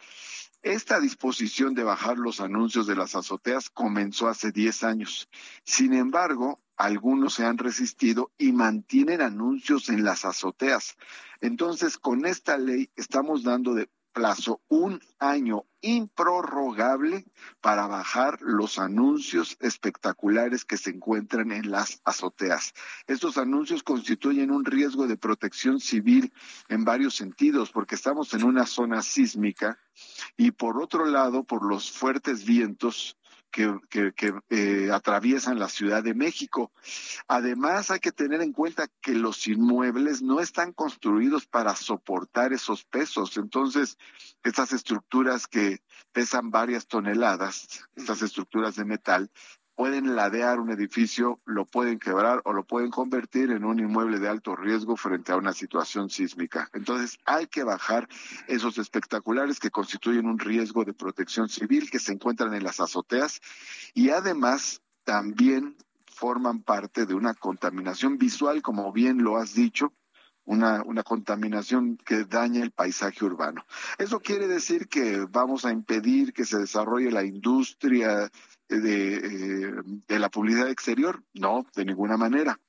Esta 0.62 0.98
disposición 0.98 1.74
de 1.74 1.84
bajar 1.84 2.18
los 2.18 2.40
anuncios 2.40 2.86
de 2.86 2.96
las 2.96 3.14
azoteas 3.14 3.70
comenzó 3.70 4.28
hace 4.28 4.50
10 4.50 4.84
años. 4.84 5.28
Sin 5.64 5.94
embargo, 5.94 6.60
algunos 6.76 7.34
se 7.34 7.44
han 7.44 7.58
resistido 7.58 8.32
y 8.38 8.52
mantienen 8.52 9.20
anuncios 9.20 9.88
en 9.88 10.04
las 10.04 10.24
azoteas. 10.24 10.96
Entonces, 11.40 11.96
con 11.96 12.26
esta 12.26 12.58
ley 12.58 12.90
estamos 12.96 13.44
dando 13.44 13.74
de 13.74 13.88
plazo 14.18 14.60
un 14.66 15.00
año 15.20 15.64
improrrogable 15.80 17.24
para 17.60 17.86
bajar 17.86 18.40
los 18.42 18.80
anuncios 18.80 19.56
espectaculares 19.60 20.64
que 20.64 20.76
se 20.76 20.90
encuentran 20.90 21.52
en 21.52 21.70
las 21.70 22.00
azoteas. 22.04 22.74
Estos 23.06 23.38
anuncios 23.38 23.84
constituyen 23.84 24.50
un 24.50 24.64
riesgo 24.64 25.06
de 25.06 25.16
protección 25.16 25.78
civil 25.78 26.32
en 26.68 26.84
varios 26.84 27.14
sentidos, 27.14 27.70
porque 27.70 27.94
estamos 27.94 28.34
en 28.34 28.42
una 28.42 28.66
zona 28.66 29.02
sísmica 29.02 29.78
y 30.36 30.50
por 30.50 30.82
otro 30.82 31.06
lado, 31.06 31.44
por 31.44 31.64
los 31.64 31.88
fuertes 31.88 32.44
vientos, 32.44 33.16
que, 33.50 34.34
eh, 34.50 34.90
atraviesan 34.92 35.58
la 35.58 35.68
Ciudad 35.68 36.02
de 36.02 36.14
México. 36.14 36.70
Además, 37.26 37.90
hay 37.90 38.00
que 38.00 38.12
tener 38.12 38.40
en 38.42 38.52
cuenta 38.52 38.88
que 39.00 39.14
los 39.14 39.46
inmuebles 39.46 40.22
no 40.22 40.40
están 40.40 40.72
construidos 40.72 41.46
para 41.46 41.74
soportar 41.74 42.52
esos 42.52 42.84
pesos. 42.84 43.36
Entonces, 43.36 43.98
estas 44.44 44.72
estructuras 44.72 45.46
que 45.46 45.82
pesan 46.12 46.50
varias 46.50 46.86
toneladas, 46.86 47.88
estas 47.96 48.22
estructuras 48.22 48.76
de 48.76 48.84
metal, 48.84 49.30
pueden 49.78 50.16
ladear 50.16 50.58
un 50.58 50.72
edificio, 50.72 51.38
lo 51.44 51.64
pueden 51.64 52.00
quebrar 52.00 52.42
o 52.44 52.52
lo 52.52 52.64
pueden 52.64 52.90
convertir 52.90 53.52
en 53.52 53.64
un 53.64 53.78
inmueble 53.78 54.18
de 54.18 54.26
alto 54.28 54.56
riesgo 54.56 54.96
frente 54.96 55.30
a 55.30 55.36
una 55.36 55.52
situación 55.52 56.10
sísmica. 56.10 56.68
Entonces 56.72 57.16
hay 57.24 57.46
que 57.46 57.62
bajar 57.62 58.08
esos 58.48 58.76
espectaculares 58.78 59.60
que 59.60 59.70
constituyen 59.70 60.26
un 60.26 60.40
riesgo 60.40 60.84
de 60.84 60.94
protección 60.94 61.48
civil 61.48 61.92
que 61.92 62.00
se 62.00 62.12
encuentran 62.12 62.54
en 62.54 62.64
las 62.64 62.80
azoteas 62.80 63.40
y 63.94 64.10
además 64.10 64.82
también 65.04 65.76
forman 66.12 66.64
parte 66.64 67.06
de 67.06 67.14
una 67.14 67.34
contaminación 67.34 68.18
visual, 68.18 68.62
como 68.62 68.92
bien 68.92 69.22
lo 69.22 69.36
has 69.36 69.54
dicho, 69.54 69.92
una, 70.44 70.82
una, 70.82 71.04
contaminación 71.04 71.98
que 71.98 72.24
daña 72.24 72.64
el 72.64 72.72
paisaje 72.72 73.24
urbano. 73.24 73.64
Eso 73.98 74.18
quiere 74.18 74.48
decir 74.48 74.88
que 74.88 75.24
vamos 75.30 75.64
a 75.64 75.70
impedir 75.70 76.32
que 76.32 76.46
se 76.46 76.58
desarrolle 76.58 77.12
la 77.12 77.22
industria 77.22 78.28
de, 78.68 79.82
de 80.06 80.18
la 80.18 80.28
publicidad 80.28 80.68
exterior? 80.68 81.22
No, 81.34 81.66
de 81.74 81.84
ninguna 81.84 82.16
manera. 82.16 82.60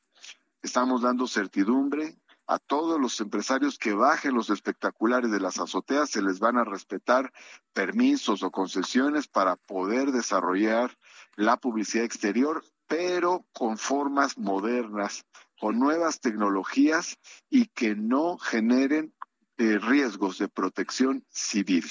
Estamos 0.61 1.01
dando 1.01 1.27
certidumbre 1.27 2.17
a 2.49 2.57
todos 2.57 2.99
los 2.99 3.19
empresarios 3.21 3.77
que 3.77 3.93
bajen 3.93 4.33
los 4.33 4.49
espectaculares 4.49 5.29
de 5.29 5.39
las 5.39 5.59
azoteas, 5.59 6.09
se 6.09 6.23
les 6.23 6.39
van 6.39 6.57
a 6.57 6.63
respetar 6.63 7.31
permisos 7.73 8.41
o 8.41 8.49
concesiones 8.49 9.27
para 9.27 9.55
poder 9.55 10.11
desarrollar 10.11 10.97
la 11.35 11.57
publicidad 11.57 12.05
exterior, 12.05 12.65
pero 12.87 13.45
con 13.53 13.77
formas 13.77 14.35
modernas, 14.39 15.25
con 15.59 15.77
nuevas 15.77 16.21
tecnologías 16.21 17.19
y 17.51 17.67
que 17.67 17.93
no 17.95 18.39
generen 18.39 19.13
eh, 19.59 19.77
riesgos 19.77 20.39
de 20.39 20.47
protección 20.47 21.23
civil. 21.29 21.85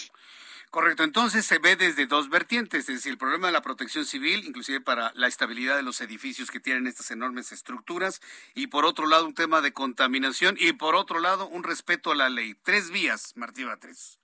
Correcto, 0.70 1.02
entonces 1.02 1.46
se 1.46 1.58
ve 1.58 1.76
desde 1.76 2.06
dos 2.06 2.28
vertientes, 2.28 2.88
es 2.88 2.96
decir, 2.96 3.12
el 3.12 3.18
problema 3.18 3.46
de 3.46 3.54
la 3.54 3.62
protección 3.62 4.04
civil, 4.04 4.44
inclusive 4.44 4.82
para 4.82 5.12
la 5.14 5.26
estabilidad 5.26 5.76
de 5.76 5.82
los 5.82 6.02
edificios 6.02 6.50
que 6.50 6.60
tienen 6.60 6.86
estas 6.86 7.10
enormes 7.10 7.52
estructuras, 7.52 8.20
y 8.54 8.66
por 8.66 8.84
otro 8.84 9.06
lado 9.06 9.24
un 9.24 9.34
tema 9.34 9.62
de 9.62 9.72
contaminación, 9.72 10.56
y 10.58 10.72
por 10.74 10.94
otro 10.94 11.20
lado 11.20 11.48
un 11.48 11.62
respeto 11.62 12.12
a 12.12 12.14
la 12.14 12.28
ley. 12.28 12.54
Tres 12.62 12.90
vías, 12.90 13.32
Martí 13.34 13.64
Batres. 13.64 14.18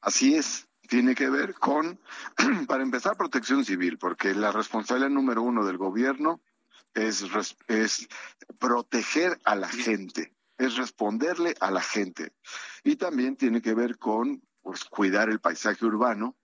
Así 0.00 0.34
es, 0.34 0.68
tiene 0.88 1.14
que 1.14 1.28
ver 1.28 1.52
con, 1.54 2.00
para 2.66 2.82
empezar, 2.82 3.18
protección 3.18 3.66
civil, 3.66 3.98
porque 3.98 4.34
la 4.34 4.52
responsabilidad 4.52 5.10
número 5.10 5.42
uno 5.42 5.66
del 5.66 5.76
gobierno 5.76 6.40
es, 6.94 7.24
es 7.68 8.08
proteger 8.58 9.38
a 9.44 9.54
la 9.54 9.68
gente, 9.68 10.32
es 10.56 10.76
responderle 10.76 11.54
a 11.60 11.70
la 11.70 11.82
gente. 11.82 12.32
Y 12.84 12.96
también 12.96 13.36
tiene 13.36 13.60
que 13.60 13.74
ver 13.74 13.98
con 13.98 14.42
pues 14.62 14.84
cuidar 14.84 15.28
el 15.30 15.40
paisaje 15.40 15.84
urbano 15.84 16.36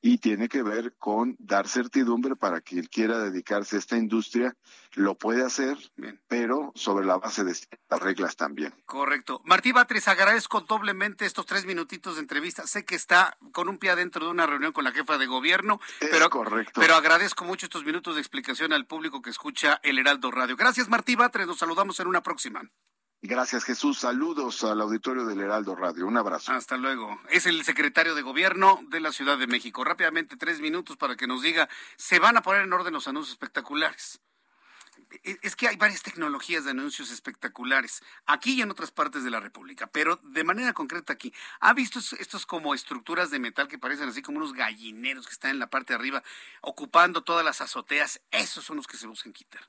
y 0.00 0.18
tiene 0.18 0.48
que 0.48 0.62
ver 0.62 0.94
con 0.98 1.36
dar 1.38 1.68
certidumbre 1.68 2.36
para 2.36 2.60
quien 2.60 2.86
quiera 2.86 3.18
dedicarse 3.18 3.76
a 3.76 3.78
esta 3.78 3.96
industria, 3.96 4.56
lo 4.94 5.16
puede 5.16 5.44
hacer, 5.44 5.76
pero 6.28 6.72
sobre 6.74 7.06
la 7.06 7.18
base 7.18 7.44
de 7.44 7.52
estas 7.52 8.00
reglas 8.00 8.36
también. 8.36 8.74
Correcto. 8.86 9.40
Martí 9.44 9.72
Batres, 9.72 10.08
agradezco 10.08 10.62
doblemente 10.62 11.26
estos 11.26 11.46
tres 11.46 11.64
minutitos 11.64 12.16
de 12.16 12.22
entrevista. 12.22 12.66
Sé 12.66 12.84
que 12.84 12.94
está 12.94 13.36
con 13.52 13.68
un 13.68 13.78
pie 13.78 13.90
adentro 13.90 14.24
de 14.24 14.30
una 14.30 14.46
reunión 14.46 14.72
con 14.72 14.84
la 14.84 14.92
jefa 14.92 15.18
de 15.18 15.26
gobierno, 15.26 15.80
pero, 16.00 16.30
correcto. 16.30 16.80
pero 16.80 16.94
agradezco 16.94 17.44
mucho 17.44 17.66
estos 17.66 17.84
minutos 17.84 18.14
de 18.14 18.20
explicación 18.20 18.72
al 18.72 18.86
público 18.86 19.22
que 19.22 19.30
escucha 19.30 19.80
el 19.82 19.98
Heraldo 19.98 20.30
Radio. 20.30 20.56
Gracias, 20.56 20.88
Martí 20.88 21.14
Batres. 21.14 21.46
Nos 21.46 21.58
saludamos 21.58 22.00
en 22.00 22.06
una 22.06 22.22
próxima. 22.22 22.62
Gracias, 23.22 23.64
Jesús. 23.64 23.98
Saludos 23.98 24.64
al 24.64 24.80
auditorio 24.80 25.26
del 25.26 25.40
Heraldo 25.40 25.74
Radio. 25.74 26.06
Un 26.06 26.16
abrazo. 26.16 26.52
Hasta 26.52 26.78
luego. 26.78 27.20
Es 27.28 27.44
el 27.44 27.62
secretario 27.64 28.14
de 28.14 28.22
Gobierno 28.22 28.80
de 28.88 29.00
la 29.00 29.12
Ciudad 29.12 29.36
de 29.36 29.46
México. 29.46 29.84
Rápidamente, 29.84 30.38
tres 30.38 30.60
minutos 30.60 30.96
para 30.96 31.16
que 31.16 31.26
nos 31.26 31.42
diga, 31.42 31.68
¿se 31.96 32.18
van 32.18 32.38
a 32.38 32.42
poner 32.42 32.62
en 32.62 32.72
orden 32.72 32.94
los 32.94 33.08
anuncios 33.08 33.32
espectaculares? 33.32 34.20
E, 35.22 35.38
es 35.42 35.54
que 35.54 35.68
hay 35.68 35.76
varias 35.76 36.02
tecnologías 36.02 36.64
de 36.64 36.70
anuncios 36.70 37.10
espectaculares, 37.10 38.02
aquí 38.24 38.54
y 38.54 38.62
en 38.62 38.70
otras 38.70 38.90
partes 38.90 39.22
de 39.22 39.30
la 39.30 39.40
República, 39.40 39.86
pero 39.86 40.16
de 40.22 40.44
manera 40.44 40.72
concreta 40.72 41.12
aquí. 41.12 41.34
¿Ha 41.60 41.74
visto 41.74 41.98
estos 41.98 42.46
como 42.46 42.72
estructuras 42.72 43.30
de 43.30 43.38
metal 43.38 43.68
que 43.68 43.78
parecen 43.78 44.08
así 44.08 44.22
como 44.22 44.38
unos 44.38 44.54
gallineros 44.54 45.26
que 45.26 45.32
están 45.32 45.50
en 45.50 45.58
la 45.58 45.68
parte 45.68 45.92
de 45.92 45.98
arriba, 45.98 46.22
ocupando 46.62 47.22
todas 47.22 47.44
las 47.44 47.60
azoteas? 47.60 48.22
Esos 48.30 48.64
son 48.64 48.78
los 48.78 48.86
que 48.86 48.96
se 48.96 49.06
buscan 49.06 49.34
quitar 49.34 49.68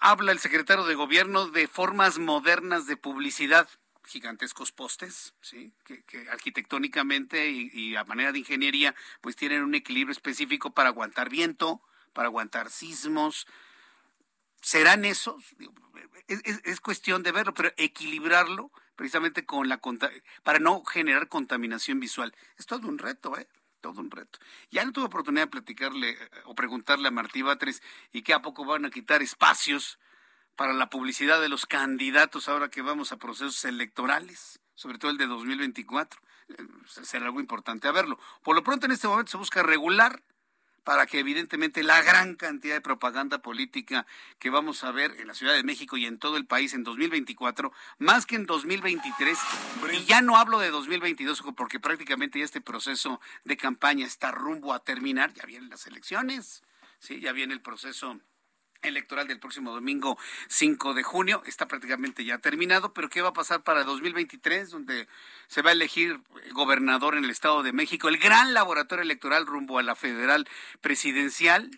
habla 0.00 0.32
el 0.32 0.38
secretario 0.38 0.84
de 0.84 0.94
gobierno 0.94 1.48
de 1.48 1.68
formas 1.68 2.18
modernas 2.18 2.86
de 2.86 2.96
publicidad, 2.96 3.68
gigantescos 4.04 4.72
postes, 4.72 5.34
¿sí? 5.40 5.72
que, 5.84 6.02
arquitectónicamente 6.30 7.50
y, 7.50 7.94
a 7.96 8.04
manera 8.04 8.32
de 8.32 8.40
ingeniería, 8.40 8.94
pues 9.20 9.36
tienen 9.36 9.62
un 9.62 9.74
equilibrio 9.74 10.12
específico 10.12 10.72
para 10.72 10.88
aguantar 10.88 11.30
viento, 11.30 11.80
para 12.12 12.28
aguantar 12.28 12.70
sismos. 12.70 13.46
¿Serán 14.60 15.04
esos? 15.04 15.44
Es, 16.28 16.80
cuestión 16.80 17.22
de 17.22 17.32
verlo, 17.32 17.54
pero 17.54 17.72
equilibrarlo 17.76 18.70
precisamente 18.96 19.44
con 19.44 19.68
la 19.68 19.80
para 20.42 20.58
no 20.58 20.84
generar 20.84 21.28
contaminación 21.28 21.98
visual. 21.98 22.34
Es 22.58 22.66
todo 22.66 22.88
un 22.88 22.98
reto, 22.98 23.36
¿eh? 23.38 23.48
Todo 23.82 24.00
un 24.00 24.10
reto. 24.10 24.38
Ya 24.70 24.84
no 24.84 24.92
tuve 24.92 25.06
oportunidad 25.06 25.44
de 25.44 25.50
platicarle 25.50 26.10
eh, 26.12 26.18
o 26.46 26.54
preguntarle 26.54 27.08
a 27.08 27.10
Martí 27.10 27.42
Batres 27.42 27.82
y 28.12 28.22
que 28.22 28.32
a 28.32 28.40
poco 28.40 28.64
van 28.64 28.86
a 28.86 28.90
quitar 28.90 29.20
espacios 29.20 29.98
para 30.56 30.72
la 30.72 30.88
publicidad 30.88 31.40
de 31.40 31.50
los 31.50 31.66
candidatos 31.66 32.48
ahora 32.48 32.70
que 32.70 32.80
vamos 32.80 33.12
a 33.12 33.18
procesos 33.18 33.64
electorales, 33.64 34.60
sobre 34.74 34.98
todo 34.98 35.10
el 35.10 35.18
de 35.18 35.26
2024. 35.26 36.20
Eh, 36.48 36.54
será 36.86 37.26
algo 37.26 37.40
importante 37.40 37.88
a 37.88 37.92
verlo. 37.92 38.18
Por 38.42 38.56
lo 38.56 38.62
pronto 38.62 38.86
en 38.86 38.92
este 38.92 39.08
momento 39.08 39.32
se 39.32 39.36
busca 39.36 39.62
regular 39.62 40.22
para 40.84 41.06
que 41.06 41.18
evidentemente 41.18 41.82
la 41.82 42.02
gran 42.02 42.34
cantidad 42.34 42.74
de 42.74 42.80
propaganda 42.80 43.38
política 43.40 44.06
que 44.38 44.50
vamos 44.50 44.84
a 44.84 44.92
ver 44.92 45.14
en 45.18 45.28
la 45.28 45.34
Ciudad 45.34 45.54
de 45.54 45.62
México 45.62 45.96
y 45.96 46.06
en 46.06 46.18
todo 46.18 46.36
el 46.36 46.46
país 46.46 46.74
en 46.74 46.84
2024, 46.84 47.72
más 47.98 48.26
que 48.26 48.36
en 48.36 48.46
2023, 48.46 49.38
y 49.92 50.04
ya 50.04 50.22
no 50.22 50.36
hablo 50.36 50.58
de 50.58 50.70
2022 50.70 51.42
porque 51.56 51.80
prácticamente 51.80 52.38
ya 52.38 52.44
este 52.44 52.60
proceso 52.60 53.20
de 53.44 53.56
campaña 53.56 54.06
está 54.06 54.30
rumbo 54.30 54.74
a 54.74 54.80
terminar, 54.80 55.32
ya 55.34 55.44
vienen 55.46 55.70
las 55.70 55.86
elecciones, 55.86 56.62
sí, 56.98 57.20
ya 57.20 57.32
viene 57.32 57.54
el 57.54 57.60
proceso 57.60 58.20
electoral 58.82 59.28
del 59.28 59.38
próximo 59.38 59.72
domingo 59.72 60.18
5 60.48 60.94
de 60.94 61.02
junio. 61.02 61.42
Está 61.46 61.66
prácticamente 61.66 62.24
ya 62.24 62.38
terminado, 62.38 62.92
pero 62.92 63.08
¿qué 63.08 63.22
va 63.22 63.30
a 63.30 63.32
pasar 63.32 63.62
para 63.62 63.84
2023, 63.84 64.70
donde 64.70 65.08
se 65.46 65.62
va 65.62 65.70
a 65.70 65.74
elegir 65.74 66.20
gobernador 66.52 67.16
en 67.16 67.24
el 67.24 67.30
Estado 67.30 67.62
de 67.62 67.72
México, 67.72 68.08
el 68.08 68.18
gran 68.18 68.54
laboratorio 68.54 69.02
electoral 69.02 69.46
rumbo 69.46 69.78
a 69.78 69.82
la 69.82 69.94
federal 69.94 70.48
presidencial? 70.80 71.70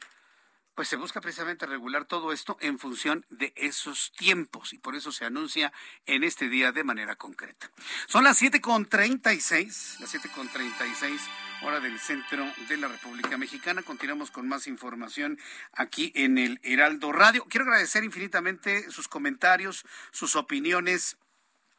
Pues 0.75 0.89
se 0.89 0.97
busca 0.97 1.21
precisamente 1.21 1.67
regular 1.67 2.05
todo 2.05 2.33
esto 2.33 2.57
en 2.61 2.79
función 2.79 3.25
de 3.31 3.53
esos 3.57 4.13
tiempos 4.17 4.73
y 4.73 4.79
por 4.79 4.97
eso 4.97 5.13
se 5.13 5.25
anuncia 5.25 5.73
en 6.07 6.25
este 6.25 6.49
día 6.49 6.73
de 6.73 6.83
manera 6.83 7.15
concreta. 7.15 7.71
Son 8.07 8.25
las 8.25 8.43
7.36, 8.43 10.01
las 10.01 10.15
7.36 10.15 11.21
hora 11.63 11.81
del 11.81 11.99
centro 11.99 12.45
de 12.69 12.77
la 12.77 12.89
República 12.89 13.39
Mexicana. 13.39 13.83
Continuamos 13.83 14.31
con 14.31 14.47
más 14.49 14.67
información 14.67 15.39
aquí 15.73 16.13
en 16.15 16.37
el 16.37 16.61
Heraldo 16.63 17.13
Radio. 17.13 17.47
Quiero 17.49 17.65
agradecer 17.65 18.05
infinitamente 18.05 18.91
sus 18.91 19.09
comentarios, 19.09 19.87
sus 20.11 20.37
opiniones 20.37 21.17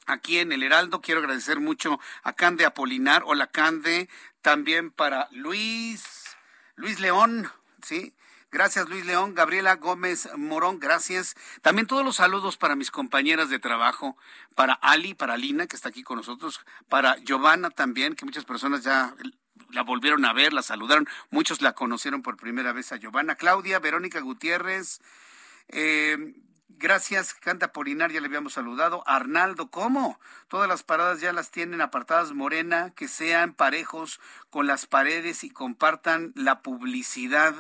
aquí 0.08 0.40
en 0.40 0.52
el 0.52 0.64
Heraldo. 0.64 1.02
Quiero 1.02 1.20
agradecer 1.20 1.60
mucho 1.60 2.00
a 2.24 2.34
Cande 2.34 2.66
Apolinar. 2.66 3.24
Hola 3.26 3.48
Cande. 3.48 4.10
También 4.42 4.92
para 4.92 5.28
Luis, 5.32 6.04
Luis 6.76 7.00
León, 7.00 7.52
¿sí? 7.84 8.16
Gracias, 8.56 8.88
Luis 8.88 9.06
León. 9.06 9.36
Gabriela 9.36 9.76
Gómez 9.76 10.30
Morón, 10.38 10.80
gracias. 10.80 11.36
También 11.62 11.88
todos 11.88 12.06
los 12.06 12.16
saludos 12.16 12.56
para 12.56 12.78
mis 12.78 12.90
compañeras 12.90 13.50
de 13.50 13.60
trabajo, 13.60 14.16
para 14.56 14.72
Ali, 14.76 15.14
para 15.14 15.36
Lina, 15.36 15.68
que 15.68 15.76
está 15.76 15.90
aquí 15.90 16.04
con 16.04 16.16
nosotros, 16.16 16.62
para 16.88 17.18
Giovanna 17.18 17.70
también, 17.70 18.16
que 18.16 18.24
muchas 18.24 18.46
personas 18.46 18.82
ya 18.82 19.14
la 19.72 19.82
volvieron 19.82 20.24
a 20.24 20.32
ver, 20.32 20.54
la 20.54 20.62
saludaron, 20.62 21.06
muchos 21.32 21.62
la 21.62 21.74
conocieron 21.74 22.22
por 22.22 22.38
primera 22.38 22.72
vez 22.72 22.94
a 22.94 22.96
Giovanna, 22.96 23.36
Claudia, 23.36 23.80
Verónica 23.80 24.22
Gutiérrez, 24.22 25.02
eh, 25.68 26.34
Gracias, 26.78 27.34
Canta 27.34 27.74
Polinar, 27.74 28.12
ya 28.12 28.22
le 28.22 28.28
habíamos 28.28 28.54
saludado. 28.54 29.04
Arnaldo, 29.06 29.70
¿cómo? 29.70 30.20
Todas 30.48 30.68
las 30.68 30.84
paradas 30.84 31.20
ya 31.22 31.32
las 31.32 31.52
tienen 31.52 31.82
apartadas 31.82 32.34
Morena, 32.34 32.92
que 32.96 33.08
sean 33.08 33.54
parejos 33.54 34.20
con 34.50 34.66
las 34.66 34.86
paredes 34.86 35.44
y 35.44 35.50
compartan 35.50 36.32
la 36.36 36.62
publicidad. 36.62 37.54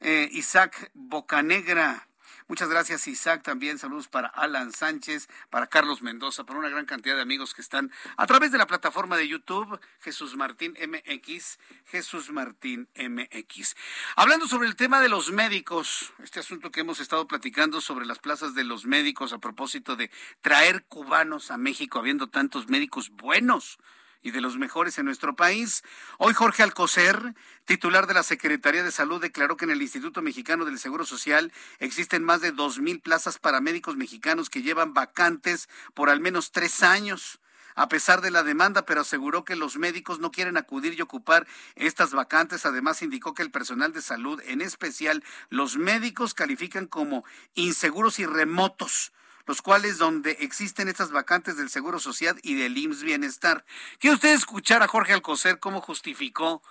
Eh, 0.00 0.28
Isaac 0.32 0.90
Bocanegra, 0.94 2.06
Muchas 2.50 2.68
gracias, 2.68 3.06
Isaac. 3.06 3.44
También 3.44 3.78
saludos 3.78 4.08
para 4.08 4.26
Alan 4.26 4.72
Sánchez, 4.72 5.28
para 5.50 5.68
Carlos 5.68 6.02
Mendoza, 6.02 6.42
para 6.42 6.58
una 6.58 6.68
gran 6.68 6.84
cantidad 6.84 7.14
de 7.14 7.22
amigos 7.22 7.54
que 7.54 7.62
están 7.62 7.92
a 8.16 8.26
través 8.26 8.50
de 8.50 8.58
la 8.58 8.66
plataforma 8.66 9.16
de 9.16 9.28
YouTube, 9.28 9.78
Jesús 10.00 10.34
Martín 10.34 10.74
MX, 10.76 11.60
Jesús 11.86 12.32
Martín 12.32 12.88
MX. 12.96 13.76
Hablando 14.16 14.48
sobre 14.48 14.66
el 14.66 14.74
tema 14.74 15.00
de 15.00 15.08
los 15.08 15.30
médicos, 15.30 16.12
este 16.24 16.40
asunto 16.40 16.72
que 16.72 16.80
hemos 16.80 16.98
estado 16.98 17.28
platicando 17.28 17.80
sobre 17.80 18.04
las 18.04 18.18
plazas 18.18 18.52
de 18.56 18.64
los 18.64 18.84
médicos 18.84 19.32
a 19.32 19.38
propósito 19.38 19.94
de 19.94 20.10
traer 20.40 20.82
cubanos 20.86 21.52
a 21.52 21.56
México, 21.56 22.00
habiendo 22.00 22.30
tantos 22.30 22.68
médicos 22.68 23.10
buenos 23.10 23.78
y 24.22 24.30
de 24.30 24.40
los 24.40 24.56
mejores 24.56 24.98
en 24.98 25.06
nuestro 25.06 25.34
país. 25.36 25.82
Hoy 26.18 26.34
Jorge 26.34 26.62
Alcocer, 26.62 27.34
titular 27.64 28.06
de 28.06 28.14
la 28.14 28.22
Secretaría 28.22 28.82
de 28.82 28.92
Salud, 28.92 29.20
declaró 29.20 29.56
que 29.56 29.64
en 29.64 29.70
el 29.70 29.82
Instituto 29.82 30.22
Mexicano 30.22 30.64
del 30.64 30.78
Seguro 30.78 31.04
Social 31.04 31.52
existen 31.78 32.24
más 32.24 32.40
de 32.40 32.52
dos 32.52 32.78
mil 32.78 33.00
plazas 33.00 33.38
para 33.38 33.60
médicos 33.60 33.96
mexicanos 33.96 34.50
que 34.50 34.62
llevan 34.62 34.94
vacantes 34.94 35.68
por 35.94 36.10
al 36.10 36.20
menos 36.20 36.52
tres 36.52 36.82
años 36.82 37.40
a 37.76 37.88
pesar 37.88 38.20
de 38.20 38.30
la 38.30 38.42
demanda, 38.42 38.84
pero 38.84 39.00
aseguró 39.00 39.44
que 39.44 39.56
los 39.56 39.76
médicos 39.76 40.18
no 40.18 40.30
quieren 40.30 40.56
acudir 40.56 40.94
y 40.98 41.02
ocupar 41.02 41.46
estas 41.76 42.12
vacantes. 42.12 42.66
Además, 42.66 43.00
indicó 43.00 43.32
que 43.32 43.42
el 43.42 43.50
personal 43.50 43.92
de 43.92 44.02
salud, 44.02 44.40
en 44.44 44.60
especial 44.60 45.24
los 45.48 45.76
médicos, 45.76 46.34
califican 46.34 46.86
como 46.86 47.24
inseguros 47.54 48.18
y 48.18 48.26
remotos 48.26 49.12
los 49.50 49.62
cuales 49.62 49.98
donde 49.98 50.36
existen 50.38 50.86
estas 50.86 51.10
vacantes 51.10 51.56
del 51.56 51.70
Seguro 51.70 51.98
Social 51.98 52.38
y 52.44 52.54
del 52.54 52.78
IMSS 52.78 53.02
Bienestar. 53.02 53.64
¿Quiere 53.98 54.14
usted 54.14 54.32
escuchar 54.32 54.80
a 54.80 54.86
Jorge 54.86 55.12
Alcocer 55.12 55.58
cómo 55.58 55.80
justificó 55.80 56.62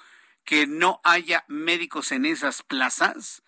que 0.45 0.65
no 0.65 1.01
haya 1.03 1.43
médicos 1.49 2.13
en 2.13 2.25
esas 2.25 2.63
plazas? 2.63 3.43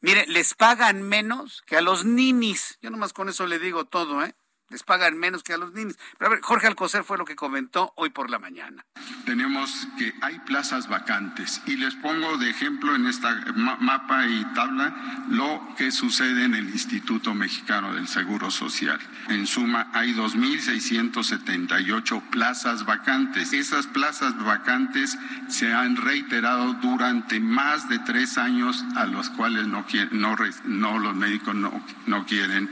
Mire, 0.00 0.26
les 0.28 0.54
pagan 0.54 1.02
menos 1.02 1.62
que 1.66 1.76
a 1.76 1.82
los 1.82 2.06
ninis. 2.06 2.78
Yo 2.80 2.88
nomás 2.88 3.12
con 3.12 3.28
eso 3.28 3.46
le 3.46 3.58
digo 3.58 3.84
todo, 3.84 4.24
¿eh? 4.24 4.34
Les 4.74 4.82
pagan 4.82 5.16
menos 5.16 5.44
que 5.44 5.52
a 5.52 5.56
los 5.56 5.72
niños. 5.72 5.96
Pero 6.18 6.32
a 6.32 6.34
ver, 6.34 6.42
Jorge 6.42 6.66
Alcocer 6.66 7.04
fue 7.04 7.16
lo 7.16 7.24
que 7.24 7.36
comentó 7.36 7.92
hoy 7.94 8.10
por 8.10 8.28
la 8.28 8.40
mañana. 8.40 8.84
Tenemos 9.24 9.86
que 9.96 10.12
hay 10.20 10.40
plazas 10.40 10.88
vacantes 10.88 11.62
y 11.64 11.76
les 11.76 11.94
pongo 11.94 12.38
de 12.38 12.50
ejemplo 12.50 12.96
en 12.96 13.06
esta 13.06 13.30
mapa 13.54 14.26
y 14.26 14.44
tabla 14.52 15.26
lo 15.30 15.62
que 15.78 15.92
sucede 15.92 16.42
en 16.42 16.54
el 16.54 16.70
Instituto 16.70 17.34
Mexicano 17.34 17.94
del 17.94 18.08
Seguro 18.08 18.50
Social. 18.50 18.98
En 19.28 19.46
suma, 19.46 19.90
hay 19.92 20.12
2.678 20.12 22.30
plazas 22.30 22.84
vacantes. 22.84 23.52
Esas 23.52 23.86
plazas 23.86 24.36
vacantes 24.42 25.16
se 25.46 25.72
han 25.72 25.94
reiterado 25.94 26.72
durante 26.74 27.38
más 27.38 27.88
de 27.88 28.00
tres 28.00 28.38
años 28.38 28.84
a 28.96 29.06
los 29.06 29.30
cuales 29.30 29.68
no, 29.68 29.86
no, 30.10 30.36
no 30.64 30.98
los 30.98 31.14
médicos 31.14 31.54
no, 31.54 31.80
no 32.06 32.26
quieren 32.26 32.68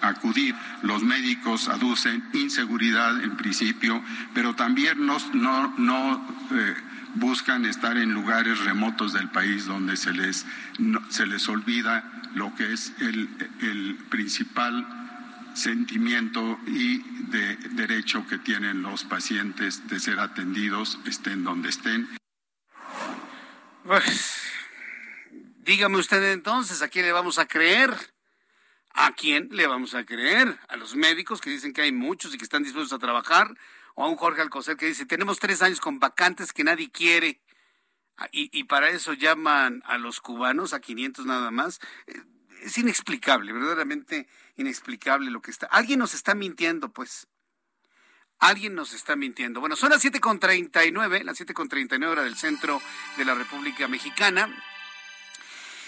acudir. 0.00 0.54
Los 0.82 1.02
médicos 1.02 1.68
aducen 1.68 2.24
inseguridad 2.32 3.22
en 3.22 3.36
principio, 3.36 4.02
pero 4.34 4.54
también 4.54 5.06
no, 5.06 5.18
no, 5.34 6.28
eh, 6.52 6.74
buscan 7.14 7.64
estar 7.64 7.96
en 7.96 8.12
lugares 8.12 8.60
remotos 8.60 9.12
del 9.12 9.28
país 9.30 9.66
donde 9.66 9.96
se 9.96 10.12
les, 10.12 10.46
se 11.08 11.26
les 11.26 11.48
olvida 11.48 12.04
lo 12.34 12.54
que 12.54 12.72
es 12.72 12.92
el, 13.00 13.28
el 13.60 13.96
principal 14.08 14.86
sentimiento 15.54 16.58
y 16.66 16.98
de 17.30 17.56
derecho 17.72 18.26
que 18.26 18.38
tienen 18.38 18.82
los 18.82 19.04
pacientes 19.04 19.88
de 19.88 20.00
ser 20.00 20.20
atendidos, 20.20 20.98
estén 21.06 21.44
donde 21.44 21.68
estén. 21.68 22.08
Pues, 23.84 24.40
dígame 25.58 25.98
usted 25.98 26.32
entonces, 26.32 26.82
¿a 26.82 26.88
quién 26.88 27.06
le 27.06 27.12
vamos 27.12 27.38
a 27.38 27.46
creer? 27.46 27.94
¿A 28.92 29.12
quién 29.12 29.48
le 29.52 29.66
vamos 29.66 29.94
a 29.94 30.04
creer? 30.04 30.58
¿A 30.68 30.76
los 30.76 30.94
médicos 30.94 31.40
que 31.40 31.50
dicen 31.50 31.72
que 31.72 31.82
hay 31.82 31.92
muchos 31.92 32.34
y 32.34 32.38
que 32.38 32.44
están 32.44 32.62
dispuestos 32.62 32.92
a 32.92 32.98
trabajar? 32.98 33.54
¿O 33.94 34.04
a 34.04 34.08
un 34.08 34.16
Jorge 34.16 34.42
Alcocer 34.42 34.76
que 34.76 34.86
dice, 34.86 35.06
tenemos 35.06 35.38
tres 35.38 35.62
años 35.62 35.80
con 35.80 36.00
vacantes 36.00 36.52
que 36.52 36.64
nadie 36.64 36.90
quiere? 36.90 37.40
Ah, 38.16 38.28
y, 38.32 38.50
y 38.58 38.64
para 38.64 38.90
eso 38.90 39.12
llaman 39.14 39.82
a 39.86 39.98
los 39.98 40.20
cubanos, 40.20 40.74
a 40.74 40.80
500 40.80 41.24
nada 41.26 41.50
más. 41.50 41.80
Eh, 42.06 42.20
es 42.62 42.76
inexplicable, 42.78 43.52
verdaderamente 43.52 44.28
inexplicable 44.56 45.30
lo 45.30 45.40
que 45.40 45.50
está. 45.50 45.66
Alguien 45.66 45.98
nos 45.98 46.14
está 46.14 46.34
mintiendo, 46.34 46.92
pues. 46.92 47.26
Alguien 48.38 48.74
nos 48.74 48.94
está 48.94 49.16
mintiendo. 49.16 49.60
Bueno, 49.60 49.76
son 49.76 49.90
las 49.90 50.04
7.39, 50.04 51.24
las 51.24 51.40
7.39 51.40 52.06
hora 52.06 52.22
del 52.22 52.36
centro 52.36 52.80
de 53.16 53.24
la 53.24 53.34
República 53.34 53.86
Mexicana. 53.86 54.48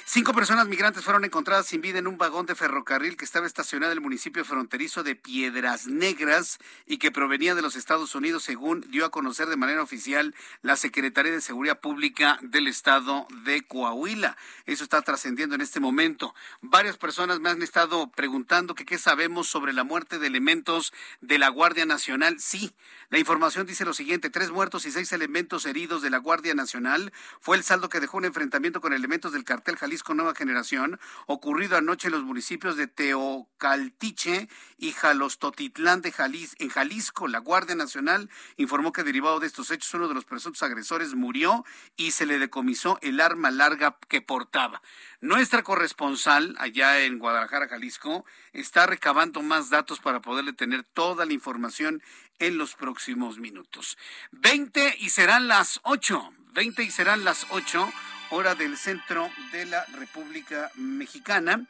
Cinco 0.04 0.34
personas 0.34 0.66
migrantes 0.66 1.04
fueron 1.04 1.24
encontradas 1.24 1.66
sin 1.66 1.80
vida 1.80 2.00
en 2.00 2.08
un 2.08 2.18
vagón 2.18 2.44
de 2.44 2.56
ferrocarril 2.56 3.16
que 3.16 3.24
estaba 3.24 3.46
estacionado 3.46 3.92
en 3.92 3.98
el 3.98 4.02
municipio 4.02 4.44
fronterizo 4.44 5.04
de 5.04 5.14
Piedras 5.14 5.86
Negras 5.86 6.58
y 6.86 6.98
que 6.98 7.12
provenía 7.12 7.54
de 7.54 7.62
los 7.62 7.76
Estados 7.76 8.14
Unidos, 8.16 8.42
según 8.42 8.84
dio 8.90 9.06
a 9.06 9.10
conocer 9.10 9.48
de 9.48 9.56
manera 9.56 9.80
oficial 9.80 10.34
la 10.60 10.76
Secretaría 10.76 11.30
de 11.30 11.40
Seguridad 11.40 11.80
Pública 11.80 12.38
del 12.42 12.66
Estado 12.66 13.28
de 13.44 13.62
Coahuila. 13.62 14.36
Eso 14.66 14.82
está 14.82 15.02
trascendiendo 15.02 15.54
en 15.54 15.60
este 15.60 15.78
momento. 15.78 16.34
Varias 16.60 16.98
personas 16.98 17.38
me 17.38 17.50
han 17.50 17.62
estado 17.62 18.10
preguntando 18.10 18.74
qué 18.74 18.98
sabemos 18.98 19.46
sobre 19.46 19.72
la 19.72 19.84
muerte 19.84 20.18
de 20.18 20.26
elementos 20.26 20.92
de 21.20 21.38
la 21.38 21.48
Guardia 21.48 21.86
Nacional. 21.86 22.40
Sí, 22.40 22.74
la 23.08 23.20
información 23.20 23.66
dice 23.66 23.84
lo 23.84 23.94
siguiente, 23.94 24.30
tres 24.30 24.50
muertos 24.50 24.84
y 24.84 24.90
seis 24.90 25.12
elementos 25.12 25.64
heridos 25.64 26.02
de 26.02 26.10
la 26.10 26.18
Guardia 26.18 26.54
Nacional 26.54 27.12
fue 27.40 27.56
el 27.56 27.62
saldo 27.62 27.88
que 27.88 28.00
dejó 28.00 28.16
un 28.16 28.24
enfrentamiento 28.24 28.80
con 28.80 28.92
elementos 28.92 29.32
del 29.32 29.44
cartel 29.44 29.76
Jalisco 29.76 29.91
Nueva 30.14 30.34
Generación, 30.34 30.98
ocurrido 31.26 31.76
anoche 31.76 32.08
en 32.08 32.12
los 32.12 32.22
municipios 32.24 32.76
de 32.76 32.86
Teocaltiche 32.86 34.48
y 34.78 34.92
Jalostotitlán 34.92 36.00
de 36.00 36.12
Jalis, 36.12 36.56
en 36.58 36.70
Jalisco. 36.70 37.28
La 37.28 37.38
Guardia 37.38 37.74
Nacional 37.74 38.30
informó 38.56 38.92
que 38.92 39.04
derivado 39.04 39.38
de 39.38 39.46
estos 39.46 39.70
hechos 39.70 39.92
uno 39.94 40.08
de 40.08 40.14
los 40.14 40.24
presuntos 40.24 40.62
agresores 40.62 41.14
murió 41.14 41.64
y 41.96 42.12
se 42.12 42.26
le 42.26 42.38
decomisó 42.38 42.98
el 43.02 43.20
arma 43.20 43.50
larga 43.50 43.98
que 44.08 44.22
portaba. 44.22 44.80
Nuestra 45.20 45.62
corresponsal 45.62 46.56
allá 46.58 47.00
en 47.00 47.18
Guadalajara, 47.18 47.68
Jalisco, 47.68 48.24
está 48.52 48.86
recabando 48.86 49.42
más 49.42 49.70
datos 49.70 50.00
para 50.00 50.20
poderle 50.20 50.52
tener 50.52 50.84
toda 50.84 51.26
la 51.26 51.32
información 51.32 52.02
en 52.38 52.58
los 52.58 52.74
próximos 52.74 53.38
minutos. 53.38 53.98
20 54.32 54.96
y 54.98 55.10
serán 55.10 55.48
las 55.48 55.80
8. 55.84 56.32
20 56.52 56.82
y 56.82 56.90
serán 56.90 57.24
las 57.24 57.46
8 57.50 57.92
hora 58.30 58.54
del 58.54 58.76
centro 58.78 59.30
de 59.52 59.66
la 59.66 59.84
República 59.86 60.70
Mexicana. 60.76 61.66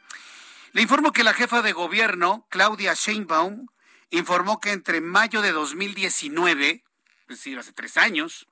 Le 0.71 0.81
informo 0.81 1.11
que 1.11 1.23
la 1.23 1.33
jefa 1.33 1.61
de 1.61 1.73
gobierno, 1.73 2.47
Claudia 2.49 2.93
Sheinbaum, 2.93 3.67
informó 4.11 4.59
que 4.59 4.71
entre 4.71 5.01
mayo 5.01 5.41
de 5.41 5.51
2019, 5.51 6.83
es 7.21 7.27
decir, 7.27 7.59
hace 7.59 7.73
tres 7.73 7.97
años, 7.97 8.47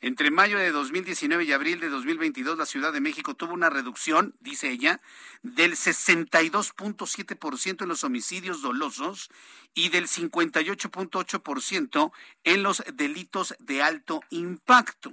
entre 0.00 0.30
mayo 0.30 0.58
de 0.58 0.70
2019 0.70 1.42
y 1.44 1.52
abril 1.52 1.80
de 1.80 1.88
2022, 1.88 2.56
la 2.56 2.66
Ciudad 2.66 2.92
de 2.92 3.00
México 3.00 3.34
tuvo 3.34 3.52
una 3.52 3.68
reducción, 3.68 4.36
dice 4.40 4.70
ella, 4.70 5.00
del 5.42 5.72
62.7% 5.72 7.82
en 7.82 7.88
los 7.88 8.04
homicidios 8.04 8.62
dolosos 8.62 9.28
y 9.74 9.88
del 9.88 10.06
58.8% 10.06 12.12
en 12.44 12.62
los 12.62 12.84
delitos 12.94 13.56
de 13.58 13.82
alto 13.82 14.20
impacto. 14.30 15.12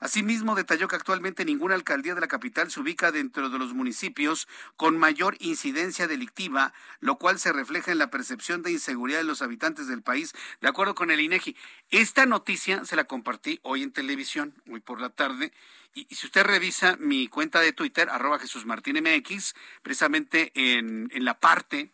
Asimismo, 0.00 0.54
detalló 0.54 0.88
que 0.88 0.96
actualmente 0.96 1.44
ninguna 1.44 1.74
alcaldía 1.74 2.14
de 2.14 2.20
la 2.20 2.28
capital 2.28 2.70
se 2.70 2.80
ubica 2.80 3.12
dentro 3.12 3.50
de 3.50 3.58
los 3.58 3.74
municipios 3.74 4.48
con 4.76 4.96
mayor 4.98 5.36
incidencia 5.40 6.06
delictiva, 6.06 6.72
lo 7.00 7.16
cual 7.16 7.38
se 7.38 7.52
refleja 7.52 7.92
en 7.92 7.98
la 7.98 8.10
percepción 8.10 8.62
de 8.62 8.72
inseguridad 8.72 9.18
de 9.18 9.24
los 9.24 9.42
habitantes 9.42 9.88
del 9.88 10.02
país, 10.02 10.34
de 10.60 10.68
acuerdo 10.68 10.94
con 10.94 11.10
el 11.10 11.20
INEGI. 11.20 11.56
Esta 11.90 12.26
noticia 12.26 12.84
se 12.84 12.96
la 12.96 13.04
compartí 13.04 13.60
hoy 13.62 13.82
en 13.82 13.92
televisión, 13.92 14.54
hoy 14.70 14.80
por 14.80 15.00
la 15.00 15.10
tarde, 15.10 15.52
y, 15.94 16.06
si 16.14 16.26
usted 16.26 16.44
revisa 16.44 16.96
mi 17.00 17.28
cuenta 17.28 17.60
de 17.60 17.72
Twitter, 17.72 18.08
arroba 18.10 18.38
Jesús 18.38 18.66
Martín 18.66 18.96
MX, 19.02 19.54
precisamente 19.82 20.52
en, 20.54 21.08
la 21.24 21.34
parte 21.34 21.90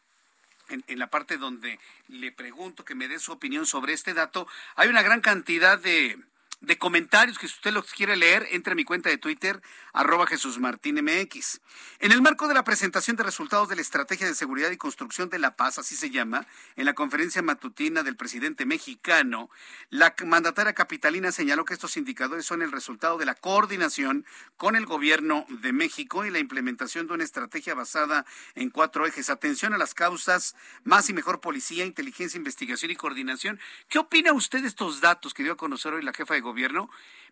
en, 0.68 0.98
la 0.98 1.08
parte 1.08 1.36
donde 1.36 1.78
le 2.08 2.32
pregunto 2.32 2.84
que 2.84 2.94
me 2.94 3.08
dé 3.08 3.18
su 3.18 3.32
opinión 3.32 3.66
sobre 3.66 3.92
este 3.92 4.14
dato, 4.14 4.46
hay 4.76 4.88
una 4.88 5.02
gran 5.02 5.20
cantidad 5.20 5.78
de, 5.78 6.18
de 6.64 6.78
comentarios 6.78 7.38
que 7.38 7.48
si 7.48 7.54
usted 7.54 7.72
los 7.72 7.92
quiere 7.92 8.16
leer, 8.16 8.48
entre 8.50 8.72
a 8.72 8.74
mi 8.74 8.84
cuenta 8.84 9.08
de 9.08 9.18
Twitter, 9.18 9.60
arroba 9.92 10.26
Jesús 10.26 10.58
Martín 10.58 10.96
MX. 11.02 11.60
En 12.00 12.12
el 12.12 12.22
marco 12.22 12.48
de 12.48 12.54
la 12.54 12.64
presentación 12.64 13.16
de 13.16 13.22
resultados 13.22 13.68
de 13.68 13.76
la 13.76 13.82
Estrategia 13.82 14.26
de 14.26 14.34
Seguridad 14.34 14.70
y 14.70 14.76
Construcción 14.76 15.28
de 15.28 15.38
la 15.38 15.56
Paz, 15.56 15.78
así 15.78 15.96
se 15.96 16.10
llama, 16.10 16.46
en 16.76 16.86
la 16.86 16.94
conferencia 16.94 17.42
matutina 17.42 18.02
del 18.02 18.16
presidente 18.16 18.66
mexicano, 18.66 19.50
la 19.90 20.14
mandataria 20.24 20.72
capitalina 20.72 21.32
señaló 21.32 21.64
que 21.64 21.74
estos 21.74 21.96
indicadores 21.96 22.46
son 22.46 22.62
el 22.62 22.72
resultado 22.72 23.18
de 23.18 23.26
la 23.26 23.34
coordinación 23.34 24.24
con 24.56 24.76
el 24.76 24.86
gobierno 24.86 25.46
de 25.48 25.72
México 25.72 26.24
y 26.24 26.30
la 26.30 26.38
implementación 26.38 27.06
de 27.06 27.14
una 27.14 27.24
estrategia 27.24 27.74
basada 27.74 28.24
en 28.54 28.70
cuatro 28.70 29.06
ejes. 29.06 29.30
Atención 29.30 29.74
a 29.74 29.78
las 29.78 29.94
causas, 29.94 30.56
más 30.82 31.08
y 31.10 31.12
mejor 31.12 31.40
policía, 31.40 31.84
inteligencia, 31.84 32.38
investigación 32.38 32.90
y 32.90 32.96
coordinación. 32.96 33.60
¿Qué 33.88 33.98
opina 33.98 34.32
usted 34.32 34.62
de 34.62 34.68
estos 34.68 35.00
datos 35.00 35.34
que 35.34 35.42
dio 35.42 35.52
a 35.52 35.56
conocer 35.56 35.92
hoy 35.92 36.02
la 36.02 36.12
jefa 36.12 36.34
de 36.34 36.40
gobierno? 36.40 36.53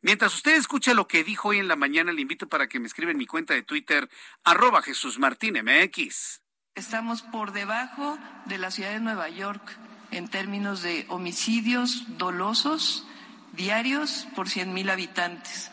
Mientras 0.01 0.35
usted 0.35 0.57
escucha 0.57 0.95
lo 0.95 1.07
que 1.07 1.23
dijo 1.23 1.49
hoy 1.49 1.59
en 1.59 1.69
la 1.69 1.77
mañana, 1.77 2.13
le 2.13 2.23
invito 2.23 2.49
para 2.49 2.69
que 2.69 2.81
me 2.81 2.87
escriba 2.87 3.13
en 3.13 3.19
mi 3.19 3.27
cuenta 3.27 3.55
de 3.55 3.63
Twitter, 3.63 4.09
arroba 4.43 4.83
Jesús 4.83 5.19
Martín 5.19 5.55
MX. 5.63 6.41
Estamos 6.75 7.23
por 7.23 7.53
debajo 7.53 8.19
de 8.47 8.59
la 8.59 8.71
ciudad 8.71 8.91
de 8.91 9.01
Nueva 9.01 9.29
York 9.29 9.63
en 10.11 10.29
términos 10.29 10.83
de 10.83 11.07
homicidios 11.09 12.05
dolosos 12.19 13.07
diarios 13.53 14.27
por 14.35 14.49
100.000 14.49 14.91
habitantes, 14.91 15.71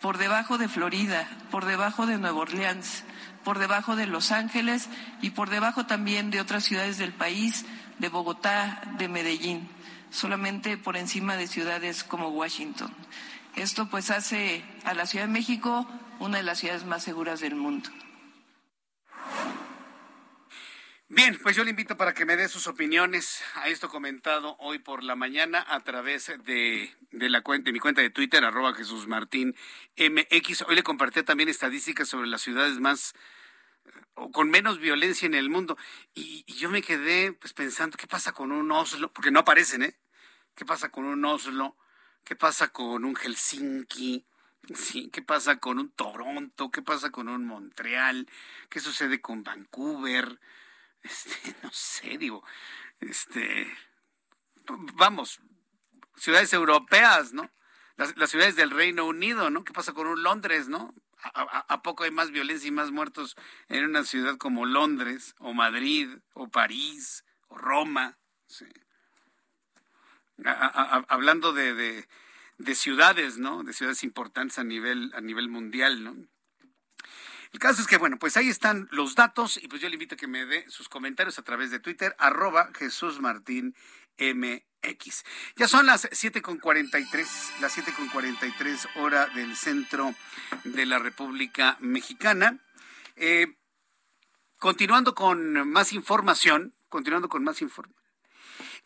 por 0.00 0.18
debajo 0.18 0.58
de 0.58 0.68
Florida, 0.68 1.28
por 1.50 1.64
debajo 1.64 2.06
de 2.06 2.18
Nueva 2.18 2.40
Orleans, 2.40 3.04
por 3.44 3.58
debajo 3.58 3.96
de 3.96 4.06
Los 4.06 4.32
Ángeles 4.32 4.88
y 5.22 5.30
por 5.30 5.48
debajo 5.48 5.86
también 5.86 6.30
de 6.30 6.40
otras 6.40 6.64
ciudades 6.64 6.98
del 6.98 7.12
país, 7.12 7.64
de 7.98 8.08
Bogotá, 8.08 8.82
de 8.98 9.08
Medellín, 9.08 9.68
solamente 10.10 10.76
por 10.76 10.96
encima 10.96 11.36
de 11.36 11.46
ciudades 11.46 12.04
como 12.04 12.28
Washington. 12.28 12.94
Esto 13.56 13.88
pues 13.88 14.10
hace 14.10 14.64
a 14.84 14.94
la 14.94 15.06
Ciudad 15.06 15.26
de 15.26 15.32
México 15.32 15.86
una 16.18 16.38
de 16.38 16.44
las 16.44 16.58
ciudades 16.58 16.84
más 16.84 17.02
seguras 17.02 17.40
del 17.40 17.54
mundo. 17.54 17.90
Bien, 21.12 21.36
pues 21.42 21.56
yo 21.56 21.64
le 21.64 21.70
invito 21.70 21.96
para 21.96 22.14
que 22.14 22.24
me 22.24 22.36
dé 22.36 22.48
sus 22.48 22.68
opiniones 22.68 23.42
a 23.56 23.66
esto 23.66 23.88
comentado 23.88 24.54
hoy 24.60 24.78
por 24.78 25.02
la 25.02 25.16
mañana 25.16 25.66
a 25.68 25.80
través 25.80 26.32
de, 26.44 26.94
la 27.10 27.40
cuenta, 27.40 27.64
de 27.64 27.72
mi 27.72 27.80
cuenta 27.80 28.00
de 28.00 28.10
Twitter, 28.10 28.44
arroba 28.44 28.74
Jesús 28.74 29.08
Martín 29.08 29.56
MX. 29.96 30.62
Hoy 30.68 30.76
le 30.76 30.84
compartí 30.84 31.24
también 31.24 31.48
estadísticas 31.48 32.08
sobre 32.08 32.28
las 32.28 32.42
ciudades 32.42 32.78
más 32.78 33.14
con 34.32 34.50
menos 34.50 34.78
violencia 34.78 35.26
en 35.26 35.34
el 35.34 35.50
mundo. 35.50 35.76
Y, 36.14 36.44
yo 36.54 36.70
me 36.70 36.82
quedé 36.82 37.32
pues 37.32 37.52
pensando, 37.52 37.96
¿qué 37.96 38.06
pasa 38.06 38.32
con 38.32 38.52
un 38.52 38.70
Oslo? 38.70 39.12
Porque 39.12 39.30
no 39.30 39.40
aparecen, 39.40 39.82
¿eh? 39.82 39.96
¿Qué 40.54 40.64
pasa 40.64 40.90
con 40.90 41.04
un 41.04 41.24
Oslo? 41.24 41.76
¿Qué 42.24 42.36
pasa 42.36 42.68
con 42.68 43.04
un 43.04 43.14
Helsinki? 43.16 44.26
¿qué 45.10 45.22
pasa 45.22 45.56
con 45.56 45.78
un 45.78 45.90
Toronto? 45.90 46.70
¿Qué 46.70 46.82
pasa 46.82 47.10
con 47.10 47.28
un 47.28 47.46
Montreal? 47.46 48.28
¿Qué 48.68 48.78
sucede 48.78 49.20
con 49.20 49.42
Vancouver? 49.42 50.38
este, 51.02 51.54
no 51.62 51.70
sé, 51.72 52.18
digo, 52.18 52.44
este, 53.00 53.66
vamos, 54.94 55.40
ciudades 56.16 56.52
europeas, 56.52 57.32
¿no? 57.32 57.50
Las, 57.96 58.30
ciudades 58.30 58.56
del 58.56 58.70
Reino 58.70 59.04
Unido, 59.04 59.50
¿no? 59.50 59.62
¿Qué 59.62 59.72
pasa 59.74 59.92
con 59.92 60.06
un 60.06 60.22
Londres, 60.22 60.68
¿no? 60.68 60.94
¿A, 61.22 61.82
poco 61.82 62.04
hay 62.04 62.10
más 62.10 62.30
violencia 62.30 62.68
y 62.68 62.72
más 62.72 62.90
muertos 62.90 63.36
en 63.68 63.84
una 63.84 64.04
ciudad 64.04 64.36
como 64.38 64.64
Londres, 64.64 65.34
o 65.38 65.52
Madrid, 65.52 66.08
o 66.32 66.48
París, 66.48 67.24
o 67.48 67.58
Roma? 67.58 68.18
Hablando 71.08 71.52
de, 71.52 71.74
de, 71.74 72.08
de, 72.58 72.74
ciudades, 72.74 73.38
¿no? 73.38 73.62
De 73.62 73.72
ciudades 73.74 74.02
importantes 74.02 74.58
a 74.58 74.64
nivel, 74.64 75.12
a 75.14 75.20
nivel 75.20 75.48
mundial. 75.48 76.26
El 77.52 77.58
caso 77.58 77.82
es 77.82 77.88
que, 77.88 77.98
bueno, 77.98 78.18
pues 78.18 78.36
ahí 78.36 78.48
están 78.48 78.88
los 78.92 79.16
datos 79.16 79.58
y 79.62 79.66
pues 79.66 79.82
yo 79.82 79.88
le 79.88 79.94
invito 79.94 80.14
a 80.14 80.18
que 80.18 80.28
me 80.28 80.46
dé 80.46 80.64
sus 80.70 80.88
comentarios 80.88 81.38
a 81.38 81.42
través 81.42 81.70
de 81.70 81.80
Twitter, 81.80 82.14
arroba 82.18 82.70
Jesús 82.74 83.20
Martín 83.20 83.74
MX. 84.18 85.24
Ya 85.56 85.68
son 85.68 85.86
las 85.86 86.10
7.43, 86.10 87.60
las 87.60 87.76
7.43 87.76 88.88
hora 88.96 89.26
del 89.26 89.56
centro 89.56 90.14
de 90.64 90.86
la 90.86 90.98
República 90.98 91.76
Mexicana. 91.80 92.58
Eh, 93.16 93.46
continuando 94.58 95.14
con 95.14 95.68
más 95.68 95.92
información, 95.92 96.74
continuando 96.88 97.28
con 97.28 97.44
más 97.44 97.60
información. 97.62 98.00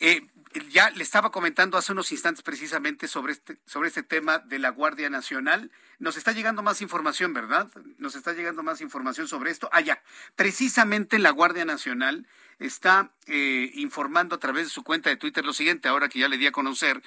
Eh, 0.00 0.26
ya 0.70 0.90
le 0.90 1.02
estaba 1.02 1.30
comentando 1.30 1.76
hace 1.76 1.92
unos 1.92 2.12
instantes 2.12 2.42
precisamente 2.42 3.08
sobre 3.08 3.32
este, 3.32 3.58
sobre 3.66 3.88
este 3.88 4.02
tema 4.02 4.38
de 4.38 4.58
la 4.58 4.70
Guardia 4.70 5.10
Nacional. 5.10 5.70
Nos 5.98 6.16
está 6.16 6.32
llegando 6.32 6.62
más 6.62 6.80
información, 6.80 7.32
¿verdad? 7.32 7.70
Nos 7.98 8.14
está 8.14 8.32
llegando 8.32 8.62
más 8.62 8.80
información 8.80 9.28
sobre 9.28 9.50
esto. 9.50 9.68
Ah, 9.72 9.80
ya. 9.80 10.02
Precisamente 10.36 11.18
la 11.18 11.30
Guardia 11.30 11.64
Nacional 11.64 12.26
está 12.58 13.10
eh, 13.26 13.70
informando 13.74 14.36
a 14.36 14.38
través 14.38 14.64
de 14.64 14.70
su 14.70 14.84
cuenta 14.84 15.10
de 15.10 15.16
Twitter 15.16 15.44
lo 15.44 15.52
siguiente, 15.52 15.88
ahora 15.88 16.08
que 16.08 16.20
ya 16.20 16.28
le 16.28 16.38
di 16.38 16.46
a 16.46 16.52
conocer 16.52 17.02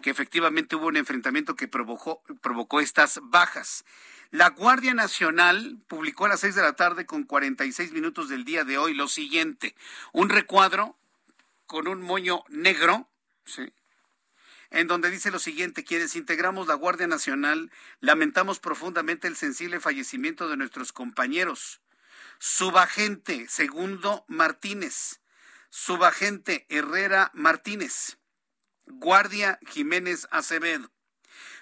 que 0.00 0.10
efectivamente 0.10 0.76
hubo 0.76 0.86
un 0.86 0.96
enfrentamiento 0.96 1.56
que 1.56 1.68
provocó, 1.68 2.22
provocó 2.40 2.80
estas 2.80 3.20
bajas. 3.22 3.84
La 4.30 4.48
Guardia 4.50 4.94
Nacional 4.94 5.78
publicó 5.88 6.24
a 6.24 6.30
las 6.30 6.40
seis 6.40 6.54
de 6.54 6.62
la 6.62 6.72
tarde 6.74 7.04
con 7.04 7.24
46 7.24 7.92
minutos 7.92 8.28
del 8.28 8.44
día 8.44 8.64
de 8.64 8.78
hoy 8.78 8.94
lo 8.94 9.08
siguiente, 9.08 9.74
un 10.12 10.30
recuadro 10.30 10.96
con 11.72 11.88
un 11.88 12.02
moño 12.02 12.44
negro, 12.50 13.10
en 14.68 14.88
donde 14.88 15.08
dice 15.08 15.30
lo 15.30 15.38
siguiente, 15.38 15.84
quienes 15.84 16.16
integramos 16.16 16.66
la 16.66 16.74
Guardia 16.74 17.06
Nacional, 17.06 17.72
lamentamos 18.00 18.60
profundamente 18.60 19.26
el 19.26 19.36
sensible 19.36 19.80
fallecimiento 19.80 20.50
de 20.50 20.58
nuestros 20.58 20.92
compañeros. 20.92 21.80
Subagente 22.38 23.46
Segundo 23.48 24.26
Martínez, 24.28 25.22
Subagente 25.70 26.66
Herrera 26.68 27.30
Martínez, 27.32 28.18
Guardia 28.84 29.58
Jiménez 29.66 30.28
Acevedo. 30.30 30.92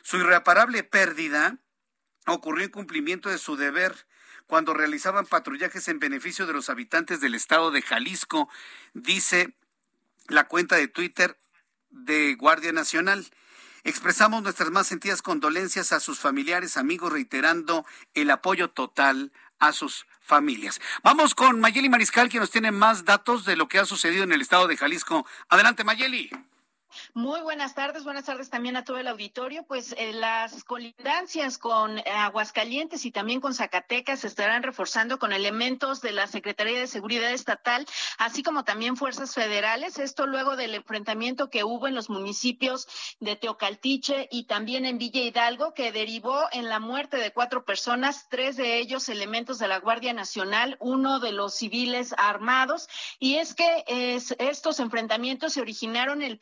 Su 0.02 0.16
irreparable 0.16 0.82
pérdida 0.82 1.58
ocurrió 2.26 2.64
en 2.64 2.72
cumplimiento 2.72 3.28
de 3.28 3.38
su 3.38 3.54
deber 3.54 4.08
cuando 4.48 4.74
realizaban 4.74 5.26
patrullajes 5.26 5.86
en 5.86 6.00
beneficio 6.00 6.48
de 6.48 6.52
los 6.52 6.68
habitantes 6.68 7.20
del 7.20 7.36
estado 7.36 7.70
de 7.70 7.82
Jalisco, 7.82 8.48
dice 8.92 9.54
la 10.30 10.48
cuenta 10.48 10.76
de 10.76 10.88
Twitter 10.88 11.38
de 11.90 12.34
Guardia 12.34 12.72
Nacional. 12.72 13.26
Expresamos 13.84 14.42
nuestras 14.42 14.70
más 14.70 14.86
sentidas 14.86 15.22
condolencias 15.22 15.92
a 15.92 16.00
sus 16.00 16.18
familiares, 16.18 16.76
amigos, 16.76 17.12
reiterando 17.12 17.86
el 18.14 18.30
apoyo 18.30 18.70
total 18.70 19.32
a 19.58 19.72
sus 19.72 20.06
familias. 20.20 20.80
Vamos 21.02 21.34
con 21.34 21.60
Mayeli 21.60 21.88
Mariscal, 21.88 22.28
que 22.28 22.38
nos 22.38 22.50
tiene 22.50 22.70
más 22.72 23.04
datos 23.04 23.44
de 23.44 23.56
lo 23.56 23.68
que 23.68 23.78
ha 23.78 23.84
sucedido 23.84 24.24
en 24.24 24.32
el 24.32 24.40
estado 24.40 24.68
de 24.68 24.76
Jalisco. 24.76 25.26
Adelante, 25.48 25.84
Mayeli. 25.84 26.30
Muy 27.14 27.40
buenas 27.40 27.74
tardes, 27.74 28.04
buenas 28.04 28.24
tardes 28.24 28.50
también 28.50 28.76
a 28.76 28.84
todo 28.84 28.98
el 28.98 29.08
auditorio. 29.08 29.62
Pues 29.64 29.94
eh, 29.98 30.12
las 30.12 30.64
colindancias 30.64 31.58
con 31.58 31.98
Aguascalientes 32.06 33.04
y 33.04 33.10
también 33.10 33.40
con 33.40 33.54
Zacatecas 33.54 34.20
se 34.20 34.26
estarán 34.26 34.62
reforzando 34.62 35.18
con 35.18 35.32
elementos 35.32 36.00
de 36.00 36.12
la 36.12 36.26
Secretaría 36.26 36.78
de 36.78 36.86
Seguridad 36.86 37.32
Estatal, 37.32 37.86
así 38.18 38.42
como 38.42 38.64
también 38.64 38.96
fuerzas 38.96 39.34
federales. 39.34 39.98
Esto 39.98 40.26
luego 40.26 40.56
del 40.56 40.74
enfrentamiento 40.74 41.50
que 41.50 41.64
hubo 41.64 41.88
en 41.88 41.94
los 41.94 42.10
municipios 42.10 42.88
de 43.20 43.36
Teocaltiche 43.36 44.28
y 44.30 44.44
también 44.44 44.84
en 44.84 44.98
Villa 44.98 45.22
Hidalgo, 45.22 45.74
que 45.74 45.92
derivó 45.92 46.40
en 46.52 46.68
la 46.68 46.80
muerte 46.80 47.16
de 47.16 47.32
cuatro 47.32 47.64
personas, 47.64 48.26
tres 48.28 48.56
de 48.56 48.78
ellos 48.78 49.08
elementos 49.08 49.58
de 49.58 49.68
la 49.68 49.78
Guardia 49.78 50.12
Nacional, 50.12 50.76
uno 50.80 51.20
de 51.20 51.32
los 51.32 51.54
civiles 51.54 52.14
armados. 52.18 52.88
Y 53.18 53.36
es 53.36 53.54
que 53.54 53.84
estos 54.38 54.80
enfrentamientos 54.80 55.54
se 55.54 55.60
originaron 55.60 56.22
el 56.22 56.38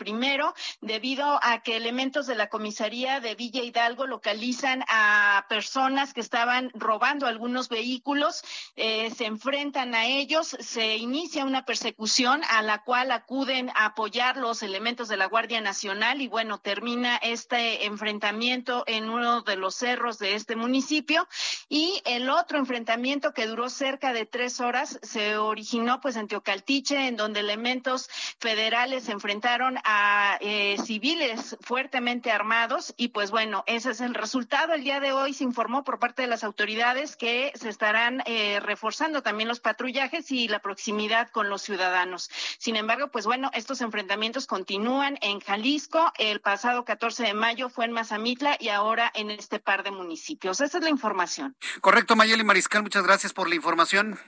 debido 0.81 1.39
a 1.43 1.63
que 1.63 1.77
elementos 1.77 2.27
de 2.27 2.35
la 2.35 2.49
comisaría 2.49 3.21
de 3.21 3.35
Villa 3.35 3.63
Hidalgo 3.63 4.07
localizan 4.07 4.85
a 4.89 5.47
personas 5.49 6.15
que 6.15 6.21
estaban 6.21 6.71
robando 6.75 7.27
algunos 7.27 7.69
vehículos, 7.69 8.43
eh, 8.77 9.11
se 9.17 9.27
enfrentan 9.27 9.95
a 9.95 10.07
ellos, 10.07 10.57
se 10.61 10.97
inicia 10.97 11.45
una 11.45 11.65
persecución 11.65 12.43
a 12.51 12.63
la 12.63 12.83
cual 12.83 13.11
acuden 13.11 13.71
a 13.71 13.87
apoyar 13.87 14.37
los 14.37 14.63
elementos 14.63 15.09
de 15.09 15.17
la 15.17 15.27
Guardia 15.27 15.61
Nacional 15.61 16.21
y 16.21 16.29
bueno, 16.29 16.59
termina 16.59 17.17
este 17.17 17.87
enfrentamiento 17.87 18.85
en 18.87 19.09
uno 19.11 19.43
de 19.43 19.57
los 19.57 19.75
cerros 19.75 20.19
de 20.19 20.35
este 20.35 20.57
municipio. 20.57 21.27
Y 21.69 22.01
el 22.05 22.31
otro 22.31 22.59
enfrentamiento 22.59 23.33
que 23.33 23.47
duró 23.47 23.69
cerca 23.69 24.13
de 24.13 24.27
tres 24.27 24.61
horas 24.61 24.99
se 25.03 25.37
originó 25.37 26.01
pues 26.01 26.17
en 26.17 26.29
Teocaltiche, 26.29 27.09
en 27.09 27.17
donde 27.17 27.41
elementos 27.41 28.09
federales 28.39 29.05
se 29.05 29.13
enfrentaron 29.13 29.79
a 29.85 30.28
eh, 30.41 30.77
civiles 30.85 31.57
fuertemente 31.61 32.31
armados 32.31 32.95
y 32.97 33.09
pues 33.09 33.31
bueno, 33.31 33.65
ese 33.67 33.91
es 33.91 34.01
el 34.01 34.15
resultado. 34.15 34.75
El 34.75 34.85
día 34.85 35.01
de 35.01 35.13
hoy 35.13 35.35
se 35.35 35.45
informó 35.45 35.85
por 35.85 35.99
parte 35.99 36.23
de 36.23 36.29
las 36.29 36.45
autoridades 36.45 37.17
que 37.17 37.53
se 37.55 37.69
estarán 37.69 38.23
eh, 38.27 38.61
reforzando 38.61 39.23
también 39.23 39.49
los 39.49 39.61
patrullajes 39.61 40.31
y 40.31 40.49
la 40.49 40.61
proximidad 40.61 41.31
con 41.31 41.49
los 41.49 41.63
ciudadanos. 41.63 42.31
Sin 42.59 42.77
embargo, 42.77 43.09
pues 43.09 43.27
bueno, 43.27 43.51
estos 43.55 43.81
enfrentamientos 43.81 44.47
continúan 44.47 45.19
en 45.23 45.41
Jalisco. 45.41 46.13
El 46.19 46.41
pasado 46.41 46.85
14 46.85 47.25
de 47.25 47.35
mayo 47.35 47.69
fue 47.69 47.85
en 47.85 47.93
Mazamitla 47.93 48.57
y 48.61 48.69
ahora 48.69 49.11
en 49.15 49.31
este 49.31 49.59
par 49.59 49.83
de 49.83 49.91
municipios. 49.91 50.61
Esa 50.61 50.79
es 50.79 50.85
la 50.85 50.91
información. 50.91 51.57
Correcto, 51.81 52.17
Mayeli 52.17 52.45
Mariscal, 52.45 52.83
muchas 52.83 53.05
gracias 53.05 53.33
por 53.33 53.49
la 53.49 53.55
información. 53.55 54.19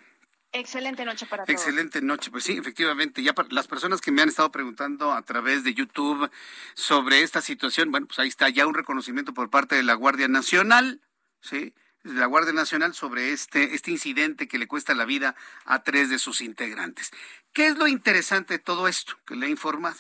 Excelente 0.53 1.05
noche 1.05 1.27
para 1.27 1.45
todos. 1.45 1.61
Excelente 1.61 2.03
noche. 2.03 2.31
Pues 2.31 2.45
sí, 2.45 2.57
efectivamente, 2.57 3.23
ya 3.23 3.35
las 3.51 3.69
personas 3.69 4.01
que 4.01 4.11
me 4.11 4.23
han 4.23 4.29
estado 4.29 4.51
preguntando 4.51 5.13
a 5.13 5.23
través 5.23 5.63
de 5.63 5.75
YouTube 5.75 6.29
sobre 6.75 7.23
esta 7.23 7.41
situación, 7.41 7.91
bueno, 7.91 8.07
pues 8.07 8.19
ahí 8.19 8.29
está 8.29 8.49
ya 8.49 8.67
un 8.67 8.75
reconocimiento 8.75 9.33
por 9.33 9.49
parte 9.49 9.77
de 9.77 9.85
la 9.85 9.95
Guardia 9.95 10.27
Nacional, 10.27 11.01
¿sí? 11.41 11.73
De 12.03 12.15
la 12.15 12.27
Guardia 12.27 12.53
Nacional 12.53 12.95
sobre 12.95 13.33
este, 13.33 13.75
este 13.75 13.93
incidente 13.93 14.49
que 14.49 14.59
le 14.59 14.67
cuesta 14.67 14.95
la 14.95 15.05
vida 15.05 15.37
a 15.67 15.85
tres 15.85 16.11
de 16.11 16.19
sus 16.19 16.41
integrantes. 16.41 17.13
¿Qué 17.53 17.67
es 17.67 17.77
lo 17.77 17.87
interesante 17.87 18.55
de 18.55 18.59
todo 18.59 18.89
esto 18.89 19.19
que 19.27 19.37
le 19.37 19.47
he 19.47 19.51
informado? 19.51 19.99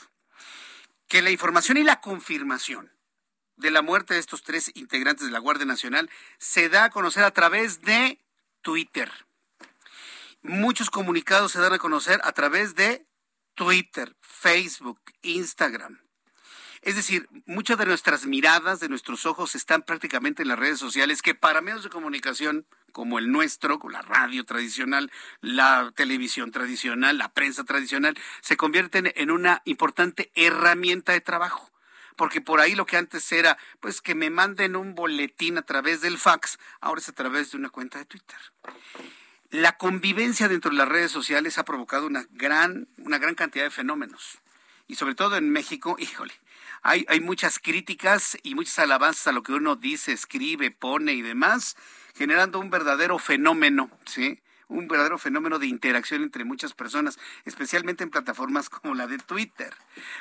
Que 1.06 1.22
la 1.22 1.31
información 1.31 1.77
y 1.77 1.85
la 1.85 2.01
confirmación 2.01 2.90
de 3.56 3.70
la 3.70 3.82
muerte 3.82 4.14
de 4.14 4.20
estos 4.20 4.43
tres 4.43 4.72
integrantes 4.74 5.27
de 5.27 5.32
la 5.32 5.39
Guardia 5.39 5.66
Nacional 5.66 6.10
se 6.39 6.68
da 6.68 6.85
a 6.85 6.90
conocer 6.90 7.22
a 7.22 7.31
través 7.31 7.82
de 7.82 8.18
Twitter 8.62 9.12
muchos 10.42 10.90
comunicados 10.90 11.52
se 11.52 11.60
dan 11.60 11.72
a 11.72 11.78
conocer 11.78 12.20
a 12.24 12.32
través 12.32 12.74
de 12.74 13.06
Twitter, 13.54 14.16
Facebook, 14.20 15.00
Instagram. 15.22 16.00
Es 16.82 16.96
decir, 16.96 17.28
muchas 17.44 17.76
de 17.76 17.84
nuestras 17.84 18.24
miradas, 18.24 18.80
de 18.80 18.88
nuestros 18.88 19.26
ojos 19.26 19.54
están 19.54 19.82
prácticamente 19.82 20.42
en 20.42 20.48
las 20.48 20.58
redes 20.58 20.78
sociales 20.78 21.20
que 21.20 21.34
para 21.34 21.60
medios 21.60 21.84
de 21.84 21.90
comunicación 21.90 22.66
como 22.92 23.18
el 23.18 23.30
nuestro, 23.30 23.78
con 23.78 23.92
la 23.92 24.00
radio 24.00 24.44
tradicional, 24.44 25.12
la 25.42 25.92
televisión 25.94 26.52
tradicional, 26.52 27.18
la 27.18 27.32
prensa 27.32 27.64
tradicional, 27.64 28.16
se 28.40 28.56
convierten 28.56 29.12
en 29.14 29.30
una 29.30 29.60
importante 29.66 30.32
herramienta 30.34 31.12
de 31.12 31.20
trabajo. 31.20 31.70
Porque 32.16 32.40
por 32.40 32.60
ahí 32.60 32.74
lo 32.74 32.86
que 32.86 32.96
antes 32.96 33.30
era, 33.30 33.58
pues 33.80 34.00
que 34.00 34.14
me 34.14 34.30
manden 34.30 34.74
un 34.74 34.94
boletín 34.94 35.58
a 35.58 35.62
través 35.62 36.00
del 36.00 36.18
fax, 36.18 36.58
ahora 36.80 37.00
es 37.00 37.08
a 37.10 37.12
través 37.12 37.50
de 37.50 37.58
una 37.58 37.68
cuenta 37.68 37.98
de 37.98 38.06
Twitter 38.06 38.38
la 39.51 39.77
convivencia 39.77 40.48
dentro 40.48 40.70
de 40.70 40.77
las 40.77 40.89
redes 40.89 41.10
sociales 41.10 41.59
ha 41.59 41.64
provocado 41.64 42.06
una 42.06 42.24
gran, 42.31 42.89
una 42.98 43.18
gran 43.18 43.35
cantidad 43.35 43.64
de 43.64 43.70
fenómenos. 43.70 44.39
Y 44.86 44.94
sobre 44.94 45.14
todo 45.14 45.36
en 45.36 45.51
México, 45.51 45.97
híjole, 45.98 46.35
hay, 46.82 47.05
hay 47.09 47.20
muchas 47.20 47.59
críticas 47.59 48.39
y 48.43 48.55
muchas 48.55 48.78
alabanzas 48.78 49.28
a 49.28 49.32
lo 49.32 49.43
que 49.43 49.52
uno 49.52 49.77
dice, 49.77 50.12
escribe, 50.12 50.70
pone 50.70 51.12
y 51.12 51.22
demás, 51.22 51.77
generando 52.14 52.60
un 52.60 52.70
verdadero 52.70 53.18
fenómeno, 53.18 53.90
¿sí? 54.06 54.40
Un 54.70 54.88
verdadero 54.88 55.18
fenómeno 55.18 55.59
de 55.59 55.66
interacción 55.66 56.22
entre 56.22 56.44
muchas 56.44 56.72
personas, 56.72 57.18
especialmente 57.44 58.05
en 58.05 58.10
plataformas 58.10 58.70
como 58.70 58.94
la 58.94 59.06
de 59.06 59.18
Twitter. 59.18 59.74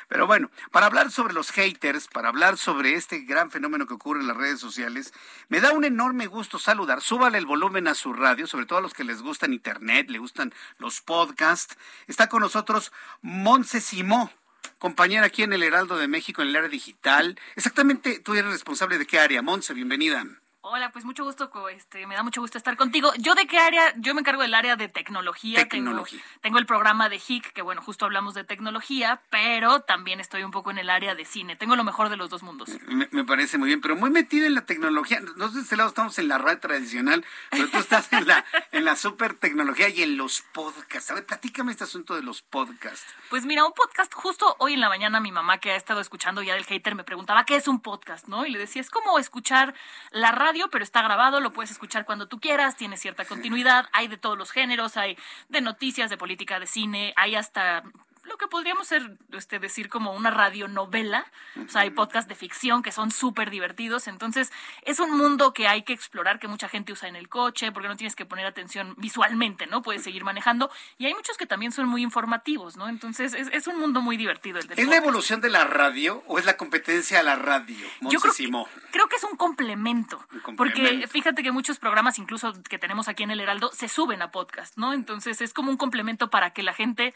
Pero 0.08 0.26
bueno, 0.26 0.50
para 0.70 0.86
hablar 0.86 1.10
sobre 1.10 1.32
los 1.32 1.50
haters, 1.52 2.08
para 2.08 2.28
hablar 2.28 2.58
sobre 2.58 2.94
este 2.94 3.20
gran 3.20 3.50
fenómeno 3.50 3.86
que 3.86 3.94
ocurre 3.94 4.20
en 4.20 4.26
las 4.26 4.36
redes 4.36 4.60
sociales, 4.60 5.14
me 5.48 5.60
da 5.60 5.72
un 5.72 5.84
enorme 5.84 6.26
gusto 6.26 6.58
saludar. 6.58 7.00
Súbale 7.00 7.38
el 7.38 7.46
volumen 7.46 7.88
a 7.88 7.94
su 7.94 8.12
radio, 8.12 8.46
sobre 8.46 8.66
todo 8.66 8.80
a 8.80 8.82
los 8.82 8.92
que 8.92 9.04
les 9.04 9.22
gustan 9.22 9.52
Internet, 9.52 10.10
le 10.10 10.18
gustan 10.18 10.52
los 10.78 11.00
podcasts. 11.00 11.78
Está 12.06 12.28
con 12.28 12.42
nosotros 12.42 12.92
Monse 13.22 13.80
Simó 13.80 14.30
compañera 14.78 15.26
aquí 15.26 15.42
en 15.42 15.52
el 15.52 15.62
Heraldo 15.62 15.98
de 15.98 16.08
México 16.08 16.42
en 16.42 16.48
el 16.48 16.56
área 16.56 16.68
digital. 16.68 17.38
Exactamente, 17.54 18.18
tú 18.18 18.34
eres 18.34 18.50
responsable 18.50 18.98
de 18.98 19.06
qué 19.06 19.18
área, 19.18 19.42
Monse, 19.42 19.74
bienvenida. 19.74 20.24
Hola, 20.62 20.92
pues 20.92 21.06
mucho 21.06 21.24
gusto, 21.24 21.50
este, 21.70 22.06
me 22.06 22.14
da 22.14 22.22
mucho 22.22 22.42
gusto 22.42 22.58
estar 22.58 22.76
contigo. 22.76 23.10
¿Yo 23.16 23.34
de 23.34 23.46
qué 23.46 23.58
área? 23.58 23.94
Yo 23.96 24.12
me 24.12 24.20
encargo 24.20 24.42
del 24.42 24.52
área 24.52 24.76
de 24.76 24.88
tecnología. 24.88 25.66
Tecnología. 25.66 26.20
Tengo, 26.42 26.58
el 26.58 26.66
programa 26.66 27.08
de 27.08 27.16
HIC, 27.16 27.54
que 27.54 27.62
bueno, 27.62 27.80
justo 27.80 28.04
hablamos 28.04 28.34
de 28.34 28.44
tecnología, 28.44 29.22
pero 29.30 29.80
también 29.80 30.20
estoy 30.20 30.42
un 30.42 30.50
poco 30.50 30.70
en 30.70 30.76
el 30.76 30.90
área 30.90 31.14
de 31.14 31.24
cine. 31.24 31.56
Tengo 31.56 31.76
lo 31.76 31.84
mejor 31.84 32.10
de 32.10 32.18
los 32.18 32.28
dos 32.28 32.42
mundos. 32.42 32.68
Me, 32.86 33.24
parece 33.24 33.56
muy 33.56 33.68
bien, 33.68 33.80
pero 33.80 33.96
muy 33.96 34.10
metida 34.10 34.46
en 34.46 34.54
la 34.54 34.66
tecnología. 34.66 35.20
Nosotros 35.20 35.54
de 35.54 35.60
este 35.62 35.76
lado 35.76 35.88
estamos 35.88 36.18
en 36.18 36.28
la 36.28 36.36
red 36.36 36.58
tradicional, 36.58 37.24
pero 37.50 37.66
tú 37.70 37.78
estás 37.78 38.12
en 38.12 38.26
la, 38.26 38.44
en 38.72 38.84
la 38.84 38.96
super 38.96 39.32
tecnología 39.32 39.88
y 39.88 40.02
en 40.02 40.18
los 40.18 40.42
podcasts. 40.52 41.10
A 41.10 41.14
ver, 41.14 41.24
platícame 41.24 41.72
este 41.72 41.84
asunto 41.84 42.14
de 42.14 42.22
los 42.22 42.42
podcasts. 42.42 43.06
Pues 43.30 43.46
mira, 43.46 43.64
un 43.64 43.72
podcast, 43.72 44.12
justo 44.12 44.56
hoy 44.58 44.74
en 44.74 44.80
la 44.80 44.90
mañana 44.90 45.20
mi 45.20 45.32
mamá 45.32 45.56
que 45.56 45.70
ha 45.70 45.76
estado 45.76 46.02
escuchando 46.02 46.42
ya 46.42 46.52
del 46.52 46.64
hater 46.64 46.94
me 46.94 47.04
preguntaba, 47.04 47.46
¿qué 47.46 47.56
es 47.56 47.66
un 47.66 47.80
podcast? 47.80 48.28
¿No? 48.28 48.44
Y 48.44 48.50
le 48.50 48.58
decía, 48.58 48.82
es 48.82 48.90
como 48.90 49.18
escuchar 49.18 49.74
la 50.10 50.32
radio, 50.32 50.49
pero 50.70 50.84
está 50.84 51.02
grabado 51.02 51.40
lo 51.40 51.52
puedes 51.52 51.70
escuchar 51.70 52.04
cuando 52.04 52.26
tú 52.26 52.40
quieras, 52.40 52.76
tiene 52.76 52.96
cierta 52.96 53.24
continuidad, 53.24 53.86
hay 53.92 54.08
de 54.08 54.16
todos 54.16 54.36
los 54.36 54.50
géneros, 54.50 54.96
hay 54.96 55.16
de 55.48 55.60
noticias, 55.60 56.10
de 56.10 56.16
política, 56.16 56.58
de 56.58 56.66
cine, 56.66 57.12
hay 57.16 57.34
hasta 57.34 57.84
lo 58.30 58.38
que 58.38 58.46
podríamos 58.46 58.86
ser, 58.86 59.18
este, 59.32 59.58
decir 59.58 59.88
como 59.88 60.12
una 60.12 60.30
radionovela. 60.30 61.26
O 61.66 61.68
sea, 61.68 61.82
hay 61.82 61.90
podcasts 61.90 62.28
de 62.28 62.36
ficción 62.36 62.82
que 62.82 62.92
son 62.92 63.10
súper 63.10 63.50
divertidos. 63.50 64.06
Entonces, 64.06 64.52
es 64.82 65.00
un 65.00 65.10
mundo 65.16 65.52
que 65.52 65.66
hay 65.66 65.82
que 65.82 65.92
explorar, 65.92 66.38
que 66.38 66.48
mucha 66.48 66.68
gente 66.68 66.92
usa 66.92 67.08
en 67.08 67.16
el 67.16 67.28
coche, 67.28 67.72
porque 67.72 67.88
no 67.88 67.96
tienes 67.96 68.14
que 68.14 68.24
poner 68.24 68.46
atención 68.46 68.94
visualmente, 68.98 69.66
¿no? 69.66 69.82
Puedes 69.82 70.02
seguir 70.02 70.24
manejando. 70.24 70.70
Y 70.96 71.06
hay 71.06 71.14
muchos 71.14 71.36
que 71.36 71.46
también 71.46 71.72
son 71.72 71.88
muy 71.88 72.02
informativos, 72.02 72.76
¿no? 72.76 72.88
Entonces, 72.88 73.34
es, 73.34 73.66
un 73.66 73.78
mundo 73.78 74.00
muy 74.00 74.16
divertido 74.16 74.58
el 74.58 74.70
¿Es 74.76 74.88
la 74.88 74.96
evolución 74.96 75.40
de 75.40 75.50
la 75.50 75.64
radio 75.64 76.22
o 76.26 76.38
es 76.38 76.44
la 76.44 76.56
competencia 76.56 77.18
a 77.20 77.22
la 77.22 77.36
radio? 77.36 77.86
Yo 78.02 78.20
creo 78.20 78.32
que, 78.32 78.48
creo 78.92 79.08
que, 79.08 79.16
es 79.16 79.24
un 79.24 79.36
complemento, 79.36 80.24
un 80.32 80.40
complemento. 80.40 80.56
Porque 80.56 81.08
fíjate 81.08 81.42
que 81.42 81.50
muchos 81.50 81.78
programas, 81.78 82.18
incluso 82.18 82.52
que 82.62 82.78
tenemos 82.78 83.08
aquí 83.08 83.24
en 83.24 83.32
el 83.32 83.40
Heraldo, 83.40 83.70
se 83.72 83.88
suben 83.88 84.22
a 84.22 84.30
podcast, 84.30 84.76
¿no? 84.76 84.92
Entonces, 84.92 85.40
es 85.40 85.52
como 85.52 85.70
un 85.70 85.76
complemento 85.76 86.30
para 86.30 86.50
que 86.50 86.62
la 86.62 86.72
gente 86.72 87.12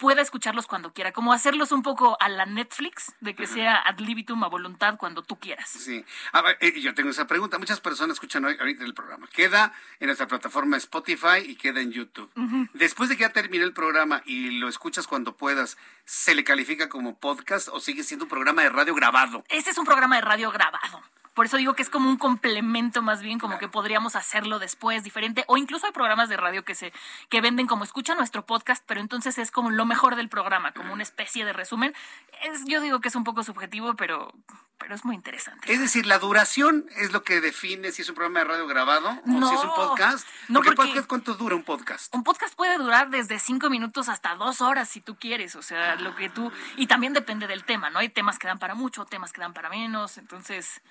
pueda 0.00 0.22
escucharlos 0.22 0.66
cuando 0.66 0.92
quiera, 0.92 1.12
como 1.12 1.32
hacerlos 1.32 1.72
un 1.72 1.82
poco 1.82 2.16
a 2.20 2.28
la 2.30 2.46
Netflix, 2.46 3.12
de 3.20 3.34
que 3.34 3.46
sea 3.46 3.76
ad 3.76 3.98
libitum 3.98 4.42
a 4.42 4.48
voluntad 4.48 4.96
cuando 4.96 5.22
tú 5.22 5.38
quieras. 5.38 5.68
Sí. 5.68 6.04
A 6.32 6.40
ver, 6.40 6.56
eh, 6.60 6.80
yo 6.80 6.94
tengo 6.94 7.10
esa 7.10 7.26
pregunta. 7.26 7.58
Muchas 7.58 7.80
personas 7.80 8.14
escuchan 8.14 8.44
hoy, 8.46 8.56
ahorita 8.58 8.82
el 8.82 8.94
programa. 8.94 9.28
Queda 9.28 9.74
en 10.00 10.06
nuestra 10.06 10.26
plataforma 10.26 10.78
Spotify 10.78 11.44
y 11.44 11.54
queda 11.54 11.82
en 11.82 11.92
YouTube. 11.92 12.30
Después 12.72 13.10
de 13.10 13.16
que 13.16 13.20
ya 13.20 13.32
termine 13.32 13.62
el 13.62 13.74
programa 13.74 14.22
y 14.24 14.52
lo 14.52 14.68
escuchas 14.68 15.06
cuando 15.06 15.36
puedas, 15.36 15.76
¿se 16.06 16.34
le 16.34 16.44
califica 16.44 16.88
como 16.88 17.18
podcast 17.18 17.68
o 17.68 17.78
sigue 17.78 18.02
siendo 18.02 18.24
un 18.24 18.30
programa 18.30 18.62
de 18.62 18.70
radio 18.70 18.94
grabado? 18.94 19.44
Este 19.50 19.70
es 19.70 19.76
un 19.76 19.84
programa 19.84 20.16
de 20.16 20.22
radio 20.22 20.50
grabado. 20.50 21.02
Por 21.40 21.46
eso 21.46 21.56
digo 21.56 21.72
que 21.72 21.80
es 21.80 21.88
como 21.88 22.10
un 22.10 22.18
complemento 22.18 23.00
más 23.00 23.22
bien, 23.22 23.38
como 23.38 23.56
que 23.56 23.66
podríamos 23.66 24.14
hacerlo 24.14 24.58
después 24.58 25.02
diferente. 25.04 25.46
O 25.46 25.56
incluso 25.56 25.86
hay 25.86 25.92
programas 25.92 26.28
de 26.28 26.36
radio 26.36 26.66
que 26.66 26.74
se 26.74 26.92
que 27.30 27.40
venden 27.40 27.66
como 27.66 27.82
escucha 27.82 28.14
nuestro 28.14 28.44
podcast, 28.44 28.84
pero 28.86 29.00
entonces 29.00 29.38
es 29.38 29.50
como 29.50 29.70
lo 29.70 29.86
mejor 29.86 30.16
del 30.16 30.28
programa, 30.28 30.72
como 30.72 30.92
una 30.92 31.02
especie 31.02 31.46
de 31.46 31.54
resumen. 31.54 31.94
Es, 32.42 32.66
yo 32.66 32.82
digo 32.82 33.00
que 33.00 33.08
es 33.08 33.14
un 33.14 33.24
poco 33.24 33.42
subjetivo, 33.42 33.94
pero, 33.94 34.34
pero 34.76 34.94
es 34.94 35.06
muy 35.06 35.14
interesante. 35.14 35.72
Es 35.72 35.80
decir, 35.80 36.04
la 36.04 36.18
duración 36.18 36.84
es 36.96 37.10
lo 37.10 37.22
que 37.22 37.40
define 37.40 37.90
si 37.90 38.02
es 38.02 38.10
un 38.10 38.16
programa 38.16 38.40
de 38.40 38.44
radio 38.44 38.66
grabado 38.66 39.08
o 39.08 39.48
si 39.48 39.54
es 39.54 39.64
un 39.64 39.74
podcast. 39.74 40.28
No, 40.48 40.60
porque, 40.60 40.76
podcast, 40.76 41.08
¿cuánto 41.08 41.32
dura 41.36 41.56
un 41.56 41.64
podcast? 41.64 42.14
Un 42.14 42.22
podcast 42.22 42.54
puede 42.54 42.76
durar 42.76 43.08
desde 43.08 43.38
cinco 43.38 43.70
minutos 43.70 44.10
hasta 44.10 44.34
dos 44.34 44.60
horas 44.60 44.90
si 44.90 45.00
tú 45.00 45.16
quieres. 45.16 45.56
O 45.56 45.62
sea, 45.62 45.94
lo 45.94 46.14
que 46.16 46.28
tú. 46.28 46.52
Y 46.76 46.86
también 46.86 47.14
depende 47.14 47.46
del 47.46 47.64
tema, 47.64 47.88
¿no? 47.88 48.00
Hay 48.00 48.10
temas 48.10 48.38
que 48.38 48.46
dan 48.46 48.58
para 48.58 48.74
mucho, 48.74 49.06
temas 49.06 49.32
que 49.32 49.40
dan 49.40 49.54
para 49.54 49.70
menos. 49.70 50.18
Entonces. 50.18 50.82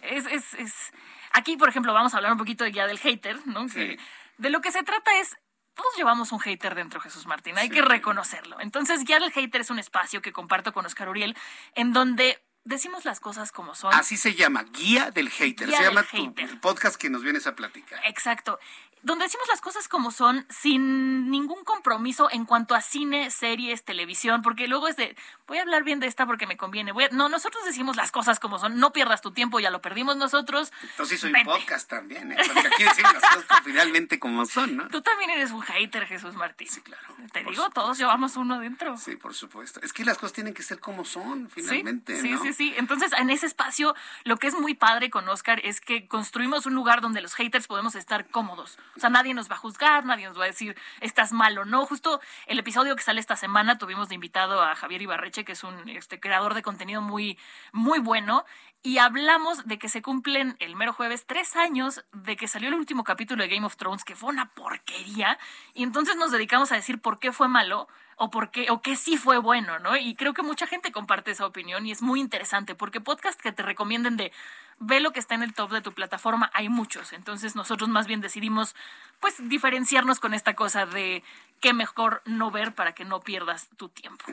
Es, 0.00 0.26
es, 0.26 0.54
es... 0.54 0.92
Aquí, 1.32 1.56
por 1.56 1.68
ejemplo, 1.68 1.92
vamos 1.92 2.14
a 2.14 2.18
hablar 2.18 2.32
un 2.32 2.38
poquito 2.38 2.64
de 2.64 2.72
ya 2.72 2.86
del 2.86 2.98
hater, 2.98 3.46
¿no? 3.46 3.66
de 3.66 4.50
lo 4.50 4.60
que 4.60 4.70
se 4.70 4.82
trata 4.82 5.18
es 5.18 5.36
todos 5.74 5.94
llevamos 5.96 6.32
un 6.32 6.40
hater 6.40 6.74
dentro, 6.74 7.00
Jesús 7.00 7.26
Martín, 7.26 7.58
hay 7.58 7.68
que 7.68 7.82
reconocerlo. 7.82 8.58
Entonces, 8.60 9.04
ya 9.04 9.18
el 9.18 9.30
hater 9.30 9.60
es 9.60 9.70
un 9.70 9.78
espacio 9.78 10.22
que 10.22 10.32
comparto 10.32 10.72
con 10.72 10.86
Oscar 10.86 11.10
Uriel, 11.10 11.36
en 11.74 11.92
donde 11.92 12.42
decimos 12.64 13.04
las 13.04 13.20
cosas 13.20 13.52
como 13.52 13.74
son. 13.74 13.92
Así 13.94 14.16
se 14.16 14.34
llama, 14.34 14.64
Guía 14.64 15.10
del 15.10 15.28
Hater. 15.28 15.70
se 15.70 15.82
llama 15.82 16.02
tu 16.02 16.60
podcast 16.60 16.96
que 16.96 17.10
nos 17.10 17.22
vienes 17.22 17.46
a 17.46 17.54
platicar. 17.54 18.00
Exacto 18.06 18.58
donde 19.02 19.26
decimos 19.26 19.46
las 19.48 19.60
cosas 19.60 19.86
como 19.88 20.10
son, 20.10 20.46
sin 20.48 21.30
ningún 21.30 21.64
compromiso 21.64 22.28
en 22.30 22.44
cuanto 22.44 22.74
a 22.74 22.80
cine, 22.80 23.30
series, 23.30 23.84
televisión, 23.84 24.42
porque 24.42 24.66
luego 24.66 24.88
es 24.88 24.96
de, 24.96 25.16
voy 25.46 25.58
a 25.58 25.62
hablar 25.62 25.84
bien 25.84 26.00
de 26.00 26.06
esta 26.06 26.26
porque 26.26 26.46
me 26.46 26.56
conviene. 26.56 26.92
No, 27.12 27.28
nosotros 27.28 27.64
decimos 27.64 27.96
las 27.96 28.10
cosas 28.10 28.40
como 28.40 28.58
son, 28.58 28.78
no 28.78 28.92
pierdas 28.92 29.20
tu 29.20 29.30
tiempo, 29.30 29.60
ya 29.60 29.70
lo 29.70 29.80
perdimos 29.80 30.16
nosotros. 30.16 30.72
Entonces 30.82 31.20
soy 31.20 31.32
podcast 31.44 31.88
también, 31.88 32.32
¿eh? 32.32 32.36
porque 32.52 32.66
aquí 32.66 32.82
decimos 32.82 33.12
las 33.14 33.34
cosas 33.34 33.60
finalmente 33.64 34.18
como 34.18 34.44
son, 34.44 34.76
¿no? 34.76 34.88
Tú 34.88 35.02
también 35.02 35.30
eres 35.30 35.52
un 35.52 35.62
hater, 35.62 36.06
Jesús 36.06 36.34
Martín. 36.34 36.68
Sí, 36.68 36.80
claro. 36.80 37.06
Te 37.32 37.44
digo, 37.44 37.70
todos 37.70 37.98
llevamos 37.98 38.36
uno 38.36 38.58
dentro. 38.58 38.96
Sí, 38.96 39.14
por 39.16 39.34
supuesto. 39.34 39.80
Es 39.82 39.92
que 39.92 40.04
las 40.04 40.18
cosas 40.18 40.32
tienen 40.32 40.54
que 40.54 40.62
ser 40.62 40.80
como 40.80 41.04
son, 41.04 41.48
finalmente. 41.48 42.20
Sí, 42.20 42.36
sí, 42.42 42.52
sí. 42.52 42.74
Entonces, 42.76 43.12
en 43.12 43.30
ese 43.30 43.46
espacio, 43.46 43.94
lo 44.24 44.36
que 44.36 44.48
es 44.48 44.54
muy 44.54 44.74
padre 44.74 45.10
con 45.10 45.28
Oscar 45.28 45.60
es 45.64 45.80
que 45.80 46.08
construimos 46.08 46.66
un 46.66 46.74
lugar 46.74 47.00
donde 47.00 47.20
los 47.20 47.34
haters 47.34 47.66
podemos 47.66 47.94
estar 47.94 48.26
cómodos 48.28 48.78
O 48.96 49.00
sea, 49.00 49.10
nadie 49.10 49.34
nos 49.34 49.50
va 49.50 49.54
a 49.54 49.58
juzgar, 49.58 50.04
nadie 50.04 50.26
nos 50.26 50.38
va 50.38 50.44
a 50.44 50.48
decir 50.48 50.76
estás 51.00 51.32
mal 51.32 51.56
o 51.58 51.64
no. 51.64 51.84
Justo 51.86 52.20
el 52.46 52.58
episodio 52.58 52.96
que 52.96 53.02
sale 53.02 53.20
esta 53.20 53.36
semana 53.36 53.78
tuvimos 53.78 54.08
de 54.08 54.14
invitado 54.14 54.62
a 54.62 54.74
Javier 54.74 55.02
Ibarreche, 55.02 55.44
que 55.44 55.52
es 55.52 55.64
un 55.64 55.88
este, 55.88 56.20
creador 56.20 56.54
de 56.54 56.62
contenido 56.62 57.02
muy, 57.02 57.38
muy 57.72 57.98
bueno, 57.98 58.44
y 58.82 58.98
hablamos 58.98 59.66
de 59.66 59.78
que 59.78 59.88
se 59.88 60.00
cumplen 60.00 60.56
el 60.60 60.76
mero 60.76 60.92
jueves 60.92 61.26
tres 61.26 61.56
años 61.56 62.04
de 62.12 62.36
que 62.36 62.46
salió 62.46 62.68
el 62.68 62.74
último 62.74 63.02
capítulo 63.02 63.42
de 63.42 63.48
Game 63.48 63.66
of 63.66 63.76
Thrones, 63.76 64.04
que 64.04 64.14
fue 64.14 64.30
una 64.30 64.54
porquería, 64.54 65.38
y 65.74 65.82
entonces 65.82 66.16
nos 66.16 66.30
dedicamos 66.30 66.70
a 66.70 66.76
decir 66.76 67.00
por 67.00 67.18
qué 67.18 67.32
fue 67.32 67.48
malo 67.48 67.88
o 68.16 68.30
por 68.30 68.50
qué, 68.50 68.70
o 68.70 68.80
qué 68.80 68.96
sí 68.96 69.16
fue 69.16 69.38
bueno, 69.38 69.78
¿no? 69.78 69.96
Y 69.96 70.14
creo 70.14 70.32
que 70.34 70.42
mucha 70.42 70.66
gente 70.66 70.92
comparte 70.92 71.32
esa 71.32 71.46
opinión 71.46 71.84
y 71.86 71.92
es 71.92 72.00
muy 72.00 72.20
interesante, 72.20 72.74
porque 72.74 73.00
podcast 73.00 73.40
que 73.40 73.52
te 73.52 73.62
recomienden 73.62 74.16
de 74.16 74.32
ve 74.78 75.00
lo 75.00 75.12
que 75.12 75.20
está 75.20 75.34
en 75.34 75.42
el 75.42 75.54
top 75.54 75.70
de 75.72 75.80
tu 75.80 75.92
plataforma, 75.92 76.50
hay 76.54 76.68
muchos. 76.68 77.12
Entonces 77.12 77.56
nosotros 77.56 77.88
más 77.88 78.06
bien 78.06 78.20
decidimos 78.20 78.74
pues 79.20 79.36
diferenciarnos 79.48 80.20
con 80.20 80.34
esta 80.34 80.54
cosa 80.54 80.86
de 80.86 81.22
qué 81.60 81.72
mejor 81.72 82.22
no 82.24 82.50
ver 82.50 82.74
para 82.74 82.94
que 82.94 83.04
no 83.04 83.20
pierdas 83.20 83.68
tu 83.76 83.88
tiempo. 83.88 84.24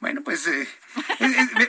Bueno, 0.00 0.22
pues 0.22 0.46
eh, 0.46 0.68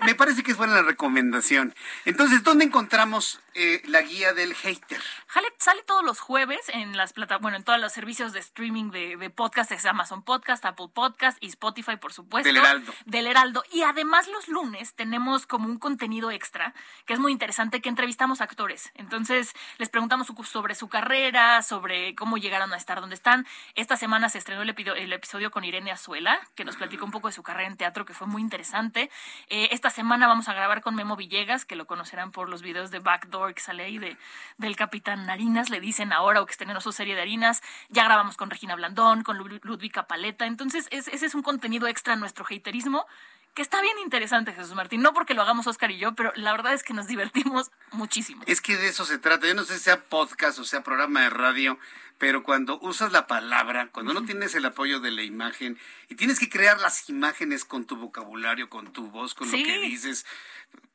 me, 0.06 0.16
parece 0.16 0.44
que 0.44 0.52
es 0.52 0.58
buena 0.58 0.76
la 0.76 0.82
recomendación. 0.84 1.74
Entonces, 2.06 2.44
¿dónde 2.44 2.66
encontramos 2.66 3.42
eh, 3.54 3.82
la 3.86 4.02
guía 4.02 4.34
del 4.34 4.54
hater? 4.54 5.02
Sale, 5.34 5.48
sale 5.58 5.84
todos 5.84 6.04
los 6.04 6.20
jueves 6.20 6.62
en 6.70 6.96
las 6.98 7.14
plata, 7.14 7.38
bueno, 7.38 7.58
en 7.58 7.64
todos 7.64 7.80
los 7.80 7.92
servicios 7.92 8.34
de 8.34 8.40
streaming 8.40 8.92
de, 8.92 9.18
de 9.18 9.30
podcast, 9.30 9.72
es 9.72 9.86
Amazon 9.86 10.24
Podcast, 10.24 10.66
Apple 10.66 10.90
Podcast 10.94 11.38
y 11.42 11.48
Spotify, 11.48 11.98
por 11.98 12.14
supuesto. 12.14 12.48
Del 12.48 12.58
Heraldo. 12.58 12.94
Del 13.06 13.28
Heraldo. 13.28 13.64
Y 13.72 13.84
además 13.84 14.28
los 14.28 14.48
lunes 14.48 14.94
tenemos 14.94 15.46
como 15.46 15.68
un 15.68 15.80
contenido 15.80 16.32
extra 16.32 16.74
que 17.06 17.14
es 17.14 17.20
muy 17.20 17.32
interesante 17.32 17.82
que 17.82 17.90
entrevistamos 17.90 18.42
actores. 18.42 18.92
Entonces, 18.96 19.54
les 19.78 19.90
preguntamos 19.90 20.30
sobre 20.44 20.76
su 20.76 20.88
carrera, 20.90 21.62
sobre 21.62 22.16
cómo 22.16 22.38
llegaron 22.38 22.74
a 22.74 22.78
estar 22.78 23.00
donde 23.00 23.16
están. 23.16 23.46
Esta 23.76 23.98
semana 23.98 24.30
se 24.30 24.38
estrenó 24.38 24.62
el, 24.62 24.73
episodio 24.80 25.52
con 25.52 25.64
Irene 25.64 25.92
Azuela, 25.92 26.40
que 26.56 26.66
nos 26.66 26.76
platicó 26.76 27.06
un 27.06 27.12
poco 27.12 27.28
de 27.28 27.34
su 27.34 27.44
carrera 27.44 27.68
en 27.68 27.78
teatro, 27.78 28.06
que 28.06 28.14
fue 28.14 28.28
muy 28.28 28.42
interesante. 28.42 29.10
Eh, 29.50 29.70
esta 29.72 29.90
semana 29.90 30.28
vamos 30.28 30.50
a 30.50 30.54
grabar 30.54 30.82
con 30.82 30.96
Memo 30.96 31.16
Villegas, 31.16 31.66
que 31.66 31.76
lo 31.76 31.86
conocerán 31.86 32.32
por 32.32 32.50
los 32.50 32.62
videos 32.62 32.92
de 32.92 33.00
Backdoor 33.00 33.54
que 33.54 33.62
sale 33.62 33.84
ahí 33.84 33.98
de, 33.98 34.18
del 34.58 34.76
Capitán 34.76 35.26
Narinas, 35.26 35.70
le 35.70 35.80
dicen 35.80 36.14
ahora 36.14 36.42
o 36.42 36.46
que 36.46 36.52
estén 36.52 36.70
en 36.70 36.82
su 36.82 36.92
serie 36.92 37.16
de 37.16 37.22
harinas. 37.22 37.62
Ya 37.90 38.04
grabamos 38.04 38.38
con 38.38 38.50
Regina 38.50 38.76
Blandón, 38.76 39.24
con 39.24 39.38
Ludwika 39.38 40.08
Paleta. 40.08 40.46
Entonces, 40.46 40.88
ese 40.92 41.14
es 41.14 41.36
un 41.36 41.44
contenido 41.44 41.88
extra 41.88 42.14
a 42.14 42.18
nuestro 42.18 42.46
haterismo 42.46 43.06
que 43.54 43.62
está 43.62 43.82
bien 43.82 43.98
interesante, 44.00 44.54
Jesús 44.54 44.74
Martín. 44.74 45.02
No 45.02 45.14
porque 45.14 45.34
lo 45.34 45.42
hagamos 45.44 45.68
Oscar 45.68 45.92
y 45.92 45.98
yo, 45.98 46.16
pero 46.16 46.34
la 46.36 46.52
verdad 46.52 46.74
es 46.74 46.84
que 46.84 46.94
nos 46.94 47.08
divertimos 47.08 47.72
muchísimo. 47.92 48.44
Es 48.48 48.62
que 48.62 48.78
de 48.78 48.88
eso 48.88 49.06
se 49.06 49.20
trata. 49.20 49.48
Yo 49.48 49.54
no 49.54 49.64
sé 49.64 49.78
si 49.78 49.84
sea 49.84 50.02
podcast 50.02 50.60
o 50.60 50.64
sea 50.64 50.82
programa 50.82 51.22
de 51.22 51.30
radio, 51.30 51.78
pero 52.18 52.44
cuando 52.44 52.80
usas 52.80 53.12
la 53.12 53.28
palabra, 53.28 53.90
cuando 53.92 54.14
no 54.14 54.24
tienes 54.24 54.56
el 54.56 54.66
apoyo 54.66 55.00
de 55.00 55.12
la 55.12 55.24
imagen 55.24 55.78
y 56.10 56.16
tienes 56.16 56.40
que 56.40 56.50
crear 56.50 56.80
las 56.80 57.10
imágenes 57.10 57.66
con 57.66 57.86
tu 57.86 57.96
vocabulario, 57.96 58.70
con 58.70 58.94
tu 58.94 59.10
voz, 59.10 59.34
con 59.34 59.52
lo 59.52 59.58
que 59.58 59.80
dices, 59.80 60.26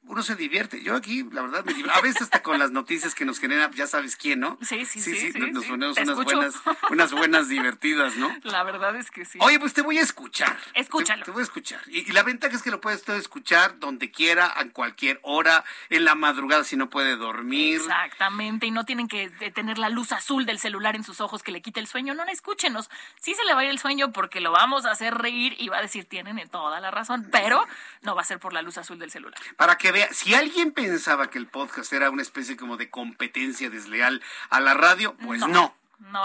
uno 0.08 0.22
se 0.22 0.34
divierte. 0.34 0.82
Yo 0.82 0.96
aquí, 0.96 1.22
la 1.30 1.42
verdad, 1.42 1.64
me 1.64 1.74
divierto. 1.74 1.98
A 1.98 2.02
veces 2.02 2.22
hasta 2.22 2.42
con 2.42 2.58
las 2.58 2.70
noticias 2.70 3.14
que 3.14 3.24
nos 3.24 3.38
genera, 3.38 3.70
ya 3.74 3.86
sabes 3.86 4.16
quién, 4.16 4.40
¿no? 4.40 4.58
Sí, 4.62 4.84
sí, 4.86 5.00
sí. 5.00 5.32
sí, 5.32 5.38
nos 5.38 5.66
ponemos 5.66 5.98
unas 5.98 6.16
buenas, 6.16 6.54
unas 6.90 7.12
buenas 7.12 7.48
divertidas, 7.48 8.16
¿no? 8.16 8.34
La 8.42 8.62
verdad 8.62 8.96
es 8.96 9.10
que 9.10 9.24
sí. 9.24 9.38
Oye, 9.42 9.60
pues 9.60 9.74
te 9.74 9.82
voy 9.82 9.98
a 9.98 10.02
escuchar. 10.02 10.56
Escúchalo. 10.74 11.24
Te, 11.24 11.30
voy 11.30 11.40
a 11.40 11.44
escuchar. 11.44 11.80
Y, 11.88 12.10
la 12.12 12.22
ventaja 12.22 12.56
es 12.56 12.62
que 12.62 12.70
lo 12.70 12.80
puedes 12.80 13.06
escuchar 13.08 13.78
donde 13.78 14.10
quiera, 14.10 14.52
a 14.58 14.68
cualquier 14.70 15.20
hora, 15.22 15.64
en 15.90 16.04
la 16.04 16.14
madrugada 16.14 16.64
si 16.64 16.76
no 16.76 16.88
puede 16.88 17.16
dormir. 17.16 17.76
Exactamente. 17.76 18.66
Y 18.66 18.70
no 18.70 18.84
tienen 18.84 19.08
que 19.08 19.28
tener 19.54 19.76
la 19.76 19.90
luz 19.90 20.12
azul 20.12 20.46
del 20.46 20.58
celular 20.58 20.96
en 20.96 21.04
sus 21.04 21.20
ojos 21.20 21.42
que 21.42 21.52
le 21.52 21.60
quite 21.60 21.80
el 21.80 21.86
sueño. 21.86 22.14
No, 22.14 22.24
no, 22.24 22.32
escúchenos. 22.32 22.88
Sí 23.20 23.34
se 23.34 23.44
le 23.44 23.52
va 23.52 23.60
a 23.60 23.64
ir 23.64 23.70
el 23.70 23.78
sueño 23.78 24.10
porque 24.12 24.40
lo 24.40 24.52
vamos 24.52 24.86
a 24.86 24.92
hacer 24.92 25.14
reír 25.14 25.54
y 25.58 25.68
va 25.68 25.78
a 25.78 25.82
decir, 25.82 26.06
tienen 26.06 26.38
toda 26.48 26.80
la 26.80 26.90
razón, 26.90 27.28
pero 27.30 27.66
no 28.00 28.14
va 28.14 28.22
a 28.22 28.24
ser 28.24 28.38
por 28.38 28.54
la 28.54 28.62
luz 28.62 28.78
azul 28.78 28.98
del 28.98 29.10
celular. 29.10 29.38
Para 29.56 29.67
que 29.76 29.92
vea, 29.92 30.08
si 30.12 30.34
alguien 30.34 30.72
pensaba 30.72 31.28
que 31.28 31.38
el 31.38 31.46
podcast 31.46 31.92
era 31.92 32.10
una 32.10 32.22
especie 32.22 32.56
como 32.56 32.76
de 32.76 32.88
competencia 32.88 33.68
desleal 33.68 34.22
a 34.48 34.60
la 34.60 34.74
radio, 34.74 35.16
pues 35.18 35.40
no. 35.40 35.48
No, 35.48 35.74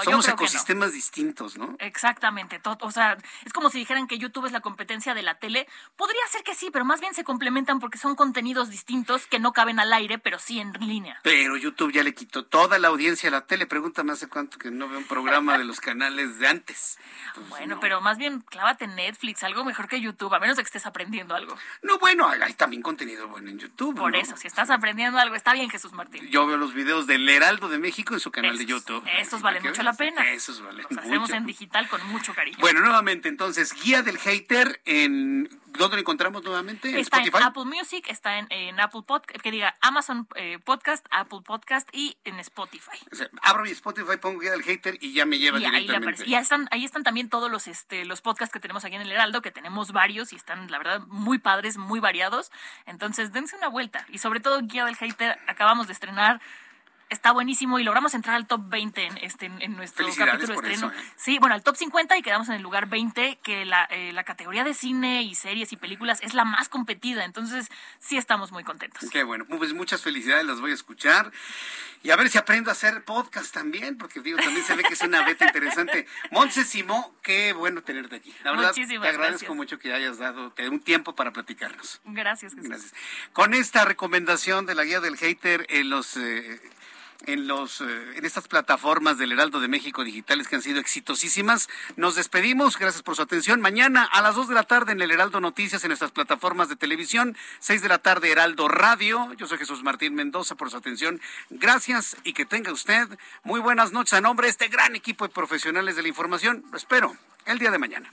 Somos 0.03 0.27
ecosistemas 0.27 0.93
distintos, 0.93 1.57
¿no? 1.57 1.75
Exactamente. 1.79 2.61
o 2.63 2.91
sea, 2.91 3.17
es 3.43 3.53
como 3.53 3.69
si 3.69 3.79
dijeran 3.79 4.07
que 4.07 4.19
YouTube 4.19 4.45
es 4.45 4.51
la 4.51 4.61
competencia 4.61 5.13
de 5.13 5.23
la 5.23 5.35
tele. 5.39 5.67
Podría 5.95 6.21
ser 6.31 6.43
que 6.43 6.53
sí, 6.53 6.69
pero 6.71 6.85
más 6.85 7.01
bien 7.01 7.13
se 7.13 7.23
complementan 7.23 7.79
porque 7.79 7.97
son 7.97 8.15
contenidos 8.15 8.69
distintos 8.69 9.25
que 9.25 9.39
no 9.39 9.51
caben 9.51 9.79
al 9.79 9.91
aire, 9.91 10.19
pero 10.19 10.37
sí 10.37 10.59
en 10.59 10.73
línea. 10.73 11.19
Pero 11.23 11.57
YouTube 11.57 11.91
ya 11.91 12.03
le 12.03 12.13
quitó 12.13 12.45
toda 12.45 12.77
la 12.77 12.89
audiencia 12.89 13.29
a 13.29 13.31
la 13.31 13.45
tele. 13.47 13.65
Pregúntame 13.65 14.11
hace 14.11 14.29
cuánto 14.29 14.59
que 14.59 14.69
no 14.69 14.87
veo 14.87 14.99
un 14.99 15.07
programa 15.07 15.57
de 15.57 15.63
los 15.63 15.81
canales 15.81 16.37
de 16.37 16.47
antes. 16.47 16.99
Pues 17.33 17.49
bueno, 17.49 17.79
pero 17.79 17.99
más 17.99 18.17
bien 18.17 18.41
clávate 18.41 18.85
en 18.85 18.95
Netflix, 18.95 19.43
algo 19.43 19.65
mejor 19.65 19.87
que 19.87 19.99
YouTube, 19.99 20.33
a 20.33 20.39
menos 20.39 20.55
de 20.55 20.63
que 20.63 20.67
estés 20.67 20.85
aprendiendo 20.85 21.35
algo. 21.35 21.57
No, 21.81 21.97
bueno, 21.97 22.27
hay 22.27 22.53
también 22.53 22.83
contenido 22.83 23.27
bueno 23.27 23.49
en 23.49 23.57
YouTube. 23.57 23.95
Por 23.95 24.15
eso, 24.15 24.37
si 24.37 24.47
estás 24.47 24.69
aprendiendo 24.69 25.17
algo, 25.17 25.35
está 25.35 25.53
bien, 25.53 25.69
Jesús 25.69 25.93
Martín. 25.93 26.27
Yo 26.29 26.45
veo 26.45 26.57
los 26.57 26.73
videos 26.73 27.07
del 27.07 27.27
Heraldo 27.27 27.69
de 27.69 27.79
México 27.79 28.13
en 28.13 28.19
su 28.19 28.31
canal 28.31 28.57
de 28.57 28.65
YouTube. 28.65 29.03
Estos 29.17 29.41
valen 29.41 29.62
mucho 29.63 29.83
la 29.83 29.93
pena. 29.93 30.31
Eso 30.31 30.63
vale. 30.63 30.83
Los 30.89 30.97
hacemos 30.97 31.29
en 31.31 31.45
digital 31.45 31.87
con 31.87 32.05
mucho 32.07 32.33
cariño. 32.33 32.57
Bueno, 32.59 32.81
nuevamente, 32.81 33.29
entonces, 33.29 33.73
guía 33.83 34.01
del 34.01 34.17
hater 34.17 34.81
en 34.85 35.49
¿Dónde 35.77 35.97
lo 35.97 36.01
encontramos 36.01 36.43
nuevamente? 36.43 36.89
¿En 36.89 36.97
está 36.97 37.21
en 37.23 37.35
Apple 37.35 37.65
Music, 37.65 38.05
está 38.07 38.37
en, 38.37 38.79
Apple 38.79 39.01
Podcast, 39.07 39.41
que 39.41 39.49
diga 39.49 39.75
Amazon 39.81 40.27
eh, 40.35 40.59
Podcast, 40.63 41.05
Apple 41.09 41.39
Podcast 41.43 41.89
y 41.91 42.15
en 42.25 42.39
Spotify. 42.39 42.97
abro 43.41 43.63
mi 43.63 43.71
Spotify, 43.71 44.17
pongo 44.21 44.39
guía 44.39 44.51
del 44.51 44.61
hater 44.61 44.97
y 45.01 45.13
ya 45.13 45.25
me 45.25 45.39
lleva 45.39 45.59
y 45.59 45.65
directamente. 45.65 46.25
y 46.27 46.35
ahí 46.35 46.41
están, 46.41 46.67
ahí 46.69 46.85
están 46.85 47.03
también 47.03 47.27
todos 47.27 47.51
los, 47.51 47.67
este, 47.67 48.05
los 48.05 48.21
podcasts 48.21 48.53
que 48.53 48.59
tenemos 48.59 48.85
aquí 48.85 48.95
en 48.95 49.01
el 49.01 49.11
Heraldo, 49.11 49.41
que 49.41 49.49
tenemos 49.49 49.91
varios 49.91 50.31
y 50.31 50.35
están, 50.35 50.69
la 50.69 50.77
verdad, 50.77 51.01
muy 51.07 51.39
padres, 51.39 51.77
muy 51.77 51.99
variados. 51.99 52.51
Entonces, 52.85 53.33
dense 53.33 53.55
una 53.55 53.67
vuelta. 53.67 54.05
Y 54.09 54.19
sobre 54.19 54.41
todo, 54.41 54.61
guía 54.61 54.85
del 54.85 54.95
hater, 54.95 55.39
acabamos 55.47 55.87
de 55.87 55.93
estrenar 55.93 56.39
está 57.13 57.31
buenísimo 57.31 57.79
y 57.79 57.83
logramos 57.83 58.13
entrar 58.13 58.35
al 58.35 58.47
top 58.47 58.61
20 58.67 59.05
en, 59.05 59.17
este, 59.19 59.45
en 59.45 59.75
nuestro 59.75 60.05
capítulo 60.07 60.47
de 60.47 60.53
estreno. 60.53 60.91
¿eh? 60.91 61.11
Sí, 61.15 61.39
bueno, 61.39 61.55
al 61.55 61.63
top 61.63 61.75
50 61.75 62.17
y 62.17 62.21
quedamos 62.21 62.49
en 62.49 62.55
el 62.55 62.61
lugar 62.61 62.87
20, 62.87 63.39
que 63.41 63.65
la, 63.65 63.85
eh, 63.85 64.11
la 64.13 64.23
categoría 64.23 64.63
de 64.63 64.73
cine 64.73 65.23
y 65.23 65.35
series 65.35 65.71
y 65.71 65.77
películas 65.77 66.19
es 66.21 66.33
la 66.33 66.45
más 66.45 66.69
competida, 66.69 67.23
entonces 67.23 67.69
sí 67.99 68.17
estamos 68.17 68.51
muy 68.51 68.63
contentos. 68.63 69.09
Qué 69.09 69.23
bueno, 69.23 69.45
pues 69.45 69.73
muchas 69.73 70.01
felicidades, 70.01 70.45
las 70.45 70.59
voy 70.59 70.71
a 70.71 70.75
escuchar. 70.75 71.31
Y 72.03 72.11
a 72.11 72.17
ver 72.17 72.29
si 72.29 72.37
aprendo 72.37 72.69
a 72.69 72.73
hacer 72.73 73.05
podcast 73.05 73.53
también, 73.53 73.97
porque 73.97 74.19
digo, 74.19 74.37
también 74.37 74.65
se 74.65 74.75
ve 74.75 74.83
que 74.83 74.93
es 74.93 75.01
una 75.01 75.25
beta 75.25 75.45
interesante. 75.45 76.05
Montse 76.31 76.65
Simó, 76.65 77.15
qué 77.21 77.53
bueno 77.53 77.81
tenerte 77.81 78.17
aquí. 78.17 78.33
La 78.43 78.51
verdad, 78.51 78.73
te 78.73 79.07
agradezco 79.07 79.55
mucho 79.55 79.79
que 79.79 79.93
hayas 79.93 80.17
dado 80.17 80.53
un 80.69 80.81
tiempo 80.81 81.15
para 81.15 81.31
platicarnos. 81.31 82.01
Gracias, 82.03 82.55
Jesús. 82.55 82.67
Gracias. 82.67 82.93
Con 83.31 83.53
esta 83.53 83.85
recomendación 83.85 84.65
de 84.65 84.75
la 84.75 84.83
guía 84.83 84.99
del 84.99 85.15
hater 85.15 85.65
en 85.69 85.89
los... 85.89 86.17
En 87.25 87.47
los 87.47 87.79
eh, 87.79 87.85
en 88.15 88.25
estas 88.25 88.47
plataformas 88.47 89.17
del 89.17 89.31
Heraldo 89.31 89.61
de 89.61 89.69
México 89.69 90.03
digitales 90.03 90.47
que 90.47 90.57
han 90.57 90.61
sido 90.61 90.79
exitosísimas. 90.79 91.69
Nos 91.95 92.15
despedimos, 92.15 92.77
gracias 92.77 93.01
por 93.01 93.15
su 93.15 93.21
atención. 93.21 93.61
Mañana 93.61 94.03
a 94.03 94.21
las 94.21 94.35
2 94.35 94.49
de 94.49 94.55
la 94.55 94.63
tarde 94.63 94.91
en 94.91 95.01
el 95.01 95.09
Heraldo 95.09 95.39
Noticias 95.39 95.83
en 95.83 95.89
nuestras 95.89 96.11
plataformas 96.11 96.67
de 96.67 96.75
televisión, 96.75 97.37
6 97.59 97.81
de 97.81 97.87
la 97.87 97.99
tarde 97.99 98.31
Heraldo 98.31 98.67
Radio. 98.67 99.33
Yo 99.33 99.47
soy 99.47 99.57
Jesús 99.57 99.83
Martín 99.83 100.15
Mendoza 100.15 100.55
por 100.55 100.69
su 100.69 100.77
atención. 100.77 101.21
Gracias 101.49 102.17
y 102.23 102.33
que 102.33 102.45
tenga 102.45 102.73
usted 102.73 103.07
muy 103.43 103.61
buenas 103.61 103.93
noches 103.93 104.13
a 104.13 104.21
nombre 104.21 104.47
de 104.47 104.51
este 104.51 104.67
gran 104.67 104.95
equipo 104.95 105.25
de 105.25 105.33
profesionales 105.33 105.95
de 105.95 106.01
la 106.01 106.09
información. 106.09 106.65
Lo 106.71 106.77
espero 106.77 107.15
el 107.45 107.57
día 107.57 107.71
de 107.71 107.79
mañana. 107.79 108.11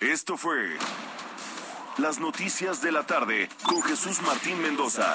Esto 0.00 0.36
fue 0.36 0.76
Las 1.98 2.18
Noticias 2.18 2.80
de 2.80 2.90
la 2.90 3.06
Tarde 3.06 3.48
con 3.62 3.82
Jesús 3.82 4.22
Martín 4.22 4.60
Mendoza. 4.62 5.14